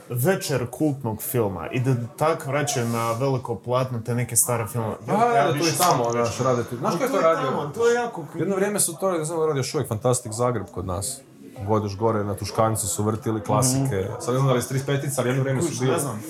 večer 0.09 0.67
kultnog 0.71 1.23
filma 1.23 1.69
i 1.71 1.81
da 1.81 1.95
tak 2.17 2.47
vraćaju 2.47 2.87
na 2.89 3.13
veliko 3.13 3.55
platno 3.55 4.01
te 4.01 4.15
neke 4.15 4.37
stare 4.37 4.67
filmove. 4.67 4.95
A, 5.09 5.13
Ja 5.13 5.35
rade 5.35 5.53
bi 5.53 5.59
tu 5.59 5.67
i 5.67 5.69
išao 5.69 5.87
tamo, 5.87 6.11
znaš, 6.11 6.39
rade 6.39 6.65
tu. 6.65 6.77
Znaš 6.77 6.95
je 7.01 7.09
to 7.09 7.21
radio? 7.21 7.47
tamo, 7.51 7.71
to 7.75 7.89
je 7.89 7.95
jako... 7.95 8.25
Jedno 8.35 8.57
vrijeme 8.57 8.81
su 8.81 8.97
to, 8.97 9.13
ne 9.13 9.25
znam, 9.25 9.41
radio 9.41 9.61
još 9.61 9.75
uvijek 9.75 9.89
Fantastic 9.89 10.33
Zagreb 10.33 10.67
kod 10.75 10.87
nas. 10.87 11.21
Godeš 11.67 11.97
gore 11.97 12.25
na 12.25 12.35
Tuškancu 12.35 12.87
su 12.87 13.05
vrtili 13.05 13.41
klasike. 13.41 14.09
Sad 14.21 14.35
ne 14.35 14.41
znam 14.41 14.47
da 14.47 14.53
li 14.53 14.59
je 14.59 14.63
s 14.63 14.71
35-ica, 14.73 15.21
ali 15.21 15.29
jedno 15.29 15.43
vrijeme 15.43 15.63
su 15.63 15.81
bili. 15.81 15.93
ne 15.93 15.99
znam. 15.99 16.23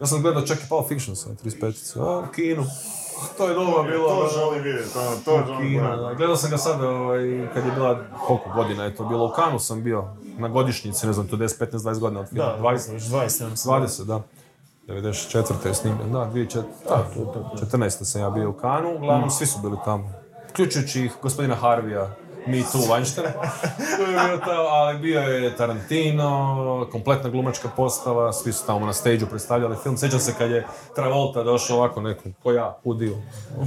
Ja 0.00 0.06
sam 0.06 0.22
gledao 0.22 0.42
čak 0.42 0.58
i 0.58 0.68
Pulp 0.68 0.88
Fiction 0.88 1.16
sa 1.16 1.30
35-ica. 1.44 2.00
A, 2.00 2.18
u 2.18 2.32
kinu. 2.32 2.64
To 3.36 3.48
je 3.48 3.54
dobro 3.54 3.82
bilo. 3.82 4.08
To 4.08 4.14
ono, 4.14 4.28
želim 4.28 4.62
vidjeti, 4.62 4.92
to, 4.92 5.00
to 5.24 5.42
želim 5.46 5.72
gledati. 5.72 6.02
da. 6.02 6.14
Gledao 6.14 6.36
sam 6.36 6.50
ga 6.50 6.58
sad, 6.58 6.84
ovaj, 6.84 7.48
kad 7.54 7.66
je 7.66 7.72
bila, 7.72 8.04
koliko 8.26 8.50
godina 8.54 8.84
je 8.84 8.96
to 8.96 9.04
bilo, 9.04 9.26
u 9.26 9.30
Kanu 9.30 9.58
sam 9.58 9.82
bio, 9.82 10.04
na 10.38 10.48
godišnjici, 10.48 11.06
ne 11.06 11.12
znam, 11.12 11.26
to 11.26 11.36
10, 11.36 11.66
15, 11.66 11.78
20 11.78 11.98
godina 11.98 12.20
od 12.20 12.28
filma. 12.28 12.44
Da, 12.44 12.58
20, 12.62 12.92
20, 12.92 12.92
već 12.92 13.02
20, 13.02 13.42
ja 13.42 13.48
mislim. 13.48 13.74
20, 13.74 14.04
da. 14.04 14.22
94. 14.88 15.66
je 15.66 15.74
snimljen, 15.74 16.12
da, 16.12 16.30
2004. 16.34 16.62
Da, 16.88 17.06
14. 17.78 18.04
sam 18.04 18.20
ja 18.20 18.30
bio 18.30 18.50
u 18.50 18.52
Kanu, 18.52 18.94
uglavnom 18.96 19.30
svi 19.30 19.46
su 19.46 19.58
bili 19.62 19.76
tamo. 19.84 20.12
Uključujući 20.50 21.04
ih 21.04 21.12
gospodina 21.22 21.54
Harvija, 21.54 22.16
Me 22.48 22.62
Too 22.72 22.80
Weinstein. 22.80 23.32
Tu 23.96 24.02
je 24.02 24.18
bio 24.26 24.38
to, 24.44 24.50
ali 24.70 24.98
bio 24.98 25.20
je 25.20 25.56
Tarantino, 25.56 26.88
kompletna 26.92 27.30
glumačka 27.30 27.68
postava, 27.76 28.32
svi 28.32 28.52
su 28.52 28.66
tamo 28.66 28.86
na 28.86 28.92
stage 28.92 29.26
predstavljali 29.26 29.76
film. 29.82 29.96
Sjećam 29.96 30.20
se 30.20 30.34
kad 30.38 30.50
je 30.50 30.66
Travolta 30.94 31.42
došao 31.42 31.76
ovako 31.76 32.00
neku, 32.00 32.22
ko 32.42 32.52
ja, 32.52 32.78
hudiju, 32.82 33.16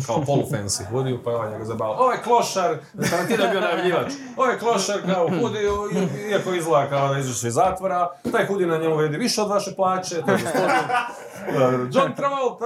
kao 0.06 0.22
polu 0.26 0.44
fancy 0.52 0.90
hudiju, 0.90 1.20
pa 1.24 1.30
je 1.30 1.36
ovaj 1.36 1.52
njega 1.52 1.66
zabavio. 1.66 1.96
Ovaj 1.96 2.18
klošar, 2.24 2.78
Tarantino 3.10 3.44
je 3.44 3.50
bio 3.50 3.62
najavljivač, 3.62 4.12
ovaj 4.38 4.60
klošar 4.60 5.02
kao 5.06 5.30
hudiju, 5.30 5.90
iako 6.32 6.54
izgleda 6.54 6.90
kao 6.90 7.08
da 7.08 7.16
je 7.16 7.20
iz 7.20 7.42
zatvora, 7.42 8.10
taj 8.32 8.46
hudi 8.48 8.66
na 8.66 8.78
njemu 8.78 8.96
vrijedi 8.96 9.18
više 9.18 9.42
od 9.42 9.50
vaše 9.50 9.76
plaće, 9.76 10.22
to 10.22 10.32
je 10.32 10.38
gospodin 10.38 10.70
John 11.94 12.16
Travolta, 12.16 12.66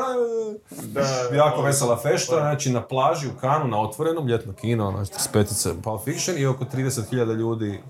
Da, 0.84 1.36
jako 1.36 1.62
vesela 1.62 1.98
fešta, 1.98 2.36
znači 2.36 2.72
na 2.72 2.82
plaži 2.82 3.28
u 3.28 3.40
Kanu, 3.42 3.68
na 3.68 3.82
otvorenom, 3.82 4.28
ljetno 4.28 4.54
kino, 4.54 4.92
znači 4.92 5.30
35 5.34 5.82
Pulp 5.82 6.04
Fiction 6.04 6.38
i 6.38 6.46
oko 6.46 6.66
30.000 6.74 7.36
ljudi 7.36 7.84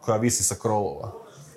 koja 0.00 0.16
visi 0.16 0.44
sa 0.44 0.54
krovova. 0.62 1.12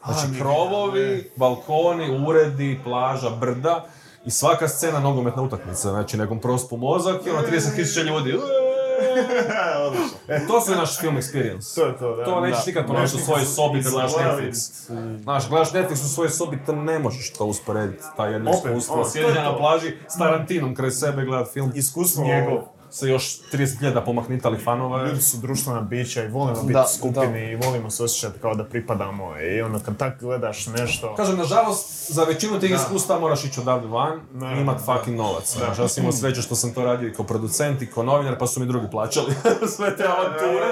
Znači 0.05 0.39
krovovi, 0.39 1.31
balkoni, 1.35 2.25
uredi, 2.27 2.79
plaža, 2.83 3.29
brda 3.29 3.85
I 4.25 4.31
svaka 4.31 4.67
scena 4.67 4.99
nogometna 4.99 5.41
utakmica, 5.41 5.89
znači 5.89 6.17
nekom 6.17 6.39
prospu 6.39 6.77
mozak 6.77 7.25
i 7.25 7.29
ono 7.29 7.41
30.000 7.41 8.03
ljudi. 8.03 8.31
E, 8.31 8.66
to 10.47 10.61
su 10.61 10.71
naš 10.71 10.99
film 10.99 11.17
experience. 11.17 11.75
To 11.75 11.85
je 11.85 11.97
to, 11.97 12.15
da. 12.15 12.25
To 12.25 12.41
nećeš 12.41 12.57
Da. 12.57 12.63
nikad 12.67 12.85
pronaći 12.85 13.15
u 13.15 13.19
svojoj 13.19 13.45
sobi 13.45 13.83
kad 13.83 13.91
gledaš. 13.91 14.11
Netflix. 14.13 14.87
Znaš, 15.17 15.49
gledaš 15.49 15.71
Netflix 15.71 15.93
u 15.95 16.07
svojoj 16.07 16.29
sobi, 16.29 16.59
to 16.65 16.73
ne 16.73 16.99
možeš 16.99 17.33
to 17.33 17.45
usporediti, 17.45 18.03
taj 18.17 18.33
jedno 18.33 18.51
Opet, 18.51 18.61
iskustvo. 18.65 18.95
ono, 18.95 19.05
Sjedenja 19.05 19.43
na 19.43 19.57
plaži 19.57 19.93
s 20.07 20.17
Tarantinom 20.17 20.75
kraj 20.75 20.91
sebe 20.91 21.25
gledat 21.25 21.53
film. 21.53 21.71
Iskustvo 21.75 22.23
njegov 22.23 22.57
sa 22.89 23.07
još 23.07 23.39
30 23.53 23.81
ljeda 23.83 24.01
pomahnitali 24.01 24.57
fanova. 24.57 25.05
Ljudi 25.05 25.21
su 25.21 25.37
društvena 25.37 25.81
bića 25.81 26.23
i 26.23 26.27
volimo 26.27 26.61
biti 26.61 26.73
Da, 26.73 26.85
skupini 26.97 27.51
i 27.51 27.55
volimo 27.55 27.89
se 27.89 28.03
osjećati 28.03 28.39
kao 28.39 28.55
da 28.55 28.63
pripadamo 28.63 29.41
i 29.41 29.61
ono 29.61 29.79
kad 29.79 29.97
tak 29.97 30.21
gledaš 30.21 30.67
nešto... 30.67 31.15
Kažem, 31.15 31.37
nažalost, 31.37 32.11
za 32.11 32.23
većinu 32.23 32.59
tih 32.59 32.71
iskustva 32.71 33.19
moraš 33.19 33.45
ići 33.45 33.59
odavde 33.59 33.87
van 33.87 34.19
i 34.57 34.61
imat 34.61 34.77
da. 34.77 34.83
fucking 34.83 35.17
novac. 35.17 35.57
Znaš, 35.57 35.79
ja 35.79 35.87
sam 35.87 36.03
imao 36.03 36.11
sreće 36.11 36.41
što 36.41 36.55
sam 36.55 36.73
to 36.73 36.85
radio 36.85 37.09
i 37.09 37.13
kao 37.13 37.25
producent 37.25 37.81
i 37.81 37.87
kao 37.87 38.03
novinar, 38.03 38.37
pa 38.39 38.47
su 38.47 38.59
mi 38.59 38.65
drugi 38.65 38.87
plaćali 38.91 39.33
sve 39.75 39.95
te 39.95 40.03
avanture. 40.03 40.67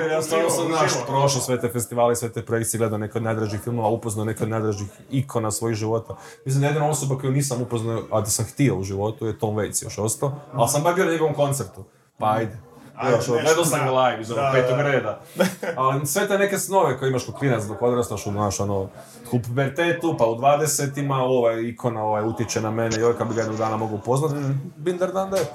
Jer 0.00 0.10
ja 0.10 0.22
stvarno 0.22 0.50
sam 0.50 0.70
naš 0.70 0.92
prošao 1.06 1.40
sve 1.40 1.60
te 1.60 1.68
festivale, 1.68 2.16
sve 2.16 2.32
te 2.32 2.42
projekcije, 2.42 2.78
gledao 2.78 2.98
neke 2.98 3.18
od 3.18 3.24
najdražih 3.24 3.60
filmova, 3.60 3.88
upoznao 3.88 4.24
neke 4.24 4.42
od 4.42 4.50
najdražih 4.50 4.88
ikona 5.10 5.50
svojih 5.50 5.76
života. 5.76 6.16
Mislim 6.44 6.60
da 6.60 6.66
jedina 6.66 6.88
osoba 6.88 7.18
koju 7.18 7.32
nisam 7.32 7.62
upoznao, 7.62 8.02
a 8.10 8.20
da 8.20 8.26
sam 8.26 8.44
htio 8.44 8.76
u 8.76 8.84
životu, 8.84 9.26
je 9.26 9.38
Tom 9.38 9.56
Waits 9.56 9.84
još 9.84 9.98
ostao. 9.98 10.40
Ali 10.52 10.68
sam 10.68 10.82
bar 10.82 10.94
bio 10.94 11.04
na 11.04 11.10
njegovom 11.10 11.34
koncertu. 11.48 11.84
Pa 12.18 12.32
ajde. 12.32 12.56
Ajde, 12.96 13.18
gledao 13.42 13.64
sam 13.64 13.86
ga 13.86 13.92
live 13.92 14.20
iz 14.20 14.30
onog 14.30 14.44
Da, 14.44 14.50
petog 14.52 14.76
da, 14.76 14.82
da. 14.82 14.90
reda. 14.90 15.20
Ali 15.76 16.06
sve 16.06 16.28
te 16.28 16.38
neke 16.38 16.58
snove 16.58 16.98
koje 16.98 17.08
imaš 17.08 17.26
kod 17.26 17.34
klinac 17.34 17.64
dok 17.64 17.82
odrastaš 17.82 18.26
u 18.26 18.32
naš 18.32 18.60
ono, 18.60 18.88
u 19.32 19.40
pubertetu, 19.42 20.16
pa 20.18 20.26
u 20.26 20.36
20-ima, 20.36 21.16
ovaj 21.16 21.62
ikona 21.68 22.02
ovaj, 22.02 22.24
utječe 22.24 22.60
na 22.60 22.70
mene, 22.70 23.00
joj 23.00 23.18
kad 23.18 23.28
bi 23.28 23.34
ga 23.34 23.40
jednog 23.40 23.58
dana 23.58 23.76
mogu 23.76 23.94
upoznat, 23.94 24.32
binder 24.76 25.12
dan 25.12 25.30
that. 25.30 25.48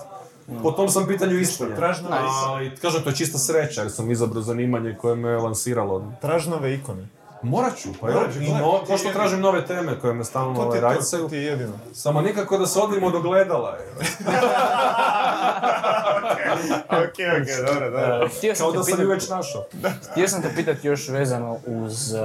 Po 0.64 0.72
tom 0.72 0.90
sam 0.90 1.08
pitanju 1.08 1.40
ispunjen. 1.40 1.76
traži 1.76 2.04
nove 2.04 2.18
Ali, 2.22 2.76
kažem, 2.76 3.04
to 3.04 3.10
je 3.10 3.16
čista 3.16 3.38
sreća 3.38 3.82
jer 3.82 3.92
sam 3.92 4.12
izabrao 4.12 4.42
zanimanje 4.42 4.96
koje 5.02 5.16
me 5.16 5.38
lansiralo. 5.38 6.12
Traži 6.22 6.50
nove 6.50 6.74
ikone. 6.74 7.08
Morat 7.44 7.78
ću, 7.78 7.90
pa 8.02 8.08
Morat 8.08 8.34
ću, 8.34 8.38
jo, 8.38 8.42
i 8.42 8.46
gledaj, 8.46 8.62
no, 8.62 8.80
ti 8.80 8.88
kao 8.88 8.98
što 8.98 9.10
tražim 9.12 9.40
nove 9.40 9.66
teme 9.66 10.00
koje 10.00 10.14
me 10.14 10.24
stalno 10.24 10.56
To 10.56 10.62
ovaj, 10.62 10.80
to, 10.80 10.84
rajcaju. 10.84 11.24
to 11.24 11.30
ti 11.30 11.36
je 11.36 11.44
jedino. 11.44 11.74
Samo 11.94 12.22
nikako 12.22 12.58
da 12.58 12.68
se 12.68 12.80
odvimo 12.80 13.10
do 13.12 13.22
gledala. 13.22 13.78
Okej, 16.90 17.28
okej, 17.34 17.56
dobro, 17.66 17.90
dobro. 17.92 18.30
Htio 18.30 18.56
sam, 18.56 18.64
Kao 18.64 18.72
te 18.72 18.78
da 18.78 18.84
sam 18.84 18.92
ju 18.94 18.98
pitat, 19.00 19.14
već 19.14 19.30
našao. 19.30 19.64
htio 20.12 20.28
sam 20.28 20.42
te 20.42 20.50
pitati 20.56 20.88
još 20.88 21.08
vezano 21.08 21.58
uz 21.68 22.14
uh, 22.14 22.20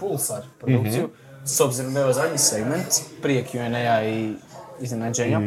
Pulsar 0.00 0.42
produkciju, 0.60 1.02
Mhm. 1.04 1.12
s 1.44 1.60
obzirom 1.60 1.94
da 1.94 2.00
je 2.00 2.04
ovo 2.04 2.12
zadnji 2.12 2.38
segment, 2.38 2.86
prije 3.22 3.44
Q&A 3.44 4.02
i 4.04 4.34
iznenađenja. 4.80 5.40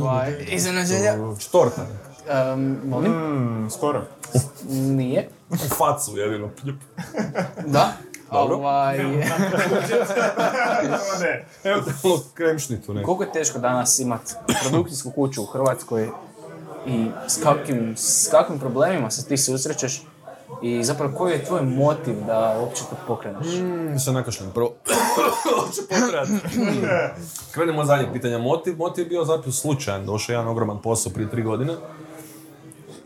Ovaj, 0.00 0.36
iznenađenja, 0.48 1.14
Štorta. 1.40 1.86
Um, 2.54 2.78
molim, 2.84 3.12
Mm, 3.12 3.70
skoro. 3.70 4.02
nije, 4.70 5.28
U 5.50 5.56
facu 5.68 6.16
jedino. 6.16 6.50
da. 7.66 7.92
Dobro. 8.32 8.56
Ovaj, 8.56 8.98
ne. 11.20 11.44
Evo 11.64 11.82
neku. 12.88 13.06
koliko 13.06 13.22
je 13.22 13.32
teško 13.32 13.58
danas 13.58 13.98
imat 13.98 14.20
produkcijsku 14.62 15.10
kuću 15.10 15.42
u 15.42 15.46
Hrvatskoj 15.46 16.08
i 16.86 17.06
s 17.28 17.42
kakvim, 17.42 17.94
s 17.96 18.28
kakvim 18.30 18.58
problemima 18.58 19.10
se 19.10 19.24
ti 19.24 19.36
susrećeš 19.36 20.02
i 20.62 20.84
zapravo 20.84 21.14
koji 21.14 21.32
je 21.32 21.44
tvoj 21.44 21.62
motiv 21.62 22.14
da 22.26 22.56
uopće 22.60 22.82
to 22.82 22.96
pokreneš? 23.06 23.46
Mm, 23.46 23.98
se 23.98 24.12
nakašljam. 24.12 24.50
Prvo, 24.54 24.72
hoće 25.56 25.80
potrebati. 25.82 26.32
Krenemo 27.52 27.80
od 27.80 27.86
zadnjeg 27.86 28.08
pitanja. 28.12 28.38
Motiv, 28.38 28.76
motiv 28.76 29.04
je 29.04 29.08
bio 29.08 29.24
zapravo 29.24 29.52
slučajan. 29.52 30.06
Došao 30.06 30.32
je 30.32 30.36
jedan 30.36 30.48
ogroman 30.48 30.82
posao 30.82 31.12
prije 31.12 31.30
tri 31.30 31.42
godine. 31.42 31.74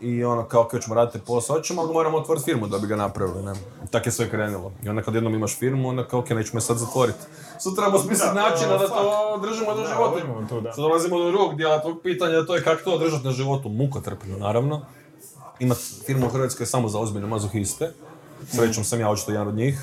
I 0.03 0.23
ono, 0.23 0.45
kao 0.45 0.67
kad 0.67 0.83
ćemo 0.83 0.95
raditi 0.95 1.19
posao, 1.25 1.59
ćemo, 1.61 1.81
ali 1.81 1.93
moramo 1.93 2.17
otvoriti 2.17 2.45
firmu 2.45 2.67
da 2.67 2.77
bi 2.79 2.87
ga 2.87 2.95
napravili, 2.95 3.43
ne? 3.43 3.53
Tako 3.91 4.07
je 4.07 4.11
sve 4.13 4.29
krenulo. 4.29 4.71
I 4.83 4.89
onda 4.89 5.01
kad 5.01 5.15
jednom 5.15 5.33
imaš 5.33 5.57
firmu, 5.57 5.89
onda 5.89 6.07
kao, 6.07 6.19
ok, 6.19 6.29
nećemo 6.29 6.57
je 6.57 6.61
sad 6.61 6.77
zatvoriti. 6.77 7.19
Sad 7.59 7.75
trebamo 7.75 7.99
smisliti 7.99 8.35
načina 8.35 8.77
da 8.77 8.87
to 8.87 9.39
držimo 9.41 9.73
do 9.75 9.81
Da, 9.81 9.87
života. 9.87 10.11
odimo 10.15 10.45
tu, 10.49 10.61
da. 10.61 10.73
Sad 10.73 10.81
dolazimo 10.81 11.17
do 11.19 11.31
drugog 11.31 11.55
dijela 11.57 11.81
tog 11.81 11.99
pitanja, 12.03 12.45
to 12.45 12.55
je 12.55 12.63
kako 12.63 12.83
to 12.83 12.97
držati 12.97 13.25
na 13.25 13.31
životu, 13.31 13.69
mukotrpno 13.69 14.37
naravno. 14.37 14.81
Imat 15.59 15.77
firmu 16.05 16.25
u 16.25 16.29
Hrvatskoj 16.29 16.65
samo 16.65 16.89
za 16.89 16.99
ozbiljne 16.99 17.27
mazohiste. 17.27 17.93
Srećom 18.51 18.83
sam 18.83 18.99
ja 18.99 19.09
očito 19.09 19.31
jedan 19.31 19.47
od 19.47 19.55
njih, 19.55 19.79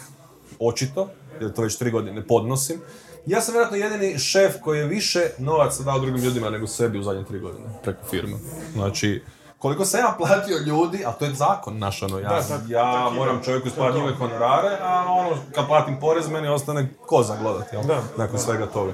očito, 0.58 1.08
jer 1.40 1.52
to 1.52 1.62
već 1.62 1.76
tri 1.76 1.90
godine 1.90 2.26
podnosim. 2.26 2.80
Ja 3.26 3.40
sam 3.40 3.52
vjerojatno 3.54 3.76
jedini 3.76 4.18
šef 4.18 4.54
koji 4.62 4.78
je 4.78 4.86
više 4.86 5.20
novaca 5.38 5.82
dao 5.82 5.98
drugim 5.98 6.24
ljudima 6.24 6.50
nego 6.50 6.66
sebi 6.66 6.98
u 6.98 7.02
zadnje 7.02 7.24
tri 7.24 7.38
godine 7.40 7.66
preko 7.82 8.06
firme. 8.10 8.36
Znači, 8.72 9.22
koliko 9.60 9.84
sam 9.84 10.00
ja 10.00 10.14
platio 10.18 10.58
ljudi, 10.58 11.04
a 11.06 11.12
to 11.12 11.24
je 11.24 11.34
zakon 11.34 11.78
naš, 11.78 12.02
ono, 12.02 12.18
ja, 12.18 12.28
Da, 12.28 12.42
tak- 12.42 12.68
ja 12.68 13.06
tak 13.06 13.14
moram 13.14 13.40
čovjeku 13.44 13.62
To 13.62 13.68
je 13.68 13.70
isplatiti 13.70 13.98
njegove 13.98 14.16
honorare, 14.16 14.78
a 14.82 15.04
ono, 15.08 15.30
kad 15.54 15.66
platim 15.66 16.00
porez, 16.00 16.28
meni 16.28 16.48
ostane 16.48 16.94
koza 17.06 17.36
gledati, 17.42 17.76
jel? 17.76 17.82
Da. 17.84 18.02
Nakon 18.16 18.38
svega 18.38 18.66
toga. 18.66 18.92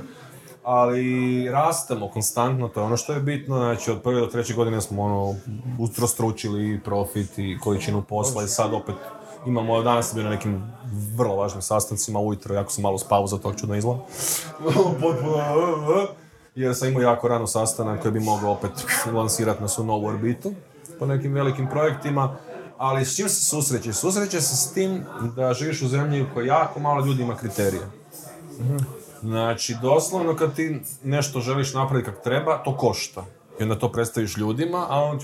Ali 0.64 1.48
rastemo 1.50 2.08
konstantno, 2.08 2.68
to 2.68 2.80
je 2.80 2.84
ono 2.84 2.96
što 2.96 3.12
je 3.12 3.20
bitno, 3.20 3.56
znači 3.56 3.90
od 3.90 4.02
prve 4.02 4.20
do 4.20 4.26
treće 4.26 4.54
godine 4.54 4.80
smo 4.80 5.02
ono 5.02 5.34
utrostručili 5.78 6.74
i 6.74 6.80
profit 6.80 7.38
i 7.38 7.58
količinu 7.62 8.02
posla 8.02 8.42
i 8.42 8.48
sad 8.48 8.74
opet 8.74 8.94
imamo, 9.46 9.82
danas 9.82 10.14
bio 10.14 10.24
na 10.24 10.30
nekim 10.30 10.72
vrlo 11.16 11.36
važnim 11.36 11.62
sastancima 11.62 12.18
ujutro, 12.20 12.54
jako 12.54 12.70
sam 12.70 12.82
malo 12.82 12.98
spavao 12.98 13.26
za 13.26 13.38
tog 13.38 13.60
čudno 13.60 13.76
izgleda. 13.76 14.00
Potpuno, 15.00 15.36
jer 16.56 16.74
sam 16.74 16.88
imao 16.88 17.02
jako 17.02 17.28
rano 17.28 17.46
sastanak 17.46 18.02
koji 18.02 18.12
bi 18.12 18.20
mogao 18.20 18.52
opet 18.52 18.70
lansirati 19.12 19.62
na 19.62 19.68
svu 19.68 19.84
novu 19.84 20.06
orbitu 20.06 20.52
po 20.98 21.06
nekim 21.06 21.32
velikim 21.32 21.68
projektima. 21.70 22.36
Ali 22.78 23.04
s 23.04 23.16
čim 23.16 23.28
se 23.28 23.44
susreće? 23.44 23.92
Susreće 23.92 24.40
se 24.40 24.56
s 24.56 24.72
tim 24.72 25.04
da 25.36 25.54
živiš 25.54 25.82
u 25.82 25.88
zemlji 25.88 26.22
u 26.22 26.26
kojoj 26.34 26.46
jako 26.46 26.80
malo 26.80 27.06
ljudi 27.06 27.22
ima 27.22 27.36
kriterije. 27.36 27.82
Znači, 29.20 29.76
doslovno 29.82 30.36
kad 30.36 30.54
ti 30.54 30.80
nešto 31.04 31.40
želiš 31.40 31.74
napraviti 31.74 32.10
kako 32.10 32.22
treba, 32.22 32.62
to 32.64 32.76
košta. 32.76 33.24
I 33.60 33.62
onda 33.62 33.78
to 33.78 33.92
predstaviš 33.92 34.36
ljudima, 34.36 34.86
a 34.88 35.00
on 35.02 35.18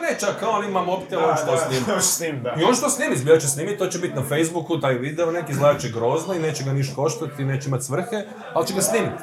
nečak, 0.00 0.42
a 0.42 0.50
on 0.50 0.64
ima 0.64 0.82
mobitel, 0.82 1.18
on 1.24 1.36
što 1.36 1.56
s 1.56 1.64
njim. 1.70 1.82
Još 1.88 2.04
s 2.04 2.20
njim, 2.20 2.42
da. 2.42 2.54
I 2.60 2.64
on 2.64 2.74
što 2.74 2.88
snimi, 2.90 3.16
zbilja 3.16 3.38
će 3.38 3.48
snimiti, 3.48 3.78
to 3.78 3.86
će 3.86 3.98
biti 3.98 4.14
na 4.14 4.22
Facebooku, 4.22 4.80
taj 4.80 4.94
video, 4.94 5.30
neki 5.30 5.52
izgledat 5.52 5.80
će 5.80 5.88
grozno 5.88 6.34
i 6.34 6.38
neće 6.38 6.64
ga 6.64 6.72
niš 6.72 6.94
koštati, 6.94 7.44
neće 7.44 7.68
imati 7.68 7.84
svrhe, 7.84 8.24
ali 8.54 8.66
će 8.66 8.74
ga 8.74 8.80
snimiti. 8.80 9.22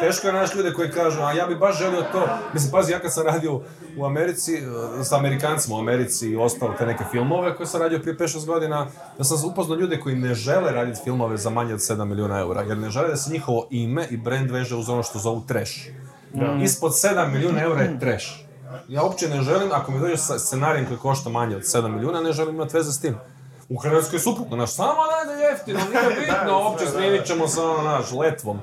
Teško 0.00 0.26
je 0.26 0.32
naći 0.32 0.56
ljude 0.56 0.72
koji 0.72 0.90
kažu, 0.90 1.20
a 1.22 1.32
ja 1.32 1.46
bi 1.46 1.56
baš 1.56 1.78
želio 1.78 2.02
to. 2.12 2.28
Mislim, 2.52 2.72
pazi, 2.72 2.92
ja 2.92 2.98
kad 2.98 3.14
sam 3.14 3.26
radio 3.26 3.60
u 3.96 4.04
Americi, 4.04 4.54
eh, 4.54 5.04
s 5.04 5.12
Amerikancima 5.12 5.76
u 5.76 5.78
Americi 5.78 6.28
i 6.28 6.36
ostalo 6.36 6.74
te 6.78 6.86
neke 6.86 7.04
filmove 7.10 7.56
koje 7.56 7.66
sam 7.66 7.80
radio 7.82 7.98
prije 7.98 8.16
5-6 8.16 8.46
godina, 8.46 8.86
da 9.18 9.24
sam 9.24 9.50
upoznao 9.50 9.78
ljude 9.78 10.00
koji 10.00 10.16
ne 10.16 10.34
žele 10.34 10.72
raditi 10.72 11.00
filmove 11.04 11.36
za 11.36 11.50
manje 11.50 11.74
od 11.74 11.80
7 11.80 12.04
milijuna 12.04 12.38
eura, 12.40 12.62
jer 12.62 12.78
ne 12.78 12.90
žele 12.90 13.08
da 13.08 13.16
se 13.16 13.32
njihovo 13.32 13.66
ime 13.70 14.06
i 14.10 14.16
brand 14.16 14.50
veže 14.50 14.76
uz 14.76 14.88
ono 14.88 15.02
što 15.02 15.18
zovu 15.18 15.42
trash. 15.48 15.72
Ispod 16.62 16.92
7 16.92 17.32
milijuna 17.32 17.62
eura 17.62 17.82
je 17.82 17.98
trash. 18.00 18.47
Ja 18.88 19.02
uopće 19.02 19.28
ne 19.28 19.42
želim, 19.42 19.68
ako 19.72 19.92
mi 19.92 20.00
dođe 20.00 20.16
sa 20.16 20.38
scenarijem 20.38 20.86
koji 20.86 20.98
košta 20.98 21.30
manje 21.30 21.56
od 21.56 21.62
7 21.62 21.88
milijuna, 21.88 22.20
ne 22.20 22.32
želim 22.32 22.54
imati 22.54 22.76
veze 22.76 22.92
s 22.92 23.00
tim. 23.00 23.16
U 23.68 23.76
Hrvatskoj 23.76 24.16
je 24.16 24.20
suprotno, 24.20 24.56
naš, 24.56 24.72
samo 24.74 25.00
dajde 25.10 25.42
jeftino, 25.42 25.78
nije 25.78 26.16
bitno, 26.20 26.62
uopće 26.62 26.86
snimit 26.86 27.26
ćemo 27.26 27.48
sa 27.48 27.70
ono, 27.70 27.82
naš, 27.82 28.12
letvom. 28.12 28.60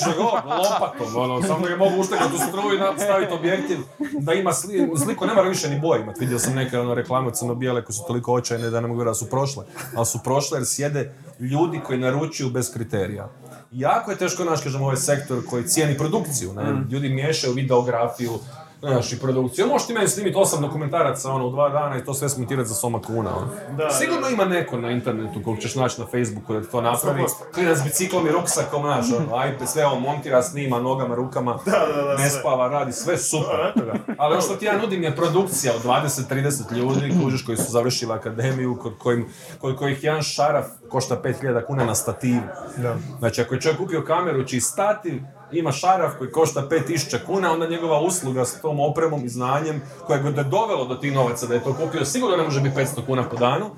Što 0.00 0.10
god, 0.16 0.32
lopatom, 0.44 1.16
ono, 1.16 1.42
samo 1.42 1.60
da 1.60 1.68
ga 1.68 1.76
mogu 1.76 2.00
uštekati 2.00 2.34
u 2.34 2.38
struju 2.38 2.74
i 2.74 3.00
staviti 3.00 3.32
objektiv, 3.32 3.78
da 4.20 4.32
ima 4.32 4.52
sli, 4.52 4.90
sliku, 5.04 5.26
ne 5.26 5.34
mora 5.34 5.48
više 5.48 5.70
ni 5.70 5.80
boje 5.80 6.02
imat. 6.02 6.18
Vidio 6.18 6.38
sam 6.38 6.54
neke 6.54 6.78
ono, 6.78 6.94
reklame 6.94 7.30
crno-bijele 7.34 7.84
koje 7.84 7.94
su 7.94 8.04
toliko 8.06 8.32
očajne 8.32 8.70
da 8.70 8.80
ne 8.80 8.88
mogu 8.88 9.04
da 9.04 9.14
su 9.14 9.30
prošle. 9.30 9.64
Ali 9.96 10.06
su 10.06 10.18
prošle 10.24 10.58
jer 10.58 10.66
sjede 10.66 11.14
ljudi 11.40 11.80
koji 11.86 11.98
naručuju 11.98 12.50
bez 12.50 12.72
kriterija. 12.72 13.28
Jako 13.72 14.10
je 14.10 14.16
teško 14.16 14.44
naš, 14.44 14.60
kažem, 14.60 14.82
ovaj 14.82 14.96
sektor 14.96 15.42
koji 15.50 15.68
cijeni 15.68 15.98
produkciju. 15.98 16.52
Ne? 16.52 16.84
Ljudi 16.90 17.08
miješaju 17.08 17.52
videografiju, 17.52 18.38
Znaš, 18.80 19.12
i 19.12 19.18
produkciju. 19.18 19.66
Možeš 19.66 19.86
ti 19.86 19.94
meni 19.94 20.08
snimiti 20.08 20.36
osam 20.38 20.62
dokumentaraca 20.62 21.32
ono, 21.32 21.46
u 21.46 21.50
dva 21.50 21.68
dana 21.68 21.98
i 21.98 22.04
to 22.04 22.14
sve 22.14 22.28
smontirati 22.28 22.68
za 22.68 22.74
soma 22.74 23.00
kuna. 23.02 23.36
Ono. 23.36 23.48
Da, 23.76 23.90
Sigurno 23.90 24.28
ima 24.28 24.44
neko 24.44 24.76
na 24.76 24.90
internetu 24.90 25.40
kog 25.44 25.58
ćeš 25.58 25.74
naći 25.74 26.00
na 26.00 26.06
Facebooku 26.06 26.52
da 26.52 26.64
to 26.64 26.80
napravi. 26.80 27.22
100%. 27.22 27.26
Klinac 27.54 27.78
s 27.78 27.84
biciklom 27.84 28.26
i 28.26 28.30
ruksakom, 28.30 28.82
znaš, 28.82 29.06
ono, 29.12 29.46
iPad, 29.46 29.68
sve 29.68 29.86
on 29.86 30.02
montira, 30.02 30.42
snima 30.42 30.80
nogama, 30.80 31.14
rukama, 31.14 31.58
da, 31.64 31.86
da, 32.04 32.16
ne 32.16 32.30
spava, 32.30 32.68
radi 32.68 32.92
sve 32.92 33.18
super. 33.18 33.72
Ali 34.18 34.32
ono 34.32 34.42
što 34.42 34.56
ti 34.56 34.64
ja 34.64 34.78
nudim 34.78 35.02
je 35.02 35.16
produkcija 35.16 35.72
od 35.74 35.84
20-30 35.84 36.72
ljudi, 36.72 37.14
kužiš, 37.22 37.44
koji 37.44 37.56
su 37.56 37.72
završili 37.72 38.12
akademiju, 38.12 38.78
kod 38.82 38.98
kojim, 38.98 39.28
kod 39.60 39.76
kojih 39.76 40.04
jedan 40.04 40.22
šaraf 40.22 40.66
košta 40.88 41.20
5000 41.24 41.66
kuna 41.66 41.84
na 41.84 41.94
stativu. 41.94 42.42
Da. 42.76 42.96
Znači, 43.18 43.40
ako 43.40 43.54
je 43.54 43.60
čovjek 43.60 43.78
kupio 43.78 44.04
kameru, 44.04 44.44
čiji 44.44 44.60
stativ 44.60 45.22
ima 45.52 45.72
šaraf 45.72 46.12
koji 46.18 46.30
košta 46.30 46.68
5000 46.70 47.18
kuna, 47.26 47.52
onda 47.52 47.66
njegova 47.66 48.00
usluga 48.00 48.44
s 48.44 48.60
tom 48.60 48.80
opremom 48.80 49.24
i 49.24 49.28
znanjem 49.28 49.82
koje 50.06 50.22
ga 50.22 50.28
je 50.28 50.44
dovelo 50.44 50.84
do 50.84 50.94
tih 50.94 51.12
novaca 51.12 51.46
da 51.46 51.54
je 51.54 51.64
to 51.64 51.74
kupio, 51.74 52.04
sigurno 52.04 52.36
ne 52.36 52.42
može 52.42 52.60
biti 52.60 52.76
500 52.76 53.06
kuna 53.06 53.28
po 53.28 53.36
danu, 53.36 53.70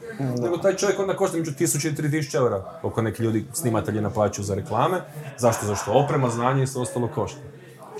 nego 0.42 0.56
taj 0.56 0.76
čovjek 0.76 0.98
onda 0.98 1.16
košta 1.16 1.36
među 1.36 1.50
1000 1.50 1.88
i 1.88 2.08
3000 2.08 2.36
eura, 2.36 2.78
koliko 2.80 3.02
neki 3.02 3.22
ljudi, 3.22 3.46
snimatelji 3.52 4.00
naplaćuju 4.00 4.44
za 4.44 4.54
reklame. 4.54 5.00
Zašto? 5.38 5.66
Zašto 5.66 5.92
oprema, 5.92 6.28
znanje 6.28 6.62
i 6.62 6.66
sve 6.66 6.82
ostalo 6.82 7.08
košta. 7.14 7.40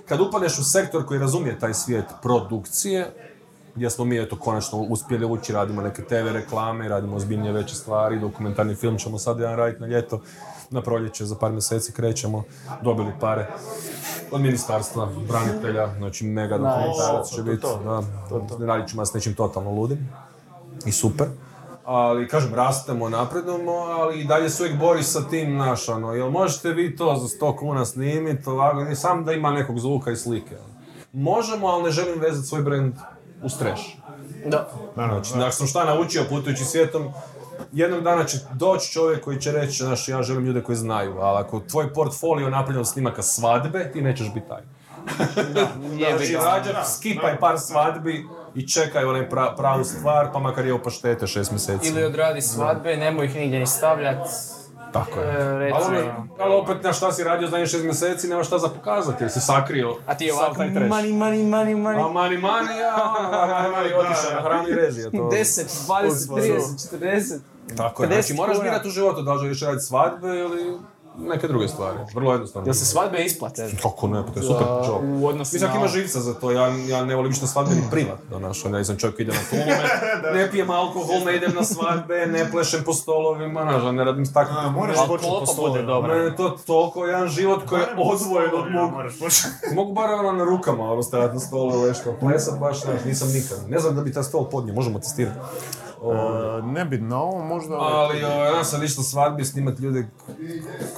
Kad 0.09 0.21
upadneš 0.21 0.59
u 0.59 0.65
sektor 0.65 1.07
koji 1.07 1.21
razumije 1.21 1.59
taj 1.59 1.75
svijet 1.75 2.05
produkcije, 2.23 3.13
gdje 3.75 3.91
smo 3.91 4.05
mi 4.05 4.23
eto 4.23 4.37
konačno 4.37 4.79
uspjeli 4.79 5.27
ući, 5.27 5.53
radimo 5.53 5.83
neke 5.83 6.03
TV 6.03 6.33
reklame, 6.33 6.89
radimo 6.89 7.17
ozbiljnije 7.17 7.53
veće 7.53 7.75
stvari, 7.75 8.21
dokumentarni 8.21 8.75
film 8.75 8.99
ćemo 8.99 9.19
sad 9.19 9.39
jedan 9.39 9.57
raditi 9.57 9.81
na 9.81 9.87
ljeto, 9.87 10.21
na 10.71 10.83
proljeće 10.83 11.25
za 11.25 11.35
par 11.35 11.53
mjeseci 11.53 11.93
krećemo, 11.93 12.43
dobili 12.83 13.13
pare 13.21 13.47
od 14.31 14.41
ministarstva, 14.41 15.09
branitelja, 15.29 15.95
znači 15.99 16.25
mega 16.25 16.59
dokumentarac 16.59 17.29
će 17.35 17.43
biti, 17.43 17.67
da, 17.85 18.03
radit 18.67 18.91
ćemo 18.91 19.07
s 19.07 19.15
nečim 19.15 19.35
totalno 19.35 19.71
ludim 19.71 20.09
i 20.87 20.93
super. 20.93 21.27
Ali, 21.85 22.29
kažem, 22.29 22.55
rastemo, 22.55 23.09
napredujemo, 23.09 23.73
ali 23.73 24.21
i 24.21 24.25
dalje 24.25 24.51
se 24.51 24.63
uvijek 24.63 24.79
bori 24.79 25.03
sa 25.03 25.29
tim 25.29 25.57
naš, 25.57 25.89
ono, 25.89 26.13
jel 26.13 26.31
možete 26.31 26.73
vi 26.73 26.97
to 26.97 27.17
za 27.17 27.39
100 27.47 27.59
kuna 27.59 27.85
snimiti, 27.85 28.51
ovako, 28.51 28.95
sam 28.95 29.25
da 29.25 29.33
ima 29.33 29.51
nekog 29.51 29.79
zvuka 29.79 30.11
i 30.11 30.17
slike. 30.17 30.57
Možemo, 31.13 31.67
ali 31.67 31.83
ne 31.83 31.91
želim 31.91 32.21
vezati 32.21 32.47
svoj 32.47 32.63
brand 32.63 32.95
u 33.43 33.49
streš. 33.49 33.99
Da. 34.47 34.71
Znači, 34.95 35.33
ako 35.35 35.51
sam 35.51 35.67
šta 35.67 35.85
naučio 35.85 36.25
putujući 36.29 36.65
svijetom, 36.65 37.09
jednog 37.73 38.03
dana 38.03 38.25
će 38.25 38.39
doći 38.53 38.93
čovjek 38.93 39.25
koji 39.25 39.41
će 39.41 39.53
reći, 39.53 39.85
znaš, 39.85 40.09
ja 40.09 40.23
želim 40.23 40.45
ljude 40.45 40.63
koji 40.63 40.77
znaju, 40.77 41.19
ali 41.19 41.39
ako 41.39 41.61
tvoj 41.61 41.93
portfolio 41.93 42.51
napravljen 42.51 42.81
od 42.81 42.89
snimaka 42.89 43.23
svadbe, 43.23 43.91
ti 43.93 44.03
nećeš 44.03 44.35
biti 44.35 44.49
taj. 44.49 44.63
Znači, 45.97 46.35
rađa, 46.35 46.85
skipaj 46.85 47.39
par 47.39 47.59
svadbi 47.59 48.27
i 48.55 48.69
čekaj 48.69 49.05
onaj 49.05 49.29
pra- 49.31 49.57
pravu 49.57 49.85
stvar, 49.85 50.33
pa 50.33 50.39
makar 50.39 50.67
je 50.67 50.75
opaštete 50.75 51.27
šest 51.27 51.51
mjeseci. 51.51 51.89
Ili 51.89 52.05
odradi 52.05 52.43
svadbe, 52.43 52.97
nemoj 52.97 53.27
ih 53.27 53.35
nigdje 53.35 53.59
ni 53.59 53.67
stavljat. 53.67 54.29
Tako 54.93 55.21
je. 55.21 55.27
E, 55.29 55.59
reci, 55.59 55.77
Ali, 55.89 56.11
ali 56.39 56.55
opet 56.55 56.83
na 56.83 56.93
šta 56.93 57.13
si 57.13 57.25
radio 57.25 57.49
zadnjih 57.49 57.69
šest 57.69 57.85
mjeseci, 57.85 58.29
nema 58.29 58.45
šta 58.45 58.59
za 58.59 58.69
pokazati, 58.69 59.25
jer 59.25 59.31
si 59.31 59.41
sakrio 59.41 59.97
a 60.07 60.15
ti 60.15 60.29
sav 60.29 60.39
ovako, 60.39 60.55
taj 60.55 60.75
trash. 60.75 60.91
money, 60.91 61.13
money, 61.13 61.45
money, 61.51 61.77
money. 61.77 62.09
A 62.09 62.13
mani 62.13 62.39
mani, 62.39 62.69
a 62.93 63.69
mani 63.73 63.93
otišao 63.95 64.35
na 64.35 64.43
hranu 64.43 64.69
i 64.69 64.75
režije. 64.75 65.11
To... 65.11 65.17
10, 65.17 65.87
20, 65.89 66.09
30, 66.11 66.99
40. 67.01 67.39
Tako 67.77 68.03
je, 68.03 68.09
50 68.09 68.13
znači 68.13 68.35
moraš 68.35 68.61
birati 68.61 68.89
u 68.89 68.91
životu 68.91 69.23
da 69.23 69.33
li 69.33 69.39
želiš 69.39 69.63
raditi 69.63 69.85
svadbe 69.85 70.29
ili 70.29 70.79
neke 71.19 71.49
druge 71.49 71.69
stvari. 71.69 71.99
Vrlo 72.15 72.33
jednostavno. 72.33 72.67
Jel 72.69 72.75
se 72.75 72.85
svadbe 72.85 73.19
isplate? 73.19 73.71
Kako 73.83 74.09
ne, 74.09 74.27
pa 74.27 74.33
to 74.33 74.39
je 74.39 74.45
super 74.45 74.67
job. 74.87 75.03
u 75.13 75.27
odnosu 75.27 75.55
Mislim, 75.55 75.71
ako 75.71 75.79
na- 75.79 75.85
ima 75.85 75.93
živca 75.93 76.21
za 76.21 76.35
to, 76.35 76.51
ja, 76.51 76.67
ja 76.89 77.05
ne 77.05 77.15
volim 77.15 77.31
ništa 77.31 77.47
svadbe 77.47 77.75
ni 77.75 77.83
privat. 77.91 78.19
Da, 78.31 78.39
znaš, 78.39 78.65
ja 78.65 78.71
nisam 78.71 78.97
čovjek 78.97 79.17
koji 79.17 79.25
ide 79.25 79.33
na 79.33 79.41
tulume, 79.51 79.79
ne 80.35 80.51
pijem 80.51 80.71
alkohol, 80.71 81.21
ne 81.27 81.37
idem 81.37 81.53
na 81.55 81.65
svadbe, 81.65 82.27
ne 82.27 82.51
plešem 82.51 82.81
po 82.85 82.93
stolovima, 82.93 83.63
znaš, 83.63 83.83
ja 83.85 83.93
ne 83.93 84.05
radim 84.05 84.27
s 84.27 84.33
takvim... 84.33 84.57
A, 84.59 84.71
moraš 84.71 84.97
početi 85.09 85.31
po 85.31 85.39
bude 85.41 85.53
stolovima. 85.53 85.87
dobra. 85.87 86.15
Mene 86.15 86.25
je 86.25 86.37
to 86.37 86.57
toliko 86.67 87.07
jedan 87.07 87.29
život 87.29 87.63
koji 87.67 87.81
je 87.81 87.87
odvojen 87.99 88.51
od 88.55 88.71
mog... 88.73 88.91
Mogu 89.75 89.93
bar 89.93 90.11
ono 90.11 90.33
na 90.33 90.45
rukama, 90.45 90.93
ono 90.93 91.03
stajati 91.03 91.35
na 91.35 91.41
stolu, 91.41 91.83
leško, 91.83 92.15
plesat 92.21 92.59
baš, 92.59 92.77
nisam 93.05 93.29
nikad. 93.29 93.59
Ne 93.69 93.79
znam 93.79 93.97
da 93.97 94.03
bi 94.03 94.13
taj 94.13 94.23
stol 94.23 94.45
podnio, 94.45 94.75
možemo 94.75 94.99
testirati. 94.99 95.39
E, 96.03 96.63
Ne 96.63 96.85
bi 96.85 96.99
na 96.99 97.23
ovo 97.23 97.45
možda... 97.45 97.75
Ali 97.75 98.25
o, 98.25 98.29
ja 98.29 98.65
sam 98.65 98.83
išao 98.83 99.05
svadbi 99.05 99.45
snimat 99.45 99.79
ljude 99.79 100.07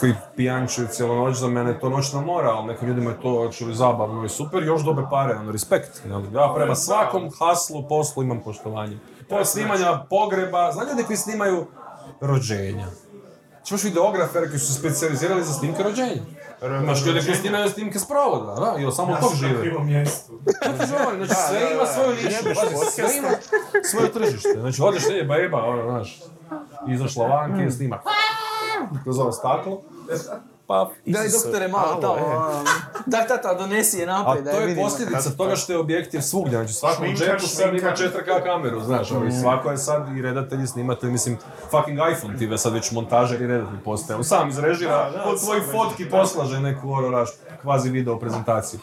koji 0.00 0.14
pijančuju 0.36 0.88
cijelu 0.88 1.14
noć, 1.14 1.36
za 1.36 1.48
mene 1.48 1.70
je 1.70 1.80
to 1.80 1.88
noćna 1.88 2.20
mora, 2.20 2.48
ali 2.48 2.66
nekim 2.66 2.88
ljudima 2.88 3.10
je 3.10 3.20
to 3.20 3.28
actually 3.28 3.72
zabavno 3.72 4.24
i 4.24 4.28
super, 4.28 4.62
još 4.62 4.82
dobe 4.82 5.02
pare, 5.10 5.34
ono, 5.34 5.52
respekt. 5.52 6.02
jel? 6.06 6.22
Ja 6.34 6.52
prema 6.56 6.74
svakom 6.74 7.30
haslu, 7.38 7.88
poslu 7.88 8.22
imam 8.22 8.40
poštovanje. 8.40 8.98
To 9.28 9.44
snimanja 9.44 10.04
pogreba, 10.10 10.72
znam 10.72 10.88
ljudi 10.88 11.02
koji 11.02 11.16
snimaju 11.16 11.66
rođenja. 12.20 12.86
Imaš 13.70 13.84
videografere 13.84 14.48
koji 14.48 14.58
su 14.58 14.66
se 14.66 14.78
specijalizirali 14.78 15.44
za 15.44 15.52
snimke 15.52 15.82
rođenja. 15.82 16.22
Imaš 16.82 17.06
ljude 17.06 17.20
koji 17.24 17.36
snimaju 17.36 17.70
snimke 17.70 17.98
s 17.98 18.08
provoda, 18.08 18.54
da, 18.54 18.76
i 18.78 18.92
samo 18.92 19.16
tog 19.20 19.34
žive. 19.34 19.60
krivom 19.60 19.86
mjestu. 19.86 20.40
Znači 20.64 21.34
sve 21.48 21.72
ima 21.74 21.86
svoju 21.86 22.16
nišu, 22.16 22.90
sve 22.90 23.16
ima 23.18 23.28
svoje 23.90 24.12
tržište. 24.12 24.56
Znači 24.60 24.82
odeš, 24.82 25.02
je 25.10 25.24
beba, 25.24 25.64
ono, 25.64 25.82
znaš, 25.82 26.20
izašla 26.88 27.26
vanke 27.26 27.64
i 27.64 27.70
snima 27.70 28.00
kroz 29.02 29.18
ovo 29.18 29.32
staklo, 29.32 29.82
pa 30.70 30.90
Daj 31.06 31.28
doktore 31.28 31.68
malo 31.68 32.00
tamo. 32.00 32.16
e. 32.18 32.36
ono. 32.36 32.64
Daj 33.06 33.26
tata, 33.26 33.54
donesi 33.54 33.98
je 33.98 34.04
A 34.04 34.06
naprijed 34.06 34.44
da 34.44 34.50
to 34.50 34.60
je 34.60 34.76
posljedica 34.76 35.30
toga 35.30 35.56
što 35.56 35.72
je 35.72 35.78
objektiv 35.78 36.20
svugdje, 36.20 36.58
znači 36.58 36.72
svakom 36.72 37.04
Šminkač, 37.04 37.26
džepu 37.26 37.46
sad 37.46 37.74
ima 37.74 37.96
šminkač. 37.96 38.00
4K 38.00 38.42
kameru, 38.42 38.80
znaš, 38.80 39.10
ali 39.10 39.32
svako 39.32 39.70
je 39.70 39.76
sad 39.76 40.16
i 40.16 40.22
redatelji, 40.22 40.66
snimatelji, 40.66 41.12
mislim, 41.12 41.38
fucking 41.70 41.98
iPhone 42.12 42.38
ti 42.38 42.46
sad 42.58 42.72
već 42.72 42.90
montažer 42.92 43.42
i 43.42 43.46
redatelj 43.46 43.80
postaje, 43.84 44.16
on 44.16 44.24
sam 44.24 44.48
izrežira, 44.48 45.10
Da, 45.10 45.18
da, 45.18 45.24
od 45.24 45.40
svojih 45.40 45.64
sam 45.64 45.72
fotki 45.72 46.10
poslaže 46.10 46.60
neku 46.60 46.88
naš, 47.10 47.28
kvazi 47.62 47.90
video 47.90 48.18
prezentaciju. 48.18 48.80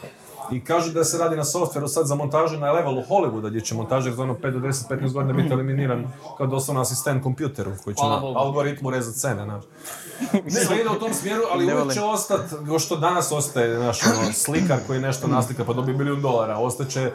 I 0.52 0.64
kažu 0.64 0.92
da 0.92 1.04
se 1.04 1.18
radi 1.18 1.36
na 1.36 1.44
softveru 1.44 1.88
sad 1.88 2.08
za 2.08 2.16
montažu 2.16 2.58
na 2.58 2.72
levelu 2.72 3.04
Hollywooda, 3.10 3.50
gdje 3.50 3.62
će 3.62 3.76
montažer 3.76 4.14
za 4.14 4.24
ono 4.24 4.34
5 4.34 4.52
do 4.52 4.60
10, 4.60 4.90
15 4.90 5.14
godina 5.14 5.34
biti 5.34 5.54
eliminiran 5.54 6.12
kao 6.38 6.48
doslovno 6.48 6.82
asistent 6.82 7.24
kompjuteru 7.24 7.72
koji 7.84 7.96
će 7.96 8.02
Hvala 8.02 8.16
na 8.16 8.22
Bogu. 8.22 8.40
algoritmu 8.40 8.90
rezat 8.90 9.16
scene, 9.16 9.44
znaš. 9.44 9.64
Sve 10.68 10.80
ide 10.80 10.90
u 10.90 11.00
tom 11.00 11.14
smjeru, 11.14 11.42
ali 11.52 11.66
Ne 11.66 11.74
uvijek 11.76 11.94
će 11.94 12.02
ostati, 12.02 12.56
kao 12.68 12.80
što 12.80 12.96
danas 12.96 13.32
ostaje, 13.32 13.80
naš 13.80 14.00
ono, 14.04 14.34
slikar 14.34 14.78
koji 14.88 15.00
nešto 15.00 15.28
naslika 15.28 15.66
pa 15.66 15.74
dobi 15.74 15.94
milijun 15.94 16.22
dolara, 16.22 16.58
ostaće 16.58 17.02
e, 17.02 17.12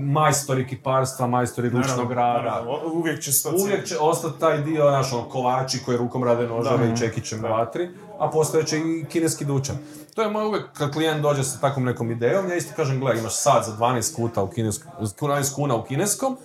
majstori 0.00 0.66
kiparstva, 0.66 1.26
majstori 1.26 1.68
ručnog 1.68 2.12
rada. 2.12 2.64
Uvijek 2.92 3.22
će 3.22 3.30
Uvijek 3.62 3.86
će 3.86 3.98
ostati 4.00 4.40
taj 4.40 4.62
dio, 4.62 4.90
naš 4.90 5.12
ono, 5.12 5.24
kovači 5.28 5.78
koji 5.84 5.98
rukom 5.98 6.24
rade 6.24 6.46
noževe 6.46 6.92
i 6.92 6.96
čekićem 6.96 7.42
vatri, 7.42 7.90
a 8.18 8.30
postoje 8.30 8.66
će 8.66 8.78
i 8.78 9.04
kineski 9.08 9.44
dućan. 9.44 9.76
To 10.14 10.22
je 10.22 10.30
moj 10.30 10.44
uvijek, 10.44 10.64
kad 10.72 10.92
klijent 10.92 11.22
dođe 11.22 11.44
sa 11.44 11.60
takvom 11.60 11.84
nekom 11.84 12.10
idejom, 12.10 12.48
ja 12.48 12.56
isto 12.56 12.72
kažem, 12.76 13.00
gle, 13.00 13.18
imaš 13.18 13.36
sat 13.36 13.64
za 13.64 13.72
12 13.72 14.16
kuta 14.16 14.42
u 14.42 14.50
kineskom, 14.50 14.92
12 15.00 15.54
kuna 15.54 15.76
u 15.76 15.84
kineskom, 15.84 16.36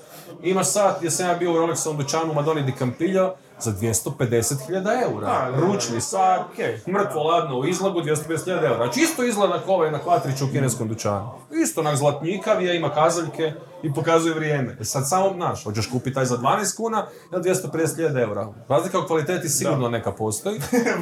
imaš 0.44 0.68
sat, 0.68 1.04
jer 1.04 1.12
sam 1.12 1.28
ja 1.28 1.36
bio 1.36 1.52
u 1.52 1.56
Rolexovom 1.56 1.98
dućanu 1.98 2.32
u 2.32 2.36
Madoni 2.36 2.64
di 2.64 2.74
Campillo, 2.80 3.36
za 3.60 3.72
250.000 3.72 5.04
eura. 5.04 5.28
Da, 5.28 5.52
da, 5.52 5.58
da. 5.58 5.68
Ručni 5.68 6.02
sat, 6.02 6.42
Okej. 6.54 6.80
mrtvo 6.88 7.24
ladno 7.24 7.60
u 7.60 7.66
izlogu, 7.66 8.00
250.000 8.00 8.64
eura. 8.64 8.76
Znači 8.76 9.00
isto 9.00 9.24
izgleda 9.24 9.60
kao 9.66 9.76
ovaj 9.76 9.92
na 9.92 10.00
kvatriću 10.00 10.46
u 10.46 10.48
kineskom 10.52 10.88
dućanu. 10.88 11.32
Isto 11.64 11.82
onak 11.82 11.96
zlatnikav 11.96 12.64
je, 12.64 12.76
ima 12.78 12.90
kazaljke 12.90 13.54
i 13.84 13.94
pokazuje 13.94 14.36
vrijeme. 14.36 14.78
E 14.80 14.84
Sad 14.84 15.10
samo, 15.10 15.34
znaš, 15.34 15.64
hoćeš 15.64 15.90
kupiti 15.90 16.14
taj 16.14 16.26
za 16.26 16.38
12 16.38 16.78
kuna 16.78 17.08
ili 17.34 17.44
250.000 17.44 18.22
eura. 18.22 18.48
Razlika 18.68 19.00
u 19.00 19.08
kvaliteti 19.08 19.50
sigurno 19.50 19.90
neka 19.90 20.12
postoji, 20.12 20.60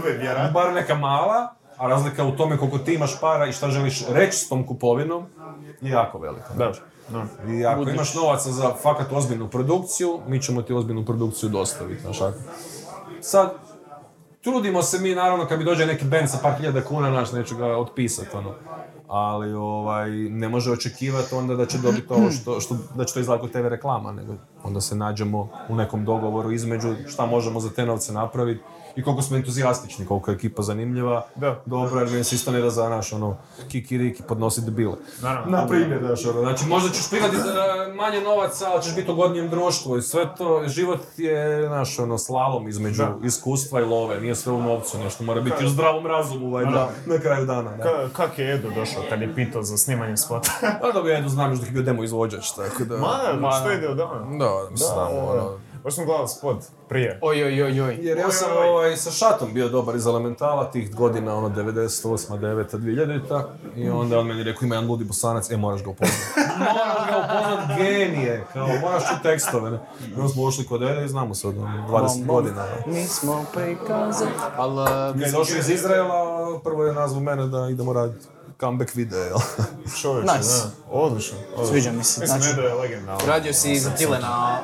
bar 0.54 0.74
neka 0.74 0.96
mala, 0.96 1.56
a 1.78 1.88
razlika 1.88 2.26
u 2.26 2.32
tome 2.32 2.58
koliko 2.58 2.78
ti 2.78 2.94
imaš 2.94 3.20
para 3.22 3.48
i 3.48 3.54
šta 3.54 3.70
želiš 3.70 4.06
reći 4.10 4.38
s 4.38 4.50
tom 4.50 4.68
kupovinom 4.68 5.26
je 5.82 5.92
jako 5.92 6.20
velika. 6.20 6.54
Da. 6.54 6.72
Da. 7.10 7.52
I 7.52 7.66
ako 7.66 7.90
imaš 7.90 8.14
novaca 8.14 8.52
za 8.52 8.74
fakat 8.82 9.12
ozbiljnu 9.12 9.48
produkciju, 9.50 10.20
mi 10.28 10.42
ćemo 10.42 10.62
ti 10.62 10.74
ozbiljnu 10.74 11.06
produkciju 11.06 11.50
dostaviti, 11.50 12.02
znaš. 12.02 12.18
Sad, 13.22 13.54
trudimo 14.42 14.82
se 14.82 15.00
mi, 15.00 15.16
naravno, 15.16 15.46
kad 15.46 15.60
bi 15.60 15.66
dođe 15.66 15.86
neki 15.86 16.06
band 16.06 16.30
sa 16.30 16.38
par 16.42 16.54
hiljada 16.54 16.82
kuna, 16.82 17.10
naš, 17.10 17.32
neću 17.32 17.58
ga 17.58 17.78
otpisati, 17.78 18.38
ono. 18.38 18.54
Ali, 19.08 19.54
ovaj, 19.54 20.10
ne 20.12 20.50
može 20.50 20.72
očekivati 20.72 21.36
onda 21.36 21.56
da 21.56 21.66
će 21.66 21.78
dobiti 21.78 22.14
ovo 22.14 22.32
što, 22.32 22.60
što 22.60 22.78
da 22.96 23.06
će 23.06 23.14
to 23.14 23.20
izlako 23.20 23.48
TV 23.48 23.68
reklama, 23.68 24.12
nego 24.12 24.34
onda 24.64 24.82
se 24.82 24.96
nađemo 24.96 25.50
u 25.70 25.76
nekom 25.76 26.06
dogovoru 26.06 26.52
između 26.52 26.96
šta 27.08 27.26
možemo 27.26 27.60
za 27.60 27.70
te 27.70 27.86
novce 27.86 28.14
napraviti 28.14 28.64
i 28.96 29.04
koliko 29.04 29.22
smo 29.22 29.38
entuzijastični, 29.38 30.06
koliko 30.06 30.32
je 30.32 30.36
ekipa 30.36 30.62
zanimljiva. 30.62 31.26
Da. 31.36 31.62
Dobro, 31.66 32.00
jer 32.00 32.26
se 32.26 32.36
isto 32.36 32.52
ne 32.52 32.62
da 32.62 32.70
za 32.70 32.90
naš, 32.90 33.14
ono, 33.14 33.38
kikiriki 33.72 34.24
podnositi 34.24 34.66
debile. 34.66 34.96
Naravno. 35.22 35.52
Na 35.58 35.68
primjer, 35.68 36.00
znaš, 36.06 36.26
ono, 36.26 36.40
znači 36.42 36.66
možda 36.66 36.90
ćeš 36.90 37.10
prihvatiti 37.10 37.42
e, 37.90 37.94
manje 37.94 38.22
novaca, 38.22 38.66
ali 38.72 38.84
ćeš 38.84 38.96
biti 38.96 39.12
u 39.12 39.16
godnijem 39.16 39.50
društvu 39.50 39.98
i 39.98 40.02
sve 40.02 40.36
to, 40.38 40.64
život 40.68 41.00
je, 41.18 41.68
znaš, 41.68 42.00
ono, 42.00 42.18
slalom 42.18 42.68
između 42.68 43.04
iskustva 43.24 43.82
i 43.82 43.84
love, 43.84 44.22
nije 44.22 44.36
sve 44.36 44.54
u 44.54 44.62
novcu, 44.62 44.98
nešto 44.98 45.24
mora 45.24 45.42
biti 45.42 45.66
u 45.66 45.70
zdravom 45.70 46.08
razumu, 46.08 46.52
valjda, 46.52 46.90
na 47.06 47.20
kraju 47.20 47.46
dana, 47.46 47.78
da. 47.78 47.84
Ka- 47.84 48.10
Kak 48.14 48.40
je 48.40 48.54
Edo 48.54 48.70
došao 48.76 49.04
kad 49.10 49.22
je 49.22 49.36
pitao 49.36 49.64
za 49.64 49.78
snimanje 49.78 50.18
spota? 50.18 50.52
Pa 50.82 50.92
da 50.92 51.02
bi 51.02 51.10
ja 51.10 51.30
znam 51.30 51.52
još 51.52 51.60
da 51.60 51.66
je 51.66 51.72
bio 51.72 51.84
demo 51.84 52.04
izvođač, 52.04 52.52
tako 52.52 52.84
da... 52.84 52.98
Ma, 52.98 53.52
što 53.52 53.72
ide 53.72 53.88
od 53.90 53.98
dana? 53.98 54.20
Da, 54.20 54.70
mislim, 54.72 54.90
znamo, 54.94 55.20
ono, 55.32 55.52
Baš 55.86 55.96
smo 55.96 56.06
gledali 56.06 56.28
spot 56.28 56.58
prije. 56.90 57.20
Oj, 57.22 57.44
oj, 57.44 57.64
oj, 57.64 57.82
oj. 57.82 57.98
Jer 58.02 58.18
ja 58.18 58.32
sam 58.32 58.52
Oj, 58.52 58.58
oj. 58.58 58.70
ovaj, 58.70 58.98
sa 58.98 59.12
šatom 59.12 59.54
bio 59.54 59.70
dobar 59.70 59.96
iz 59.96 60.06
elementala 60.06 60.72
tih 60.72 60.96
godina, 60.96 61.36
ono 61.36 61.50
98, 61.50 62.40
9, 62.40 62.78
2000 62.78 63.44
i 63.76 63.90
onda 63.90 64.20
on 64.20 64.28
meni 64.28 64.44
rekao 64.44 64.66
ima 64.66 64.76
jedan 64.76 64.90
ludi 64.90 65.04
bosanac, 65.04 65.52
e 65.52 65.58
moraš 65.58 65.84
ga 65.84 65.90
upoznat. 65.90 66.18
moraš 66.60 67.10
ga 67.10 67.18
upoznat, 67.18 67.78
genije, 67.78 68.46
kao 68.54 68.68
moraš 68.82 69.10
čuti 69.10 69.24
tekstove. 69.24 69.72
Ne? 69.72 69.80
I 70.10 70.14
onda 70.16 70.28
smo 70.28 70.44
ušli 70.44 70.66
kod 70.66 70.84
Ede 70.84 71.06
i 71.06 71.10
znamo 71.10 71.36
se 71.36 71.48
od 71.48 71.58
ono, 71.58 71.88
20 71.90 72.26
godina. 72.26 72.64
ne. 72.86 72.94
Mi 72.94 73.04
smo 73.04 73.46
prikazali. 73.54 74.32
Ali, 74.58 74.88
Kad 75.14 75.22
je 75.22 75.32
došao 75.32 75.58
iz 75.58 75.70
Izraela, 75.70 76.60
prvo 76.64 76.86
je 76.86 76.94
nazvao 76.94 77.22
mene 77.22 77.48
da 77.48 77.70
idemo 77.70 77.94
raditi 77.94 78.28
comeback 78.60 78.96
video, 78.96 79.20
jel? 79.20 79.38
Čovječe, 80.02 80.34
Nice. 80.34 80.50
da. 80.50 80.70
Odlično. 80.92 81.38
odlično. 81.50 81.68
Sviđa 81.68 81.92
mi 81.92 82.04
se. 82.04 82.22
Mislim, 82.22 82.42
Znači, 82.42 82.60
je 82.60 82.74
legendaran. 82.74 83.20
radio 83.28 83.54
si 83.54 83.80
za 83.80 83.90
Tilena 83.92 84.60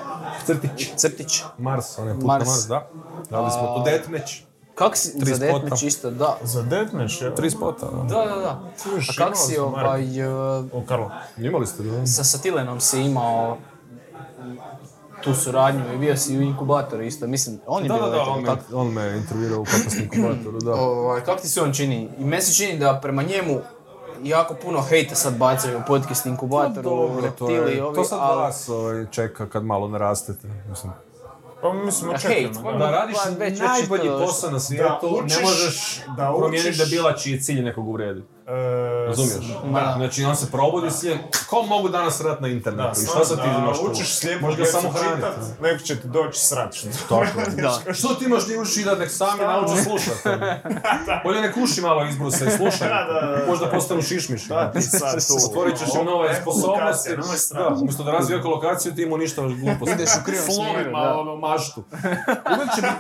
Crtić. 0.45 0.89
Crtić. 0.97 1.43
Mars, 1.57 1.97
onaj 1.97 2.13
put 2.13 2.23
Mars. 2.23 2.45
na 2.45 2.51
Mars, 2.51 2.67
da. 2.67 2.89
Radili 3.29 3.51
smo 3.51 3.75
tu 3.77 3.83
Deathmatch. 3.85 4.33
Kako 4.75 4.95
si, 4.95 5.19
Tri 5.19 5.25
za 5.25 5.35
spota. 5.35 5.51
Deathmatch 5.51 5.83
isto, 5.83 6.11
da. 6.11 6.37
Za 6.43 6.61
Deathmatch, 6.61 7.21
je? 7.21 7.35
Tri 7.35 7.49
spota, 7.51 7.85
da. 7.87 8.03
Da, 8.05 8.25
da, 8.25 8.35
da. 8.35 8.49
A 8.49 9.13
kak 9.17 9.37
si 9.37 9.57
ovaj, 9.57 10.19
e, 10.19 10.27
O, 10.73 10.83
Karlo. 10.87 11.11
Imali 11.37 11.67
ste, 11.67 11.83
da? 11.83 12.05
sa 12.07 12.23
Satilenom 12.23 12.79
si 12.81 13.01
imao 13.01 13.57
tu 15.23 15.33
suradnju 15.35 15.93
i 15.93 15.97
bio 15.97 16.17
si 16.17 16.37
u 16.37 16.41
inkubatoru 16.41 17.03
isto, 17.03 17.27
mislim, 17.27 17.59
on 17.67 17.83
je 17.83 17.87
Da, 17.87 17.93
bio 17.93 18.03
da, 18.03 18.11
da, 18.11 18.21
on 18.21 18.41
me, 18.41 18.49
on 18.73 18.87
me 18.87 19.17
intervjuirao 19.17 19.61
u 19.61 19.65
kapasnom 19.65 20.03
inkubatoru, 20.03 20.59
da. 20.59 20.73
Ovaj, 20.81 21.21
kak 21.21 21.41
ti 21.41 21.47
se 21.47 21.61
on 21.61 21.73
čini? 21.73 22.09
I 22.19 22.25
meni 22.25 22.41
se 22.41 22.53
čini 22.55 22.79
da 22.79 22.99
prema 23.01 23.23
njemu 23.23 23.59
jako 24.23 24.53
puno 24.55 24.81
hejta 24.81 25.15
sad 25.15 25.33
bacaju 25.35 25.77
u 25.77 25.87
podcast 25.87 26.25
inkubatoru, 26.25 26.81
Dobro, 26.81 27.21
to, 27.31 27.47
reptili, 27.47 27.75
je, 27.75 27.83
ovi, 27.83 27.95
to 27.95 28.03
sad 28.03 28.19
ali- 28.21 28.37
vas 28.37 28.69
ovaj, 28.69 29.05
čeka 29.07 29.47
kad 29.47 29.63
malo 29.65 29.87
narastete. 29.87 30.47
Mislim, 30.69 30.93
Pa 31.61 31.73
mislim, 31.75 32.09
očekujemo. 32.11 32.53
da. 32.53 32.61
pa 32.63 32.71
da 32.75 32.91
radiš 32.91 33.17
Pa 33.17 33.29
već- 33.35 33.59
najbolji 33.59 34.09
posao 34.09 34.51
na 34.51 34.59
svijetu, 34.59 34.87
Da 35.17 35.35
ne 35.35 35.41
možeš 35.41 36.01
da 36.07 36.33
promijeniti 36.37 36.69
učiš- 36.71 36.77
debila 36.85 37.13
čiji 37.13 37.39
cilj 37.39 37.61
nekog 37.61 37.87
uvrijediti. 37.87 38.27
E, 38.51 39.05
Razumiješ? 39.07 39.45
Da. 39.73 39.93
Znači 39.97 40.23
on 40.23 40.35
se 40.35 40.51
probudi 40.51 40.91
s 40.91 41.03
ko 41.49 41.63
mogu 41.63 41.89
danas 41.89 42.21
rad 42.21 42.41
na 42.41 42.47
internetu? 42.47 42.89
Da, 42.95 43.01
I 43.03 43.05
šta 43.05 43.25
sad 43.25 43.41
ti 43.41 43.47
imaš 43.63 43.79
tu? 43.79 43.85
učiš 43.91 44.15
slijepo 44.15 44.55
djecu 44.55 44.71
samo 44.71 44.89
hraniti. 44.89 45.15
čitat, 45.15 45.61
neko 45.61 45.83
će 45.83 46.01
ti 46.01 46.07
doći 46.07 46.39
srat. 46.39 46.75
Da. 47.61 47.93
Što 47.93 48.07
ti 48.07 48.25
imaš 48.25 48.47
njih 48.47 48.59
učiti 48.59 48.83
da 48.89 48.95
nek 48.95 49.11
sami 49.11 49.41
nauče 49.41 49.83
slušati? 49.83 50.29
Bolje 51.23 51.41
nek 51.41 51.57
uši 51.57 51.81
malo 51.81 52.05
izbruse 52.05 52.45
i 52.45 52.51
slušaj. 52.57 52.87
Da, 52.89 53.07
da, 53.13 53.27
da. 53.27 53.45
Možda 53.47 53.69
postanu 53.69 54.01
šišmiši. 54.01 54.49
Da, 54.49 54.71
ti 54.71 54.81
sad 54.81 55.15
tu. 55.15 55.39
Stvorit 55.39 55.77
ćeš 55.77 55.87
im 55.99 56.05
nove 56.05 56.35
sposobnosti. 56.41 57.09
Srat. 57.37 57.69
Da, 57.69 57.75
umjesto 57.81 58.03
da 58.03 58.11
razvija 58.11 58.41
kolokaciju, 58.41 58.95
ti 58.95 59.05
mu 59.05 59.17
ništa 59.17 59.41
gluposti. 59.41 59.95
Ideš 59.95 60.09
u 60.21 60.25
krivom 60.25 60.45
smjeru, 60.45 60.91
ono, 61.19 61.35
maštu. 61.35 61.83
Uvijek 62.53 62.69
će 62.75 62.81
biti, 62.81 62.95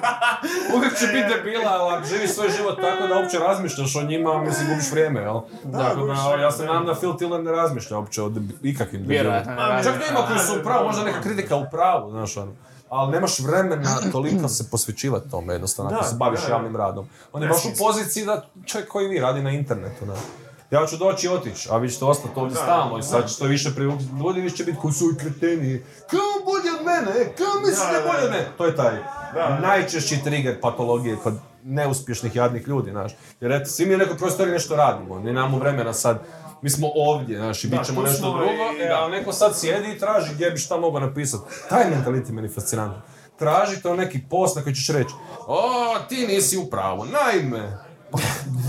uvijek 0.75 0.99
će 0.99 1.05
biti 1.07 1.27
debila, 1.35 1.71
ali 1.71 2.07
živi 2.07 2.27
svoj 2.27 2.49
život 2.49 2.81
tako 2.81 3.07
da 3.07 3.15
uopće 3.19 3.39
razmišljaš 3.39 3.95
o 3.95 4.01
njima, 4.01 4.41
mislim, 4.43 4.67
gubiš 4.67 4.91
vrijeme, 4.91 5.21
jel? 5.21 5.40
Tako 5.73 6.01
gubiš 6.01 6.17
da, 6.19 6.35
ja 6.35 6.51
se 6.51 6.57
da. 6.57 6.67
nadam 6.67 6.85
da 6.85 6.93
Phil 6.95 7.13
Tiller 7.13 7.43
ne 7.43 7.51
razmišlja 7.51 7.97
uopće 7.97 8.23
o 8.23 8.31
ikakvim 8.63 9.01
Vjerojatno 9.01 9.51
debilima. 9.51 9.73
ne 9.73 9.83
Čak 9.83 9.93
razmišlja. 9.93 10.13
nema 10.13 10.27
koji 10.27 10.39
su 10.39 10.53
u 10.53 10.63
pravu, 10.63 10.85
možda 10.85 11.03
neka 11.03 11.21
kritika 11.21 11.55
u 11.55 11.65
pravu, 11.71 12.11
znaš 12.11 12.37
ono. 12.37 12.51
Ali 12.89 13.11
nemaš 13.11 13.39
vremena 13.39 13.89
toliko 14.11 14.47
se 14.47 14.69
posvećivati 14.69 15.29
tome 15.31 15.53
jednostavno, 15.53 15.91
ako 15.91 16.01
Da, 16.01 16.07
se 16.07 16.15
baviš 16.15 16.41
da, 16.41 16.47
da. 16.47 16.53
javnim 16.53 16.75
radom. 16.75 17.07
On 17.33 17.41
je 17.41 17.47
Ne 17.47 17.53
baš 17.53 17.65
u 17.65 17.77
poziciji 17.77 18.25
da 18.25 18.45
čovjek 18.65 18.89
koji 18.89 19.07
vi 19.07 19.19
radi 19.19 19.41
na 19.41 19.51
internetu, 19.51 20.05
da. 20.05 20.15
Ja 20.71 20.85
ću 20.87 20.97
doći 20.97 21.27
i 21.27 21.29
otići, 21.29 21.69
a 21.71 21.77
vi 21.77 21.89
ćete 21.89 22.05
ostati 22.05 22.33
ovdje 22.35 22.55
stalno 22.55 22.97
i 22.97 23.03
sad 23.03 23.29
ćete 23.29 23.47
više 23.47 23.69
privukti. 23.75 24.05
Ljudi 24.19 24.41
više 24.41 24.55
će 24.55 24.63
biti 24.63 24.77
koji 24.77 24.93
su 24.93 25.05
i 25.05 25.17
kreteni. 25.17 25.83
Kao 26.07 26.19
bolje 26.45 26.79
od 26.79 26.85
mene, 26.85 27.21
e, 27.21 27.33
kao 27.35 27.61
misli 27.61 27.85
Da, 27.85 27.91
da 27.91 27.97
je 27.97 28.03
da, 28.03 28.07
bolje 28.07 28.19
od 28.19 28.25
da. 28.25 28.31
mene. 28.31 28.47
To 28.57 28.65
je 28.65 28.75
taj 28.75 28.95
Da. 29.33 29.59
najčešći 29.59 30.23
trigger 30.23 30.61
patologije 30.61 31.15
kod 31.15 31.33
neuspješnih 31.65 32.35
jadnih 32.35 32.67
ljudi, 32.67 32.91
znaš. 32.91 33.11
Jer 33.41 33.51
eto, 33.51 33.65
svi 33.65 33.85
mi 33.85 33.95
u 33.95 33.97
nekoj 33.97 34.17
prostoriji 34.17 34.53
nešto 34.53 34.75
radimo, 34.75 35.15
ne 35.15 35.25
nemamo 35.25 35.57
vremena 35.57 35.93
sad. 35.93 36.19
Mi 36.61 36.69
smo 36.69 36.87
ovdje, 36.95 37.37
znaš, 37.37 37.63
i 37.63 37.67
bit 37.69 37.85
ćemo 37.85 38.01
nešto 38.01 38.27
drugo, 38.27 38.43
i- 38.77 38.81
e, 38.81 38.89
a 38.95 39.07
neko 39.09 39.33
sad 39.33 39.51
sjedi 39.55 39.91
i 39.91 39.99
traži 39.99 40.33
gdje 40.33 40.51
bi 40.51 40.57
šta 40.57 40.77
mogao 40.77 40.99
napisati. 40.99 41.43
Taj 41.69 41.89
mentalitet 41.89 42.29
meni 42.29 42.49
fascinantan. 42.49 43.01
Traži 43.37 43.81
to 43.81 43.95
neki 43.95 44.19
post 44.29 44.55
na 44.55 44.61
koji 44.61 44.75
ćeš 44.75 44.87
reći, 44.89 45.13
o, 45.39 45.61
ti 46.09 46.27
nisi 46.27 46.57
u 46.57 46.65
pravu, 46.65 47.05
naime, 47.05 47.77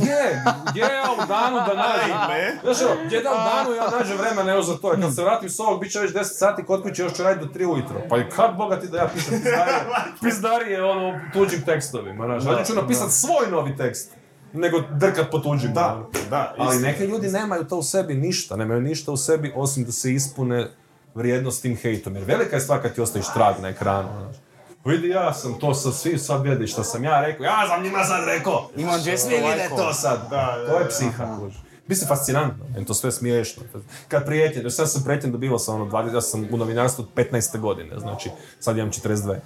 gdje, 0.01 0.43
gdje 0.71 0.81
ja 0.81 1.09
u 1.13 1.27
danu 1.27 1.57
da 1.57 1.75
nađem. 1.75 2.17
Znaš, 2.63 2.77
u 2.81 3.45
danu 3.45 3.75
ja 3.77 3.99
nađem 3.99 4.19
vremena 4.19 4.53
evo 4.53 4.63
za 4.63 4.77
to, 4.77 4.91
kad 4.91 5.15
se 5.15 5.23
vratim 5.23 5.51
s 5.51 5.61
ovog, 5.61 5.81
bit 5.81 5.93
će 5.93 5.99
već 6.01 6.13
10 6.13 6.25
sati 6.25 6.65
kod 6.65 6.83
kuće, 6.83 7.03
još 7.03 7.13
ću 7.13 7.23
raditi 7.23 7.47
do 7.47 7.53
3 7.53 7.73
ujutro. 7.73 8.01
Pa 8.09 8.19
i 8.19 8.25
kad 8.37 8.57
boga 8.57 8.81
ti 8.81 8.89
da 8.89 8.99
ja 8.99 9.09
pišem 9.15 9.33
pizdarije, 9.33 9.85
pizdarije 10.23 10.85
ono, 10.85 11.21
tuđim 11.33 11.63
tekstovima, 11.63 12.27
znaš, 12.27 12.45
radije 12.45 12.65
ću 12.65 12.75
napisat 12.75 13.11
svoj 13.11 13.51
novi 13.51 13.77
tekst, 13.77 14.13
nego 14.53 14.81
drkat 14.91 15.31
po 15.31 15.39
tuđim. 15.39 15.73
Da, 15.75 15.95
ono. 15.95 16.07
da, 16.31 16.55
Ali 16.59 16.79
neki 16.79 17.05
ljudi 17.05 17.29
nemaju 17.29 17.65
to 17.65 17.77
u 17.77 17.83
sebi 17.83 18.15
ništa, 18.15 18.57
nemaju 18.57 18.81
ništa 18.81 19.13
u 19.13 19.17
sebi 19.17 19.53
osim 19.57 19.85
da 19.85 19.93
se 19.93 20.13
ispune 20.13 20.69
vrijednost 21.15 21.63
tim 21.63 21.77
hejtom. 21.77 22.17
Jer 22.17 22.25
velika 22.25 22.57
je 22.57 22.61
stvar 22.61 22.83
kad 22.83 22.95
ti 22.95 23.01
ostaviš 23.01 23.27
trag 23.35 23.55
na 23.63 23.69
ekranu. 23.69 24.09
Znaš. 24.21 24.37
Vidi, 24.85 25.09
ja 25.09 25.33
sam 25.35 25.59
to 25.59 25.75
sa 25.75 25.93
svi 25.93 26.19
sad 26.19 26.43
vidi 26.43 26.67
što 26.67 26.85
sam 26.85 27.05
ja 27.05 27.21
rekao, 27.21 27.45
ja 27.45 27.67
sam 27.69 27.83
njima 27.83 28.05
sad 28.05 28.25
rekao. 28.27 28.69
Imam 28.77 29.01
200 29.01 29.29
Vidi 29.29 29.43
lajkova. 29.43 29.83
to 29.83 29.93
sad. 29.95 30.21
Da, 30.31 30.57
da, 30.67 30.73
to 30.73 30.79
je 30.79 30.89
psiha. 30.89 31.39
Mislim, 31.87 32.09
fascinantno, 32.09 32.65
jer 32.75 32.85
to 32.85 32.95
sve 32.95 33.13
smiješno. 33.13 33.63
Kad 34.09 34.27
prijetnje, 34.27 34.63
jer 34.63 34.73
sad 34.73 34.91
sam 34.91 35.05
prijetnje 35.05 35.31
dobivao 35.31 35.59
sam 35.59 35.75
ono, 35.75 35.85
20, 35.91 36.15
ja 36.15 36.21
sam 36.21 36.47
u 36.53 36.57
novinarstvu 36.57 37.03
od 37.03 37.27
15. 37.27 37.59
godine, 37.61 37.99
znači 37.99 38.31
sad 38.61 38.77
imam 38.77 38.91
42. 38.91 39.37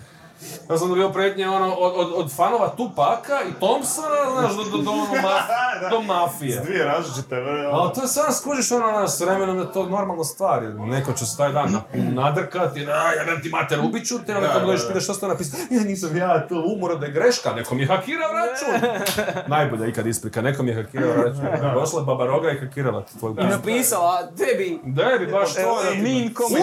Ja 0.71 0.79
sam 0.79 0.89
dobio 0.89 1.09
prijetnje 1.09 1.49
ono, 1.49 1.75
od, 1.75 1.93
od, 1.97 2.13
od 2.15 2.33
fanova 2.33 2.69
Tupaka 2.69 3.39
i 3.43 3.53
Thompsona, 3.55 4.09
znaš, 4.33 4.57
do, 4.57 4.65
do, 4.67 4.79
do, 4.79 4.91
ono, 4.91 5.05
maf- 5.05 5.91
do 5.91 6.01
mafije. 6.03 6.61
Dvije 6.61 6.85
različite, 6.85 7.41
vre, 7.41 7.69
Ali 7.73 7.93
to 7.95 8.03
je 8.03 8.09
sad 8.09 8.37
skužiš 8.37 8.73
ono 8.73 8.91
na 8.91 9.09
s 9.09 9.21
vremenom 9.21 9.57
da 9.57 9.63
je 9.63 9.73
to 9.73 9.87
normalna 9.87 10.25
stvar. 10.25 10.63
Neko 10.63 11.13
će 11.13 11.27
se 11.27 11.37
taj 11.37 11.53
dan 11.53 11.73
na- 11.73 11.83
nadrkati, 12.13 12.87
da 12.87 12.93
ja 12.93 13.41
ti 13.43 13.49
mater 13.49 13.81
ubiću 13.81 14.15
te, 14.27 14.35
Da, 14.35 14.53
kad 14.53 14.63
dođeš 14.63 14.87
pitaš 14.89 15.05
što 15.05 15.15
ste 15.15 15.29
napisali, 15.29 15.63
ja 15.71 15.81
nisam 15.81 16.17
ja, 16.17 16.47
to 16.49 16.63
umora 16.67 16.95
da 16.95 17.07
je 17.07 17.13
greška, 17.13 17.53
neko 17.53 17.75
mi 17.75 17.83
je 17.83 17.87
hakirao 17.87 18.29
račun. 18.33 18.89
Najbolja 19.57 19.87
ikad 19.87 20.07
isprika, 20.07 20.43
neko 20.43 20.63
mi 20.63 20.71
je 20.71 20.75
hakirao 20.75 21.15
račun. 21.15 21.45
Došla 21.75 22.01
je 22.01 22.07
baba 22.07 22.27
roga 22.27 22.51
i 22.51 22.59
hakirala 22.59 23.03
ti 23.03 23.19
tvoju 23.19 23.37
I 23.41 23.45
napisala 23.47 24.27
tebi 24.29 24.81
Da 24.85 25.05
bi 25.19 25.27
baš 25.27 25.55
to. 25.55 25.77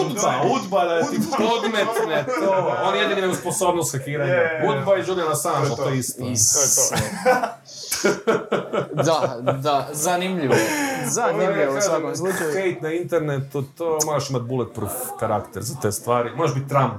Udba, 0.00 0.32
Udba 0.54 0.84
da 0.84 1.00
ti 1.00 1.16
podmetne 1.38 2.24
to. 2.40 2.72
On 2.86 2.94
jedini 2.96 3.20
imaju 3.20 3.34
sposobnost 3.64 3.92
hakiranja. 3.92 4.32
Je, 4.32 4.38
je, 4.38 4.64
je. 4.64 4.70
Udba 4.70 4.96
i 4.96 5.02
Julian 5.06 5.28
Assange, 5.30 5.66
To 5.66 5.72
je 5.72 5.76
to. 5.76 5.82
to 5.82 5.88
je 5.88 5.98
isto. 5.98 6.22
Is- 6.24 6.92
da, 9.04 9.38
da, 9.52 9.88
zanimljivo. 9.92 10.54
Zanimljivo 11.06 11.78
u 11.78 11.80
svakom 11.80 12.16
slučaju. 12.16 12.50
Hate 12.50 12.78
na 12.82 12.92
internetu, 12.92 13.62
to 13.62 13.98
moraš 14.06 14.30
imati 14.30 14.44
bulletproof 14.44 14.92
karakter 15.20 15.62
za 15.62 15.74
te 15.82 15.92
stvari. 15.92 16.30
Možeš 16.36 16.54
biti 16.54 16.68
Trump. 16.68 16.92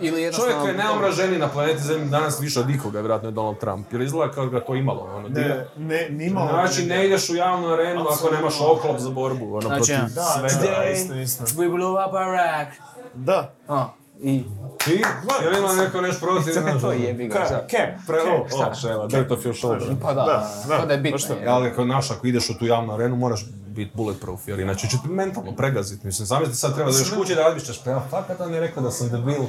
Ili 0.00 0.10
Čovjek 0.10 0.24
jednostavno... 0.24 0.60
koji 0.60 0.70
je 0.70 0.76
najomraženiji 0.76 1.38
na 1.38 1.48
planeti 1.48 1.78
Zemlji 1.78 2.08
danas 2.08 2.40
više 2.40 2.60
od 2.60 2.68
nikoga, 2.68 3.00
vjerojatno 3.00 3.28
je 3.28 3.32
Donald 3.32 3.58
Trump. 3.58 3.92
Jer 3.92 4.00
izgleda 4.02 4.32
kao 4.32 4.46
ga 4.46 4.60
to 4.60 4.74
imalo. 4.74 5.10
Ono, 5.16 5.28
Ne, 5.28 5.66
ne, 5.76 6.08
nimalo. 6.10 6.48
Znači, 6.48 6.82
ne 6.82 7.06
ideš 7.06 7.30
u 7.30 7.34
javnu 7.34 7.68
arenu 7.68 8.04
ako 8.08 8.30
nemaš 8.30 8.54
oklop 8.60 8.98
za 8.98 9.10
borbu, 9.10 9.50
ono, 9.50 9.60
Znači, 9.60 9.92
protiv 9.92 10.14
Da, 10.14 10.22
svega. 10.50 10.76
da, 10.76 10.84
isto, 10.84 11.14
isto. 11.14 11.44
We 11.44 11.70
blew 11.70 12.06
up 12.06 12.12
Iraq. 12.14 12.66
Da. 13.14 13.52
A, 13.68 13.88
i... 14.22 14.44
I, 14.86 15.02
jel 15.42 15.58
ima 15.58 15.72
neko 15.72 16.00
nešto 16.00 16.26
protiv? 16.26 16.54
To 16.80 16.92
je 16.92 17.12
ga. 17.14 17.34
Ka, 17.34 17.46
Cap. 17.48 18.06
Pre, 18.06 18.18
o, 18.20 18.46
Cap. 18.58 18.72
o, 18.72 18.74
ševa, 18.74 19.06
dirt 19.06 19.30
off 19.30 19.44
your 19.44 19.58
shoulder. 19.58 19.96
Pa 20.02 20.14
da, 20.14 20.24
Da, 20.24 20.64
da, 20.68 20.78
pa 20.78 20.86
da 20.86 20.92
je 20.92 20.98
bitno. 21.00 21.18
to. 21.18 21.32
je. 21.32 21.46
Ali 21.46 21.68
ako 21.68 21.84
naš, 21.84 22.10
ako 22.10 22.26
ideš 22.26 22.50
u 22.50 22.58
tu 22.58 22.66
javnu 22.66 22.94
arenu, 22.94 23.16
moraš 23.16 23.44
biti 23.66 23.90
bulletproof, 23.94 24.48
jer 24.48 24.60
inače 24.60 24.88
će 24.88 24.96
te 25.02 25.08
mentalno 25.08 25.56
pregaziti. 25.56 26.06
Mislim, 26.06 26.26
zamisli 26.26 26.54
sad 26.54 26.74
treba 26.74 26.90
da 26.90 26.98
još 26.98 27.14
kući 27.14 27.34
da 27.34 27.42
razmišljaš, 27.42 27.84
pa 27.84 27.90
ja 27.90 28.02
fakat 28.10 28.40
on 28.40 28.54
je 28.54 28.60
rekao 28.60 28.82
da 28.82 28.90
sam 28.90 29.08
debil. 29.08 29.42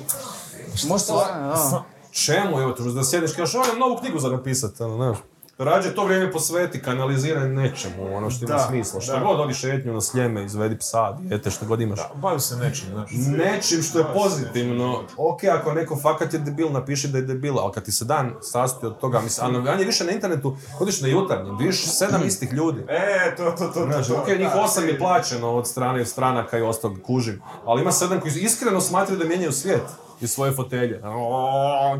Možda, 0.87 1.13
da. 1.13 1.83
Čemu, 2.11 2.59
evo 2.61 2.71
da 2.95 3.03
sjediš, 3.03 3.33
kažeš, 3.33 3.55
on 3.55 3.79
novu 3.79 3.97
knjigu 3.97 4.19
za 4.19 4.29
napisat, 4.29 4.81
ono, 4.81 4.95
znaš. 4.95 5.17
Rađe 5.63 5.95
to 5.95 6.05
vrijeme 6.05 6.31
posveti, 6.31 6.81
kanaliziraj 6.81 7.49
nečemu, 7.49 8.15
ono 8.15 8.29
što 8.29 8.45
ima 8.45 8.55
Da, 8.55 8.67
smisla. 8.67 9.01
Što 9.01 9.13
da. 9.13 9.19
god 9.19 9.39
odi 9.39 9.53
šetnju 9.53 9.93
na 9.93 10.01
sljeme, 10.01 10.45
izvedi 10.45 10.77
psa, 10.77 11.11
dijete, 11.11 11.51
što 11.51 11.65
god 11.65 11.81
imaš. 11.81 11.99
Bavi 12.15 12.39
se 12.39 12.55
nečim, 12.55 12.87
znaš. 12.91 13.09
Nečim 13.11 13.83
što 13.83 13.99
je 13.99 14.05
pozitivno. 14.13 15.03
Ok, 15.17 15.43
ako 15.43 15.73
neko 15.73 15.99
fakat 16.01 16.33
je 16.33 16.39
debil, 16.39 16.71
napiši 16.71 17.07
da 17.07 17.17
je 17.17 17.23
debil, 17.23 17.59
ali 17.59 17.73
kad 17.73 17.83
ti 17.83 17.91
se 17.91 18.05
dan 18.05 18.33
sastoji 18.41 18.91
od 18.91 18.99
toga, 18.99 19.21
mislim, 19.21 19.67
a 19.67 19.73
više 19.73 20.03
na 20.03 20.11
internetu, 20.11 20.57
odiš 20.79 21.01
na 21.01 21.07
jutarnjem, 21.07 21.57
vidiš 21.57 21.85
sedam 21.97 22.23
istih 22.27 22.53
ljudi. 22.53 22.83
E, 22.87 23.35
to, 23.37 23.51
to, 23.51 23.67
to, 23.67 23.87
to, 24.07 24.21
ok, 24.21 24.27
njih 24.27 24.49
da, 24.53 24.61
osam 24.61 24.87
je 24.87 24.99
plaćeno 24.99 25.51
od 25.51 25.67
strane 25.67 26.05
stranaka 26.05 26.57
i 26.57 26.61
ostalog 26.61 26.97
kužim, 27.05 27.41
ali 27.65 27.81
ima 27.81 27.91
sedam 27.91 28.19
koji 28.19 28.31
iskreno 28.31 28.81
smatraju 28.81 29.19
da 29.19 29.25
mijenjaju 29.25 29.51
svijet 29.51 29.83
iz 30.21 30.31
svoje 30.31 30.51
fotelje. 30.51 31.01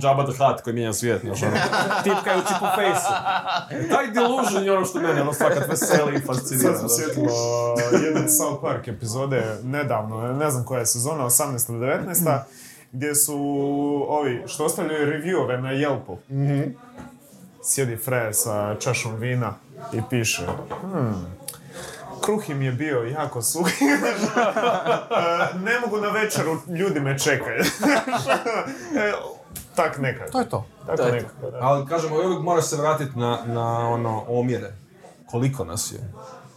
Jabba 0.02 0.24
the 0.24 0.44
Hutt 0.44 0.62
koji 0.64 0.74
mijenja 0.74 0.94
svijet, 0.94 1.22
znaš, 1.22 1.44
ono, 1.44 1.52
tipkajući 2.04 2.54
po 2.60 2.66
fejsu. 2.76 3.12
E, 3.72 3.90
Taj 3.90 4.12
delusion 4.12 4.64
je 4.64 4.72
ono 4.74 4.86
što 4.86 5.00
mene, 5.00 5.22
ono, 5.22 5.34
fakat 5.34 5.70
veseli 5.70 6.16
i 6.16 6.20
fascinira. 6.20 6.70
Sad 6.70 6.80
smo 6.80 6.90
sjetilo 6.90 7.32
jedne 8.06 8.30
South 8.30 8.62
Park 8.62 8.88
epizode 8.88 9.58
nedavno, 9.64 10.34
ne 10.34 10.52
znam 10.52 10.66
koja 10.66 10.80
je 10.80 10.86
sezona, 10.86 11.24
18. 11.26 11.72
ili 11.72 11.80
19. 11.80 12.40
gdje 12.92 13.16
su 13.16 13.36
ovi 14.10 14.44
što 14.48 14.66
ostavljaju 14.66 15.12
reviewove 15.12 15.62
na 15.62 15.70
Yelpu. 15.70 16.18
Sjedi 17.64 17.98
frajer 17.98 18.34
sa 18.34 18.76
čašom 18.76 19.16
vina 19.16 19.54
i 19.94 20.02
piše 20.10 20.46
hmm, 20.82 21.26
kruh 22.22 22.50
im 22.50 22.62
je 22.62 22.72
bio 22.72 23.04
jako 23.04 23.42
suhi. 23.42 23.86
Ne 25.66 25.80
mogu 25.80 25.98
na 25.98 26.10
večeru, 26.10 26.58
ljudi 26.68 27.00
me 27.00 27.20
čekaju. 27.20 27.64
E, 28.98 29.12
tak 29.76 29.98
nekako. 29.98 30.32
To 30.32 30.40
je 30.40 30.50
to. 30.50 30.66
Tako 30.86 30.98
To 30.98 31.04
je 31.04 31.10
to. 31.10 31.16
nekako, 31.16 31.52
da. 31.52 31.58
Ali 31.62 31.88
kažemo, 31.88 32.16
uvijek 32.16 32.42
moraš 32.42 32.66
se 32.66 32.76
vratiti 32.76 33.20
na, 33.20 33.40
na 33.46 33.90
ono 33.90 34.24
omjere. 34.28 34.74
Koliko 35.32 35.66
nas 35.66 35.92
je 35.92 36.00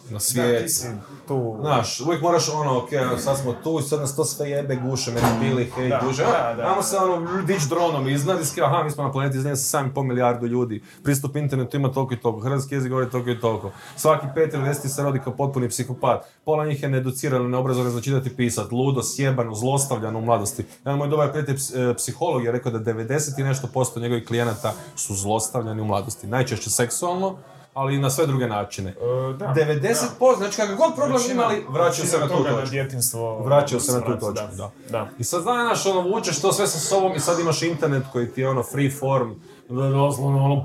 na 0.05 0.13
Da, 0.13 0.21
svijetu. 0.21 0.63
ti 0.63 0.69
si 0.69 0.87
tu. 1.29 1.57
Znaš, 1.61 2.01
uvijek 2.01 2.23
moraš 2.23 2.49
ono, 2.49 2.79
ok, 2.79 2.89
sad 3.19 3.39
smo 3.39 3.53
tu 3.53 3.79
i 3.81 3.83
sad 3.83 4.01
nas 4.01 4.17
to 4.17 4.25
sve 4.25 4.51
jebe, 4.51 4.77
guše, 4.77 5.11
meni 5.11 5.27
bili, 5.41 5.73
hej, 5.77 5.89
Da, 5.89 6.55
da. 6.57 6.63
Ajmo 6.69 6.83
se 6.83 6.97
ono, 6.97 7.43
dić 7.43 7.63
dronom 7.63 8.09
iznad 8.09 8.39
i 8.57 8.63
aha, 8.63 8.83
mi 8.83 8.91
smo 8.91 9.05
na 9.05 9.13
planeti 9.13 9.39
iznad 9.39 9.59
sa 9.61 9.79
7,5 9.79 10.03
milijardu 10.03 10.47
ljudi. 10.47 10.83
Pristup 11.03 11.37
internetu 11.37 11.77
ima 11.77 11.93
toliko 11.93 12.15
i 12.15 12.21
toliko, 12.21 12.41
hrvatski 12.41 12.75
jezik 12.75 12.91
govori 12.91 13.11
toliko 13.11 13.31
i 13.31 13.41
toliko. 13.41 13.71
Svaki 13.97 14.27
pet 14.35 14.55
ili 14.55 14.65
deseti 14.65 14.89
se 14.89 15.03
rodi 15.03 15.21
kao 15.25 15.33
potpuni 15.37 15.69
psihopat. 15.69 16.25
Pola 16.45 16.67
njih 16.67 16.83
je 16.83 16.89
needucirano, 16.89 17.49
neobrazovano 17.49 17.91
za 17.91 18.01
čitati 18.01 18.29
i 18.29 18.37
pisat, 18.37 18.73
ludo, 18.73 19.03
sjebano, 19.03 19.55
zlostavljano 19.55 20.19
u 20.19 20.23
mladosti. 20.23 20.65
Jedan 20.79 20.99
moj 20.99 21.09
dobar 21.09 21.31
prijatelj 21.31 21.57
e, 21.57 21.95
psiholog 21.95 22.45
je 22.45 22.53
rekao 22.53 22.73
da 22.73 22.93
90 22.93 23.41
i 23.41 23.45
nešto 23.45 23.67
posto 23.67 24.01
njegovih 24.01 24.27
klijenata 24.27 24.73
su 24.97 25.15
zlostavljani 25.15 25.81
u 25.83 25.85
mladosti. 25.85 26.27
Najčešće 26.27 26.71
seksualno, 26.71 27.37
ali 27.75 27.95
i 27.95 27.99
na 27.99 28.11
sve 28.11 28.27
druge 28.27 28.47
načine. 28.47 28.91
E, 28.91 28.95
da. 29.33 29.55
90%, 29.57 29.95
znači 30.37 30.57
kakav 30.57 30.77
god 30.77 30.95
problem 30.95 31.17
Većina- 31.17 31.33
imali, 31.33 31.67
vraćaju 31.69 32.09
se 32.09 32.19
na 32.19 32.29
tu 32.29 32.35
točku. 32.35 33.45
Vraćaju 33.45 33.81
se 33.81 33.93
na 33.93 34.01
tu 34.01 34.13
točku, 34.13 34.33
da. 34.57 34.71
da. 34.91 35.09
I 35.19 35.25
sad 35.25 35.43
znaš, 35.43 35.87
ono, 35.87 36.01
vučeš 36.01 36.41
to 36.41 36.53
sve 36.53 36.67
sa 36.67 36.79
sobom 36.79 37.13
i 37.15 37.21
sad 37.21 37.41
imaš 37.41 37.63
internet 37.63 38.03
koji 38.13 38.29
ti 38.29 38.41
je 38.41 38.49
ono 38.49 38.63
free 38.63 38.91
form, 38.91 39.31
doslovno 39.69 40.45
ono, 40.45 40.65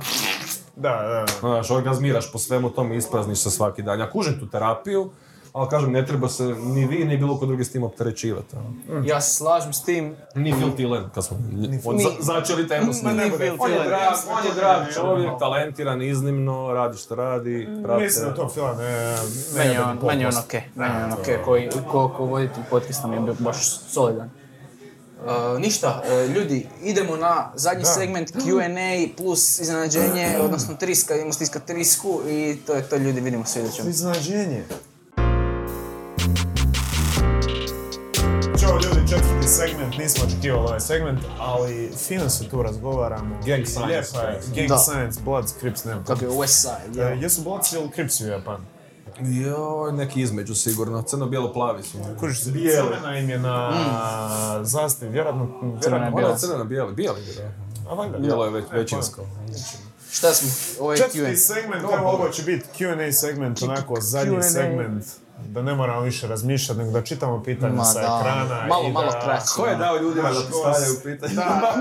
Da, 0.76 0.90
da, 0.92 1.08
da. 1.08 1.26
znaš, 1.40 1.72
orgazmiraš 1.72 2.32
po 2.32 2.38
svemu 2.38 2.70
tom 2.70 2.92
i 2.92 2.98
isprazniš 2.98 3.40
se 3.40 3.50
svaki 3.52 3.82
dan. 3.82 4.00
Ja 4.00 4.10
kužim 4.10 4.40
tu 4.40 4.50
terapiju, 4.50 5.10
ali 5.54 5.70
kažem, 5.70 5.92
ne 5.92 6.06
treba 6.06 6.30
se 6.30 6.44
ni 6.46 6.86
vi, 6.86 7.06
ni 7.06 7.18
bilo 7.18 7.38
ko 7.38 7.46
drugi 7.46 7.64
s 7.64 7.72
tim 7.72 7.84
opterećivati. 7.84 8.56
ono. 8.56 9.04
Ja 9.04 9.22
se 9.22 9.36
slažem 9.36 9.74
s 9.74 9.84
tim. 9.84 10.16
Ni 10.36 10.54
Phil 10.54 10.72
Tillen, 10.72 11.04
kad 11.16 11.26
smo 11.26 11.38
on 11.86 11.96
Ni- 11.96 12.04
za- 12.04 12.10
začeli 12.34 12.68
temu 12.68 12.94
s 12.94 13.04
njim. 13.04 13.16
ne 13.16 13.30
bude 13.30 13.52
On 13.60 13.72
je 13.72 13.78
drag, 13.80 14.14
on 14.30 14.46
je 14.46 14.54
drag 14.56 14.94
čovjek, 14.94 15.30
talentiran, 15.40 16.02
iznimno, 16.02 16.74
radi 16.74 16.98
što 16.98 17.16
radi, 17.16 17.68
prate. 17.84 18.04
Mislim 18.04 18.26
da 18.26 18.36
to 18.36 18.50
film 18.50 18.78
ne... 18.78 18.84
ne 18.84 19.18
Meni 19.56 19.74
je 19.74 19.84
on, 19.84 19.98
pol 19.98 20.08
meni 20.08 20.22
je 20.22 20.28
on 20.28 20.32
posto. 20.32 20.46
okej, 20.46 20.62
meni 20.76 20.96
je 20.96 21.04
on 21.06 21.14
okej, 21.14 21.38
koji, 21.46 21.70
ko, 21.88 22.10
ko 22.10 22.26
voditelj 22.26 22.64
podcasta 22.70 23.08
mi 23.08 23.16
je 23.16 23.22
bio 23.22 23.36
baš 23.40 23.58
solidan. 23.82 24.30
Uh, 25.20 25.60
ništa, 25.60 26.02
uh, 26.26 26.36
ljudi, 26.36 26.68
idemo 26.84 27.16
na 27.18 27.52
zadnji 27.56 27.84
Da. 27.84 27.90
segment 27.90 28.30
Q&A 28.32 29.08
plus 29.18 29.60
iznenađenje, 29.60 30.38
odnosno 30.42 30.76
triska, 30.76 31.16
idemo 31.16 31.34
stiskat 31.34 31.66
trisku 31.66 32.22
i 32.28 32.58
to 32.68 32.74
je 32.74 32.82
to 32.82 32.96
ljudi, 32.98 33.22
vidimo 33.22 33.46
se 33.46 33.60
idućem. 33.60 33.90
Iznenađenje. 33.90 34.64
Četvrti 39.10 39.48
segment, 39.50 39.98
nismo 39.98 40.24
očekivali 40.26 40.62
ovaj 40.62 40.80
segment, 40.80 41.20
ali 41.40 41.92
fino 41.98 42.30
se 42.30 42.50
tu 42.50 42.64
razgovaramo. 42.64 43.36
Gang 43.38 43.66
Science. 43.66 43.88
Lijepa 43.88 44.22
je. 44.22 44.40
Gang 44.56 44.68
Da. 44.68 44.78
Science, 44.78 45.20
Bloods, 45.22 45.54
Crips, 45.54 45.84
nema. 45.84 46.04
Kako 46.04 46.26
je 46.26 46.32
West 46.32 46.48
Side, 46.62 47.02
E, 47.02 47.06
je. 47.06 47.22
Jesu 47.22 47.42
Bloods 47.42 47.74
ili 47.74 47.90
Crips 47.92 48.22
u 48.22 48.28
Japanu? 48.28 48.64
Joj, 49.20 49.94
neki 49.94 50.22
između 50.22 50.56
sigurno, 50.56 51.02
crno-bijelo-plavi 51.02 51.84
su. 51.84 51.98
Kužiš 52.20 52.44
se, 52.44 52.52
Bijeli. 52.52 52.88
crvena 52.88 53.18
im 53.18 53.30
je 53.30 53.40
na 53.40 53.72
zastavi, 54.64 55.12
vjerojatno... 55.12 55.48
Crvena 55.82 55.98
vjerojatno 55.98 55.98
je 55.98 56.08
Ona 56.08 56.16
bijela. 56.16 56.32
je 56.32 56.38
crvena 56.38 56.64
bijeli, 56.64 56.94
bijeli 56.94 57.22
je, 57.22 57.56
A 57.90 57.94
valjda. 57.94 58.18
Bijelo 58.18 58.46
je 58.46 58.52
već, 58.52 58.66
E, 58.66 58.76
većinsko. 58.76 59.22
Šta 60.12 60.34
smo? 60.34 60.50
Ovo 60.80 60.92
je 60.92 60.98
Četvrti 60.98 61.20
Q&A. 61.20 61.36
segment, 61.38 61.84
evo 61.84 62.10
ovo 62.10 62.30
će 62.30 62.44
biti 62.44 62.66
Q&A 62.78 63.12
segment, 63.14 63.62
onako 63.62 64.02
zadnji 64.02 64.36
Q&A. 64.36 64.44
segment. 64.44 65.04
Da 65.44 65.62
ne 65.62 65.76
moramo 65.76 66.02
više 66.02 66.28
razmišljati, 66.28 66.80
nego 66.80 66.92
da 66.92 67.02
čitamo 67.02 67.44
pitanja 67.44 67.74
Ma 67.74 67.84
sa 67.84 68.00
da, 68.02 68.20
ekrana. 68.22 68.66
malo, 68.68 68.84
i 68.84 68.92
malo 68.92 69.12
da... 69.12 69.20
kraće. 69.20 69.46
Ko 69.56 69.66
je 69.66 69.76
dao 69.76 69.98
ljudima 69.98 70.30
da 70.30 70.40
postavljaju 70.42 70.96
pitanje? 71.04 71.34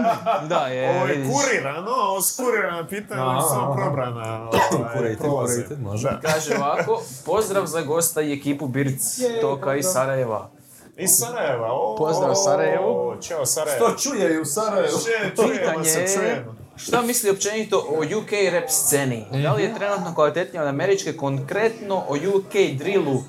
Da, 0.48 0.58
je, 0.58 0.90
Ovo 0.90 1.06
je 1.06 1.24
kurirano, 1.24 1.90
ovo 1.90 2.20
su 2.22 2.36
kurirana 2.36 2.86
pitanja, 2.86 3.22
ali 3.22 3.42
su 3.42 3.48
samo 3.48 3.74
probrana. 3.74 4.42
ovaj, 4.42 5.16
prolaze. 5.16 5.54
curated, 5.54 5.80
može. 5.80 6.08
Da. 6.10 6.20
Kaže 6.22 6.56
ovako, 6.56 7.02
pozdrav 7.26 7.66
za 7.66 7.80
gosta 7.82 8.22
i 8.22 8.32
ekipu 8.32 8.66
Birc 8.68 9.02
Toka 9.40 9.74
iz 9.74 9.84
Sarajeva. 9.86 10.50
Iz 10.96 11.10
Sarajeva, 11.12 11.68
o, 11.70 11.96
Pozdrav 11.98 12.34
Sarajevu. 12.36 13.14
Ćao 13.20 13.46
Sarajevo. 13.46 13.86
To 13.86 13.94
čuje 13.94 14.34
i 14.34 14.40
u 14.40 14.44
Sarajevu. 14.44 14.98
Čuje- 14.98 15.32
Čujemo 15.36 15.84
se, 15.84 16.00
je, 16.00 16.14
čujemo. 16.14 16.54
Šta 16.78 17.02
misli 17.02 17.30
općenito 17.30 17.78
o 17.78 18.18
UK 18.18 18.30
rap 18.52 18.64
sceni? 18.68 19.26
Da 19.42 19.52
li 19.52 19.62
je 19.62 19.74
trenutno 19.74 20.14
kvalitetnija 20.14 20.62
od 20.62 20.68
američke, 20.68 21.12
konkretno 21.12 21.96
o 21.96 22.14
UK 22.36 22.78
drillu? 22.78 23.22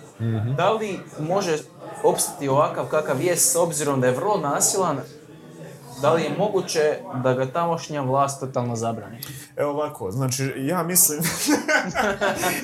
Da 0.58 0.72
li 0.72 1.00
može 1.20 1.58
opstati 2.04 2.48
ovakav 2.48 2.86
kakav 2.86 3.22
je 3.22 3.38
s 3.38 3.56
obzirom 3.56 4.02
da 4.02 4.08
je 4.08 4.14
vrlo 4.14 4.38
nasilan? 4.38 4.98
Da 6.02 6.14
li 6.14 6.24
je 6.24 6.36
moguće 6.38 6.82
da 7.24 7.34
ga 7.34 7.46
tamošnja 7.46 8.02
vlast 8.02 8.40
totalno 8.40 8.76
zabrani? 8.76 9.18
Evo 9.58 9.72
ovako, 9.72 10.12
znači 10.12 10.54
ja 10.58 10.84
mislim... 10.84 11.20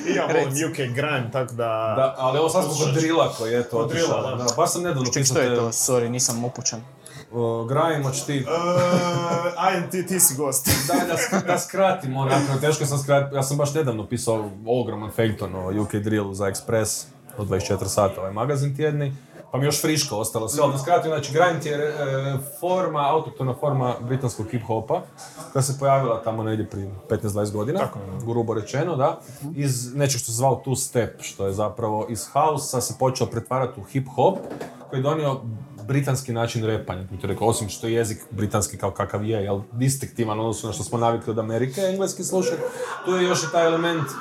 I 0.08 0.14
ja 0.14 0.26
volim 0.26 0.70
UK 0.70 0.76
grind, 0.76 1.32
tako 1.32 1.52
da... 1.52 1.94
Da, 1.96 2.14
ali 2.18 2.38
ovo 2.38 2.48
sad 2.48 2.64
smo 2.64 2.84
kod 2.84 2.94
drila 2.94 3.32
koji 3.38 3.52
je 3.52 3.62
to 3.62 3.76
otišao. 3.78 4.22
da. 4.22 4.36
Da, 4.36 4.46
baš 4.56 4.72
sam 4.72 4.82
nedavno 4.82 5.04
Ček, 5.04 5.14
pisao 5.14 5.34
što 5.34 5.42
je 5.42 5.48
te- 5.48 5.56
to? 5.56 5.68
Sorry, 5.68 6.08
nisam 6.08 6.44
upućen. 6.44 6.80
O, 7.32 7.64
Grime, 7.64 8.02
hoćeš 8.02 8.24
ti... 8.24 8.44
Uh, 9.84 9.90
ti, 9.90 10.06
ti 10.06 10.20
si 10.20 10.34
gost. 10.36 10.68
Da, 11.08 11.16
sk- 11.16 11.46
da 11.46 11.58
skratim, 11.58 12.16
onako, 12.16 12.60
teško 12.60 12.86
sam 12.86 12.98
skratiti. 12.98 13.36
Ja 13.36 13.42
sam 13.42 13.56
baš 13.56 13.74
nedavno 13.74 14.06
pisao 14.06 14.50
ogroman 14.66 15.10
fejton 15.10 15.54
o 15.54 15.82
UK 15.82 15.94
Drillu 15.94 16.34
za 16.34 16.44
Express 16.44 17.04
od 17.38 17.48
24 17.48 17.84
sata, 17.84 18.20
ovaj 18.20 18.32
magazin 18.32 18.76
tjedni. 18.76 19.16
Pa 19.52 19.58
mi 19.58 19.64
još 19.64 19.82
friško 19.82 20.16
ostalo 20.16 20.48
sve, 20.48 20.62
ali 20.62 20.72
da 20.72 20.78
skratim, 20.78 21.10
znači 21.10 21.32
grind 21.32 21.66
je 21.66 21.88
e, 21.88 21.94
forma, 22.60 23.10
autoktona 23.10 23.54
forma 23.60 23.94
britanskog 24.00 24.46
hip-hopa, 24.46 25.00
koja 25.52 25.62
se 25.62 25.78
pojavila 25.78 26.22
tamo 26.22 26.42
negdje 26.42 26.70
prije 26.70 26.90
15-20 27.10 27.52
godina, 27.52 27.78
Tako 27.78 27.98
grubo 28.26 28.54
rečeno, 28.54 28.96
da, 28.96 29.20
iz 29.54 29.94
nečeg 29.94 30.20
što 30.20 30.26
se 30.26 30.36
zvao 30.36 30.62
two 30.66 30.76
step, 30.76 31.22
što 31.22 31.46
je 31.46 31.52
zapravo 31.52 32.06
iz 32.08 32.28
hausa 32.32 32.80
se 32.80 32.94
počeo 32.98 33.26
pretvarati 33.26 33.80
u 33.80 33.84
hip-hop, 33.84 34.36
koji 34.90 34.98
je 34.98 35.02
donio 35.02 35.40
britanski 35.86 36.32
način 36.32 36.64
repanja, 36.64 37.02
kako 37.02 37.20
ti 37.20 37.26
rekao, 37.26 37.48
osim 37.48 37.68
što 37.68 37.86
je 37.86 37.94
jezik 37.94 38.18
britanski 38.30 38.76
kao 38.76 38.90
kakav 38.90 39.24
je, 39.24 39.42
jel, 39.44 39.60
distinktivan 39.72 40.40
odnosno 40.40 40.66
na 40.66 40.72
što 40.72 40.84
smo 40.84 40.98
navikli 40.98 41.30
od 41.30 41.38
Amerike, 41.38 41.80
engleski 41.80 42.24
slušati, 42.24 42.62
tu 43.04 43.10
je 43.10 43.24
još 43.24 43.42
i 43.42 43.52
taj 43.52 43.66
element 43.66 44.06
e, 44.06 44.12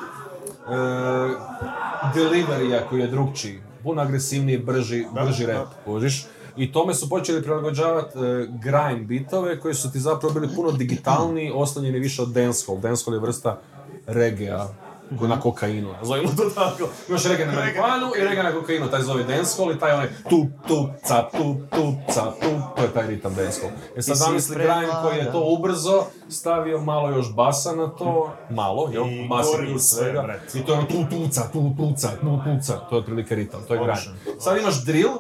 deliverija 2.13 2.87
koji 2.89 3.01
je 3.01 3.07
drugčiji, 3.07 3.59
puno 3.83 4.01
agresivniji, 4.01 4.57
brži, 4.57 5.05
brži 5.13 5.45
rap, 5.45 5.67
kužiš. 5.85 6.25
I 6.57 6.71
tome 6.71 6.93
su 6.93 7.09
počeli 7.09 7.43
prilagođavati 7.43 8.19
e, 8.19 8.47
grime 8.63 9.05
bitove 9.05 9.59
koji 9.59 9.73
su 9.73 9.91
ti 9.91 9.99
zapravo 9.99 10.33
bili 10.33 10.55
puno 10.55 10.71
digitalniji, 10.71 11.51
oslonjeni 11.55 11.99
više 11.99 12.21
od 12.21 12.29
dancehall. 12.29 12.79
Dancehall 12.79 13.15
je 13.15 13.19
vrsta 13.19 13.61
reggae 14.07 14.85
ko 15.19 15.27
na 15.27 15.40
kokainu, 15.40 15.94
nazovimo 15.94 16.32
to 16.38 16.49
tako. 16.49 16.90
Imaš 17.10 17.26
reggae 17.26 17.45
na 17.45 17.53
marihuanu 17.53 18.11
i 18.19 18.23
reggae 18.23 18.44
na 18.44 18.52
kokainu, 18.52 18.88
taj 18.91 19.02
zove 19.02 19.23
dancehall 19.23 19.72
i 19.72 19.80
taj 19.80 19.94
onaj 19.94 20.10
tu, 20.30 20.45
tu, 20.68 20.90
ca, 21.07 21.30
tu, 21.32 21.56
tu, 21.69 21.94
ca, 22.14 22.22
tu, 22.41 22.49
to 22.76 22.82
je 22.82 22.90
taj 22.94 23.07
ritam 23.07 23.36
dancehall. 23.36 23.72
E 23.95 24.02
sad 24.02 24.18
zamisli 24.18 24.56
grime 24.56 24.88
koji 25.03 25.18
je 25.18 25.32
to 25.32 25.44
ubrzo, 25.57 26.03
stavio 26.30 26.80
malo 26.80 27.10
još 27.10 27.34
basa 27.34 27.76
na 27.76 27.88
to, 27.88 28.32
malo, 28.49 28.90
jel, 28.94 29.06
I 29.07 29.27
bas 29.30 29.48
je 29.48 29.57
gori 29.57 29.73
tu 29.73 29.80
sve, 29.80 30.03
svega. 30.03 30.40
I 30.53 30.65
to 30.65 30.72
je 30.73 30.77
ono 30.77 30.88
tu 30.88 31.06
tuca, 31.10 31.41
tu 31.53 31.76
tuca, 31.77 32.10
tu 32.22 32.40
tuca, 32.44 32.73
to 32.90 32.95
je 32.95 32.99
otprilike 32.99 33.36
ritam, 33.36 33.61
to 33.68 33.73
je 33.73 33.80
grime. 33.80 34.19
Sad 34.40 34.57
imaš 34.57 34.86
drill, 34.86 35.11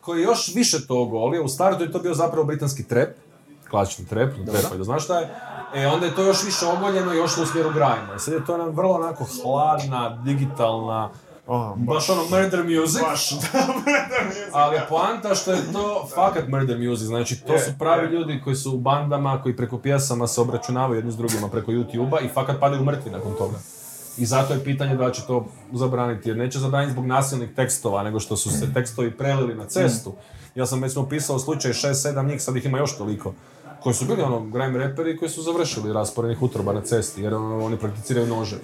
koji 0.00 0.20
je 0.20 0.24
još 0.24 0.54
više 0.54 0.86
to 0.86 1.02
ogolio, 1.02 1.44
u 1.44 1.48
startu 1.48 1.82
je 1.82 1.92
to 1.92 1.98
bio 1.98 2.14
zapravo 2.14 2.44
britanski 2.44 2.88
trap, 2.88 3.08
klasični 3.70 4.06
trap, 4.06 4.30
trap, 4.46 4.78
da 4.78 4.84
znaš 4.84 5.04
šta 5.04 5.18
je, 5.18 5.28
e 5.74 5.86
onda 5.86 6.06
je 6.06 6.14
to 6.14 6.22
još 6.22 6.44
više 6.44 6.66
ogoljeno 6.66 7.14
i 7.14 7.20
ošlo 7.20 7.42
u 7.42 7.46
smjeru 7.46 7.70
grime. 7.70 8.18
Sad 8.18 8.34
je 8.34 8.44
to 8.44 8.56
nam 8.56 8.70
vrlo 8.70 8.94
onako 8.94 9.24
hladna, 9.42 10.22
digitalna, 10.24 11.10
O, 11.48 11.74
baš 11.76 12.10
ono 12.10 12.22
murder 12.22 12.64
music, 12.64 13.00
Baš, 13.02 13.30
da, 13.52 13.66
ali 14.52 14.76
je 14.76 14.86
poanta 14.88 15.34
što 15.34 15.52
je 15.52 15.72
to 15.72 16.08
fakat 16.14 16.48
murder 16.48 16.78
music, 16.88 17.06
znači 17.06 17.40
to 17.44 17.52
Je, 17.52 17.58
su 17.58 17.70
pravi 17.78 18.06
je. 18.06 18.10
ljudi 18.10 18.40
koji 18.44 18.56
su 18.56 18.74
u 18.74 18.78
bandama, 18.78 19.42
koji 19.42 19.56
preko 19.56 19.78
pjesama 19.78 20.26
se 20.26 20.40
obračunavaju 20.40 20.98
jedni 20.98 21.12
s 21.12 21.16
drugima 21.16 21.48
preko 21.48 21.72
YouTube-a 21.72 22.20
i 22.20 22.28
fakat 22.28 22.60
padaju 22.60 22.84
mrtvi 22.84 23.10
nakon 23.10 23.34
toga. 23.38 23.58
I 24.18 24.26
zato 24.26 24.54
je 24.54 24.64
pitanje 24.64 24.96
da 24.96 25.10
će 25.10 25.22
to 25.26 25.46
zabraniti, 25.72 26.28
jer 26.28 26.36
neće 26.36 26.58
zabraniti 26.58 26.92
zbog 26.92 27.06
nasilnih 27.06 27.54
tekstova, 27.54 28.02
nego 28.02 28.20
što 28.20 28.36
su 28.36 28.50
se 28.50 28.74
tekstovi 28.74 29.10
prelili 29.10 29.54
na 29.54 29.66
cestu. 29.66 30.14
Ja 30.56 30.66
sam 30.66 30.82
već 30.82 30.94
pisao 31.10 31.38
slučaj 31.38 31.72
6-7 31.72 32.28
njih, 32.28 32.42
sad 32.42 32.56
ih 32.56 32.66
ima 32.66 32.78
još 32.78 32.96
toliko, 32.98 33.34
koji 33.82 33.94
su 33.94 34.04
bili 34.04 34.22
ono 34.22 34.40
grime 34.40 34.78
reperi 34.78 35.16
koji 35.16 35.28
su 35.28 35.42
završili 35.42 35.92
rasporenih 35.92 36.42
utroba 36.42 36.72
na 36.72 36.80
cesti, 36.80 37.22
jer 37.22 37.34
ono, 37.34 37.64
oni 37.64 37.76
prakticiraju 37.76 38.26
noževe. 38.26 38.62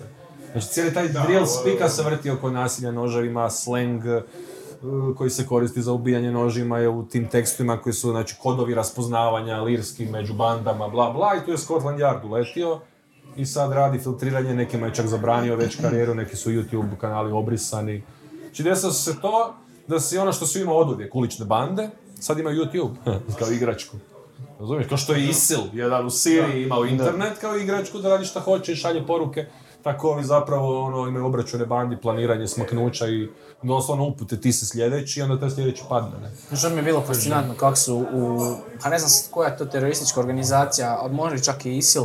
Znači 0.53 0.67
cijeli 0.67 0.95
taj 0.95 1.09
drill 1.09 1.47
spika 1.47 1.89
se 1.89 2.03
vrti 2.03 2.31
oko 2.31 2.51
nasilja 2.51 2.93
noževima, 2.93 3.51
slang, 3.51 4.03
koji 5.17 5.31
se 5.31 5.47
koristi 5.47 5.83
za 5.83 5.93
ubijanje 5.93 6.33
nožima 6.33 6.79
je 6.79 6.89
u 6.89 7.05
tim 7.05 7.29
tekstima 7.29 7.79
koji 7.79 7.93
su 7.93 8.11
znači 8.11 8.35
kodovi 8.43 8.75
raspoznavanja 8.75 9.61
lirski 9.61 10.07
među 10.07 10.35
bandama 10.35 10.89
bla 10.89 11.11
bla 11.11 11.35
i 11.37 11.45
tu 11.45 11.51
je 11.51 11.59
Scotland 11.59 11.99
Yard 12.01 12.25
uletio 12.25 12.81
i 13.37 13.47
sad 13.47 13.73
radi 13.73 13.99
filtriranje, 13.99 14.55
nekima 14.55 14.87
je 14.87 14.95
čak 14.95 15.07
zabranio 15.07 15.57
već 15.57 15.81
karijeru, 15.81 16.15
neki 16.15 16.37
su 16.37 16.51
YouTube 16.51 16.97
kanali 17.01 17.33
obrisani. 17.33 18.03
Znači 18.45 18.63
desilo 18.63 18.93
se 18.93 19.21
to 19.21 19.55
da 19.89 20.01
si 20.01 20.19
ono 20.19 20.33
što 20.33 20.47
su 20.47 20.61
imao 20.61 20.77
oduvijek, 20.77 21.15
ulične 21.15 21.45
bande, 21.45 21.91
sad 22.21 22.39
imaju 22.39 22.65
YouTube 22.65 22.95
kao 23.39 23.51
igračku. 23.51 23.97
Razumiješ, 24.61 24.89
kao 24.89 24.99
što 24.99 25.13
je 25.13 25.29
ISIL, 25.29 25.61
jedan 25.73 26.07
u 26.07 26.11
Siriji 26.11 26.63
imao 26.63 26.85
internet 26.85 27.39
kao 27.41 27.57
igračku 27.57 27.99
da 27.99 28.09
radi 28.09 28.25
šta 28.25 28.41
hoće 28.41 28.73
i 28.73 28.77
šalje 28.77 29.07
poruke, 29.07 29.47
tako 29.83 30.09
ovi 30.09 30.25
zapravo 30.25 30.85
ono, 30.85 31.09
imaju 31.09 31.27
obračune 31.27 31.67
bandi, 31.67 31.97
planiranje 31.97 32.49
smaknuća 32.49 33.09
i 33.09 33.29
doslovno 33.63 34.05
upute 34.05 34.41
ti 34.41 34.53
se 34.53 34.67
sljedeći 34.67 35.21
i 35.21 35.23
onda 35.23 35.41
taj 35.41 35.51
sljedeći 35.51 35.83
padne. 35.89 36.19
Ne? 36.51 36.57
Što 36.57 36.71
mi 36.71 36.77
je 36.77 36.83
bilo 36.83 37.01
fascinantno 37.07 37.55
kako 37.55 37.77
su 37.77 37.97
u, 37.97 38.39
pa 38.83 38.89
ne 38.89 38.99
znam 38.99 39.11
koja 39.31 39.49
je 39.49 39.57
to 39.57 39.65
teroristička 39.65 40.21
organizacija, 40.21 40.99
ali 41.01 41.15
možda 41.15 41.37
i 41.37 41.43
čak 41.43 41.67
i 41.67 41.77
ISIL, 41.77 42.05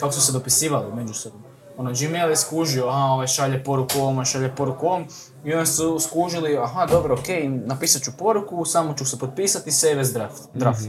kako 0.00 0.12
su 0.12 0.20
se 0.20 0.32
dopisivali 0.32 0.94
međusobno. 0.94 1.40
Ono, 1.76 1.90
Gmail 2.00 2.30
je 2.30 2.36
skužio, 2.36 2.88
aha, 2.88 3.04
ovaj 3.04 3.26
šalje 3.26 3.64
poruku 3.64 3.98
ovom, 3.98 4.24
šalje 4.24 4.52
poruku 4.56 4.86
ovom, 4.86 5.06
i 5.44 5.52
onda 5.52 5.66
su 5.66 5.98
skužili, 6.00 6.58
aha, 6.58 6.86
dobro, 6.86 7.14
okej, 7.14 7.48
napisat 7.48 8.02
ću 8.02 8.10
poruku, 8.12 8.64
samo 8.64 8.94
ću 8.94 9.04
se 9.04 9.18
potpisati, 9.18 9.70
save 9.72 10.00
as 10.00 10.12
draft. 10.12 10.42
draft. 10.54 10.80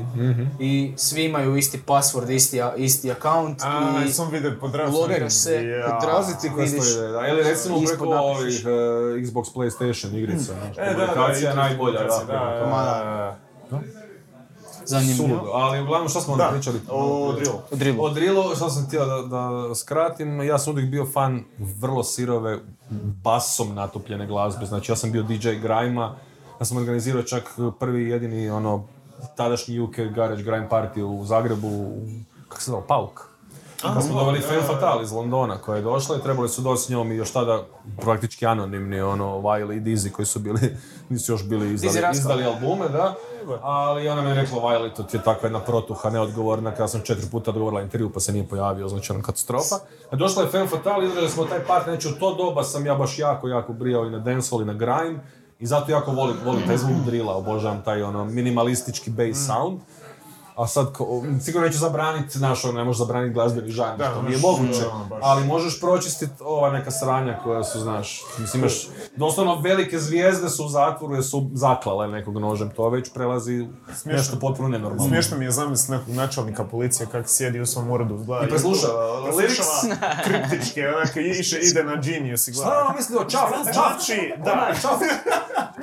I 0.59 0.93
svi 0.97 1.23
imaju 1.23 1.57
isti 1.57 1.81
password, 1.87 2.29
isti, 2.29 2.61
isti 2.77 3.11
account 3.11 3.61
A, 3.61 4.03
i 4.07 4.11
sam 4.11 4.29
vidio 4.31 4.53
logiraš 4.91 5.33
se, 5.33 5.53
Ja. 5.55 5.85
pod 5.85 6.01
draft, 6.01 6.17
Pazi 6.17 6.39
ti 6.39 6.49
koja 6.49 6.65
vidiš, 6.65 6.85
da. 6.87 7.27
Ili 7.27 7.43
recimo 7.43 7.77
ispod 7.77 7.97
preko 7.99 8.13
ovih 8.13 8.61
eh, 8.61 8.69
Xbox 9.21 9.45
PlayStation 9.55 10.17
igrica. 10.17 10.43
znaš, 10.43 10.77
E, 10.79 10.85
da, 10.85 10.93
da, 10.95 11.07
komunikacija 11.07 11.49
je 11.49 11.53
i- 11.53 11.57
najbolja. 11.57 11.99
Da, 11.99 12.07
da, 12.07 12.25
prema 12.59 12.83
da, 12.83 12.99
tome. 12.99 13.37
da, 13.71 13.81
da. 13.93 14.00
Zanimljivo. 14.91 15.27
Suludo. 15.27 15.51
Ali 15.53 15.81
uglavnom 15.81 16.09
što 16.09 16.21
smo 16.21 16.33
onda 16.33 16.43
Da, 16.45 16.51
pričali? 16.51 16.79
o 16.89 17.33
drillu. 17.33 17.57
O 17.71 17.75
drillu. 17.75 18.03
O 18.03 18.09
drillu, 18.09 18.55
što 18.55 18.69
sam 18.69 18.85
htio 18.87 19.05
da, 19.05 19.21
da 19.21 19.75
skratim, 19.75 20.41
ja 20.41 20.57
sam 20.59 20.73
uvijek 20.73 20.89
bio 20.89 21.05
fan 21.05 21.43
vrlo 21.59 22.03
sirove, 22.03 22.59
basom 23.23 23.75
natopljene 23.75 24.27
glazbe. 24.27 24.65
Znači 24.65 24.91
ja 24.91 24.95
sam 24.95 25.11
bio 25.11 25.23
DJ 25.23 25.49
Grima, 25.49 26.15
ja 26.59 26.65
sam 26.65 26.77
organizirao 26.77 27.23
čak 27.23 27.43
prvi 27.79 28.09
jedini 28.09 28.49
ono 28.49 28.83
tadašnji 29.35 29.79
UK 29.79 29.95
Garage 30.15 30.43
Grime 30.43 30.67
Party 30.69 31.01
u 31.01 31.25
Zagrebu, 31.25 31.91
kako 32.49 32.61
se 32.61 32.71
zove, 32.71 32.83
Pauk. 32.87 33.30
Kad 33.81 34.03
smo 34.03 34.19
doveli 34.19 34.41
Femme 34.41 34.61
Fatale 34.61 35.03
iz 35.03 35.11
Londona 35.11 35.57
koja 35.57 35.75
je 35.75 35.81
došla 35.81 36.17
i 36.17 36.21
trebali 36.21 36.49
su 36.49 36.61
doći 36.61 36.81
s 36.81 36.89
njom 36.89 37.11
i 37.11 37.15
još 37.15 37.31
tada 37.31 37.63
praktički 38.01 38.45
anonimni 38.45 39.01
ono 39.01 39.25
Wiley 39.25 39.77
i 39.77 39.81
Dizzy 39.81 40.11
koji 40.11 40.25
su 40.25 40.39
bili, 40.39 40.77
nisu 41.09 41.31
još 41.31 41.45
bili 41.45 41.73
izdali, 41.73 42.13
izdali 42.13 42.45
albume, 42.45 42.89
da. 42.89 43.15
Ali 43.61 44.09
ona 44.09 44.21
mi 44.21 44.29
je 44.29 44.35
rekla, 44.35 44.61
Wiley, 44.61 44.95
to 44.95 45.03
ti 45.03 45.17
je 45.17 45.23
takva 45.23 45.47
jedna 45.47 45.59
protuha, 45.59 46.09
neodgovorna, 46.09 46.71
kada 46.71 46.87
sam 46.87 47.01
četiri 47.01 47.29
puta 47.31 47.51
odgovorila 47.51 47.81
intervju 47.81 48.09
pa 48.13 48.19
se 48.19 48.33
nije 48.33 48.47
pojavio, 48.47 48.87
znači 48.87 49.11
ono 49.11 49.21
katastrofa. 49.21 49.75
A 50.11 50.15
došla 50.15 50.43
je 50.43 50.49
Femme 50.49 50.67
Fatale, 50.67 51.05
izdali 51.05 51.29
smo 51.29 51.45
taj 51.45 51.65
part, 51.65 51.83
znači 51.83 52.07
u 52.07 52.11
to 52.11 52.35
doba 52.35 52.63
sam 52.63 52.85
ja 52.85 52.95
baš 52.95 53.19
jako, 53.19 53.47
jako 53.47 53.73
brijao 53.73 54.05
i 54.05 54.09
na 54.09 54.19
dancehall 54.19 54.61
i 54.61 54.65
na 54.65 54.73
grime. 54.73 55.19
I 55.59 55.65
zato 55.65 55.91
jako 55.91 56.11
volim, 56.11 56.35
volim 56.45 56.67
taj 56.67 56.77
zvuk 56.77 56.97
drila, 57.05 57.35
obožavam 57.35 57.81
taj 57.85 58.03
ono 58.03 58.25
minimalistički 58.25 59.09
bass 59.09 59.45
sound. 59.47 59.79
A 60.61 60.67
sad, 60.67 60.93
ko- 60.93 61.07
sigurno 61.41 61.67
neću 61.67 61.79
zabraniti, 61.79 62.37
znaš, 62.37 62.65
ono, 62.65 62.73
ne 62.73 62.83
možeš 62.83 62.97
zabraniti 62.97 63.33
glazbeni 63.33 63.71
žanr, 63.71 63.97
Da, 63.97 64.09
što 64.11 64.21
nije 64.21 64.37
moguće, 64.37 64.87
ono, 64.87 65.07
ali 65.21 65.45
možeš 65.45 65.79
pročistiti 65.79 66.33
ova 66.39 66.69
neka 66.69 66.91
sranja 66.91 67.39
koja 67.43 67.63
su, 67.63 67.79
znaš, 67.79 68.21
mislim, 68.37 68.61
imaš, 68.61 68.87
doslovno 69.15 69.55
velike 69.55 69.99
zvijezde 69.99 70.49
su 70.49 70.65
u 70.65 70.69
zatvoru 70.69 71.13
jer 71.15 71.23
su 71.23 71.49
zaklale 71.53 72.07
nekog 72.07 72.37
nožem, 72.37 72.69
to 72.69 72.89
već 72.89 73.09
prelazi 73.09 73.61
u 73.61 73.67
nešto 74.05 74.39
potpuno 74.39 74.69
nenormalno. 74.69 75.07
Smiješno 75.07 75.37
mi 75.37 75.45
je 75.45 75.51
zamisli 75.51 75.97
nekog 75.97 76.13
načelnika 76.13 76.63
policije 76.63 77.07
kako 77.07 77.27
sjedi 77.27 77.59
u 77.59 77.65
svom 77.65 77.91
uredu, 77.91 78.17
gleda. 78.17 78.45
I 78.45 78.49
preslušava 78.49 79.23
preslušava 79.27 79.95
kriptičke, 80.25 80.81
onako 80.87 81.19
iše, 81.19 81.59
ide 81.61 81.83
na 81.83 81.95
Genius 81.95 82.47
i 82.47 82.51
gleda. 82.51 82.65
Šta 82.65 82.81
ono 82.81 82.95
misli 82.95 83.15
o 83.17 83.23
čaf, 83.23 83.49
čaf, 83.65 83.73
Znači, 83.73 84.33
da, 84.37 84.73
čaf, 84.81 84.99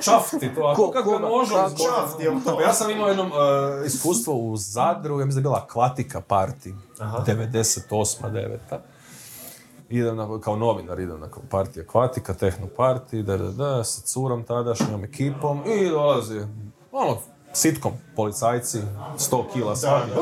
čaf 0.01 0.29
ti 0.31 0.49
to, 0.55 0.61
a 0.61 0.75
Ko- 0.75 0.91
kako 0.91 1.19
nožem 1.19 1.55
Kako? 1.55 1.69
zbog- 1.69 1.87
čaf, 1.87 2.09
jel 2.19 2.33
to? 2.45 2.55
Pa 2.55 2.63
ja 2.63 2.73
sam 2.73 2.89
imao 2.89 3.07
jedno 3.07 3.23
e, 3.25 3.29
iskustvo 3.85 4.33
u 4.33 4.57
Zadru, 4.71 5.19
ja 5.19 5.25
mislim 5.25 5.43
da 5.43 5.49
je 5.49 5.51
bila 5.51 5.63
Akvatika 5.63 6.21
party, 6.29 6.73
98. 6.99 8.31
9. 8.31 8.57
Idem 9.89 10.17
na, 10.17 10.39
kao 10.41 10.55
novinar, 10.55 10.99
idem 10.99 11.19
na 11.19 11.27
partija 11.49 11.83
Akvatika, 11.83 12.33
tehno 12.33 12.67
party, 12.77 13.23
da, 13.23 13.37
da, 13.37 13.51
da, 13.51 13.83
sa 13.83 14.01
curom 14.01 14.43
tadašnjom 14.43 15.03
ekipom 15.03 15.61
i 15.65 15.89
dolazi, 15.89 16.41
ono, 16.91 17.17
sitkom, 17.53 17.91
policajci, 18.15 18.79
100 19.17 19.43
kila 19.53 19.75
svaki. 19.75 20.11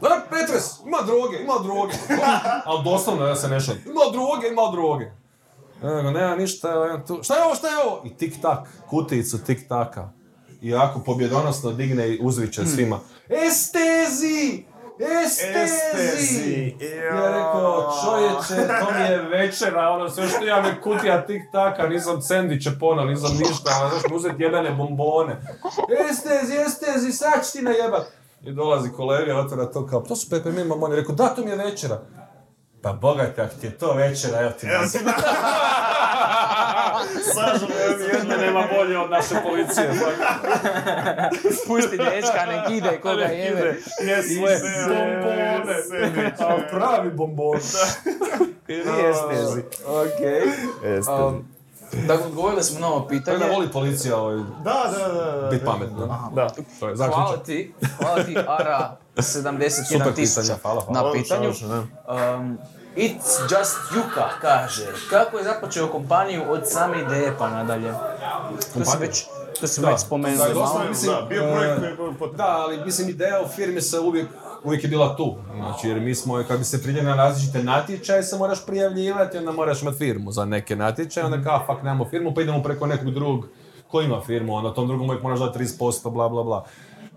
Da, 0.00 0.22
Petres, 0.30 0.64
ima 0.86 0.98
droge, 1.06 1.36
ima 1.42 1.54
droge. 1.62 1.92
Ali 2.68 2.84
doslovno 2.84 3.26
ja 3.26 3.36
se 3.36 3.48
ne 3.48 3.60
šalim. 3.60 3.82
Ima 3.86 4.00
droge, 4.12 4.48
ima 4.48 4.62
droge. 4.72 5.10
Nego, 5.82 6.10
nema 6.10 6.36
ništa, 6.36 7.00
tu. 7.06 7.18
Šta 7.22 7.36
je 7.36 7.44
ovo, 7.44 7.54
šta 7.54 7.68
je 7.68 7.74
ovo? 7.86 8.02
I 8.04 8.16
tik 8.16 8.34
tak, 8.42 8.68
kutijicu 8.86 9.38
tik 9.44 9.68
taka. 9.68 10.08
I 10.60 10.68
jako 10.68 11.00
pobjedonosno 11.00 11.72
digne 11.72 12.08
i 12.08 12.18
uzviče 12.22 12.66
svima. 12.66 13.00
Estezi! 13.28 14.64
Estezi! 15.24 15.58
Estezi, 15.58 16.76
Ja 17.12 17.28
rekao, 17.36 17.92
čovječe, 18.04 18.68
to 18.68 18.92
mi 18.98 19.04
je 19.04 19.22
večera, 19.22 19.88
ono, 19.90 20.10
sve 20.10 20.28
što 20.28 20.44
ja 20.44 20.62
me 20.62 20.80
kutija 20.80 21.26
tik 21.26 21.42
taka, 21.52 21.88
nisam 21.88 22.22
sendviče 22.22 22.70
pono, 22.80 23.04
nisam 23.04 23.36
ništa, 23.36 23.70
ono, 23.80 23.90
znaš, 23.90 24.02
mi 24.10 24.16
uzeti 24.16 24.42
jedane 24.42 24.70
bombone. 24.70 25.40
Estezi, 26.10 26.54
estezi, 26.66 27.12
sad 27.12 27.46
ću 27.46 27.52
ti 27.52 27.62
najebat. 27.62 28.06
I 28.42 28.52
dolazi 28.52 28.90
kolega, 28.90 29.36
otvara 29.36 29.70
to 29.70 29.86
kao, 29.86 30.00
to 30.00 30.16
su 30.16 30.30
Pepe 30.30 30.50
Mima, 30.50 30.74
on 30.80 30.90
je 30.90 30.96
rekao, 30.96 31.14
da, 31.14 31.28
to 31.28 31.44
mi 31.44 31.50
je 31.50 31.56
večera. 31.56 32.00
Pa 32.82 32.92
bogate, 32.92 33.42
ako 33.42 33.54
ti 33.60 33.66
je 33.66 33.78
to 33.78 33.94
večera, 33.94 34.40
evo 34.40 34.50
ti 34.50 34.66
Sažu, 37.24 37.66
Jedne 38.14 38.36
nema 38.36 38.64
bolje 38.76 38.98
od 38.98 39.10
naše 39.10 39.34
policije. 39.42 39.90
Pusti 41.66 41.96
dečka, 41.96 42.46
nek 42.46 42.70
ide, 42.70 43.00
koga 43.00 43.24
jebe. 43.24 43.76
Je 44.00 44.22
sve 44.22 44.58
bombone. 44.88 45.60
A 46.38 46.58
pravi 46.70 47.10
bombon. 47.10 47.56
Estezi. 48.68 49.62
Okej. 49.86 50.42
Um, 51.26 51.44
Dakle, 52.06 52.26
odgovorili 52.26 52.62
smo 52.62 52.80
na 52.80 52.88
ovo 52.88 53.06
pitanje. 53.06 53.38
da 53.38 53.46
voli 53.46 53.68
policija 53.68 54.16
ovaj, 54.16 54.36
Da, 54.36 54.92
da, 54.98 55.08
da, 55.14 55.32
da. 55.32 55.48
bit 55.48 55.64
pametna. 55.64 56.30
Da. 56.34 56.48
To 56.80 56.88
je 56.88 56.96
Hvala 56.96 56.96
zaključak. 56.96 57.46
ti, 57.46 57.74
hvala 57.98 58.22
ti 58.22 58.36
Ara 58.48 58.96
Super 59.22 59.52
71 59.52 60.14
tisuća 60.14 60.40
pitanje, 60.40 60.60
hvala, 60.62 60.80
hvala. 60.82 61.02
na 61.02 61.12
pitanju. 61.12 61.42
Savršeno, 61.44 61.86
da. 62.06 62.34
Um, 62.34 62.58
It's 62.96 63.40
Just 63.42 63.76
Juka 63.96 64.28
kaže, 64.40 64.86
kako 65.10 65.38
je 65.38 65.44
započeo 65.44 65.86
kompaniju 65.88 66.42
od 66.48 66.60
same 66.64 67.00
ideje 67.00 67.34
pa 67.38 67.50
nadalje? 67.50 67.92
To 68.74 68.84
si 68.84 68.96
već, 69.00 69.24
to 69.60 69.66
si 69.66 69.80
Da. 69.80 69.88
već 69.88 70.00
spomenuo 70.00 70.46
Da, 70.46 70.54
dosta 70.54 70.74
malo. 70.74 70.82
je, 70.82 70.88
mislim, 70.88 71.12
Da, 71.12 71.26
bio 71.28 71.42
projekt 71.42 71.78
koji 71.78 71.90
je 71.90 71.96
bio 71.96 72.12
potreban. 72.12 72.36
Da, 72.36 72.56
ali 72.58 72.84
mislim 72.84 73.08
ideja 73.08 73.42
u 73.44 73.48
firmi 73.48 73.80
se 73.80 73.98
uvijek 74.00 74.26
uvijek 74.64 74.82
je 74.84 74.88
bila 74.88 75.16
tu. 75.16 75.36
Znači, 75.56 75.88
jer 75.88 76.00
mi 76.00 76.14
smo, 76.14 76.44
kad 76.48 76.58
bi 76.58 76.64
se 76.64 76.82
prijavili 76.82 77.06
na 77.06 77.16
različite 77.16 77.62
natječaje, 77.62 78.22
se 78.22 78.36
moraš 78.36 78.66
prijavljivati, 78.66 79.38
onda 79.38 79.52
moraš 79.52 79.82
imati 79.82 79.98
firmu 79.98 80.32
za 80.32 80.44
neke 80.44 80.76
natječaje, 80.76 81.26
onda 81.26 81.42
kao, 81.42 81.62
fuck, 81.66 81.82
nemamo 81.82 82.04
firmu, 82.04 82.34
pa 82.34 82.40
idemo 82.42 82.62
preko 82.62 82.86
nekog 82.86 83.10
drugog 83.10 83.46
ko 83.88 84.00
ima 84.00 84.20
firmu, 84.26 84.54
onda 84.54 84.74
tom 84.74 84.88
drugom 84.88 85.06
uvijek 85.06 85.22
moraš 85.22 85.38
dati 85.38 85.58
30%, 85.58 86.10
bla, 86.10 86.28
bla, 86.28 86.42
bla. 86.42 86.64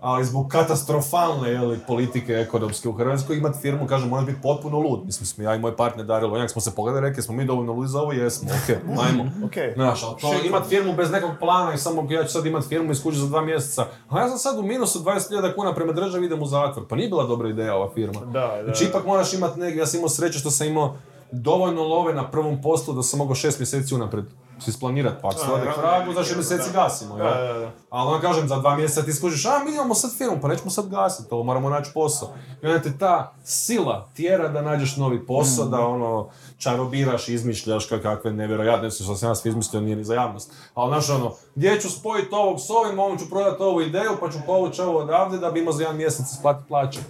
Ali 0.02 0.24
zbog 0.24 0.48
katastrofalne 0.48 1.50
jeli, 1.50 1.78
politike 1.86 2.32
ekonomske 2.32 2.88
u 2.88 2.92
Hrvatskoj 2.92 3.36
imati 3.36 3.58
firmu, 3.58 3.86
kažem, 3.86 4.08
moraš 4.08 4.26
biti 4.26 4.42
potpuno 4.42 4.78
lud. 4.78 5.04
Mislim, 5.04 5.26
smo 5.26 5.44
ja 5.44 5.54
i 5.54 5.58
moj 5.58 5.76
partner 5.76 6.06
Dario 6.06 6.28
Lonjak 6.28 6.50
smo 6.50 6.60
se 6.60 6.74
pogledali, 6.74 7.08
rekli 7.08 7.22
smo 7.22 7.34
mi 7.34 7.44
dovoljno 7.44 7.72
ludi 7.72 7.88
za 7.88 8.00
ovo, 8.00 8.12
jesmo, 8.12 8.48
okej, 8.62 8.76
ajmo. 9.06 9.30
Okej. 9.46 9.72
Znaš, 9.74 10.02
ali 10.02 10.20
to 10.20 10.46
imat 10.46 10.68
firmu 10.68 10.92
bez 10.92 11.10
nekog 11.10 11.30
plana 11.40 11.74
i 11.74 11.78
samo 11.78 12.06
ja 12.10 12.24
ću 12.24 12.32
sad 12.32 12.46
imat 12.46 12.64
firmu 12.64 12.92
i 12.92 12.94
skući 12.94 13.18
za 13.18 13.26
dva 13.26 13.42
mjeseca. 13.44 13.86
A 14.08 14.20
ja 14.20 14.28
sam 14.28 14.38
sad 14.38 14.58
u 14.58 14.62
minusu 14.62 14.98
20.000 14.98 15.54
kuna 15.54 15.74
prema 15.74 15.92
državi 15.92 16.26
idem 16.26 16.42
u 16.42 16.46
zatvor. 16.46 16.86
Pa 16.88 16.96
nije 16.96 17.08
bila 17.08 17.26
dobra 17.26 17.48
ideja 17.48 17.74
ova 17.76 17.90
firma. 17.94 18.20
Da, 18.20 18.30
da. 18.30 18.62
Znači 18.64 18.84
ipak 18.84 19.06
moraš 19.06 19.32
imat 19.32 19.56
negdje, 19.56 19.80
ja 19.80 19.86
sam 19.86 19.98
imao 19.98 20.08
sreće 20.08 20.38
što 20.38 20.50
sam 20.50 20.66
imao 20.66 20.96
dovoljno 21.32 21.82
love 21.82 22.14
na 22.14 22.30
prvom 22.30 22.62
poslu 22.62 22.94
da 22.94 23.02
sam 23.02 23.18
mogao 23.18 23.34
šest 23.34 23.58
mjeseci 23.58 23.94
unaprijed 23.94 24.24
si 24.60 24.70
isplanirat, 24.70 25.22
pa 25.22 25.28
ako 25.28 25.38
se 25.38 25.52
ode 25.52 25.64
da, 25.64 25.72
kragu, 25.72 26.12
za 26.12 26.24
šest 26.24 26.36
mjeseci 26.36 26.70
da. 26.72 26.82
gasimo, 26.82 27.18
ja. 27.18 27.24
Da, 27.24 27.52
da, 27.52 27.58
da. 27.58 27.70
Ali 27.90 28.10
onda 28.10 28.28
kažem, 28.28 28.48
za 28.48 28.56
dva 28.56 28.76
mjeseca 28.76 29.02
ti 29.02 29.12
skužiš, 29.12 29.46
a 29.46 29.64
mi 29.64 29.74
imamo 29.74 29.94
sad 29.94 30.16
firmu, 30.18 30.38
pa 30.42 30.48
nećemo 30.48 30.70
sad 30.70 30.88
gasiti, 30.88 31.34
ovo 31.34 31.42
moramo 31.42 31.70
naći 31.70 31.90
posao. 31.94 32.28
I 32.62 32.66
onda 32.66 32.82
te 32.82 32.98
ta 32.98 33.34
sila 33.44 34.08
tjera 34.14 34.48
da 34.48 34.62
nađeš 34.62 34.96
novi 34.96 35.26
posao, 35.26 35.64
da 35.64 35.80
ono, 35.86 36.28
čarobiraš, 36.58 37.28
izmišljaš 37.28 37.88
kak- 37.88 38.02
kakve 38.02 38.32
nevjerojatne 38.32 38.90
su 38.90 39.04
što 39.04 39.16
sam 39.16 39.28
ja 39.28 39.34
izmislio, 39.44 39.80
nije 39.80 39.96
ni 39.96 40.04
za 40.04 40.14
javnost. 40.14 40.52
Ali 40.74 40.90
znaš 40.90 41.10
ono, 41.10 41.32
gdje 41.54 41.80
ću 41.80 41.90
spojiti 41.90 42.34
ovog 42.34 42.60
s 42.60 42.70
ovim, 42.70 42.98
ovom 42.98 43.18
ću 43.18 43.30
prodati 43.30 43.62
ovu 43.62 43.80
ideju, 43.80 44.10
pa 44.20 44.30
ću 44.30 44.38
povući 44.46 44.82
ovo 44.82 44.98
odavde 44.98 45.38
da 45.38 45.50
bi 45.50 45.60
imao 45.60 45.72
za 45.72 45.82
jedan 45.82 45.96
mjesec 45.96 46.30
isplatiti 46.32 46.68
plaće. 46.68 47.00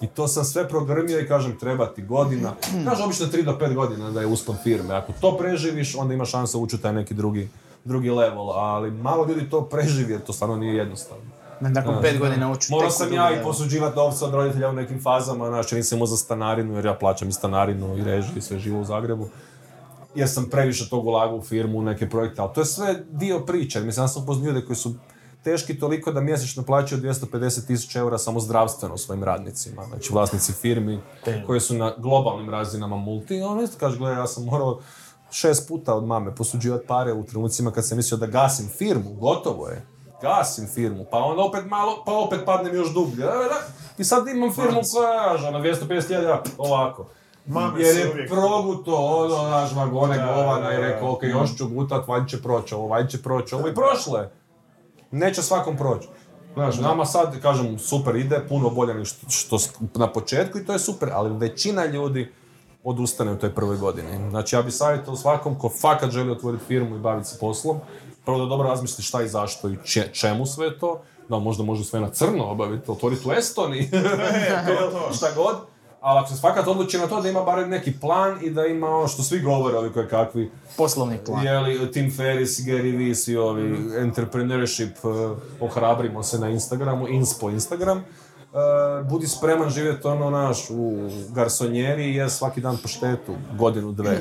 I 0.00 0.06
to 0.06 0.28
sam 0.28 0.44
sve 0.44 0.68
progrmio 0.68 1.20
i 1.20 1.28
kažem, 1.28 1.58
treba 1.58 1.86
ti 1.86 2.02
godina. 2.02 2.52
Kaže, 2.84 3.04
obično 3.04 3.26
3 3.26 3.44
do 3.44 3.58
5 3.60 3.74
godina 3.74 4.10
da 4.10 4.20
je 4.20 4.26
uspon 4.26 4.56
firme. 4.62 4.94
Ako 4.94 5.12
to 5.20 5.36
preživiš, 5.36 5.94
onda 5.94 6.14
ima 6.14 6.24
šansa 6.24 6.58
ući 6.58 6.76
u 6.76 6.78
taj 6.78 6.92
neki 6.92 7.14
drugi, 7.14 7.48
drugi 7.84 8.10
level, 8.10 8.50
ali 8.50 8.90
malo 8.90 9.26
ljudi 9.26 9.50
to 9.50 9.62
preživi 9.62 10.12
jer 10.12 10.20
to 10.20 10.32
stvarno 10.32 10.56
nije 10.56 10.74
jednostavno. 10.74 11.24
Nakon 11.60 11.94
pet 12.02 12.18
godina 12.18 12.52
ući 12.52 12.72
Morao 12.72 12.90
sam 12.90 13.12
ja 13.12 13.40
i 13.40 13.42
posuđivati 13.44 13.96
novce 13.96 14.24
od 14.24 14.34
roditelja 14.34 14.68
u 14.68 14.72
nekim 14.72 15.02
fazama, 15.02 15.48
znači 15.48 15.74
nisam 15.74 15.98
imao 15.98 16.06
za 16.06 16.16
stanarinu, 16.16 16.74
jer 16.74 16.84
ja 16.84 16.94
plaćam 16.94 17.28
i 17.28 17.32
stanarinu 17.32 17.98
i 17.98 18.04
režiju 18.04 18.32
i 18.36 18.40
sve 18.40 18.58
živo 18.58 18.80
u 18.80 18.84
Zagrebu. 18.84 19.28
Jer 20.14 20.28
sam 20.28 20.50
previše 20.50 20.88
tog 20.88 21.06
ulagao 21.06 21.36
u 21.36 21.42
firmu, 21.42 21.78
u 21.78 21.82
neke 21.82 22.08
projekte, 22.08 22.42
ali 22.42 22.50
to 22.54 22.60
je 22.60 22.64
sve 22.64 23.04
dio 23.10 23.40
priče. 23.40 23.80
Mislim, 23.80 24.04
ja 24.04 24.08
sam 24.08 24.22
upoznao 24.22 24.46
ljude 24.46 24.66
koji 24.66 24.76
su 24.76 24.94
teški 25.48 25.78
toliko 25.78 26.12
da 26.12 26.20
mjesečno 26.20 26.62
plaćaju 26.62 27.00
250 27.00 27.66
tisuća 27.66 27.98
eura 27.98 28.18
samo 28.18 28.40
zdravstveno 28.40 28.96
svojim 28.98 29.24
radnicima. 29.24 29.84
Znači, 29.84 30.12
vlasnici 30.12 30.52
firmi 30.52 31.00
koji 31.46 31.60
su 31.60 31.74
na 31.74 31.94
globalnim 31.98 32.50
razinama 32.50 32.96
multi. 32.96 33.36
I 33.36 33.42
on 33.42 33.60
isto 33.60 33.76
kaže, 33.80 33.98
gledaj, 33.98 34.20
ja 34.20 34.26
sam 34.26 34.44
morao 34.44 34.80
šest 35.30 35.68
puta 35.68 35.94
od 35.94 36.04
mame 36.04 36.34
posuđivati 36.34 36.86
pare 36.86 37.12
u 37.12 37.24
trenucima 37.24 37.70
kad 37.70 37.86
sam 37.86 37.96
mislio 37.96 38.18
da 38.18 38.26
gasim 38.26 38.68
firmu, 38.78 39.12
gotovo 39.20 39.68
je. 39.68 39.86
Gasim 40.22 40.66
firmu, 40.74 41.06
pa 41.10 41.18
onda 41.18 41.42
opet 41.42 41.64
malo, 41.66 42.02
pa 42.06 42.12
opet 42.12 42.40
padnem 42.46 42.74
još 42.74 42.94
dublje. 42.94 43.24
I 43.98 44.04
sad 44.04 44.28
imam 44.28 44.52
firmu 44.52 44.80
koja 44.94 45.32
je 45.32 45.52
na 45.52 45.58
250.000 45.58 46.38
ovako. 46.58 47.06
Mame 47.46 47.82
Jer 47.82 47.96
je 47.96 48.26
proguto, 48.26 48.94
ono, 48.94 49.48
naš 49.48 49.74
vagone 49.74 50.18
govana 50.18 50.74
i 50.74 50.76
rekao, 50.76 51.12
ok, 51.12 51.22
još 51.22 51.56
ću 51.56 51.68
gutat, 51.68 52.08
valjda 52.08 52.26
će 52.26 52.42
proći 52.42 52.74
ovo, 52.74 52.86
valjda 52.86 53.08
će 53.08 53.22
proći 53.22 53.54
ovo 53.54 53.68
i 53.68 53.74
prošlo 53.74 54.18
je. 54.18 54.30
Neće 55.10 55.42
svakom 55.42 55.76
proći. 55.76 56.08
Znaš, 56.54 56.78
nama 56.78 57.04
sad, 57.04 57.40
kažem, 57.42 57.78
super 57.78 58.16
ide, 58.16 58.40
puno 58.48 58.70
bolje 58.70 58.94
nego 58.94 59.04
što, 59.04 59.28
što 59.58 59.58
na 59.94 60.12
početku 60.12 60.58
i 60.58 60.64
to 60.66 60.72
je 60.72 60.78
super, 60.78 61.08
ali 61.12 61.38
većina 61.38 61.86
ljudi 61.86 62.32
odustane 62.84 63.32
u 63.32 63.38
toj 63.38 63.54
prvoj 63.54 63.76
godini. 63.76 64.30
Znači, 64.30 64.56
ja 64.56 64.62
bi 64.62 64.70
savjetovao 64.70 65.16
svakom 65.16 65.58
ko 65.58 65.68
fakat 65.80 66.10
želi 66.10 66.30
otvoriti 66.30 66.64
firmu 66.64 66.96
i 66.96 67.00
baviti 67.00 67.28
se 67.28 67.38
poslom, 67.38 67.76
prvo 68.24 68.38
da 68.38 68.44
dobro 68.44 68.68
razmisli 68.68 69.04
šta 69.04 69.22
i 69.22 69.28
zašto 69.28 69.68
i 69.68 69.76
če- 69.84 70.10
čemu 70.12 70.46
sve 70.46 70.78
to, 70.78 71.00
da 71.28 71.38
možda 71.38 71.64
može 71.64 71.84
sve 71.84 72.00
na 72.00 72.10
crno 72.10 72.44
obaviti, 72.44 72.90
otvoriti 72.90 73.28
u 73.28 73.32
Estoniji, 73.32 73.90
šta 75.16 75.28
god, 75.36 75.56
ali 76.00 76.18
ako 76.18 76.28
se 76.28 76.40
fakat 76.40 76.66
odluči 76.66 76.98
na 76.98 77.06
to 77.06 77.20
da 77.20 77.28
ima 77.28 77.42
barem 77.42 77.70
neki 77.70 77.92
plan 78.00 78.44
i 78.44 78.50
da 78.50 78.66
ima 78.66 78.88
ono 78.88 79.08
što 79.08 79.22
svi 79.22 79.40
govore, 79.40 79.78
ovi 79.78 79.92
koje 79.92 80.08
kakvi, 80.08 80.50
Poslovni 80.76 81.18
plan. 81.26 81.46
je 81.46 81.58
li 81.58 81.92
Tim 81.92 82.12
Ferriss, 82.16 82.60
Gary 82.60 82.98
Vee, 82.98 83.14
svi 83.14 83.36
ovi 83.36 83.76
entrepreneurship, 83.98 84.96
eh, 84.96 85.36
ohrabrimo 85.60 86.22
se 86.22 86.38
na 86.38 86.48
Instagramu, 86.48 87.08
inspo 87.08 87.50
Instagram, 87.50 87.98
eh, 87.98 88.04
budi 89.10 89.26
spreman 89.26 89.70
živjeti 89.70 90.06
ono 90.06 90.30
naš 90.30 90.70
u 90.70 91.10
garsonjeri 91.30 92.04
i 92.04 92.14
je 92.14 92.30
svaki 92.30 92.60
dan 92.60 92.78
po 92.82 92.88
štetu, 92.88 93.34
godinu, 93.58 93.92
dve. 93.92 94.20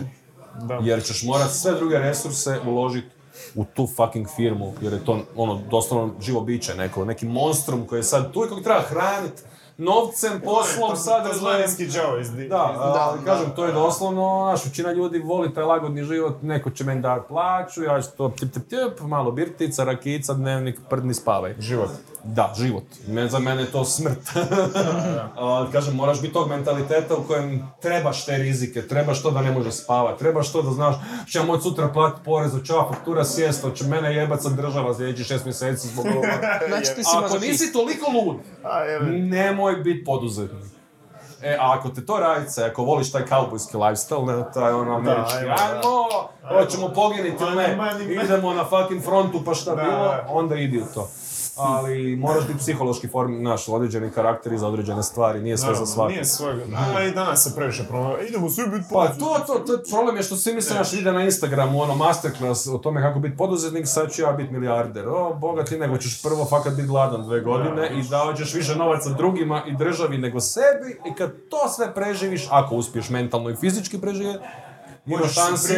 Da. 0.62 0.80
Jer 0.82 1.04
ćeš 1.04 1.24
morat 1.24 1.52
sve 1.52 1.74
druge 1.74 2.00
resurse 2.00 2.60
uložiti 2.68 3.08
u 3.56 3.66
tu 3.66 3.88
fucking 3.96 4.28
firmu, 4.36 4.74
jer 4.82 4.94
je 4.94 5.06
to 5.06 5.20
ono 5.36 5.62
doslovno 5.72 6.14
živo 6.22 6.42
biće, 6.42 6.76
neko, 6.76 7.06
neki 7.06 7.26
monstrum 7.26 7.88
koji 7.88 8.00
je 8.00 8.04
sad 8.04 8.32
tu 8.32 8.46
i 8.46 8.50
kojeg 8.50 8.64
treba 8.64 8.82
hraniti 8.82 9.42
novcem, 9.78 10.42
poslom, 10.42 10.96
sadržajem. 10.96 11.34
Tasmanijski 11.34 11.88
džavo 11.88 12.18
iz 12.18 12.32
Da, 12.50 13.18
kažem, 13.26 13.52
to 13.56 13.66
je 13.66 13.74
doslovno, 13.74 14.48
znaš, 14.50 14.66
većina 14.66 14.92
ljudi 14.92 15.20
voli 15.20 15.54
taj 15.54 15.64
lagodni 15.64 16.04
život, 16.04 16.42
neko 16.42 16.70
će 16.70 16.84
meni 16.84 17.02
dati 17.02 17.28
plaću, 17.28 17.84
ja 17.84 18.02
ću 18.02 18.10
to 18.18 18.30
tip, 18.30 18.54
tip, 18.54 18.64
tip, 18.70 19.02
malo 19.02 19.32
birtica, 19.32 19.84
rakica, 19.84 20.34
dnevnik, 20.34 20.80
prdni, 20.90 21.14
spavaj. 21.14 21.56
Život. 21.60 21.90
Da, 22.28 22.54
život. 22.58 22.84
Men, 23.08 23.30
za 23.30 23.40
mene 23.40 23.62
je 23.62 23.72
to 23.72 23.86
smrt. 23.86 24.20
Ali, 25.36 25.72
kažem, 25.72 25.96
moraš 25.96 26.22
biti 26.22 26.34
tog 26.34 26.50
mentaliteta 26.50 27.16
u 27.16 27.24
kojem 27.24 27.72
trebaš 27.82 28.26
te 28.26 28.38
rizike, 28.38 28.88
trebaš 28.88 29.22
to 29.22 29.32
da 29.32 29.42
ne 29.42 29.52
možeš 29.52 29.74
spavati, 29.74 30.20
trebaš 30.20 30.52
to 30.52 30.62
da 30.62 30.72
znaš, 30.72 30.96
će 31.32 31.40
ja 31.40 31.46
moći 31.46 31.64
sutra 31.64 31.88
platiti 31.88 32.26
porez, 32.26 32.52
ova 32.70 32.94
faktura 32.94 33.26
sjest, 33.26 33.62
hoće 33.62 33.84
mene 33.84 34.16
jebat 34.16 34.42
sa 34.42 34.50
država 34.50 34.96
sljedećih 34.96 35.26
šest 35.26 35.46
mjeseci 35.46 35.88
zbog 35.88 36.06
ovoga. 36.14 36.60
Znači 36.68 36.96
ti 36.96 37.04
si 37.04 37.18
Ako 37.18 37.38
nisi 37.38 37.74
toliko 37.74 38.12
lud, 38.12 38.38
A, 38.64 38.84
nemoj 39.10 39.76
biti 39.76 40.04
poduzetnik. 40.04 40.78
E, 41.42 41.58
a 41.60 41.76
ako 41.80 41.90
te 41.90 42.06
to 42.06 42.18
radice, 42.20 42.64
ako 42.64 42.84
voliš 42.84 43.12
taj 43.12 43.26
kaubojski 43.26 43.78
lifestyle, 43.78 44.26
ne, 44.26 44.44
taj 44.54 44.74
ono 44.74 44.96
američki, 44.96 45.38
ajmo, 45.38 45.56
ajmo, 45.60 46.62
hoćemo 46.62 46.90
poginiti 46.90 47.44
ili 47.44 47.56
ne, 47.56 47.78
idemo 48.24 48.54
na 48.54 48.66
fucking 48.66 49.04
frontu 49.04 49.42
pa 49.46 49.54
šta 49.54 49.76
Da, 49.76 49.84
bilo, 49.84 49.98
da. 49.98 50.26
onda 50.30 50.56
idi 50.56 50.82
u 50.82 50.86
to. 50.94 51.10
Ali 51.58 52.16
moraš 52.16 52.48
biti 52.48 52.60
psihološki 52.60 53.08
form, 53.08 53.44
naš, 53.44 53.68
određeni 53.70 54.12
karakteri 54.12 54.58
za 54.58 54.68
određene 54.68 55.04
stvari, 55.04 55.42
nije 55.42 55.58
sve 55.58 55.76
za 55.76 55.86
svakog. 55.86 56.12
Nije 56.12 56.26
svojega. 56.26 56.64
A 56.96 57.04
i 57.04 57.12
danas 57.12 57.44
se 57.44 57.56
previše 57.56 57.84
promovira. 57.84 58.28
Idemo 58.28 58.50
svi 58.50 58.64
biti 58.68 58.86
Pa 58.92 59.08
to, 59.08 59.44
to, 59.48 59.54
to, 59.60 59.84
problem 59.90 60.18
je 60.18 60.24
što 60.24 60.36
svi 60.36 60.54
misle 60.54 60.76
naš 60.76 60.94
ide 60.94 61.12
na 61.12 61.24
Instagramu, 61.24 61.82
ono, 61.82 61.96
masterclass 61.96 62.68
o 62.68 62.78
tome 62.78 63.02
kako 63.02 63.20
biti 63.20 63.38
poduzetnik, 63.38 63.88
sad 63.88 64.12
ću 64.12 64.22
ja 64.22 64.32
biti 64.32 64.54
milijarder. 64.54 65.08
O, 65.10 65.34
boga 65.34 65.64
ti, 65.64 65.78
nego 65.78 65.98
ćeš 65.98 66.22
prvo 66.24 66.46
fakat 66.46 66.74
biti 66.74 66.88
gladan 66.88 67.24
dve 67.24 67.42
godine 67.42 67.92
i 68.00 68.10
davat 68.10 68.38
ćeš 68.38 68.54
više 68.54 68.76
novaca 68.76 69.10
drugima 69.10 69.64
i 69.68 69.76
državi 69.76 70.18
nego 70.18 70.40
sebi 70.40 71.00
i 71.12 71.16
kad 71.18 71.32
to 71.50 71.70
sve 71.76 71.94
preživiš, 71.94 72.48
ako 72.52 72.76
uspiješ 72.76 73.10
mentalno 73.10 73.50
i 73.50 73.56
fizički 73.56 74.02
preživjeti, 74.02 74.46
imaš 75.06 75.34
šanse 75.34 75.74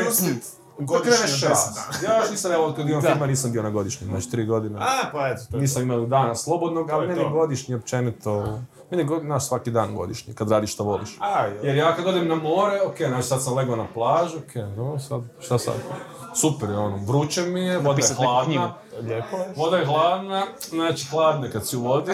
priuštit 0.87 1.07
da 1.07 1.11
godišnje 1.11 1.25
kreneš 1.25 1.41
10 1.41 1.49
rast. 1.49 2.03
Ja 2.03 2.17
još 2.17 2.29
nisam, 2.29 2.51
evo, 2.51 2.73
kad 2.75 2.89
imam 2.89 3.01
firma, 3.01 3.25
nisam 3.27 3.51
bio 3.51 3.63
na 3.63 3.69
godišnjem, 3.69 4.09
znači 4.09 4.31
tri 4.31 4.45
godine. 4.45 4.79
A, 4.79 5.09
pa 5.11 5.27
eto, 5.27 5.41
to 5.51 5.57
je 5.57 5.61
Nisam 5.61 5.83
imao 5.83 6.05
dana 6.05 6.35
slobodnog, 6.35 6.89
ali 6.89 7.07
meni 7.07 7.29
godišnji 7.31 7.75
općenito, 7.75 8.59
meni 8.91 9.13
je 9.13 9.23
naš 9.23 9.47
svaki 9.47 9.71
dan 9.71 9.95
godišnji, 9.95 10.33
kad 10.33 10.51
radiš 10.51 10.73
što 10.73 10.83
voliš. 10.83 11.17
A, 11.19 11.45
je. 11.45 11.59
Jer 11.63 11.75
ja 11.75 11.95
kad 11.95 12.05
odem 12.07 12.27
na 12.27 12.35
more, 12.35 12.81
ok, 12.81 12.97
znači 12.97 13.27
sad 13.27 13.43
sam 13.43 13.53
legao 13.53 13.75
na 13.75 13.87
plažu, 13.93 14.37
ok, 14.37 14.55
no, 14.77 14.99
sad, 14.99 15.21
šta 15.39 15.57
sad? 15.57 15.75
Super 16.39 16.69
je 16.69 16.77
ono, 16.77 16.97
vruće 17.07 17.41
mi 17.41 17.61
je, 17.65 17.77
voda 17.77 18.01
je 18.01 18.15
hladna. 18.15 18.73
Lijepo 19.01 19.37
je. 19.37 19.53
Voda 19.55 19.77
je 19.77 19.85
hladna, 19.85 20.43
znači 20.69 21.05
hladne 21.07 21.51
kad 21.51 21.67
si 21.67 21.77
u 21.77 21.81
vodi. 21.81 22.11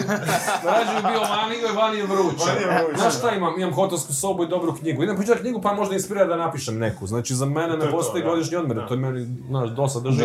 Rađe 0.64 0.94
bi 0.96 1.08
bio 1.10 1.20
vani, 1.20 1.56
nego 1.62 1.80
vani 1.80 1.98
je 1.98 2.06
vruće. 2.06 2.44
Vani 2.46 2.60
je 2.60 2.84
vruće, 2.84 3.00
Znaš 3.00 3.18
šta 3.18 3.30
imam? 3.30 3.60
Imam 3.60 3.74
hotelsku 3.74 4.12
sobu 4.14 4.44
i 4.44 4.48
dobru 4.48 4.74
knjigu. 4.74 5.02
Idem 5.02 5.16
počitati 5.16 5.40
knjigu 5.40 5.60
pa 5.60 5.74
možda 5.74 5.94
inspirira 5.94 6.26
da 6.26 6.36
napišem 6.36 6.78
neku. 6.78 7.06
Znači 7.06 7.34
za 7.34 7.46
mene 7.46 7.76
ne 7.76 7.90
postoji 7.90 8.22
da. 8.24 8.30
godišnji 8.30 8.56
odmor, 8.56 8.76
Da. 8.76 8.86
to 8.86 8.94
je 8.94 9.00
meni, 9.00 9.26
znaš, 9.48 9.70
dosta 9.70 10.00
drži. 10.00 10.24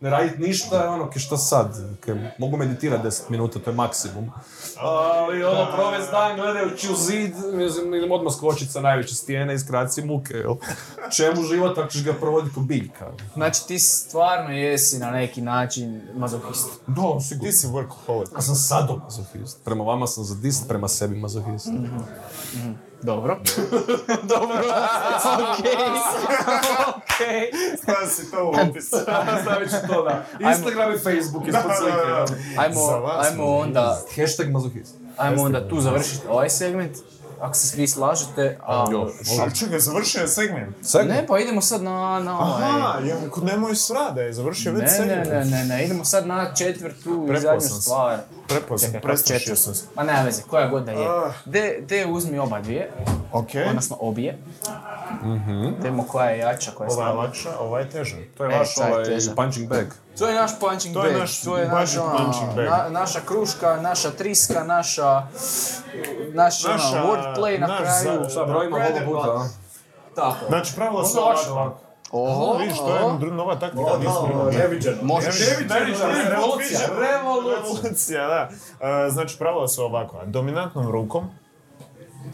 Ne 0.00 0.10
radit 0.10 0.38
ništa 0.38 0.90
ono, 0.90 1.10
ke 1.10 1.18
šta 1.18 1.36
sad? 1.36 1.78
Ke, 2.00 2.32
mogu 2.38 2.56
meditirati 2.56 3.08
10 3.08 3.30
minuta, 3.30 3.58
to 3.58 3.70
je 3.70 3.76
maksimum. 3.76 4.30
Ali 4.76 5.44
ono, 5.44 5.66
provest 5.76 6.10
dan 6.10 6.36
gledajući 6.36 6.92
u 6.92 6.96
zid, 6.96 7.32
mislim, 7.52 7.94
idem 7.94 8.12
odmah 8.12 8.34
skočit 8.34 8.70
sa 8.70 8.80
najveće 8.80 9.14
stijene 9.14 9.54
i 9.54 9.58
skraci 9.58 10.02
muke, 10.04 10.34
jel? 10.34 10.54
Čemu 11.16 11.42
život 11.42 11.78
ako 11.78 11.88
ćeš 11.88 12.04
ga 12.04 12.12
provoditi 12.12 12.54
ko 12.54 12.60
biljka? 12.60 13.06
Znači 13.34 13.66
ti 13.66 13.78
stvarno 13.78 14.50
jesi 14.50 14.98
na 14.98 15.10
neki 15.10 15.40
način 15.42 16.02
mazohist. 16.14 16.68
Da, 16.86 17.20
sigurno. 17.20 17.50
Ti 17.50 17.56
si 17.56 17.66
workaholic. 17.66 18.34
Ja 18.34 18.40
sam 18.40 18.54
sadomazohist. 18.54 19.64
Prema 19.64 19.84
vama 19.84 20.06
sam 20.06 20.24
zadist, 20.24 20.68
prema 20.68 20.88
sebi 20.88 21.16
mazohist. 21.16 21.68
Dobro. 23.02 23.38
Dobro. 24.34 24.56
Okej. 25.52 25.72
Okej. 26.96 27.50
Stavi 27.82 28.06
si 28.08 28.30
to 28.30 28.44
u 28.44 28.68
opis. 28.68 28.86
Stavit 29.42 29.70
ću 29.70 29.76
to 29.88 30.02
da. 30.02 30.24
Instagram 30.40 30.92
i 30.92 30.98
Facebook 30.98 31.48
ispod 31.48 31.62
Da, 31.64 31.74
slike. 31.74 32.34
Ajmo, 32.58 32.80
ajmo 33.18 33.44
onda, 33.46 34.00
Hashtag 34.16 34.50
mazohist. 34.50 34.94
ajmo 35.16 35.42
onda 35.42 35.68
tu 35.68 35.80
završiti 35.80 36.26
ovaj 36.28 36.50
segment. 36.50 36.96
Ako 37.40 37.54
se 37.54 37.66
svi 37.68 37.88
slažete, 37.88 38.58
a... 38.62 38.84
Ali 39.40 39.54
čekaj, 39.54 39.78
završio 39.78 40.20
je 40.20 40.28
segment. 40.28 40.76
Ne, 41.06 41.26
pa 41.26 41.38
idemo 41.38 41.60
sad 41.60 41.82
na, 41.82 42.20
na 42.20 42.38
ovaj... 42.38 42.62
Aha, 42.62 42.98
ja, 43.00 43.30
kod 43.30 43.44
nemoj 43.44 43.76
srada 43.76 44.20
je 44.20 44.32
završio 44.32 44.72
već 44.72 44.82
Ne, 44.82 44.86
ne, 44.86 44.96
segment. 44.96 45.28
ne, 45.28 45.44
ne, 45.46 45.64
ne, 45.64 45.84
idemo 45.84 46.04
sad 46.04 46.26
na 46.26 46.54
četvrtu 46.54 47.28
i 47.30 47.40
zadnju 47.40 47.60
sam 47.60 47.70
se. 47.70 47.82
stvar. 47.82 48.18
Prepao 48.50 48.78
sam, 48.78 48.92
prestrašio 49.02 49.56
sam 49.56 49.74
se. 49.74 49.84
Ma 49.94 50.02
nema 50.02 50.20
veze, 50.20 50.42
koja 50.42 50.68
god 50.68 50.84
da 50.84 50.92
je. 50.92 51.06
Ah. 51.08 51.32
De, 51.44 51.78
de 51.80 52.06
uzmi 52.06 52.38
oba 52.38 52.60
dvije, 52.60 52.90
Okej. 53.32 53.64
odnosno 53.64 53.96
obje. 54.00 54.38
Demo 55.78 56.04
koja 56.04 56.26
je 56.26 56.38
jača, 56.38 56.70
koja 56.70 56.86
je 56.86 56.92
Ova 56.92 57.06
je 57.06 57.12
lakša, 57.14 57.58
ova 57.60 57.78
je 57.80 57.90
teža. 57.90 58.16
To 58.36 58.44
je 58.44 58.54
E, 58.54 58.58
vaš 58.58 58.78
ovaj 58.78 59.04
teža. 59.04 59.32
punching 59.34 59.68
bag. 59.68 59.86
To 60.18 60.28
je 60.28 60.34
naš 60.34 60.50
punching 60.60 60.94
To 60.94 61.04
je 61.04 61.12
bag, 61.12 61.20
naš 61.20 61.40
to 61.40 61.58
je 61.58 61.68
naš, 61.68 61.96
ono, 61.96 62.16
punching 62.16 62.54
bag. 62.56 62.64
na- 62.66 62.88
naša 62.90 63.20
kruška, 63.20 63.78
naša 63.78 64.10
triska, 64.10 64.64
naša, 64.64 65.22
naš 66.28 66.64
ono, 66.64 66.74
Naša- 66.74 67.02
wordplay 67.02 67.60
na 67.60 67.66
naš 67.66 67.78
kraju. 67.78 68.20
Bread 68.46 68.72
ovog 68.72 68.96
and 68.96 69.04
puta? 69.06 69.44
Tako. 70.14 70.46
Znači, 70.48 70.74
pravila 70.74 71.04
su 71.04 71.18
ovako. 71.18 71.80
Oho, 72.12 72.58
Vidiš, 72.58 72.78
to 72.78 73.18
je 73.26 73.32
nova 73.32 73.56
taktika, 73.58 73.98
nismo 73.98 74.28
imali. 74.32 74.56
Možeš. 75.02 75.34
Revolucija, 75.58 76.08
revolucija. 77.00 77.60
Revolucija, 77.62 78.26
da. 78.26 78.48
E, 79.06 79.10
znači, 79.10 79.38
pravila 79.38 79.68
su 79.68 79.82
ovako. 79.82 80.20
Dominantnom 80.26 80.90
rukom, 80.90 81.30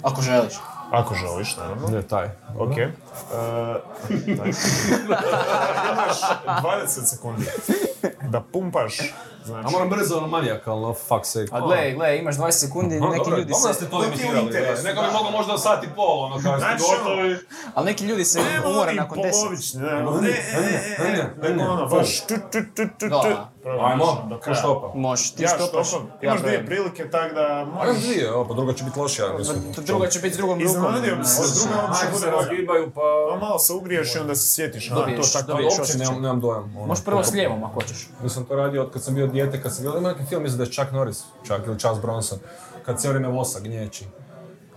Ako 0.03 0.23
želiš. 0.23 0.55
ako 0.91 1.15
želiš, 1.15 1.57
naravno. 1.57 1.89
Ne, 1.89 2.03
taj. 2.03 2.29
Ok. 2.59 2.79
E, 2.79 2.89
taj. 4.39 4.49
Imaš 5.93 6.21
20 6.47 6.87
sekundi. 6.87 7.47
da 8.33 8.41
pumpaš. 8.41 9.01
A 9.01 9.05
Znači, 9.47 9.73
moram 9.73 9.89
brzo, 9.89 10.17
ono, 10.17 10.27
manijakalno, 10.27 10.95
fuck 10.95 11.25
sake. 11.25 11.49
A 11.53 11.61
gle, 11.61 11.93
gle, 11.93 12.19
imaš 12.19 12.37
20 12.37 12.51
sekundi, 12.51 12.95
neki 13.01 13.17
dobro, 13.17 13.37
ljudi 13.37 13.53
dobro 13.53 13.69
da 13.69 13.75
se... 13.75 13.81
ste 13.81 13.91
to 13.91 13.99
limitirali. 13.99 14.45
Neko 14.85 15.01
bi 15.01 15.07
da. 15.07 15.13
moglo 15.13 15.31
možda 15.31 15.59
sat 15.59 15.85
i 15.85 15.89
pol, 15.97 16.21
ono, 16.25 16.35
kao 16.43 16.59
ste 16.59 16.59
Znači, 16.59 16.83
gotovi. 16.99 17.37
Ali 17.75 17.87
neki 17.87 18.05
ljudi 18.05 18.25
se 18.25 18.41
ne 18.41 18.71
umore 18.71 18.95
nakon 18.95 19.19
10. 19.19 19.31
polovični, 19.31 19.81
ne, 19.81 19.87
ne, 19.87 20.01
ne, 20.03 20.11
ne, 20.99 21.35
ne, 21.43 21.55
ne, 21.57 21.69
ono, 21.69 21.87
baš 21.87 22.21
tu, 22.21 22.35
tu, 22.53 22.59
tu, 22.75 22.83
tu, 22.99 23.09
tu. 23.09 23.57
Ajmo, 23.81 24.39
ko 24.45 24.55
štopa. 24.55 24.93
Možeš, 24.95 25.31
ti 25.31 25.47
štopaš. 25.55 25.89
imaš 26.23 26.41
dvije 26.41 26.67
prilike, 26.67 27.11
tak 27.11 27.35
da 27.35 27.41
A 27.41 27.87
još 27.87 27.95
možeš. 27.95 28.05
dvije, 28.05 28.33
o, 28.33 28.49
pa 28.49 28.55
druga 28.55 28.73
će 28.73 28.85
biti 28.85 28.99
lošija, 28.99 29.27
mislim. 29.39 29.75
To 29.75 29.83
Druga 29.83 30.09
će 30.09 30.19
biti 30.19 30.35
s 30.35 30.39
drugom 30.39 30.59
rukom. 30.59 30.77
Iznenadio 30.77 31.17
bi 31.17 31.25
se, 31.25 31.43
druga 31.69 32.19
se 32.19 32.31
razgibaju, 32.31 32.91
pa... 32.95 33.01
Pa 33.31 33.37
malo 33.47 33.59
se 33.59 33.73
ugriješ 33.73 34.15
i 34.15 34.19
onda 34.19 34.35
se 34.35 34.55
sjetiš, 34.55 34.91
a 34.91 34.95
to 34.95 35.01
Dobiješ, 35.01 35.33
tako. 35.33 35.47
dobiješ. 35.47 35.79
Uopće 35.79 35.83
osjećaj. 35.83 36.15
nemam, 36.15 36.41
dojam. 36.41 36.77
ono. 36.77 36.87
Možeš 36.87 37.05
prvo 37.05 37.25
s 37.25 37.33
lijevom 37.33 37.65
ako 37.65 37.75
hoćeš. 37.75 37.96
Nisam 38.23 38.45
to 38.45 38.57
radio 38.57 38.83
od 38.83 38.93
kad 38.93 39.03
sam 39.03 39.15
bio 39.15 39.27
dijete, 39.27 39.63
kad 39.63 39.75
sam 39.75 39.85
bio, 39.85 39.99
ima 39.99 40.09
neki 40.09 40.25
film, 40.25 40.43
mislim 40.43 40.59
da 40.59 40.65
je 40.65 40.71
Chuck 40.71 40.93
Norris, 40.93 41.23
čak 41.47 41.67
ili 41.67 41.79
Charles 41.79 42.03
Bronson, 42.03 42.39
kad 42.87 43.01
cijelo 43.01 43.15
vrijeme 43.15 43.37
vosa 43.37 43.61
gnječi. 43.61 44.05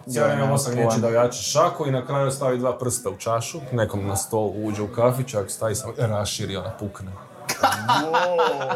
Cijelo 0.09 0.27
vrijeme 0.27 0.51
vosa 0.51 0.71
gnječi 0.71 1.01
da 1.01 1.07
ojača 1.07 1.41
šaku 1.41 1.87
i 1.87 1.91
na 1.91 2.05
kraju 2.05 2.31
stavi 2.31 2.57
dva 2.57 2.77
prsta 2.77 3.09
u 3.09 3.17
čašu, 3.17 3.59
nekom 3.71 4.07
na 4.07 4.15
stol 4.15 4.51
uđe 4.55 4.81
u 4.81 4.87
kafićak, 4.87 5.51
stavi 5.51 5.75
sam, 5.75 5.91
raširi, 5.97 6.57
ona 6.57 6.71
pukne. 6.79 7.11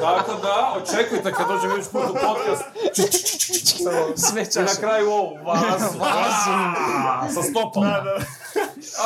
Tako 0.02 0.34
da, 0.42 0.74
očekujte 0.78 1.32
kad 1.32 1.48
dođem 1.48 1.72
idući 1.72 1.90
put 1.92 2.04
u 2.04 2.14
podcast, 2.14 2.64
Sve 4.16 4.42
i 4.42 4.46
na 4.46 4.68
čaše. 4.68 4.80
kraju 4.80 5.10
ovu 5.12 5.38
vazu, 5.46 6.00
Aaa, 6.02 7.30
sa 7.30 7.42
stopom. 7.44 7.84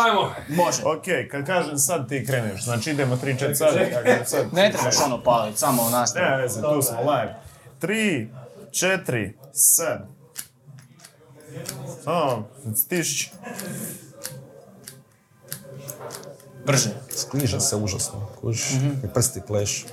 Ajmo. 0.05 0.33
Može. 0.47 0.81
Ok, 0.85 1.03
kad 1.31 1.45
kažem 1.45 1.77
sad 1.77 2.09
ti 2.09 2.25
kreneš, 2.25 2.63
znači 2.63 2.91
idemo 2.91 3.15
3-4 3.15 3.53
sad. 4.25 4.53
Ne 4.53 4.71
trebaš 4.71 4.95
ono 5.05 5.23
paliti, 5.23 5.59
samo 5.59 5.81
u 5.83 5.89
nastavu. 5.89 6.25
Ne 6.25 6.37
veze, 6.37 6.61
tu 6.61 6.81
smo 6.81 6.99
live. 7.01 7.35
3, 7.81 8.27
4, 8.71 9.33
7. 9.53 9.97
Samo, 12.03 12.47
stišći. 12.75 13.31
Brže. 16.67 16.89
Skliže 17.09 17.59
se 17.59 17.75
užasno, 17.75 18.27
kužiš, 18.41 18.71
i 19.03 19.07
prsti 19.13 19.41
pleš. 19.47 19.85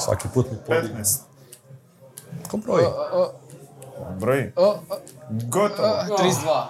Svaki 0.00 0.28
put 0.34 0.50
mi 0.50 0.56
podigne. 0.66 1.00
15. 1.00 1.18
Ko 2.50 2.56
broj? 2.56 2.82
Broj. 4.20 4.52
O, 4.56 4.66
o, 4.66 4.76
Gotovo. 5.30 5.88
32. 6.18 6.64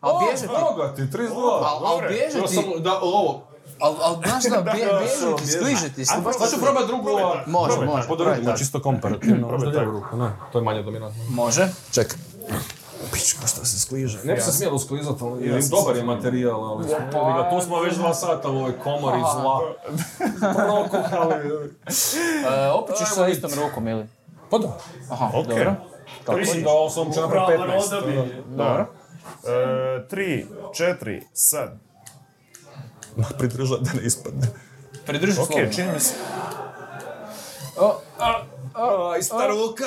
Al 0.00 0.18
bježe 0.18 0.42
ti. 0.42 0.48
Boga 0.60 0.94
ti, 0.94 1.02
32. 1.02 1.64
Al, 1.64 1.86
al 1.86 1.98
bježe 2.08 2.40
ti. 2.46 2.54
sam, 2.54 2.64
da, 2.78 2.98
ovo. 3.02 3.42
Al, 3.80 3.94
al 4.02 4.16
znaš 4.26 4.44
da 4.44 4.60
bje, 4.72 4.86
bježe 4.98 5.36
ti, 5.38 5.46
skliže 5.46 5.88
ti. 5.94 6.02
A, 6.02 6.32
Sad 6.32 6.50
ću 6.50 6.60
probat 6.60 6.86
drugu, 6.86 7.08
ovo. 7.08 7.34
Može, 7.46 7.76
može. 7.76 8.02
tako. 8.02 8.08
Podredimo 8.08 8.42
probaj 8.42 8.58
čisto 8.58 8.82
komparativno, 8.82 9.48
možda 9.48 9.58
Probaj 9.58 9.78
lijevu 9.78 10.00
ruku, 10.00 10.16
ne, 10.16 10.32
to 10.52 10.58
je 10.58 10.64
manje 10.64 10.82
dominantno. 10.82 11.22
tako. 11.22 11.32
Može. 11.34 11.68
Čekaj. 11.90 12.18
Pička 13.12 13.46
šta 13.46 13.64
se 13.64 13.80
skliže. 13.80 14.18
Ne 14.24 14.34
bi 14.34 14.40
se 14.40 14.52
smjelo 14.52 14.78
sklizat, 14.78 15.22
ali 15.22 15.46
jer 15.46 15.62
dobar 15.70 15.96
je 15.96 16.02
materijal, 16.04 16.64
ali 16.64 16.84
smo, 16.84 16.96
jebi 16.96 17.32
ga, 17.32 17.50
tu 17.50 17.60
smo 17.60 17.80
već 17.80 17.94
dva 17.94 18.14
sata 18.14 18.50
u 18.50 18.56
ovoj 18.56 18.78
komori 18.78 19.20
zla. 19.20 19.60
Prokuhali. 20.54 21.34
E, 22.48 22.68
opet 22.68 22.96
ćeš 22.96 23.08
sa 23.08 23.28
istom 23.28 23.50
rukom, 23.56 23.88
ili? 23.88 24.06
Pa 24.50 24.58
da. 24.58 24.78
Aha, 25.10 25.30
Ok. 25.34 25.46
dobro. 25.46 25.74
Kako 26.26 26.38
Mislim 26.38 26.62
da 26.62 26.70
ovo 26.70 26.90
sam 26.90 27.12
će 27.12 27.20
napraviti 27.20 27.62
15. 27.62 28.26
Dobro. 28.48 28.86
3, 29.44 30.44
4, 30.72 31.20
sad. 31.32 31.78
Pridržat 33.38 33.80
da 33.80 33.90
ne 33.92 34.06
ispadne. 34.06 34.46
Pridrži 35.06 35.40
Ok, 35.40 35.46
slobodno. 35.46 35.72
čini 35.72 35.92
mi 35.92 36.00
se. 36.00 36.14
O, 37.78 37.94
A, 38.18 38.42
ista 39.18 39.46
ruka, 39.46 39.84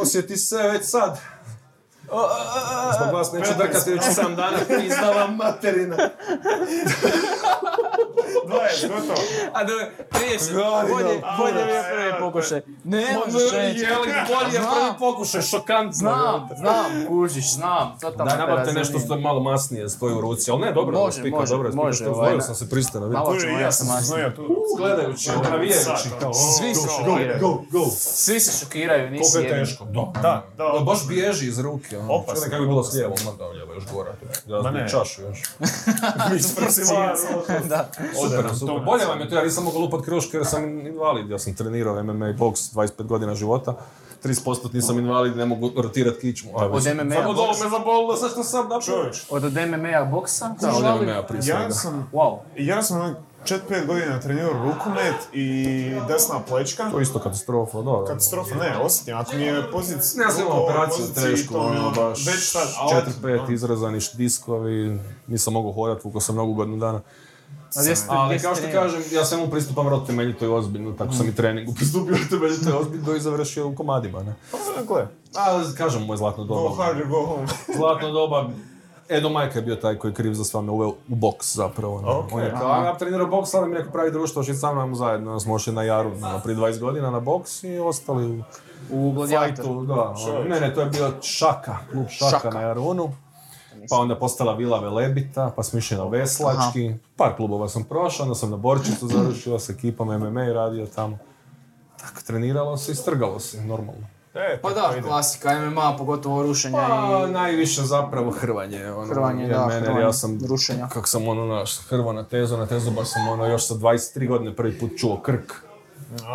Osjeti 0.00 0.36
se 0.36 0.56
već 0.56 0.84
sad. 0.84 1.18
Zbog 2.96 3.14
vas 3.14 3.32
neću 3.32 3.50
drkati 3.58 3.90
već 3.90 4.00
7 4.02 4.34
dana, 4.34 4.56
izdala 4.84 5.26
materina. 5.28 5.96
20, 8.46 8.88
gotovo. 8.88 9.18
A 9.52 9.64
da, 9.64 9.72
30. 10.10 10.52
Gori, 10.54 10.92
Bolje, 10.92 11.18
da. 11.18 11.36
bolje 11.38 11.64
mi 11.64 11.70
je 11.70 11.82
prvi 11.92 12.12
pokušaj. 12.20 12.60
Ne 12.84 13.06
možeš 13.16 13.52
reći. 13.52 13.80
Je 13.80 13.90
li 13.90 14.06
bolje 14.28 14.54
je 14.54 14.60
prvi 14.60 14.98
pokušaj, 14.98 15.42
šokantno. 15.42 15.92
Znam, 15.92 16.48
znam, 16.58 17.06
kužiš, 17.08 17.52
znam. 17.52 17.96
Daj, 18.16 18.38
nabavite 18.38 18.64
te 18.64 18.72
nešto 18.72 18.98
što 18.98 19.14
je 19.14 19.20
malo 19.20 19.40
masnije, 19.40 19.88
stoji 19.88 20.14
u 20.14 20.20
ruci, 20.20 20.50
ali 20.50 20.60
ne, 20.60 20.72
dobro, 20.72 20.98
Može, 20.98 21.20
spika, 21.20 21.36
može, 21.36 21.54
dobro, 21.54 21.70
spika, 21.70 21.84
može, 21.84 21.98
što 21.98 22.12
ovaj, 22.12 22.34
na- 22.34 22.40
sam 22.40 22.54
se 22.54 22.70
pristano. 22.70 23.08
Malo 23.08 23.26
Kuži, 23.26 23.40
ćemo 23.40 23.58
ja 23.58 23.72
sam 23.72 23.86
sam 23.86 23.86
se 23.86 23.92
masno. 23.92 24.06
znojio 24.06 24.30
tu. 24.30 24.46
Gledajući, 24.78 25.30
navijajući, 25.42 26.08
kao, 26.20 26.32
Svi 26.34 26.74
se 26.74 26.80
go, 26.80 26.92
šokiraju. 26.94 27.40
go, 27.40 27.62
go. 27.70 27.86
Svi 27.92 28.40
se 28.40 28.58
šokiraju, 28.58 29.10
nisi 29.10 29.32
Koliko 29.32 29.54
je 29.54 29.60
teško, 29.60 29.84
da. 29.84 30.12
Da, 30.14 30.42
da, 30.56 30.72
Da, 30.74 30.80
baš 30.80 31.06
bježi 31.08 31.46
iz 31.46 31.58
ruke, 31.58 31.97
ono. 31.98 32.12
Opasno, 32.12 32.44
kako 32.44 32.60
bi 32.60 32.68
bilo 32.68 32.84
s 32.84 32.92
lijevom, 32.94 33.16
ma 33.24 33.32
da, 33.32 33.46
lijevo 33.46 33.72
je 33.72 33.76
još 33.76 33.84
gora. 33.86 34.12
Ja 34.46 34.62
Ma 34.62 34.70
ne. 34.70 34.88
čašu 34.88 35.22
još. 35.22 35.42
Da. 37.68 37.88
Super, 38.20 38.56
super. 38.58 38.80
Bolje 38.86 39.04
vam 39.06 39.20
je 39.20 39.28
to, 39.28 39.34
ja 39.34 39.42
nisam 39.42 39.64
mogao 39.64 39.80
lupat 39.80 40.00
kruške 40.02 40.36
jer 40.36 40.46
sam 40.46 40.64
invalid. 40.80 41.30
Ja 41.30 41.38
sam 41.38 41.54
trenirao 41.54 42.02
MMA 42.04 42.28
i 42.28 42.34
boks 42.34 42.60
25 42.72 43.02
godina 43.02 43.34
života. 43.34 43.74
30% 44.24 44.74
nisam 44.74 44.98
invalid, 44.98 45.36
ne 45.36 45.46
mogu 45.46 45.70
rotirat 45.76 46.16
kičmu. 46.16 46.50
Aj, 46.52 46.66
Od 46.66 46.74
već- 46.74 46.94
MMA-a 46.94 47.14
Samo 47.14 47.32
dolo 47.34 47.48
me 47.54 47.70
zabolilo, 47.70 48.16
sad 48.16 48.30
što 48.30 48.44
sam 48.44 48.68
napravio. 48.68 49.10
Od 49.30 49.42
MMA-a 49.44 50.04
boksa? 50.04 50.54
Da, 50.60 50.68
od 50.68 50.74
Žali- 50.76 51.06
MMA 51.06 51.22
prije 51.22 51.38
ja 51.40 51.56
svega. 51.56 51.70
sam, 51.70 52.08
Wow. 52.12 52.38
ja 52.56 52.82
sam 52.82 53.16
4-5 53.44 53.58
godina 53.86 54.20
trenirao 54.20 54.52
rukomet 54.52 55.14
i 55.32 55.64
desna 56.08 56.40
plečka. 56.40 56.90
To 56.90 56.98
je 56.98 57.02
isto 57.02 57.18
katastrofa, 57.18 57.82
da. 57.82 58.04
Katastrofa, 58.06 58.54
ne, 58.54 58.76
osjetim, 58.76 59.16
ako 59.16 59.36
mi 59.36 59.42
je 59.42 59.70
pozicija... 59.72 60.18
Ne, 60.18 60.24
ja 60.24 60.30
sam 60.30 60.42
imao 60.42 60.64
operaciju 60.64 61.04
tešku, 61.16 61.54
je 61.54 61.60
ono, 61.60 61.70
ono, 61.78 61.90
baš 61.90 62.26
već 62.26 62.52
tad, 62.52 62.68
ali- 62.78 63.02
4-5 63.22 63.52
izrezani 63.52 63.98
diskovi, 64.14 64.98
nisam 65.26 65.52
mogao 65.52 65.72
hodat, 65.72 66.04
vukao 66.04 66.20
sam 66.20 66.36
nogu 66.36 66.54
godinu 66.54 66.76
dana. 66.76 67.00
A 67.76 67.82
gdje 67.82 67.96
ste- 67.96 68.06
Ali 68.08 68.38
kao 68.38 68.54
što 68.54 68.64
kažem, 68.72 69.02
ja 69.12 69.24
samo 69.24 69.46
pristupam 69.46 69.86
vrlo 69.86 70.00
temeljito 70.00 70.44
i 70.44 70.48
ozbiljno, 70.48 70.92
tako 70.92 71.12
sam 71.12 71.28
i 71.28 71.34
treningu 71.34 71.74
pristupio 71.74 72.16
temeljito 72.30 72.70
i 72.70 72.74
ozbiljno 72.74 73.14
i 73.14 73.20
završio 73.20 73.68
u 73.68 73.74
komadima, 73.74 74.22
ne. 74.22 74.34
Dakle, 74.76 75.06
A, 75.36 75.62
kažem, 75.76 76.02
moj 76.02 76.16
zlatno 76.16 76.44
go 76.44 76.54
doba. 76.54 76.74
hard 76.76 77.00
or 77.00 77.06
go 77.06 77.26
home. 77.26 77.46
Zlatno 77.76 78.10
doba, 78.10 78.48
Edo 79.08 79.28
Majka 79.28 79.58
je 79.58 79.62
bio 79.62 79.76
taj 79.76 79.96
koji 79.98 80.10
je 80.10 80.14
kriv 80.14 80.32
za 80.32 80.44
sve 80.44 80.62
me 80.62 80.72
uveo 80.72 80.88
u 80.88 81.14
boks 81.14 81.56
zapravo. 81.56 82.00
ne. 82.00 82.08
Ok. 82.08 82.32
On 82.32 82.42
je 82.42 82.50
kao, 82.50 82.84
ja 82.84 82.98
trenirao 82.98 83.26
boks, 83.26 83.54
ali 83.54 83.68
mi 83.68 83.74
je 83.76 83.78
neko 83.78 83.92
pravi 83.92 84.10
društvo, 84.10 84.42
što 84.42 84.54
sa 84.54 84.72
mnom 84.72 84.94
zajedno. 84.94 85.30
Onda 85.30 85.40
smo 85.40 85.54
ošli 85.54 85.72
na 85.72 85.82
Jaru 85.82 86.10
ono, 86.22 86.40
prije 86.44 86.56
20 86.56 86.80
godina 86.80 87.10
na 87.10 87.20
boks 87.20 87.64
i 87.64 87.78
ostali 87.78 88.38
u 88.90 89.08
U 89.08 89.26
fajtu. 89.26 89.84
Da, 89.84 89.94
ono, 89.94 90.44
ne, 90.48 90.60
ne, 90.60 90.74
to 90.74 90.80
je 90.80 90.86
bio 90.86 91.12
Šaka, 91.22 91.76
klub 91.92 92.06
Šaka, 92.08 92.30
Šaka. 92.30 92.50
na 92.50 92.60
Jarunu. 92.60 93.12
Pa 93.90 93.96
onda 93.96 94.18
postala 94.18 94.54
Vila 94.54 94.80
Velebita, 94.80 95.52
pa 95.56 95.62
smo 95.62 95.78
išli 95.78 95.96
na 95.96 96.04
Veslački. 96.04 96.94
Par 97.16 97.36
klubova 97.36 97.68
sam 97.68 97.84
prošao, 97.84 98.24
onda 98.24 98.34
sam 98.34 98.50
na 98.50 98.56
Borčicu 98.56 99.08
završio 99.08 99.58
s 99.58 99.68
ekipom 99.70 100.08
MMA 100.08 100.44
i 100.44 100.52
radio 100.52 100.86
tamo. 100.86 101.18
Tako, 102.00 102.20
treniralo 102.26 102.76
se 102.76 102.92
i 102.92 102.94
strgalo 102.94 103.40
se, 103.40 103.64
normalno. 103.64 104.06
E, 104.38 104.58
Pa 104.62 104.70
da, 104.70 104.92
ide. 104.92 105.08
klasika 105.08 105.60
MMA, 105.60 105.94
pogotovo 105.98 106.42
rušenja 106.42 106.76
Pa, 106.88 107.26
i... 107.28 107.32
najviše 107.32 107.82
zapravo 107.82 108.30
hrvanje. 108.30 108.92
Ono, 108.92 109.06
Hrvanje, 109.06 109.48
da, 109.48 109.66
mene, 109.66 109.80
hrvanje, 109.80 110.00
ja 110.00 110.12
sam, 110.12 110.38
rušenja. 110.48 110.88
Kako 110.88 111.06
sam 111.06 111.28
ono, 111.28 111.46
naš, 111.46 111.78
hrvo 111.78 112.12
na 112.12 112.24
tezu, 112.24 112.56
na 112.56 112.66
tezu 112.66 112.90
baš 112.90 113.08
sam 113.08 113.28
ono, 113.28 113.46
još 113.46 113.66
sa 113.66 113.74
23 113.74 114.28
godine 114.28 114.56
prvi 114.56 114.78
put 114.78 114.90
čuo 114.98 115.20
krk. 115.20 115.52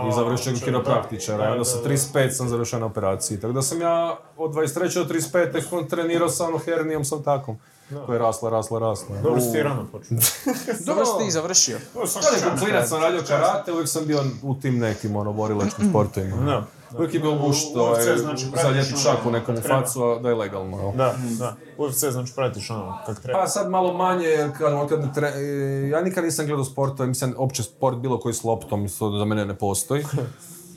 I 0.09 0.13
završio 0.15 0.53
kiropraktičara. 0.63 1.49
I 1.49 1.51
onda 1.51 1.65
sa 1.65 1.77
35 1.85 2.30
sam 2.31 2.49
završio 2.49 2.80
na 2.80 2.85
operaciji. 2.85 3.39
Tako 3.39 3.53
da 3.53 3.61
sam 3.61 3.81
ja 3.81 4.17
od 4.38 4.51
23 4.51 5.07
do 5.07 5.13
35 5.13 5.51
tek 5.51 5.89
trenirao 5.89 6.30
sa 6.30 6.47
ono 6.47 6.57
hernijom 6.57 7.05
sam 7.05 7.23
takom. 7.23 7.57
Koja 8.05 8.15
je 8.15 8.19
rasla, 8.19 8.49
rasla, 8.49 8.80
rasla. 8.80 9.15
Dobro 9.23 9.41
si 9.41 9.51
ti 9.51 9.63
rano 9.63 9.85
počeo. 9.91 10.17
Dobro 10.88 11.05
si 11.05 11.25
ti 11.25 11.31
završio. 11.31 11.77
Da, 11.93 12.59
klinac 12.59 12.89
sam 12.89 13.01
radio 13.01 13.21
karate, 13.27 13.71
uvijek 13.71 13.89
sam 13.89 14.05
bio 14.05 14.23
u 14.43 14.55
tim 14.55 14.80
nekim 14.80 15.15
ono, 15.15 15.34
borilačkim 15.34 15.85
sportovima. 15.89 16.35
Da. 16.45 16.65
Uvijek 16.98 17.14
je 17.14 17.20
bio 17.20 17.36
gušt, 17.36 17.76
ovaj, 17.76 18.02
znači 18.18 18.45
za 18.45 18.52
pratiš 18.52 18.76
ljepi 18.76 18.94
ono 18.94 18.98
šaku 18.98 19.32
nekom 19.32 19.56
u 19.56 19.61
facu, 19.61 20.03
a 20.03 20.20
da 20.20 20.30
je 20.30 20.36
legalno. 20.36 20.78
jel? 20.78 20.91
Da, 20.91 21.15
da. 21.40 21.56
UFC 21.78 22.03
znači 22.06 22.34
pratiš 22.36 22.70
ono 22.70 22.98
kak 23.06 23.20
treba. 23.22 23.40
Pa 23.40 23.48
sad 23.48 23.70
malo 23.70 23.94
manje, 23.94 24.26
jer 24.26 24.57
kad, 24.57 24.74
od 24.74 24.90
kad 24.90 24.99
ne 25.02 25.10
tre- 25.15 25.36
e, 25.86 25.90
ja 25.90 26.02
nikad 26.02 26.24
nisam 26.24 26.45
gledao 26.45 26.65
sportove, 26.65 27.07
mislim, 27.10 27.34
opće 27.38 27.64
sport 27.64 27.98
bilo 27.98 28.20
koji 28.20 28.34
s 28.34 28.44
loptom, 28.44 28.88
to 28.99 29.18
za 29.18 29.26
mene 29.26 29.45
ne 29.45 29.56
postoji. 29.56 30.03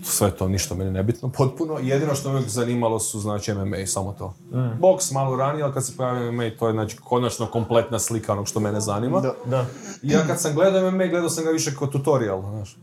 Sve 0.05 0.31
to, 0.31 0.49
ništa 0.49 0.75
meni 0.75 0.91
nebitno, 0.91 1.29
potpuno. 1.29 1.79
Jedino 1.83 2.15
što 2.15 2.29
me 2.29 2.35
uvijek 2.35 2.51
zanimalo 2.51 2.99
su, 2.99 3.21
znači, 3.21 3.55
MMA, 3.55 3.87
samo 3.87 4.13
to. 4.19 4.35
Boks 4.81 5.11
malo 5.11 5.37
ranije, 5.37 5.65
ali 5.65 5.73
kad 5.73 5.87
se 5.87 5.97
pojavio 5.97 6.33
MMA, 6.33 6.51
to 6.59 6.67
je, 6.67 6.73
znači, 6.73 6.97
konačno 6.97 7.47
kompletna 7.47 7.99
slika 7.99 8.33
onog 8.33 8.49
što 8.49 8.61
mene 8.61 8.81
zanima. 8.81 9.21
Da, 9.21 9.33
da. 9.47 9.65
I 10.03 10.11
ja 10.11 10.27
kad 10.27 10.41
sam 10.41 10.55
gledao 10.55 10.91
MMA, 10.91 11.07
gledao 11.07 11.29
sam 11.31 11.45
ga 11.45 11.51
više 11.51 11.75
kao 11.79 11.87
tutorial, 11.87 12.41
znaš. 12.43 12.77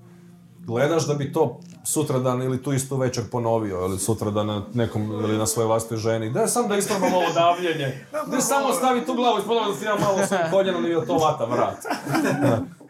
Gledaš 0.60 1.08
da 1.08 1.14
bi 1.14 1.34
to 1.34 1.60
sutradan 1.84 2.42
ili 2.42 2.64
tu 2.64 2.74
istu 2.74 2.98
večer 2.98 3.24
ponovio, 3.32 3.78
ili 3.80 4.00
sutradan 4.00 4.48
na 4.48 4.62
nekom, 4.74 5.12
ili 5.12 5.38
na 5.38 5.46
svojoj 5.46 5.68
vlastitoj 5.68 5.98
ženi. 5.98 6.30
Da 6.30 6.48
sam 6.48 6.68
da 6.68 6.76
isprobam 6.76 7.14
ovo 7.14 7.34
davljenje. 7.34 8.06
Da 8.28 8.42
samo 8.42 8.74
stavi 8.74 9.06
tu 9.06 9.14
glavu 9.14 9.40
ispod 9.40 9.58
da 9.68 9.76
si 9.76 9.86
ja 9.86 9.96
malo 9.96 10.28
svojim 10.28 10.46
koljenom 10.52 10.86
i 10.86 11.08
to 11.08 11.14
vata 11.14 11.46
vrat. 11.46 11.78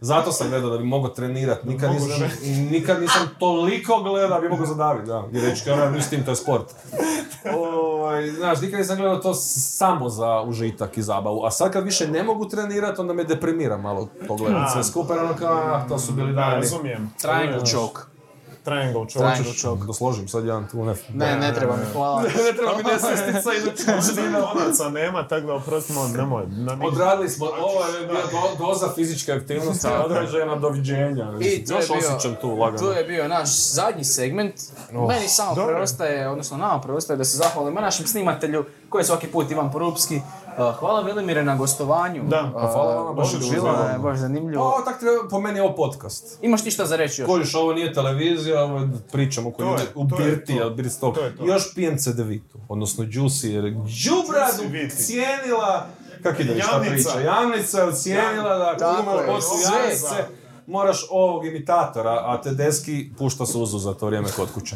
Zato 0.01 0.31
sam 0.31 0.49
gledao 0.49 0.69
da 0.69 0.77
bi 0.77 0.83
mogao 0.83 1.09
trenirati. 1.09 1.67
Nikad 1.67 1.91
nisam, 1.91 2.29
nikad 2.71 3.01
nisam 3.01 3.29
toliko 3.39 4.03
gledao 4.03 4.29
da 4.29 4.39
bi 4.39 4.49
mogao 4.49 4.65
zadaviti, 4.65 5.07
da. 5.07 5.23
I 5.33 5.39
reći, 5.41 5.65
kao 5.65 5.89
ne, 5.89 6.01
s 6.01 6.09
tim, 6.09 6.25
to 6.25 6.31
je 6.31 6.35
sport. 6.35 6.65
Ovaj, 7.57 8.29
znaš, 8.29 8.61
nikad 8.61 8.79
nisam 8.79 8.97
gledao 8.97 9.17
to 9.17 9.33
samo 9.33 10.09
za 10.09 10.41
užitak 10.41 10.97
i 10.97 11.01
zabavu. 11.01 11.45
A 11.45 11.51
sad 11.51 11.71
kad 11.73 11.83
više 11.83 12.07
ne 12.07 12.23
mogu 12.23 12.45
trenirati, 12.47 13.01
onda 13.01 13.13
me 13.13 13.23
deprimira 13.23 13.77
malo 13.77 14.07
pogledati 14.27 14.71
sve 14.71 14.83
skupa. 14.83 15.13
jer 15.13 15.23
Ono 15.23 15.35
kao, 15.35 15.57
ah, 15.57 15.85
to 15.89 15.99
su 15.99 16.11
bili 16.11 16.33
Da, 16.33 16.41
dani. 16.41 16.55
razumijem. 16.55 17.13
Triangle 17.21 17.65
choke. 17.65 18.01
Triangle 18.63 19.01
choke. 19.03 19.25
Triangle 19.25 19.53
choke. 19.53 19.83
Da 19.83 19.93
složim 19.93 20.27
sad 20.27 20.45
jedan 20.45 20.67
tu 20.67 20.85
ne. 20.85 20.93
Ne, 21.09 21.37
ne 21.37 21.53
treba 21.53 21.75
mi, 21.75 21.83
hvala. 21.93 22.21
ne 22.45 22.53
treba 22.53 22.77
mi 22.77 22.83
nesvestica 22.83 23.49
i 23.53 23.83
Konaca 24.53 24.89
nema, 24.91 25.27
tako 25.27 25.47
da 25.47 25.53
oprostimo, 25.53 26.07
nemoj. 26.07 26.43
Na 26.47 26.75
mi- 26.75 26.87
Odradili 26.87 27.29
smo, 27.29 27.45
ovo 27.45 27.85
je 27.87 28.07
bila 28.07 28.21
do- 28.21 28.65
doza 28.65 28.89
fizičke 28.95 29.31
aktivnosti, 29.33 29.87
određena, 30.05 30.55
doviđenja. 30.57 31.31
I 31.41 31.65
to 31.65 31.73
je 31.73 31.85
bio, 31.87 31.97
osjećam 31.99 32.35
tu 32.41 32.49
lagano. 32.51 32.77
to 32.79 32.91
je 32.91 33.03
bio 33.03 33.27
naš 33.27 33.49
zadnji 33.63 34.03
segment. 34.03 34.55
Meni 34.91 35.27
samo 35.27 35.55
preostaje, 35.57 36.29
odnosno 36.29 36.57
nama 36.57 36.81
preostaje 36.81 37.17
da 37.17 37.25
se 37.25 37.37
zahvalimo 37.37 37.81
našem 37.81 38.07
snimatelju 38.07 38.65
koji 38.89 38.99
je 38.99 39.05
svaki 39.05 39.27
put 39.27 39.51
Ivan 39.51 39.71
Porupski. 39.71 40.21
Uh, 40.57 40.75
hvala 40.79 41.01
Velimire 41.01 41.43
na 41.43 41.55
gostovanju. 41.55 42.23
Da, 42.23 42.43
Uh, 42.43 42.51
pa 42.53 42.67
hvala 42.73 42.95
vama, 42.95 43.13
baš 43.13 43.33
je 43.33 43.39
bilo 43.51 43.77
baš 43.99 44.17
zanimljivo. 44.17 44.63
Ovo 44.63 44.81
tak 44.85 44.99
treba, 44.99 45.29
po 45.29 45.39
meni 45.39 45.59
je 45.59 45.63
ovo 45.63 45.75
podcast. 45.75 46.37
Imaš 46.41 46.63
ti 46.63 46.71
šta 46.71 46.85
za 46.85 46.95
reći 46.95 47.21
još? 47.21 47.29
Kojiš, 47.29 47.55
ovo 47.55 47.73
nije 47.73 47.93
televizija, 47.93 48.63
ovo 48.63 48.79
je 48.79 48.89
pričamo 49.11 49.51
koji 49.51 49.67
je, 49.67 49.73
u 49.95 50.03
birti, 50.03 50.57
to. 50.57 50.65
a 50.65 50.69
birti 50.69 50.99
to. 50.99 51.13
Još 51.45 51.73
pijem 51.75 51.97
cedevitu, 51.97 52.57
odnosno 52.69 53.05
džusi, 53.05 53.49
jer 53.49 53.65
je 53.65 53.71
džubradu 53.87 54.89
cijenila, 54.95 55.87
kak 56.23 56.39
ide 56.39 56.61
šta 56.61 56.79
priča, 56.79 57.19
jamnica 57.19 57.79
je 57.79 57.83
ocijenila 57.83 58.57
da 58.57 58.69
ako 58.69 58.79
Tako 58.79 59.03
imaš 59.03 60.42
je, 60.63 60.65
sve. 60.65 60.73
moraš 60.73 60.97
ovog 61.11 61.45
imitatora, 61.45 62.11
a 62.11 62.41
Tedeski 62.41 63.11
pušta 63.17 63.45
suzu 63.45 63.77
za 63.77 63.93
to 63.93 64.05
vrijeme 64.05 64.27
kod 64.29 64.51
kuće. 64.51 64.75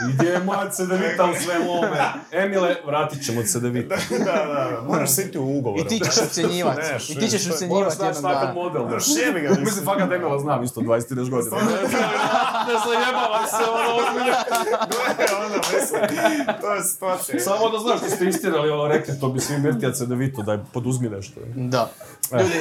I 0.00 0.12
gdje 0.12 0.28
je 0.28 0.38
moja 0.40 0.70
cedevita 0.70 1.24
u 1.26 1.34
svemu 1.36 1.70
ovome? 1.70 1.98
Emile, 2.32 2.76
vratit 2.86 3.24
ćemo 3.24 3.42
cedevita. 3.42 3.96
Da, 4.10 4.24
da, 4.24 4.32
da, 4.70 4.82
moraš 4.88 5.10
siti 5.10 5.38
u 5.38 5.58
ugovoru. 5.58 5.82
I 5.82 5.88
ti 5.88 6.00
ćeš 6.00 6.18
ocjenjivati. 6.20 6.80
Ne, 6.82 6.98
I 7.08 7.14
ti 7.16 7.28
ćeš 7.28 7.40
što 7.40 7.50
je- 7.50 7.54
ocjenjivati 7.54 7.96
Moraš 7.98 8.18
dana. 8.18 8.52
model. 8.54 8.82
da. 8.82 8.96
Ga, 9.40 9.60
Mislim, 9.60 9.84
fakat 9.84 10.12
Emila 10.12 10.38
znam 10.38 10.62
isto 10.64 10.80
20-30 10.80 11.30
godina. 11.30 11.56
Ne 11.56 12.74
se 12.74 12.90
jebavam 12.98 13.46
se, 13.46 13.70
ono 13.70 13.94
ozbiljno. 13.98 14.36
Gle, 14.88 15.26
ono, 15.36 15.54
mislim, 15.56 16.00
to 16.60 16.74
je 16.74 16.82
situacija. 16.82 17.40
Samo 17.40 17.70
da 17.70 17.78
znaš, 17.78 18.00
ti 18.00 18.10
ste 18.10 18.24
istirali 18.26 18.70
ono, 18.70 18.86
rekli, 18.86 19.20
to 19.20 19.28
bi 19.28 19.40
svi 19.40 19.58
Mirtija 19.58 19.92
Cedevitu, 19.92 20.42
daj 20.42 20.58
poduzmi 20.74 21.08
nešto. 21.08 21.40
Da. 21.56 21.90
Ljudi, 22.32 22.54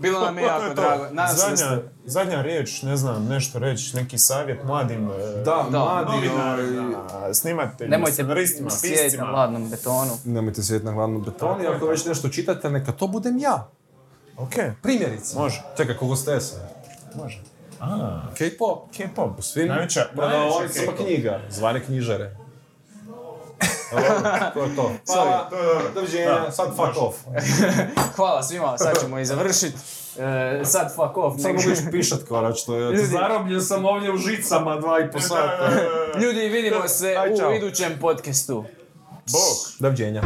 bilo 0.00 0.20
nam 0.20 0.38
je 0.38 0.44
jako 0.44 0.74
drago. 0.74 1.04
Nadam 1.04 1.14
da 1.16 1.32
Zadnja, 1.34 1.56
ste... 1.56 1.82
zadnja 2.04 2.42
riječ, 2.42 2.82
ne 2.82 2.96
znam, 2.96 3.24
nešto 3.26 3.58
reći, 3.58 3.96
neki 3.96 4.18
savjet 4.18 4.64
mladim 4.64 5.10
e, 5.10 5.42
Da, 5.44 5.66
mladi, 5.70 6.28
ovaj, 6.28 7.34
snimateljima, 7.34 7.96
Nemojte 7.96 8.12
scenaristima, 8.12 8.70
sjediti 8.70 9.16
na 9.16 9.24
hladnom 9.26 9.70
betonu. 9.70 10.12
Nemojte 10.24 10.62
sjediti 10.62 10.86
na 10.86 10.92
hladnom 10.92 11.22
betonu 11.22 11.64
ako 11.76 11.86
već 11.86 12.04
nešto 12.04 12.28
čitate, 12.28 12.70
neka 12.70 12.92
to 12.92 13.06
budem 13.06 13.38
ja. 13.38 13.68
Ok, 14.36 14.54
Primjerice. 14.82 15.38
Može. 15.38 15.62
Čekaj, 15.76 15.96
kogo 15.96 16.16
ste 16.16 16.40
se? 16.40 16.56
može. 17.14 17.42
A, 17.80 18.22
K-pop. 18.38 18.90
K-pop. 18.96 19.30
Najveća, 19.68 20.00
prodavaonicama 20.16 20.86
K-pop. 20.92 21.06
knjiga, 21.06 21.40
zvane 21.50 21.84
knjižare. 21.84 22.36
To 24.54 24.62
je 24.64 24.76
to. 24.76 24.90
Sorry. 25.12 25.50
To 25.50 25.56
je 25.56 25.66
dobro. 25.66 25.90
Doviđenja, 25.94 26.50
sad 26.50 26.68
fuck 26.68 27.02
off. 27.02 27.16
Hvala 28.16 28.42
svima, 28.42 28.78
sad 28.78 29.00
ćemo 29.00 29.18
i 29.18 29.24
završit. 29.24 29.74
E, 30.18 30.60
sad 30.64 30.94
fuck 30.94 31.16
off. 31.16 31.40
Sad 31.42 31.54
mogu 31.54 31.70
ići 31.70 31.82
pišat 31.90 32.20
konačno. 32.28 32.78
Ljudi. 32.78 32.98
Zarobljen 32.98 33.62
sam 33.62 33.84
ovdje 33.84 34.12
u 34.12 34.16
žicama 34.16 34.76
dva 34.80 35.00
i 35.00 35.10
po 35.10 35.20
sata. 35.20 35.70
Ljudi, 36.22 36.48
vidimo 36.48 36.88
se 36.88 37.16
Aj, 37.16 37.30
u 37.52 37.54
idućem 37.56 37.98
podcastu. 38.00 38.64
Bog. 39.32 39.56
Doviđenja. 39.78 40.22